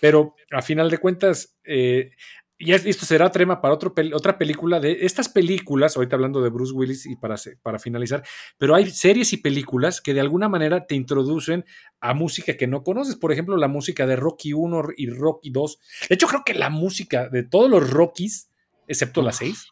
Pero 0.00 0.34
a 0.50 0.60
final 0.60 0.90
de 0.90 0.98
cuentas, 0.98 1.56
eh, 1.64 2.10
y 2.58 2.72
es- 2.72 2.86
esto 2.86 3.04
será 3.06 3.30
tema 3.30 3.60
para 3.60 3.74
otro 3.74 3.92
otra 4.14 4.38
película 4.38 4.80
de 4.80 4.98
estas 5.02 5.28
películas, 5.28 5.96
ahorita 5.96 6.16
hablando 6.16 6.40
de 6.42 6.50
Bruce 6.50 6.72
Willis 6.72 7.06
y 7.06 7.16
para, 7.16 7.36
para 7.62 7.78
finalizar, 7.78 8.22
pero 8.58 8.74
hay 8.74 8.90
series 8.90 9.32
y 9.32 9.38
películas 9.38 10.00
que 10.00 10.14
de 10.14 10.20
alguna 10.20 10.48
manera 10.48 10.86
te 10.86 10.94
introducen 10.94 11.64
a 12.00 12.14
música 12.14 12.56
que 12.56 12.66
no 12.66 12.82
conoces. 12.82 13.16
Por 13.16 13.32
ejemplo, 13.32 13.56
la 13.56 13.68
música 13.68 14.06
de 14.06 14.16
Rocky 14.16 14.52
1 14.52 14.82
y 14.96 15.10
Rocky 15.10 15.50
2. 15.50 15.78
De 16.08 16.14
hecho, 16.14 16.26
creo 16.28 16.42
que 16.44 16.54
la 16.54 16.70
música 16.70 17.28
de 17.28 17.42
todos 17.42 17.68
los 17.70 17.90
Rockies, 17.90 18.50
excepto 18.86 19.22
la 19.22 19.32
6, 19.32 19.68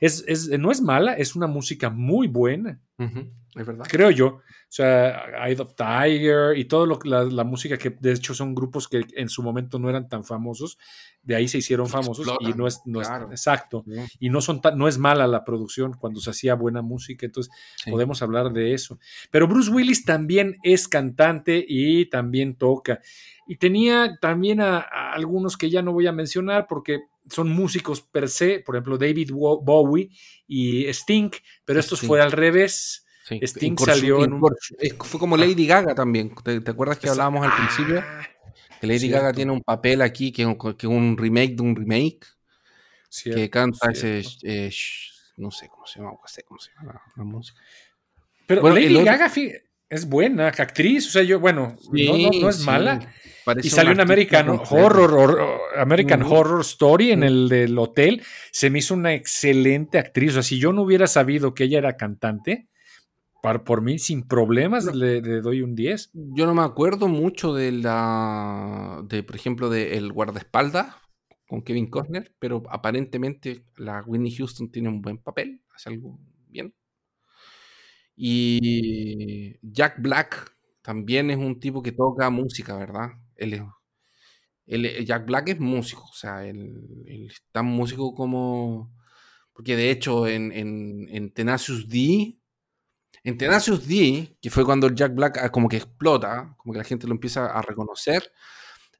es, 0.00 0.24
es- 0.26 0.48
no 0.58 0.70
es 0.70 0.80
mala, 0.82 1.14
es 1.14 1.34
una 1.36 1.46
música 1.46 1.90
muy 1.90 2.28
buena, 2.28 2.80
es 2.98 3.66
verdad. 3.66 3.86
creo 3.88 4.10
yo. 4.10 4.26
O 4.26 4.72
sea, 4.72 5.24
Eye 5.48 5.60
of 5.60 5.74
Tiger 5.74 6.56
y 6.56 6.64
todo 6.66 6.86
lo 6.86 6.96
que 7.00 7.08
la, 7.08 7.24
la 7.24 7.42
música 7.42 7.76
que 7.76 7.90
de 7.90 8.12
hecho 8.12 8.34
son 8.34 8.54
grupos 8.54 8.86
que 8.86 9.04
en 9.16 9.28
su 9.28 9.42
momento 9.42 9.80
no 9.80 9.90
eran 9.90 10.08
tan 10.08 10.22
famosos, 10.22 10.78
de 11.24 11.34
ahí 11.34 11.48
se 11.48 11.58
hicieron 11.58 11.88
famosos 11.88 12.28
y 12.38 12.52
no 12.52 12.68
es, 12.68 12.80
no 12.84 13.00
es- 13.00 13.08
claro. 13.08 13.30
exacto. 13.32 13.82
Sí, 13.84 14.16
Y 14.20 14.30
no 14.30 14.40
son 14.40 14.60
tan- 14.60 14.78
no 14.78 14.86
es 14.86 14.96
mala 14.96 15.26
la 15.26 15.44
producción 15.44 15.94
cuando 15.94 16.20
se 16.20 16.30
hacía 16.30 16.54
buena 16.54 16.82
música, 16.82 17.26
entonces 17.26 17.52
sí. 17.82 17.90
podemos 17.90 18.22
hablar 18.22 18.52
de 18.52 18.72
eso. 18.72 19.00
Pero 19.32 19.48
Bruce 19.48 19.72
Willis 19.72 20.04
también 20.04 20.56
es 20.62 20.86
cantante 20.86 21.64
y 21.68 22.06
también 22.06 22.54
toca. 22.54 23.00
Y 23.48 23.56
tenía 23.56 24.18
también 24.20 24.60
a, 24.60 24.78
a 24.78 25.12
algunos 25.14 25.56
que 25.56 25.68
ya 25.68 25.82
no 25.82 25.92
voy 25.92 26.06
a 26.06 26.12
mencionar 26.12 26.68
porque 26.68 27.00
son 27.30 27.48
músicos 27.50 28.00
per 28.00 28.28
se, 28.28 28.60
por 28.60 28.76
ejemplo 28.76 28.98
David 28.98 29.30
Bowie 29.32 30.10
y 30.46 30.86
Sting, 30.88 31.30
pero 31.64 31.80
estos 31.80 31.98
Sting. 32.00 32.08
fue 32.08 32.20
al 32.20 32.32
revés. 32.32 33.04
Sí, 33.26 33.38
Sting 33.42 33.76
salió 33.78 34.24
en 34.24 34.32
un- 34.32 34.42
Fue 35.04 35.20
como 35.20 35.36
Lady 35.36 35.66
Gaga 35.66 35.94
también. 35.94 36.34
¿Te, 36.42 36.60
te 36.60 36.70
acuerdas 36.70 36.98
que 36.98 37.08
hablábamos 37.08 37.46
al 37.46 37.54
principio? 37.56 38.02
Ah, 38.04 38.26
Que 38.80 38.86
Lady 38.86 38.98
cierto. 39.00 39.18
Gaga 39.18 39.32
tiene 39.34 39.52
un 39.52 39.62
papel 39.62 40.02
aquí 40.02 40.32
que 40.32 40.42
es 40.42 40.48
un, 40.48 40.56
que 40.56 40.86
es 40.86 40.92
un 40.92 41.16
remake 41.16 41.54
de 41.54 41.62
un 41.62 41.76
remake. 41.76 42.26
cierto, 43.08 43.40
que 43.40 43.50
canta 43.50 43.90
ese. 43.92 44.22
eh, 44.42 44.70
no 45.36 45.50
sé 45.50 45.68
cómo 45.68 45.86
se 45.86 45.98
llama, 46.00 46.12
no 46.12 46.26
sé 46.26 46.42
cómo 46.42 46.58
se 46.60 46.70
llama 46.74 47.00
la, 47.16 47.24
música. 47.24 47.60
Pero 48.46 48.62
Bueno, 48.62 48.76
Lady 48.76 48.94
otro- 48.94 49.04
Gaga 49.04 49.32
es 49.88 50.08
buena 50.08 50.48
actriz, 50.48 51.06
o 51.08 51.10
sea, 51.10 51.22
yo, 51.22 51.38
bueno, 51.40 51.76
no, 51.92 52.16
no- 52.16 52.40
no 52.40 52.48
es 52.48 52.56
Sí, 52.56 52.64
mala. 52.66 53.12
Parece 53.54 53.68
Y 53.68 53.70
salió 53.70 53.92
un 53.92 53.98
un 53.98 54.00
American. 54.02 54.48
Horror, 54.48 55.12
or- 55.14 55.40
American. 55.76 56.22
Horror 56.22 56.60
Story 56.62 57.12
en 57.12 57.22
el 57.22 57.48
del 57.48 57.78
hotel. 57.78 58.22
Se 58.52 58.70
me 58.70 58.78
hizo 58.80 58.94
una 58.94 59.14
excelente 59.14 59.98
actriz. 59.98 60.30
O 60.30 60.34
sea, 60.34 60.42
si 60.42 60.58
yo 60.58 60.72
no 60.72 60.82
hubiera 60.82 61.06
sabido 61.06 61.54
que 61.54 61.64
ella 61.64 61.78
era 61.78 61.96
cantante, 61.96 62.68
par- 63.42 63.64
por 63.64 63.82
mí, 63.82 63.98
sin 63.98 64.26
problemas, 64.26 64.84
No. 64.86 64.92
le, 64.92 65.20
le 65.22 65.40
doy 65.40 65.62
un 65.62 65.74
10. 65.74 66.10
Yo 66.12 66.46
no 66.46 66.54
me 66.54 66.62
acuerdo 66.62 67.08
mucho 67.08 67.54
de 67.54 67.72
la. 67.72 69.02
de, 69.08 69.22
por 69.22 69.36
ejemplo, 69.36 69.70
de 69.70 69.96
El 69.96 70.12
guardaespaldas 70.12 70.94
con 71.48 71.62
Kevin 71.62 71.90
Costner, 71.90 72.32
pero 72.38 72.62
aparentemente 72.70 73.64
la 73.76 74.02
Whitney 74.06 74.34
Houston 74.36 74.70
tiene 74.70 74.88
un 74.88 75.00
buen 75.02 75.18
papel, 75.18 75.62
hace 75.74 75.88
algo 75.90 76.18
bien. 76.48 76.74
Y 78.16 79.56
Jack 79.62 80.00
Black 80.00 80.52
también 80.82 81.30
es 81.30 81.38
un 81.38 81.58
tipo 81.58 81.82
que 81.82 81.92
toca 81.92 82.28
música, 82.30 82.76
¿verdad? 82.76 83.08
Él 83.40 83.62
él 84.66 84.84
es- 84.86 85.04
Jack 85.06 85.26
Black 85.26 85.48
es 85.50 85.60
músico, 85.60 86.04
o 86.04 86.12
sea, 86.14 86.46
él, 86.46 87.04
es 87.06 87.42
tan 87.52 87.66
músico 87.66 88.14
como. 88.14 88.94
Porque 89.52 89.76
de 89.76 89.90
hecho 89.90 90.26
en, 90.28 90.52
en, 90.52 91.08
en 91.10 91.32
Tenacious 91.32 91.88
D, 91.88 92.38
en 93.24 93.36
Tenacious 93.38 93.86
D, 93.86 94.36
que 94.40 94.50
fue 94.50 94.64
cuando 94.64 94.88
Jack 94.90 95.14
Black 95.14 95.38
ah, 95.38 95.50
como 95.50 95.68
que 95.68 95.76
explota, 95.78 96.54
como 96.58 96.72
que 96.72 96.78
la 96.78 96.84
gente 96.84 97.06
lo 97.06 97.12
empieza 97.14 97.46
a 97.46 97.60
reconocer, 97.62 98.32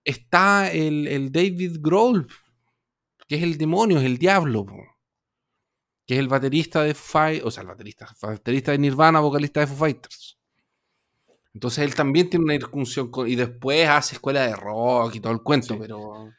está 0.04 0.70
el, 0.72 1.06
el 1.06 1.32
David 1.32 1.78
Grohl, 1.80 2.26
que 3.28 3.36
es 3.36 3.42
el 3.42 3.56
demonio, 3.58 3.98
es 3.98 4.04
el 4.04 4.18
diablo, 4.18 4.66
que 6.06 6.14
es 6.14 6.20
el 6.20 6.28
baterista 6.28 6.82
de 6.82 6.94
Foo 6.94 7.12
Fighters, 7.12 7.46
o 7.46 7.50
sea, 7.52 7.62
el 7.62 7.68
baterista, 7.68 8.08
baterista 8.20 8.72
de 8.72 8.78
Nirvana, 8.78 9.20
vocalista 9.20 9.60
de 9.60 9.66
Foo 9.68 9.76
Fighters. 9.76 10.39
Entonces 11.54 11.84
él 11.84 11.94
también 11.94 12.30
tiene 12.30 12.44
una 12.44 12.54
incursión 12.54 13.10
con, 13.10 13.28
y 13.28 13.34
después 13.34 13.88
hace 13.88 14.14
escuela 14.14 14.46
de 14.46 14.54
rock 14.54 15.16
y 15.16 15.20
todo 15.20 15.32
el 15.32 15.42
cuento, 15.42 15.74
Sí. 15.74 15.80
pero 15.80 16.32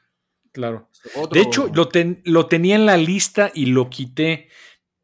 Claro. 0.54 0.90
otro- 1.16 1.34
De 1.34 1.42
hecho, 1.42 1.70
lo, 1.74 1.88
ten- 1.90 2.22
lo 2.26 2.48
tenía 2.48 2.76
en 2.76 2.86
la 2.86 2.98
lista 2.98 3.52
y 3.54 3.68
lo 3.68 3.90
quité. 3.90 4.50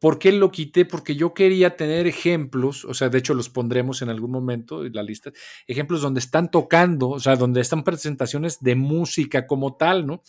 ¿Por 0.00 0.18
qué 0.18 0.30
lo 0.30 0.50
quité? 0.52 0.84
Porque 0.84 1.16
yo 1.16 1.34
quería 1.34 1.76
tener 1.76 2.06
ejemplos, 2.06 2.84
o 2.84 2.94
sea, 2.94 3.08
de 3.08 3.18
hecho 3.18 3.34
los 3.34 3.48
pondremos 3.48 4.00
en 4.00 4.10
algún 4.10 4.30
momento 4.30 4.84
en 4.84 4.92
la 4.94 5.02
lista, 5.02 5.32
ejemplos 5.66 6.00
donde 6.02 6.20
están 6.20 6.50
tocando, 6.50 7.08
o 7.10 7.18
sea, 7.20 7.34
donde 7.36 7.60
están 7.60 7.82
presentaciones 7.82 8.60
de 8.60 8.76
música 8.76 9.46
como 9.46 9.74
tal, 9.76 10.06
¿no? 10.06 10.22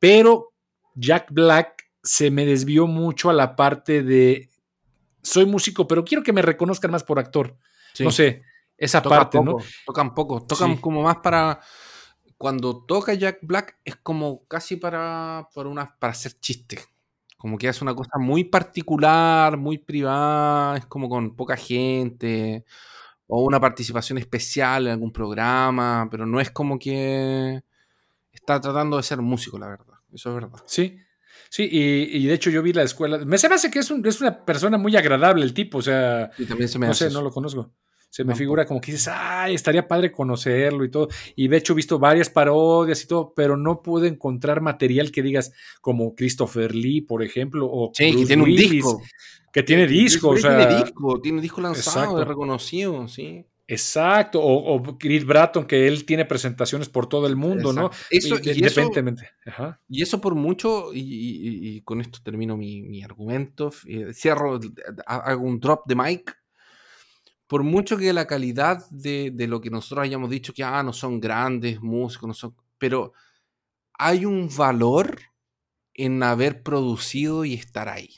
Pero 0.00 0.52
Jack 0.96 1.28
Black 1.30 1.84
se 2.02 2.30
me 2.30 2.44
desvió 2.44 2.86
mucho 2.88 3.30
a 3.30 3.34
la 3.34 3.54
parte 3.56 4.02
de, 4.02 4.50
soy 5.22 5.46
músico, 5.46 5.86
pero 5.86 6.04
quiero 6.04 6.22
que 6.24 6.32
me 6.32 6.42
reconozcan 6.42 6.90
más 6.90 7.04
por 7.04 7.18
actor. 7.18 7.56
sí. 7.94 8.02
No 8.04 8.10
sé, 8.10 8.42
esa 8.76 9.00
Toca 9.02 9.16
parte, 9.16 9.38
poco, 9.38 9.50
¿no? 9.60 9.64
Tocan 9.86 10.14
poco, 10.14 10.42
tocan 10.42 10.74
Sí. 10.76 10.80
como 10.80 11.02
más 11.02 11.16
para. 11.18 11.60
Cuando 12.36 12.84
toca 12.84 13.14
Jack 13.14 13.38
Black 13.42 13.78
es 13.84 13.96
como 13.96 14.44
casi 14.46 14.76
para, 14.76 15.48
para, 15.54 15.68
una, 15.68 15.96
para 15.98 16.12
hacer 16.12 16.32
chistes. 16.40 16.86
Como 17.38 17.56
que 17.58 17.68
es 17.68 17.80
una 17.82 17.94
cosa 17.94 18.18
muy 18.18 18.44
particular, 18.44 19.56
muy 19.56 19.78
privada, 19.78 20.76
es 20.78 20.86
como 20.86 21.08
con 21.08 21.36
poca 21.36 21.56
gente, 21.56 22.64
o 23.26 23.42
una 23.44 23.60
participación 23.60 24.18
especial 24.18 24.86
en 24.86 24.92
algún 24.94 25.12
programa, 25.12 26.08
pero 26.10 26.26
no 26.26 26.40
es 26.40 26.50
como 26.50 26.78
que 26.78 27.62
está 28.32 28.60
tratando 28.60 28.96
de 28.96 29.02
ser 29.02 29.20
músico, 29.22 29.58
la 29.58 29.68
verdad. 29.68 29.94
Eso 30.12 30.30
es 30.30 30.34
verdad. 30.34 30.58
Sí, 30.66 30.98
sí, 31.50 31.68
y, 31.70 32.18
y 32.18 32.26
de 32.26 32.34
hecho 32.34 32.50
yo 32.50 32.62
vi 32.62 32.72
la 32.72 32.82
escuela. 32.82 33.18
Me 33.18 33.36
se 33.38 33.48
me 33.48 33.54
hace 33.56 33.70
que 33.70 33.78
es, 33.80 33.90
un- 33.90 34.04
es 34.06 34.20
una 34.20 34.44
persona 34.44 34.76
muy 34.78 34.96
agradable 34.96 35.44
el 35.44 35.52
tipo, 35.54 35.78
o 35.78 35.82
sea, 35.82 36.30
Y 36.38 36.46
también 36.46 36.68
se 36.68 36.78
me 36.78 36.86
no 36.86 36.92
hace 36.92 37.04
sé, 37.04 37.08
eso. 37.08 37.18
no 37.18 37.24
lo 37.24 37.30
conozco. 37.30 37.70
Se 38.14 38.22
me 38.22 38.28
Tampoco. 38.28 38.38
figura 38.38 38.64
como 38.64 38.80
que 38.80 38.92
dices, 38.92 39.10
ay, 39.12 39.56
estaría 39.56 39.88
padre 39.88 40.12
conocerlo 40.12 40.84
y 40.84 40.88
todo. 40.88 41.08
Y 41.34 41.48
de 41.48 41.56
hecho 41.56 41.72
he 41.72 41.76
visto 41.76 41.98
varias 41.98 42.30
parodias 42.30 43.02
y 43.02 43.08
todo, 43.08 43.32
pero 43.34 43.56
no 43.56 43.82
pude 43.82 44.06
encontrar 44.06 44.60
material 44.60 45.10
que 45.10 45.20
digas 45.20 45.50
como 45.80 46.14
Christopher 46.14 46.72
Lee, 46.76 47.00
por 47.00 47.24
ejemplo, 47.24 47.66
o 47.68 47.90
Sí, 47.92 48.14
que 48.14 48.24
tiene 48.24 48.44
un 48.44 48.50
Willis, 48.50 48.70
disco. 48.70 49.02
Que 49.52 49.64
tiene 49.64 49.88
disco, 49.88 50.28
o 50.28 50.36
sea. 50.36 50.56
Tiene 50.68 50.84
disco, 50.84 51.20
tiene 51.20 51.40
disco 51.42 51.60
lanzado, 51.60 52.04
Exacto. 52.12 52.24
reconocido, 52.24 53.08
sí. 53.08 53.44
Exacto, 53.66 54.40
o, 54.40 54.74
o 54.76 54.98
Chris 54.98 55.24
Bratton, 55.26 55.64
que 55.66 55.88
él 55.88 56.04
tiene 56.04 56.24
presentaciones 56.24 56.88
por 56.88 57.08
todo 57.08 57.26
el 57.26 57.34
mundo, 57.34 57.72
¿no? 57.72 57.90
Eso- 58.10 58.36
Y- 58.36 58.46
y 58.46 58.50
eso- 58.50 58.58
independientemente. 58.60 59.30
Ajá. 59.44 59.80
Y 59.88 60.02
eso 60.02 60.20
por 60.20 60.36
mucho, 60.36 60.92
y, 60.94 61.00
y- 61.00 61.68
y 61.78 61.80
con 61.80 62.00
esto 62.00 62.20
termino 62.22 62.56
mi, 62.56 62.80
mi 62.82 63.02
argumento, 63.02 63.72
eh, 63.88 64.12
cierro, 64.14 64.60
ha- 65.04 65.16
hago 65.16 65.42
un 65.44 65.58
drop 65.58 65.82
de 65.88 65.96
mic. 65.96 66.43
Por 67.46 67.62
mucho 67.62 67.96
que 67.96 68.12
la 68.12 68.26
calidad 68.26 68.88
de, 68.90 69.30
de 69.32 69.46
lo 69.46 69.60
que 69.60 69.70
nosotros 69.70 70.04
hayamos 70.04 70.30
dicho, 70.30 70.54
que 70.54 70.64
ah, 70.64 70.82
no 70.82 70.92
son 70.92 71.20
grandes 71.20 71.80
músicos, 71.80 72.28
no 72.28 72.34
son, 72.34 72.56
pero 72.78 73.12
hay 73.98 74.24
un 74.24 74.48
valor 74.56 75.20
en 75.94 76.22
haber 76.22 76.62
producido 76.62 77.44
y 77.44 77.54
estar 77.54 77.88
ahí. 77.88 78.10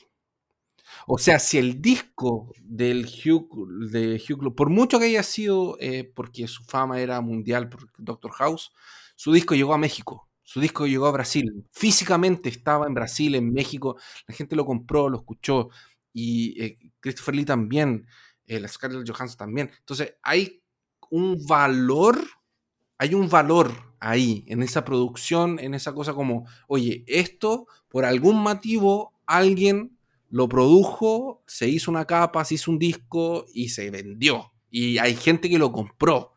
O 1.07 1.17
sea, 1.17 1.39
si 1.39 1.57
el 1.57 1.81
disco 1.81 2.53
del 2.61 3.05
Hugh, 3.05 3.89
de 3.91 4.21
Hugh 4.27 4.55
por 4.55 4.69
mucho 4.69 4.99
que 4.99 5.05
haya 5.05 5.23
sido 5.23 5.77
eh, 5.79 6.11
porque 6.15 6.47
su 6.47 6.63
fama 6.63 6.99
era 6.99 7.21
mundial 7.21 7.69
por 7.69 7.89
Doctor 7.97 8.31
House, 8.33 8.71
su 9.15 9.31
disco 9.31 9.55
llegó 9.55 9.73
a 9.73 9.77
México, 9.77 10.29
su 10.43 10.59
disco 10.59 10.85
llegó 10.85 11.07
a 11.07 11.11
Brasil, 11.11 11.65
físicamente 11.71 12.49
estaba 12.49 12.87
en 12.87 12.93
Brasil, 12.93 13.35
en 13.35 13.53
México, 13.53 13.97
la 14.27 14.35
gente 14.35 14.55
lo 14.55 14.65
compró, 14.65 15.09
lo 15.09 15.17
escuchó, 15.17 15.69
y 16.13 16.61
eh, 16.61 16.77
Christopher 16.99 17.35
Lee 17.35 17.45
también, 17.45 18.05
la 18.47 18.67
Scarlett 18.67 19.07
Johansson 19.09 19.37
también. 19.37 19.71
Entonces, 19.79 20.15
hay 20.23 20.61
un 21.09 21.45
valor, 21.45 22.17
hay 22.97 23.13
un 23.13 23.29
valor 23.29 23.71
ahí, 23.99 24.45
en 24.47 24.63
esa 24.63 24.83
producción, 24.85 25.59
en 25.59 25.73
esa 25.73 25.93
cosa 25.93 26.13
como, 26.13 26.47
oye, 26.67 27.03
esto, 27.07 27.67
por 27.89 28.05
algún 28.05 28.37
motivo, 28.37 29.13
alguien 29.25 29.97
lo 30.29 30.47
produjo, 30.49 31.43
se 31.47 31.67
hizo 31.67 31.89
una 31.91 32.05
capa, 32.05 32.43
se 32.45 32.55
hizo 32.55 32.71
un 32.71 32.79
disco 32.79 33.45
y 33.53 33.69
se 33.69 33.89
vendió. 33.89 34.51
Y 34.69 34.97
hay 34.97 35.15
gente 35.15 35.49
que 35.49 35.57
lo 35.57 35.71
compró. 35.71 36.33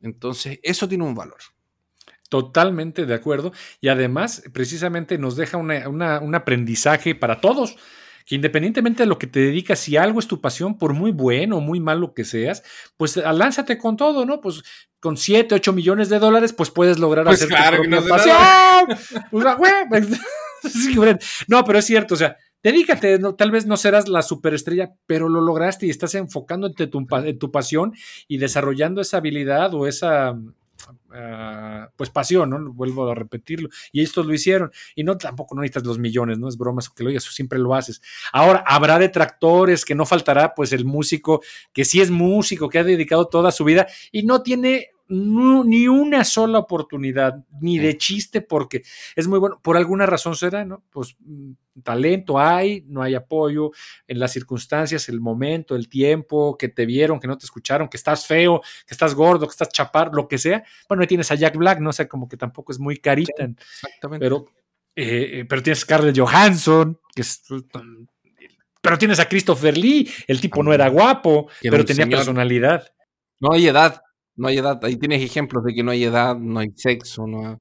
Entonces, 0.00 0.58
eso 0.62 0.88
tiene 0.88 1.04
un 1.04 1.14
valor. 1.14 1.38
Totalmente 2.28 3.06
de 3.06 3.14
acuerdo. 3.14 3.52
Y 3.80 3.88
además, 3.88 4.42
precisamente 4.52 5.18
nos 5.18 5.36
deja 5.36 5.56
una- 5.56 5.88
un 6.20 6.34
aprendizaje 6.34 7.14
para 7.14 7.40
todos. 7.40 7.76
Que 8.26 8.34
independientemente 8.34 9.02
de 9.02 9.06
lo 9.08 9.18
que 9.18 9.26
te 9.26 9.40
dedicas, 9.40 9.78
si 9.78 9.96
algo 9.96 10.20
es 10.20 10.26
tu 10.26 10.40
pasión, 10.40 10.78
por 10.78 10.94
muy 10.94 11.12
bueno 11.12 11.58
o 11.58 11.60
muy 11.60 11.80
malo 11.80 12.14
que 12.14 12.24
seas, 12.24 12.62
pues 12.96 13.16
ah, 13.16 13.32
lánzate 13.32 13.78
con 13.78 13.96
todo, 13.96 14.24
¿no? 14.26 14.40
Pues 14.40 14.62
con 15.00 15.16
7, 15.16 15.54
8 15.54 15.72
millones 15.72 16.08
de 16.08 16.18
dólares, 16.18 16.52
pues 16.52 16.70
puedes 16.70 16.98
lograr 16.98 17.24
Pues 17.24 17.42
hacer 17.42 17.48
claro 17.48 17.82
tu 17.82 17.90
propia 17.90 18.00
no 18.00 18.06
pasión. 18.08 18.36
Sea, 19.42 19.54
güey, 19.54 19.72
pues, 19.88 20.08
no, 21.48 21.64
pero 21.64 21.78
es 21.78 21.86
cierto, 21.86 22.14
o 22.14 22.16
sea, 22.16 22.36
dedícate, 22.62 23.18
no, 23.18 23.34
tal 23.34 23.50
vez 23.50 23.66
no 23.66 23.76
serás 23.76 24.08
la 24.08 24.22
superestrella, 24.22 24.92
pero 25.06 25.28
lo 25.28 25.40
lograste 25.40 25.86
y 25.86 25.90
estás 25.90 26.14
enfocando 26.14 26.66
en 26.66 26.90
tu, 26.90 27.06
en 27.12 27.38
tu 27.38 27.50
pasión 27.50 27.92
y 28.28 28.38
desarrollando 28.38 29.00
esa 29.00 29.18
habilidad 29.18 29.74
o 29.74 29.86
esa 29.86 30.34
ah, 31.12 31.90
pues 31.96 32.10
pasión, 32.10 32.50
¿no? 32.50 32.72
Vuelvo 32.72 33.10
a 33.10 33.14
repetirlo. 33.14 33.68
Y 33.92 34.02
estos 34.02 34.26
lo 34.26 34.34
hicieron. 34.34 34.70
Y 34.94 35.04
no 35.04 35.16
tampoco 35.16 35.54
no 35.54 35.62
necesitas 35.62 35.84
los 35.84 35.98
millones, 35.98 36.38
¿no? 36.38 36.48
Es 36.48 36.56
broma 36.56 36.80
eso 36.80 36.92
que 36.94 37.04
lo 37.04 37.10
digas, 37.10 37.24
siempre 37.24 37.58
lo 37.58 37.74
haces. 37.74 38.00
Ahora, 38.32 38.64
habrá 38.66 38.98
detractores, 38.98 39.84
que 39.84 39.94
no 39.94 40.06
faltará, 40.06 40.54
pues 40.54 40.72
el 40.72 40.84
músico, 40.84 41.42
que 41.72 41.84
sí 41.84 42.00
es 42.00 42.10
músico, 42.10 42.68
que 42.68 42.78
ha 42.78 42.84
dedicado 42.84 43.28
toda 43.28 43.52
su 43.52 43.64
vida 43.64 43.86
y 44.12 44.22
no 44.22 44.42
tiene 44.42 44.90
nu- 45.10 45.64
ni 45.64 45.86
una 45.88 46.24
sola 46.24 46.58
oportunidad, 46.58 47.44
ni 47.60 47.78
de 47.78 47.96
chiste, 47.98 48.40
porque 48.40 48.82
es 49.14 49.26
muy 49.28 49.38
bueno. 49.38 49.60
Por 49.62 49.76
alguna 49.76 50.06
razón 50.06 50.34
será, 50.36 50.64
¿no? 50.64 50.82
Pues 50.90 51.16
mm, 51.20 51.52
talento 51.82 52.38
hay, 52.38 52.84
no 52.88 53.02
hay 53.02 53.14
apoyo 53.14 53.70
en 54.06 54.18
las 54.18 54.32
circunstancias, 54.32 55.08
el 55.08 55.20
momento, 55.20 55.76
el 55.76 55.88
tiempo, 55.88 56.56
que 56.56 56.68
te 56.68 56.86
vieron, 56.86 57.20
que 57.20 57.26
no 57.28 57.36
te 57.36 57.44
escucharon, 57.46 57.88
que 57.88 57.96
estás 57.96 58.26
feo, 58.26 58.60
que 58.86 58.94
estás 58.94 59.14
gordo, 59.14 59.46
que 59.46 59.52
estás 59.52 59.68
chapar, 59.70 60.10
lo 60.14 60.26
que 60.28 60.38
sea. 60.38 60.64
Bueno, 60.88 61.02
ahí 61.02 61.06
tienes 61.06 61.30
a 61.30 61.34
Jack 61.34 61.56
Black, 61.56 61.80
no 61.80 61.92
sé, 61.92 62.08
como 62.08 62.28
que 62.28 62.36
tampoco 62.36 62.72
es 62.72 62.78
muy 62.78 62.96
carita, 62.98 63.44
Exactamente. 63.44 64.24
pero, 64.24 64.44
eh, 64.96 65.44
pero 65.48 65.62
tienes 65.62 65.80
a 65.80 65.82
Scarlett 65.82 66.18
Johansson, 66.18 66.98
que 67.14 67.22
es. 67.22 67.42
Pero 68.82 68.96
tienes 68.96 69.20
a 69.20 69.28
Christopher 69.28 69.76
Lee, 69.76 70.08
el 70.26 70.40
tipo 70.40 70.62
no 70.62 70.72
era 70.72 70.88
guapo, 70.88 71.48
pero 71.60 71.84
tenía 71.84 72.04
señor. 72.04 72.18
personalidad. 72.20 72.88
No 73.38 73.52
hay 73.52 73.66
edad, 73.68 74.02
no 74.40 74.48
hay 74.48 74.58
edad. 74.58 74.80
Ahí 74.84 74.96
tienes 74.96 75.22
ejemplos 75.22 75.62
de 75.64 75.74
que 75.74 75.82
no 75.82 75.90
hay 75.92 76.04
edad, 76.04 76.36
no 76.36 76.58
hay 76.60 76.70
sexo, 76.74 77.26
no 77.26 77.46
hay- 77.48 77.56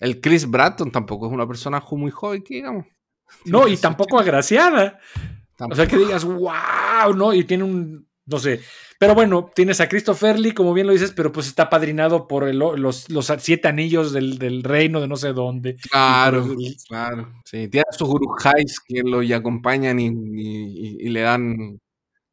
El 0.00 0.20
Chris 0.20 0.48
Bratton 0.50 0.90
tampoco 0.90 1.26
es 1.26 1.32
una 1.32 1.46
persona 1.46 1.82
muy 1.92 2.10
joven, 2.10 2.42
que 2.42 2.54
digamos. 2.56 2.86
No, 3.46 3.66
y 3.66 3.76
tampoco 3.76 4.18
agraciada. 4.18 5.00
O 5.16 5.56
Tampoco. 5.56 5.76
sea, 5.76 5.86
que 5.86 5.96
digas, 5.96 6.24
wow, 6.24 7.14
¿no? 7.16 7.32
Y 7.32 7.44
tiene 7.44 7.64
un, 7.64 8.06
no 8.26 8.38
sé. 8.38 8.60
Pero 8.98 9.14
bueno, 9.14 9.50
tienes 9.54 9.80
a 9.80 9.88
Christopher 9.88 10.38
Lee, 10.38 10.52
como 10.52 10.72
bien 10.74 10.86
lo 10.86 10.92
dices, 10.92 11.12
pero 11.16 11.32
pues 11.32 11.46
está 11.46 11.68
padrinado 11.70 12.28
por 12.28 12.46
el- 12.48 12.58
los, 12.58 13.08
los 13.10 13.32
siete 13.38 13.68
anillos 13.68 14.12
del, 14.12 14.38
del 14.38 14.62
reino 14.62 15.00
de 15.00 15.08
no 15.08 15.16
sé 15.16 15.32
dónde. 15.32 15.76
Claro, 15.90 16.46
claro. 16.88 17.32
Sí, 17.44 17.68
tiene 17.68 17.84
a 17.90 17.92
sus 17.96 18.08
urujais 18.08 18.78
que 18.80 19.02
lo 19.02 19.22
y 19.22 19.32
acompañan 19.32 19.98
y, 19.98 20.06
y- 20.08 20.96
y 21.00 21.08
le 21.08 21.20
dan 21.22 21.78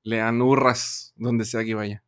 le 0.05 0.17
dan 0.17 0.41
hurras 0.41 1.13
donde 1.15 1.45
sea 1.45 1.63
que 1.63 1.75
vaya. 1.75 2.03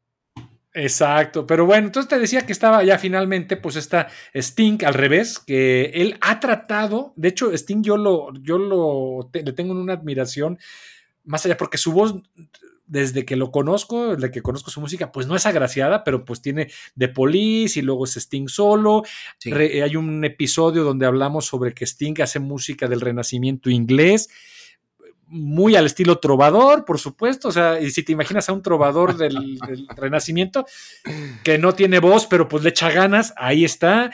Exacto, 0.77 1.47
pero 1.47 1.65
bueno, 1.65 1.87
entonces 1.87 2.09
te 2.09 2.19
decía 2.19 2.45
que 2.45 2.51
estaba 2.51 2.83
ya 2.83 2.99
finalmente, 2.99 3.55
pues 3.55 3.77
está 3.77 4.09
Sting 4.33 4.79
al 4.85 4.93
revés, 4.93 5.39
que 5.39 5.85
él 5.93 6.17
ha 6.19 6.41
tratado, 6.41 7.13
de 7.15 7.29
hecho 7.29 7.53
Sting 7.53 7.81
yo 7.81 7.95
lo, 7.95 8.33
yo 8.41 8.57
lo, 8.57 9.29
te- 9.31 9.41
le 9.43 9.53
tengo 9.53 9.71
en 9.71 9.79
una 9.79 9.93
admiración 9.93 10.59
más 11.23 11.45
allá, 11.45 11.55
porque 11.55 11.77
su 11.77 11.93
voz, 11.93 12.15
desde 12.87 13.23
que 13.25 13.37
lo 13.37 13.51
conozco, 13.51 14.15
desde 14.17 14.31
que 14.31 14.41
conozco 14.41 14.69
su 14.69 14.81
música, 14.81 15.13
pues 15.13 15.27
no 15.27 15.35
es 15.37 15.45
agraciada, 15.45 16.03
pero 16.03 16.25
pues 16.25 16.41
tiene 16.41 16.69
The 16.97 17.07
Police 17.07 17.79
y 17.79 17.81
luego 17.81 18.03
es 18.03 18.17
Sting 18.17 18.49
solo. 18.49 19.03
Sí. 19.39 19.51
Re- 19.51 19.81
hay 19.81 19.95
un 19.95 20.25
episodio 20.25 20.83
donde 20.83 21.05
hablamos 21.05 21.45
sobre 21.45 21.73
que 21.73 21.85
Sting 21.85 22.21
hace 22.21 22.39
música 22.39 22.89
del 22.89 22.99
renacimiento 22.99 23.69
inglés, 23.69 24.29
muy 25.27 25.75
al 25.75 25.85
estilo 25.85 26.19
trovador, 26.19 26.85
por 26.85 26.99
supuesto. 26.99 27.49
O 27.49 27.51
sea, 27.51 27.79
y 27.79 27.91
si 27.91 28.03
te 28.03 28.11
imaginas 28.11 28.49
a 28.49 28.53
un 28.53 28.61
trovador 28.61 29.17
del, 29.17 29.57
del 29.59 29.87
renacimiento 29.95 30.65
que 31.43 31.57
no 31.57 31.73
tiene 31.73 31.99
voz, 31.99 32.27
pero 32.27 32.47
pues 32.47 32.63
le 32.63 32.69
echa 32.69 32.91
ganas, 32.91 33.33
ahí 33.37 33.65
está. 33.65 34.11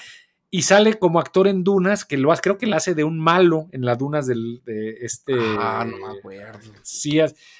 Y 0.53 0.63
sale 0.63 0.99
como 0.99 1.19
actor 1.19 1.47
en 1.47 1.63
Dunas, 1.63 2.03
que 2.03 2.17
lo 2.17 2.29
hace, 2.31 2.41
creo 2.41 2.57
que 2.57 2.67
lo 2.67 2.75
hace 2.75 2.93
de 2.93 3.05
un 3.05 3.17
malo 3.17 3.69
en 3.71 3.85
las 3.85 3.97
Dunas 3.97 4.27
del, 4.27 4.61
de 4.65 4.97
este. 5.01 5.33
Ah, 5.38 5.88
no 5.89 5.97
me 5.97 6.19
acuerdo. 6.19 6.73
Sí, 6.81 7.19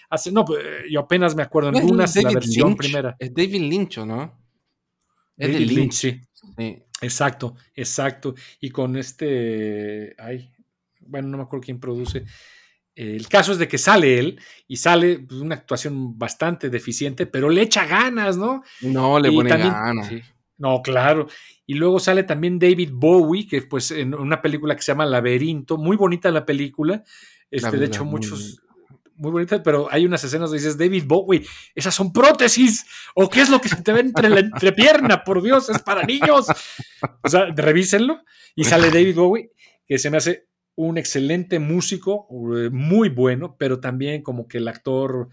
hace, 0.10 0.32
no, 0.34 0.44
pues, 0.44 0.60
yo 0.90 1.00
apenas 1.00 1.34
me 1.34 1.42
acuerdo 1.42 1.70
en 1.70 1.76
No 1.76 1.82
Dunas, 1.82 2.14
la 2.18 2.24
David 2.24 2.36
versión 2.36 2.68
Lynch, 2.68 2.78
primera. 2.78 3.16
Es 3.18 3.34
David 3.34 3.62
Lynch, 3.62 3.98
¿o 4.00 4.06
no? 4.06 4.38
Es 5.38 5.48
de 5.48 5.54
David 5.54 5.68
Lynch. 5.68 5.78
Lynch, 5.78 5.94
sí. 5.94 6.22
Sí. 6.58 6.84
Exacto, 7.02 7.56
exacto. 7.74 8.36
Y 8.60 8.70
con 8.70 8.98
este, 8.98 10.14
ay, 10.20 10.52
bueno, 11.00 11.30
no 11.30 11.38
me 11.38 11.44
acuerdo 11.44 11.64
quién 11.64 11.80
produce. 11.80 12.26
El 13.02 13.28
caso 13.28 13.52
es 13.52 13.58
de 13.58 13.68
que 13.68 13.80
sale 13.80 14.20
él 14.20 14.40
y 14.68 14.78
sale 14.78 15.20
pues, 15.20 15.42
una 15.42 15.56
actuación 15.56 16.20
bastante 16.20 16.70
deficiente, 16.70 17.26
pero 17.26 17.50
le 17.50 17.64
echa 17.64 17.86
ganas, 17.88 18.38
¿no? 18.38 18.62
No, 18.82 19.20
le 19.20 19.30
Y 19.32 19.36
pone 19.36 19.50
también- 19.50 19.74
ganas. 19.74 20.08
sí. 20.08 20.22
No, 20.58 20.84
claro. 20.84 21.28
Y 21.66 21.74
luego 21.74 22.00
sale 22.00 22.22
también 22.22 22.60
David 22.60 22.92
Bowie, 22.94 23.48
que 23.48 23.64
pues 23.64 23.90
en 23.90 24.14
una 24.14 24.40
película 24.44 24.76
que 24.76 24.84
se 24.84 24.92
llama 24.92 25.08
Laberinto, 25.08 25.78
muy 25.80 25.98
bonita 25.98 26.30
la 26.30 26.46
película. 26.46 27.04
Este, 27.50 27.72
de 27.72 27.78
verdad, 27.78 27.88
hecho, 27.96 28.06
muchos, 28.06 28.62
muy 29.16 29.32
bonita, 29.32 29.64
pero 29.64 29.88
hay 29.92 30.06
unas 30.06 30.24
escenas 30.24 30.52
donde 30.52 30.64
dices, 30.64 30.78
David 30.78 31.06
Bowie, 31.08 31.44
esas 31.74 31.96
son 31.96 32.14
prótesis, 32.14 32.86
o 33.16 33.28
qué 33.28 33.42
es 33.42 33.50
lo 33.50 33.60
que 33.60 33.70
se 33.70 33.82
te 33.82 33.92
ve 33.94 34.02
entre 34.02 34.30
la 34.30 34.42
entrepierna, 34.42 35.24
por 35.24 35.42
Dios, 35.42 35.70
es 35.70 35.80
para 35.80 36.04
niños. 36.04 36.46
O 37.24 37.30
sea, 37.30 37.46
revísenlo. 37.56 38.22
Y 38.56 38.64
sale 38.64 38.92
David 38.92 39.16
Bowie, 39.16 39.50
que 39.88 39.98
se 39.98 40.12
me 40.12 40.18
hace 40.18 40.46
un 40.76 40.98
excelente 40.98 41.60
músico, 41.60 42.28
eh, 42.58 42.70
muy 42.72 43.10
bueno, 43.10 43.56
pero 43.58 43.80
también 43.80 44.22
como 44.24 44.48
que 44.48 44.58
el 44.60 44.68
actor, 44.68 45.30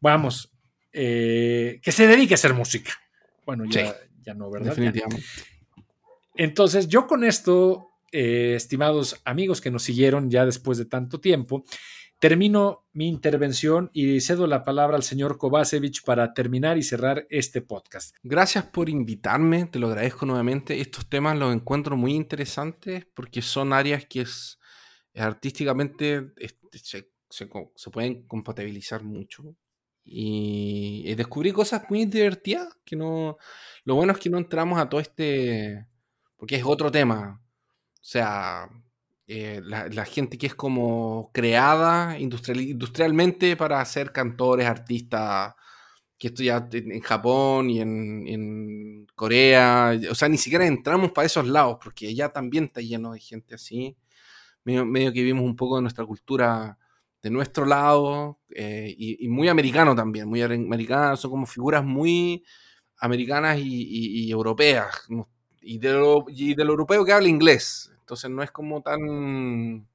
vamos, 0.00 0.52
eh, 0.92 1.80
que 1.82 1.92
se 1.92 2.06
dedique 2.06 2.34
a 2.34 2.36
hacer 2.36 2.54
música. 2.54 2.92
Bueno, 3.44 3.64
ya, 3.66 3.86
Sí. 3.86 3.92
ya 4.22 4.34
no, 4.34 4.50
¿verdad? 4.50 4.70
Definitivamente. 4.70 5.24
Entonces, 6.34 6.88
yo 6.88 7.06
con 7.06 7.24
esto, 7.24 7.90
eh, 8.12 8.54
estimados 8.56 9.20
amigos 9.24 9.60
que 9.60 9.70
nos 9.70 9.82
siguieron 9.82 10.30
ya 10.30 10.46
después 10.46 10.78
de 10.78 10.84
tanto 10.86 11.20
tiempo, 11.20 11.64
termino 12.20 12.86
mi 12.92 13.06
intervención 13.08 13.90
y 13.92 14.20
cedo 14.20 14.46
la 14.46 14.64
palabra 14.64 14.96
al 14.96 15.02
señor 15.02 15.38
Kovacevic 15.38 16.02
para 16.04 16.34
terminar 16.34 16.78
y 16.78 16.82
cerrar 16.82 17.26
este 17.30 17.60
podcast. 17.60 18.16
Gracias 18.22 18.64
por 18.64 18.88
invitarme, 18.88 19.66
te 19.66 19.78
lo 19.78 19.88
agradezco 19.88 20.26
nuevamente. 20.26 20.80
Estos 20.80 21.08
temas 21.08 21.36
los 21.38 21.54
encuentro 21.54 21.96
muy 21.96 22.14
interesantes 22.14 23.06
porque 23.14 23.40
son 23.42 23.72
áreas 23.72 24.04
que 24.06 24.22
es, 24.22 24.58
artísticamente 25.20 26.32
este, 26.36 27.08
se, 27.28 27.46
pueden 27.90 28.26
compatibilizar 28.26 29.02
mucho. 29.02 29.56
Y, 30.04 31.14
descubrí 31.14 31.52
cosas 31.52 31.82
muy 31.90 32.06
divertidas 32.06 32.68
que 32.84 32.96
no... 32.96 33.36
Lo 33.84 33.94
bueno 33.94 34.12
es 34.12 34.18
que 34.18 34.30
no 34.30 34.38
entramos 34.38 34.78
a 34.78 34.88
todo 34.88 35.00
este... 35.00 35.86
Porque 36.36 36.56
es 36.56 36.64
otro 36.64 36.90
tema. 36.90 37.42
O 37.94 38.04
sea, 38.04 38.70
eh, 39.26 39.60
la, 39.64 40.04
gente 40.06 40.38
que 40.38 40.46
es 40.46 40.54
como 40.54 41.30
creada 41.34 42.18
industrial- 42.18 42.60
industrialmente 42.70 43.56
para 43.56 43.84
ser 43.84 44.12
cantores, 44.12 44.66
artistas, 44.66 45.54
que 46.18 46.28
esto 46.28 46.42
ya 46.42 46.68
en 46.72 46.92
en 46.92 47.00
Japón 47.00 47.70
y 47.70 47.80
en, 47.80 48.26
en 48.26 49.06
Corea, 49.14 49.98
o 50.10 50.14
sea, 50.14 50.28
ni 50.28 50.38
siquiera 50.38 50.66
entramos 50.66 51.12
para 51.12 51.26
esos 51.26 51.46
lados, 51.46 51.78
porque 51.82 52.14
ya 52.14 52.30
también 52.30 52.64
está 52.64 52.80
lleno 52.80 53.12
de 53.12 53.20
gente 53.20 53.54
así, 53.54 53.96
medio, 54.84 55.12
que 55.12 55.22
vimos 55.22 55.44
un 55.44 55.56
poco 55.56 55.76
de 55.76 55.82
nuestra 55.82 56.04
cultura 56.04 56.78
de 57.22 57.30
nuestro 57.30 57.66
lado, 57.66 58.38
eh, 58.50 58.94
y, 58.96 59.28
muy 59.28 59.48
americano 59.48 59.94
también, 59.94 60.28
muy 60.28 60.40
americano, 60.42 61.16
son 61.16 61.32
como 61.32 61.46
figuras 61.46 61.84
muy 61.84 62.44
americanas 62.98 63.58
y, 63.60 64.30
europeas, 64.30 65.08
y 65.60 65.78
de, 65.78 65.92
lo, 65.92 66.24
del 66.28 66.68
europeo 66.68 67.04
que 67.04 67.12
habla 67.12 67.28
inglés, 67.28 67.92
entonces 68.00 68.30
no 68.30 68.42
es 68.42 68.50
como 68.52 68.82
tan... 68.82 69.88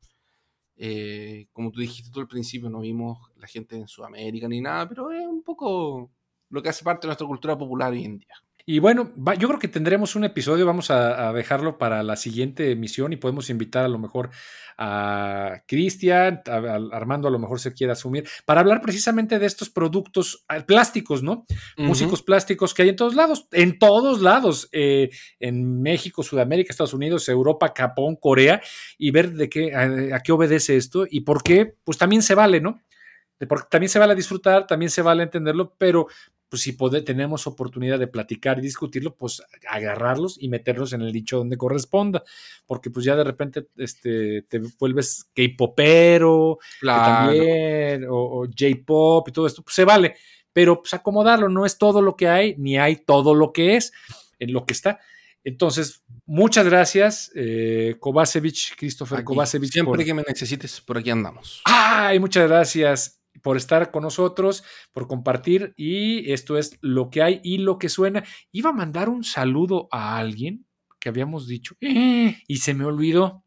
eh, 0.76 1.48
como 1.54 1.72
tú 1.72 1.80
dijiste 1.80 2.12
tú 2.12 2.20
al 2.20 2.28
principio, 2.28 2.70
no 2.70 2.82
vimos 2.82 3.32
la 3.38 3.48
gente 3.48 3.78
en 3.78 3.88
Sudamérica 3.88 4.48
ni 4.48 4.62
nada, 4.62 4.88
pero 4.90 5.12
es 5.12 5.26
un 5.26 5.44
poco 5.44 6.12
lo 6.50 6.62
que 6.62 6.70
hace 6.70 6.84
parte 6.84 7.08
de 7.08 7.10
nuestra 7.10 7.28
cultura 7.28 7.58
popular 7.58 7.92
hoy 7.92 8.06
en 8.06 8.18
día. 8.20 8.43
Y 8.66 8.80
bueno, 8.80 9.12
va- 9.18 9.36
yo 9.36 9.50
creo 9.50 9.60
que 9.60 9.68
tendremos 9.68 10.16
un 10.16 10.24
episodio, 10.24 10.66
vamos 10.66 10.90
a, 10.90 11.28
a 11.28 11.34
dejarlo 11.34 11.78
para 11.78 12.02
la 12.02 12.16
siguiente 12.16 12.72
emisión 12.72 13.12
y 13.12 13.18
podemos 13.18 13.50
invitar 13.50 13.84
a 13.84 13.90
lo 13.90 14.00
mejor 14.00 14.30
a 14.78 15.64
Cristian, 15.68 16.42
a- 16.48 16.52
a 16.56 16.76
Armando 16.96 17.28
a 17.28 17.32
lo 17.32 17.40
mejor 17.40 17.60
se 17.60 17.74
quiere 17.74 17.92
asumir, 17.92 18.28
para 18.46 18.62
hablar 18.62 18.82
precisamente 18.82 19.38
de 19.38 19.46
estos 19.46 19.70
productos 19.70 20.46
ah, 20.48 20.62
plásticos, 20.66 21.24
¿no? 21.24 21.46
músicos 21.78 22.22
plásticos 22.24 22.74
que 22.74 22.84
hay 22.84 22.90
en 22.90 22.96
todos 22.96 23.16
lados, 23.16 23.48
en 23.52 23.78
todos 23.78 24.22
lados, 24.22 24.70
eh, 24.72 25.10
en 25.40 25.82
México, 25.82 26.24
Sudamérica, 26.24 26.72
Estados 26.72 26.94
Unidos, 26.94 27.28
Europa, 27.28 27.74
Japón, 27.76 28.16
Corea, 28.16 28.62
y 28.98 29.12
ver 29.12 29.34
de 29.34 29.50
qué, 29.50 29.76
a, 29.76 30.16
a 30.16 30.20
qué 30.22 30.32
obedece 30.32 30.78
esto 30.78 31.06
y 31.10 31.22
por 31.22 31.44
qué, 31.44 31.76
pues 31.84 31.98
también 31.98 32.22
se 32.22 32.34
vale, 32.34 32.62
¿no? 32.62 32.80
De 33.40 33.46
por- 33.48 33.66
también 33.66 33.90
se 33.90 34.00
vale 34.00 34.16
disfrutar, 34.16 34.68
también 34.68 34.90
se 34.90 35.02
vale 35.02 35.24
entenderlo, 35.24 35.76
pero 35.78 36.08
pues 36.50 36.62
si 36.62 36.74
pode- 36.74 37.02
tenemos 37.04 37.48
oportunidad 37.48 37.98
de 37.98 38.08
platicar 38.08 38.60
y 38.60 38.62
discutirlo, 38.62 39.16
pues 39.16 39.42
agarrarlos 39.68 40.38
y 40.40 40.50
meterlos 40.50 40.94
en 40.94 41.02
el 41.02 41.12
dicho 41.12 41.38
donde 41.38 41.58
corresponda, 41.58 42.24
porque 42.66 42.90
pues 42.92 43.06
ya 43.06 43.16
de 43.16 43.24
repente 43.24 43.68
este, 43.78 44.44
te 44.44 44.60
vuelves 44.80 45.26
K-popero, 45.36 46.60
Claro. 46.80 47.32
también, 47.32 48.06
o, 48.06 48.16
o 48.42 48.46
J-pop 48.46 49.28
y 49.28 49.32
todo 49.32 49.48
esto, 49.48 49.64
pues 49.64 49.76
se 49.76 49.86
vale, 49.86 50.16
pero 50.52 50.80
pues 50.82 50.94
acomodarlo, 50.94 51.50
no 51.50 51.66
es 51.66 51.78
todo 51.78 52.02
lo 52.02 52.16
que 52.16 52.28
hay, 52.28 52.56
ni 52.58 52.78
hay 52.78 52.98
todo 52.98 53.34
lo 53.34 53.52
que 53.52 53.76
es. 53.76 53.92
en 54.40 54.52
lo 54.52 54.66
que 54.66 54.74
está. 54.74 55.00
Entonces, 55.46 56.04
muchas 56.26 56.66
gracias, 56.66 57.32
eh, 57.36 57.96
Kovacevic, 58.00 58.76
Christopher 58.78 59.20
Aquí, 59.20 59.26
Kovacevic. 59.26 59.72
Siempre 59.72 59.98
por- 59.98 60.04
que 60.06 60.14
me 60.14 60.24
necesites, 60.28 60.82
por 60.82 60.98
aquí 60.98 61.10
andamos. 61.10 61.62
Ay, 61.66 62.20
muchas 62.20 62.48
gracias 62.50 63.20
por 63.44 63.58
estar 63.58 63.92
con 63.92 64.02
nosotros, 64.02 64.64
por 64.92 65.08
compartir. 65.08 65.74
Y 65.78 66.32
esto 66.32 66.58
es 66.58 66.80
lo 66.82 67.12
que 67.12 67.22
hay 67.22 67.42
y 67.44 67.60
lo 67.60 67.78
que 67.78 67.90
suena. 67.90 68.24
Iba 68.52 68.72
a 68.72 68.74
mandar 68.74 69.10
un 69.10 69.24
saludo 69.24 69.88
a 69.92 70.18
alguien 70.18 70.66
que 71.00 71.10
habíamos 71.10 71.46
dicho 71.48 71.76
y 72.48 72.58
se 72.58 72.74
me 72.74 72.86
olvidó. 72.86 73.44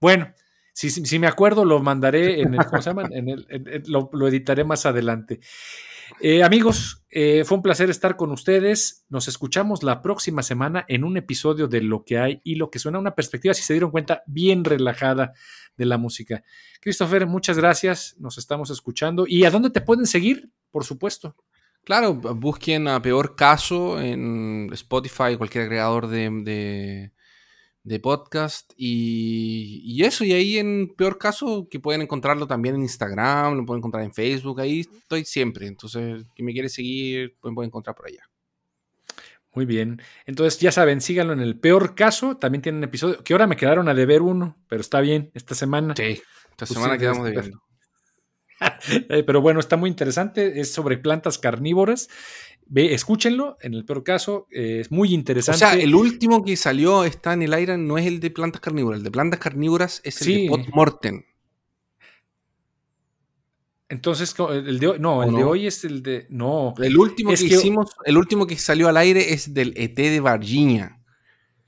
Bueno, 0.00 0.32
si, 0.72 0.90
si- 0.90 1.18
me 1.18 1.26
acuerdo, 1.26 1.64
lo 1.64 1.80
mandaré 1.80 2.40
en 2.42 2.54
el, 2.54 2.64
¿cómo 2.66 2.82
se 2.82 2.90
llaman? 2.90 3.12
En 3.12 3.28
el- 3.28 3.46
en- 3.48 3.68
en- 3.68 3.82
lo, 3.86 4.10
lo 4.12 4.28
editaré 4.28 4.64
más 4.64 4.84
adelante. 4.86 5.40
Eh, 6.20 6.42
amigos, 6.42 7.04
eh, 7.10 7.44
fue 7.44 7.56
un 7.56 7.62
placer 7.62 7.90
estar 7.90 8.16
con 8.16 8.30
ustedes. 8.30 9.04
Nos 9.08 9.28
escuchamos 9.28 9.82
la 9.82 10.02
próxima 10.02 10.42
semana 10.42 10.84
en 10.88 11.04
un 11.04 11.16
episodio 11.16 11.68
de 11.68 11.80
Lo 11.80 12.04
que 12.04 12.18
hay 12.18 12.40
y 12.44 12.56
lo 12.56 12.70
que 12.70 12.78
suena, 12.78 12.98
una 12.98 13.14
perspectiva, 13.14 13.54
si 13.54 13.62
se 13.62 13.72
dieron 13.74 13.90
cuenta, 13.90 14.22
bien 14.26 14.64
relajada 14.64 15.32
de 15.76 15.86
la 15.86 15.98
música. 15.98 16.42
Christopher, 16.80 17.26
muchas 17.26 17.58
gracias. 17.58 18.16
Nos 18.18 18.38
estamos 18.38 18.70
escuchando. 18.70 19.26
¿Y 19.26 19.44
a 19.44 19.50
dónde 19.50 19.70
te 19.70 19.80
pueden 19.80 20.06
seguir? 20.06 20.50
Por 20.70 20.84
supuesto. 20.84 21.36
Claro, 21.84 22.14
busquen 22.14 22.88
a 22.88 23.00
Peor 23.00 23.36
Caso 23.36 24.00
en 24.00 24.68
Spotify, 24.72 25.36
cualquier 25.36 25.64
agregador 25.64 26.08
de, 26.08 26.30
de, 26.42 27.12
de 27.86 28.00
podcast. 28.00 28.72
Y, 28.76 29.80
y 29.84 30.04
eso, 30.04 30.24
y 30.24 30.32
ahí 30.32 30.58
en 30.58 30.92
Peor 30.96 31.18
Caso, 31.18 31.68
que 31.70 31.78
pueden 31.78 32.02
encontrarlo 32.02 32.46
también 32.46 32.74
en 32.74 32.82
Instagram, 32.82 33.56
lo 33.56 33.64
pueden 33.64 33.78
encontrar 33.78 34.04
en 34.04 34.12
Facebook, 34.12 34.60
ahí 34.60 34.80
estoy 34.80 35.24
siempre. 35.24 35.68
Entonces, 35.68 36.24
quien 36.34 36.46
me 36.46 36.52
quiere 36.52 36.68
seguir, 36.68 37.36
pues 37.40 37.52
me 37.52 37.54
puede 37.54 37.68
encontrar 37.68 37.94
por 37.94 38.08
allá. 38.08 38.28
Muy 39.54 39.64
bien. 39.64 40.02
Entonces, 40.26 40.58
ya 40.60 40.72
saben, 40.72 41.00
síganlo 41.00 41.32
en 41.32 41.40
el 41.40 41.58
peor 41.58 41.94
caso. 41.94 42.36
También 42.36 42.60
tienen 42.60 42.82
episodio. 42.82 43.22
Que 43.22 43.32
ahora 43.32 43.46
me 43.46 43.56
quedaron 43.56 43.88
a 43.88 43.94
deber 43.94 44.20
uno, 44.20 44.58
pero 44.68 44.80
está 44.80 45.00
bien, 45.00 45.30
esta 45.32 45.54
semana. 45.54 45.94
Sí, 45.96 46.02
esta 46.02 46.22
Pues 46.58 46.70
semana 46.70 46.94
sí, 46.94 47.00
quedamos 47.00 47.24
debiendo. 47.24 47.62
Eh, 49.10 49.22
pero 49.22 49.42
bueno, 49.42 49.60
está 49.60 49.76
muy 49.76 49.90
interesante. 49.90 50.60
Es 50.60 50.72
sobre 50.72 50.96
plantas 50.96 51.36
carnívoras. 51.36 52.08
Ve, 52.68 52.92
escúchenlo. 52.94 53.56
En 53.60 53.74
el 53.74 53.84
peor 53.84 54.02
caso, 54.02 54.48
eh, 54.50 54.78
es 54.80 54.90
muy 54.90 55.10
O 55.10 55.14
interesante. 55.14 55.58
sea, 55.58 55.74
el 55.74 55.94
último 55.94 56.44
que 56.44 56.56
salió 56.56 57.04
está 57.04 57.32
en 57.32 57.42
el 57.42 57.52
aire, 57.54 57.78
no 57.78 57.96
es 57.96 58.06
el 58.06 58.18
de 58.20 58.30
plantas 58.30 58.60
carnívoras. 58.60 58.98
El 58.98 59.04
de 59.04 59.10
plantas 59.12 59.38
carnívoras 59.40 60.00
es 60.04 60.20
el 60.22 60.26
Sí. 60.26 60.42
de 60.42 60.48
Pot 60.48 60.68
Morten. 60.74 61.24
Entonces, 63.88 64.34
el 64.50 64.80
de 64.80 64.86
hoy, 64.88 64.98
no, 64.98 65.18
¿O 65.18 65.22
el 65.22 65.34
de 65.36 65.44
hoy 65.44 65.66
es 65.68 65.84
el 65.84 66.02
de. 66.02 66.26
No. 66.28 66.74
El 66.78 66.96
último 66.98 67.30
Es 67.30 67.40
que, 67.40 67.48
que- 67.48 67.54
hicimos, 67.54 67.92
el 68.04 68.16
último 68.18 68.46
que 68.46 68.56
salió 68.56 68.88
al 68.88 68.96
aire 68.96 69.32
es 69.32 69.54
del 69.54 69.72
ET 69.76 69.94
de 70.10 70.20
Virginia, 70.20 70.98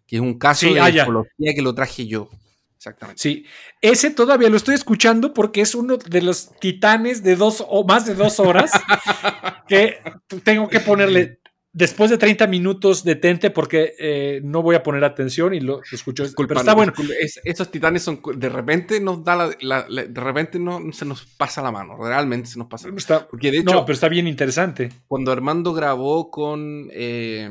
que 0.04 0.16
es 0.16 0.22
un 0.22 0.36
caso 0.36 0.66
Sí, 0.66 0.74
de 0.74 0.80
ah, 0.80 0.88
ecología 0.88 1.54
que 1.54 1.62
lo 1.62 1.74
traje 1.76 2.08
yo. 2.08 2.28
Exactamente. 2.78 3.20
Sí, 3.20 3.44
ese 3.82 4.10
todavía 4.10 4.48
lo 4.48 4.56
estoy 4.56 4.76
escuchando 4.76 5.34
porque 5.34 5.60
es 5.60 5.74
uno 5.74 5.96
de 5.96 6.22
los 6.22 6.50
titanes 6.60 7.22
de 7.24 7.34
dos 7.36 7.64
o 7.68 7.84
más 7.84 8.06
de 8.06 8.14
dos 8.14 8.38
horas 8.38 8.70
que 9.68 9.96
tengo 10.44 10.68
que 10.68 10.78
ponerle 10.80 11.40
después 11.72 12.10
de 12.10 12.18
30 12.18 12.46
minutos 12.46 13.04
detente 13.04 13.50
porque 13.50 13.94
eh, 13.98 14.40
no 14.42 14.62
voy 14.62 14.74
a 14.76 14.82
poner 14.82 15.02
atención 15.04 15.54
y 15.54 15.60
lo, 15.60 15.80
escucho. 15.92 16.22
Pero 16.22 16.26
Disculpa, 16.28 16.54
está 16.54 16.70
no, 16.70 16.76
bueno. 16.76 16.92
es- 17.20 17.40
esos 17.44 17.70
titanes 17.70 18.02
son 18.02 18.20
de 18.36 18.48
repente 18.48 19.00
nos 19.00 19.22
da 19.24 19.34
la, 19.36 19.50
la- 19.60 19.86
la- 19.88 20.04
de 20.04 20.20
repente 20.20 20.58
no 20.60 20.80
se 20.92 21.04
nos 21.04 21.26
pasa 21.26 21.60
la 21.62 21.70
mano, 21.72 21.96
realmente 22.00 22.48
se 22.48 22.58
nos 22.58 22.68
pasa. 22.68 22.86
la 22.86 22.92
mano. 22.92 22.98
Está- 22.98 23.26
Porque 23.28 23.50
de 23.50 23.58
hecho, 23.58 23.72
no, 23.74 23.84
pero 23.84 23.94
está 23.94 24.08
bien 24.08 24.26
interesante. 24.28 24.88
cuando 25.08 25.32
Armando 25.32 25.72
grabó 25.74 26.30
con 26.30 26.88
eh, 26.92 27.50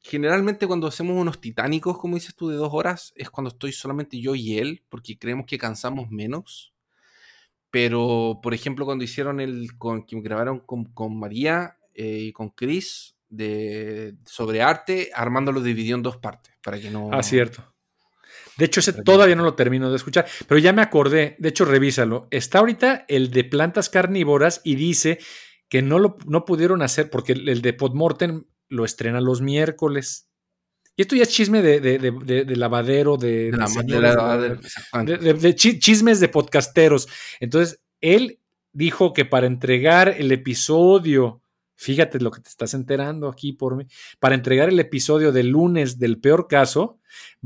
generalmente 0.00 0.66
cuando 0.66 0.86
hacemos 0.86 1.16
unos 1.16 1.40
titánicos, 1.40 1.98
como 1.98 2.14
dices 2.14 2.34
tú, 2.34 2.48
de 2.48 2.56
dos 2.56 2.70
horas, 2.72 3.12
es 3.16 3.30
cuando 3.30 3.50
estoy 3.50 3.72
solamente 3.72 4.20
yo 4.20 4.34
y 4.34 4.58
él, 4.58 4.82
porque 4.88 5.18
creemos 5.18 5.46
que 5.46 5.58
cansamos 5.58 6.10
menos. 6.10 6.72
Pero, 7.70 8.40
por 8.42 8.54
ejemplo, 8.54 8.86
cuando 8.86 9.04
hicieron 9.04 9.40
el 9.40 9.76
con 9.76 10.04
que 10.04 10.20
grabaron 10.20 10.60
con, 10.60 10.86
con 10.86 11.18
María 11.18 11.76
eh, 11.94 12.18
y 12.20 12.32
con 12.32 12.50
Chris 12.50 13.14
de 13.28 14.14
sobre 14.24 14.62
arte, 14.62 15.10
Armando 15.14 15.52
lo 15.52 15.60
dividió 15.60 15.94
en 15.94 16.02
dos 16.02 16.16
partes 16.16 16.54
para 16.62 16.80
que 16.80 16.90
no. 16.90 17.10
Ah, 17.12 17.22
cierto. 17.22 17.74
De 18.56 18.64
hecho, 18.64 18.80
ese 18.80 18.92
todavía 18.92 19.36
no 19.36 19.44
lo 19.44 19.54
termino 19.54 19.90
de 19.90 19.96
escuchar, 19.96 20.26
pero 20.46 20.58
ya 20.58 20.72
me 20.72 20.82
acordé. 20.82 21.36
De 21.38 21.50
hecho, 21.50 21.64
revísalo. 21.64 22.26
Está 22.30 22.58
ahorita 22.60 23.04
el 23.06 23.30
de 23.30 23.44
plantas 23.44 23.90
carnívoras 23.90 24.62
y 24.64 24.74
dice 24.74 25.18
que 25.68 25.82
no 25.82 25.98
lo 25.98 26.16
no 26.26 26.46
pudieron 26.46 26.80
hacer 26.80 27.10
porque 27.10 27.32
el, 27.32 27.48
el 27.48 27.60
de 27.62 27.74
Podmortem 27.74 28.44
lo 28.68 28.84
estrena 28.84 29.20
los 29.20 29.40
miércoles. 29.40 30.26
Y 30.96 31.02
esto 31.02 31.14
ya 31.14 31.22
es 31.22 31.28
chisme 31.28 31.62
de, 31.62 31.80
de- 31.80 31.98
de- 31.98 32.10
de- 32.10 32.44
de 32.44 32.56
lavadero, 32.56 33.16
de, 33.16 33.50
de 33.94 34.00
la- 34.02 35.32
de 35.32 35.54
chismes 35.54 36.18
de 36.20 36.28
podcasteros. 36.28 37.08
Entonces, 37.40 37.80
él 38.00 38.40
dijo 38.72 39.12
que 39.12 39.24
para 39.24 39.46
entregar 39.46 40.08
el 40.08 40.32
episodio, 40.32 41.40
fíjate 41.76 42.18
lo 42.20 42.30
que 42.30 42.40
te 42.40 42.48
estás 42.48 42.74
enterando 42.74 43.28
aquí 43.28 43.52
por 43.52 43.76
mí, 43.76 43.86
para 44.18 44.34
entregar 44.34 44.68
el 44.68 44.80
episodio 44.80 45.30
del 45.32 45.48
lunes 45.48 45.98
del 45.98 46.18
peor 46.20 46.48
caso, 46.48 46.98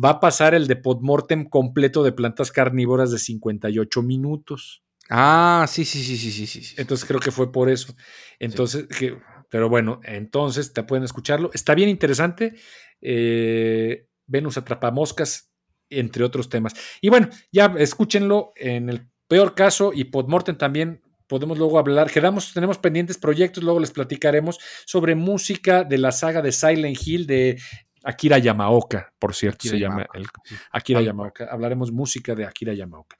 va 0.02 0.10
a 0.10 0.20
pasar 0.20 0.54
el 0.54 0.66
de 0.66 0.76
Podmortem 0.76 1.48
completo 1.48 2.02
de 2.02 2.12
plantas 2.12 2.50
carnívoras 2.52 3.10
de 3.10 3.18
58 3.18 4.02
minutos. 4.02 4.82
Ah, 5.10 5.66
sí, 5.68 5.84
sí, 5.84 6.02
sí, 6.02 6.16
sí, 6.16 6.30
sí, 6.30 6.46
sí. 6.46 6.62
sí. 6.62 6.74
Entonces 6.78 7.06
creo 7.06 7.20
que 7.20 7.30
fue 7.30 7.52
por 7.52 7.68
eso. 7.68 7.94
Entonces, 8.38 8.86
que, 8.86 9.18
pero 9.52 9.68
bueno, 9.68 10.00
entonces 10.04 10.72
te 10.72 10.82
pueden 10.82 11.04
escucharlo. 11.04 11.50
Está 11.52 11.74
bien 11.74 11.90
interesante. 11.90 12.54
eh, 13.02 14.06
Venus 14.26 14.56
Atrapamoscas, 14.56 15.52
entre 15.90 16.24
otros 16.24 16.48
temas. 16.48 16.72
Y 17.02 17.10
bueno, 17.10 17.28
ya 17.52 17.74
escúchenlo 17.76 18.52
en 18.56 18.88
el 18.88 19.10
peor 19.28 19.54
caso 19.54 19.92
y 19.94 20.04
Podmortem 20.04 20.56
también. 20.56 21.02
Podemos 21.26 21.58
luego 21.58 21.78
hablar, 21.78 22.10
quedamos, 22.10 22.54
tenemos 22.54 22.78
pendientes 22.78 23.18
proyectos, 23.18 23.62
luego 23.62 23.78
les 23.78 23.90
platicaremos 23.90 24.58
sobre 24.86 25.16
música 25.16 25.84
de 25.84 25.98
la 25.98 26.12
saga 26.12 26.40
de 26.40 26.50
Silent 26.52 26.96
Hill 27.06 27.26
de 27.26 27.60
Akira 28.04 28.38
Yamaoka, 28.38 29.12
por 29.18 29.34
cierto, 29.34 29.58
Akira 29.58 29.72
se 29.72 29.78
llama 29.80 30.06
el. 30.14 30.26
Akira 30.70 31.02
Yamaoka. 31.02 31.44
Hablaremos 31.50 31.92
música 31.92 32.34
de 32.34 32.46
Akira 32.46 32.72
Yamaoka. 32.72 33.18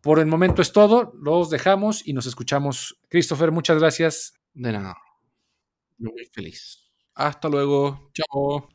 Por 0.00 0.20
el 0.20 0.26
momento 0.26 0.62
es 0.62 0.70
todo, 0.70 1.12
los 1.20 1.50
dejamos 1.50 2.06
y 2.06 2.12
nos 2.12 2.26
escuchamos. 2.26 3.00
Christopher, 3.08 3.50
muchas 3.50 3.80
gracias. 3.80 4.34
De 4.54 4.70
nada. 4.70 4.94
Muy 5.98 6.26
feliz. 6.32 6.92
Hasta 7.14 7.48
luego. 7.48 8.10
Chao. 8.14 8.68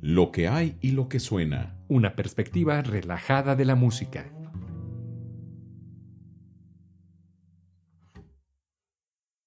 Lo 0.00 0.32
que 0.32 0.48
hay 0.48 0.76
y 0.80 0.90
lo 0.90 1.08
que 1.08 1.20
suena. 1.20 1.76
Una 1.88 2.16
perspectiva 2.16 2.82
relajada 2.82 3.54
de 3.54 3.64
la 3.64 3.76
música. 3.76 4.32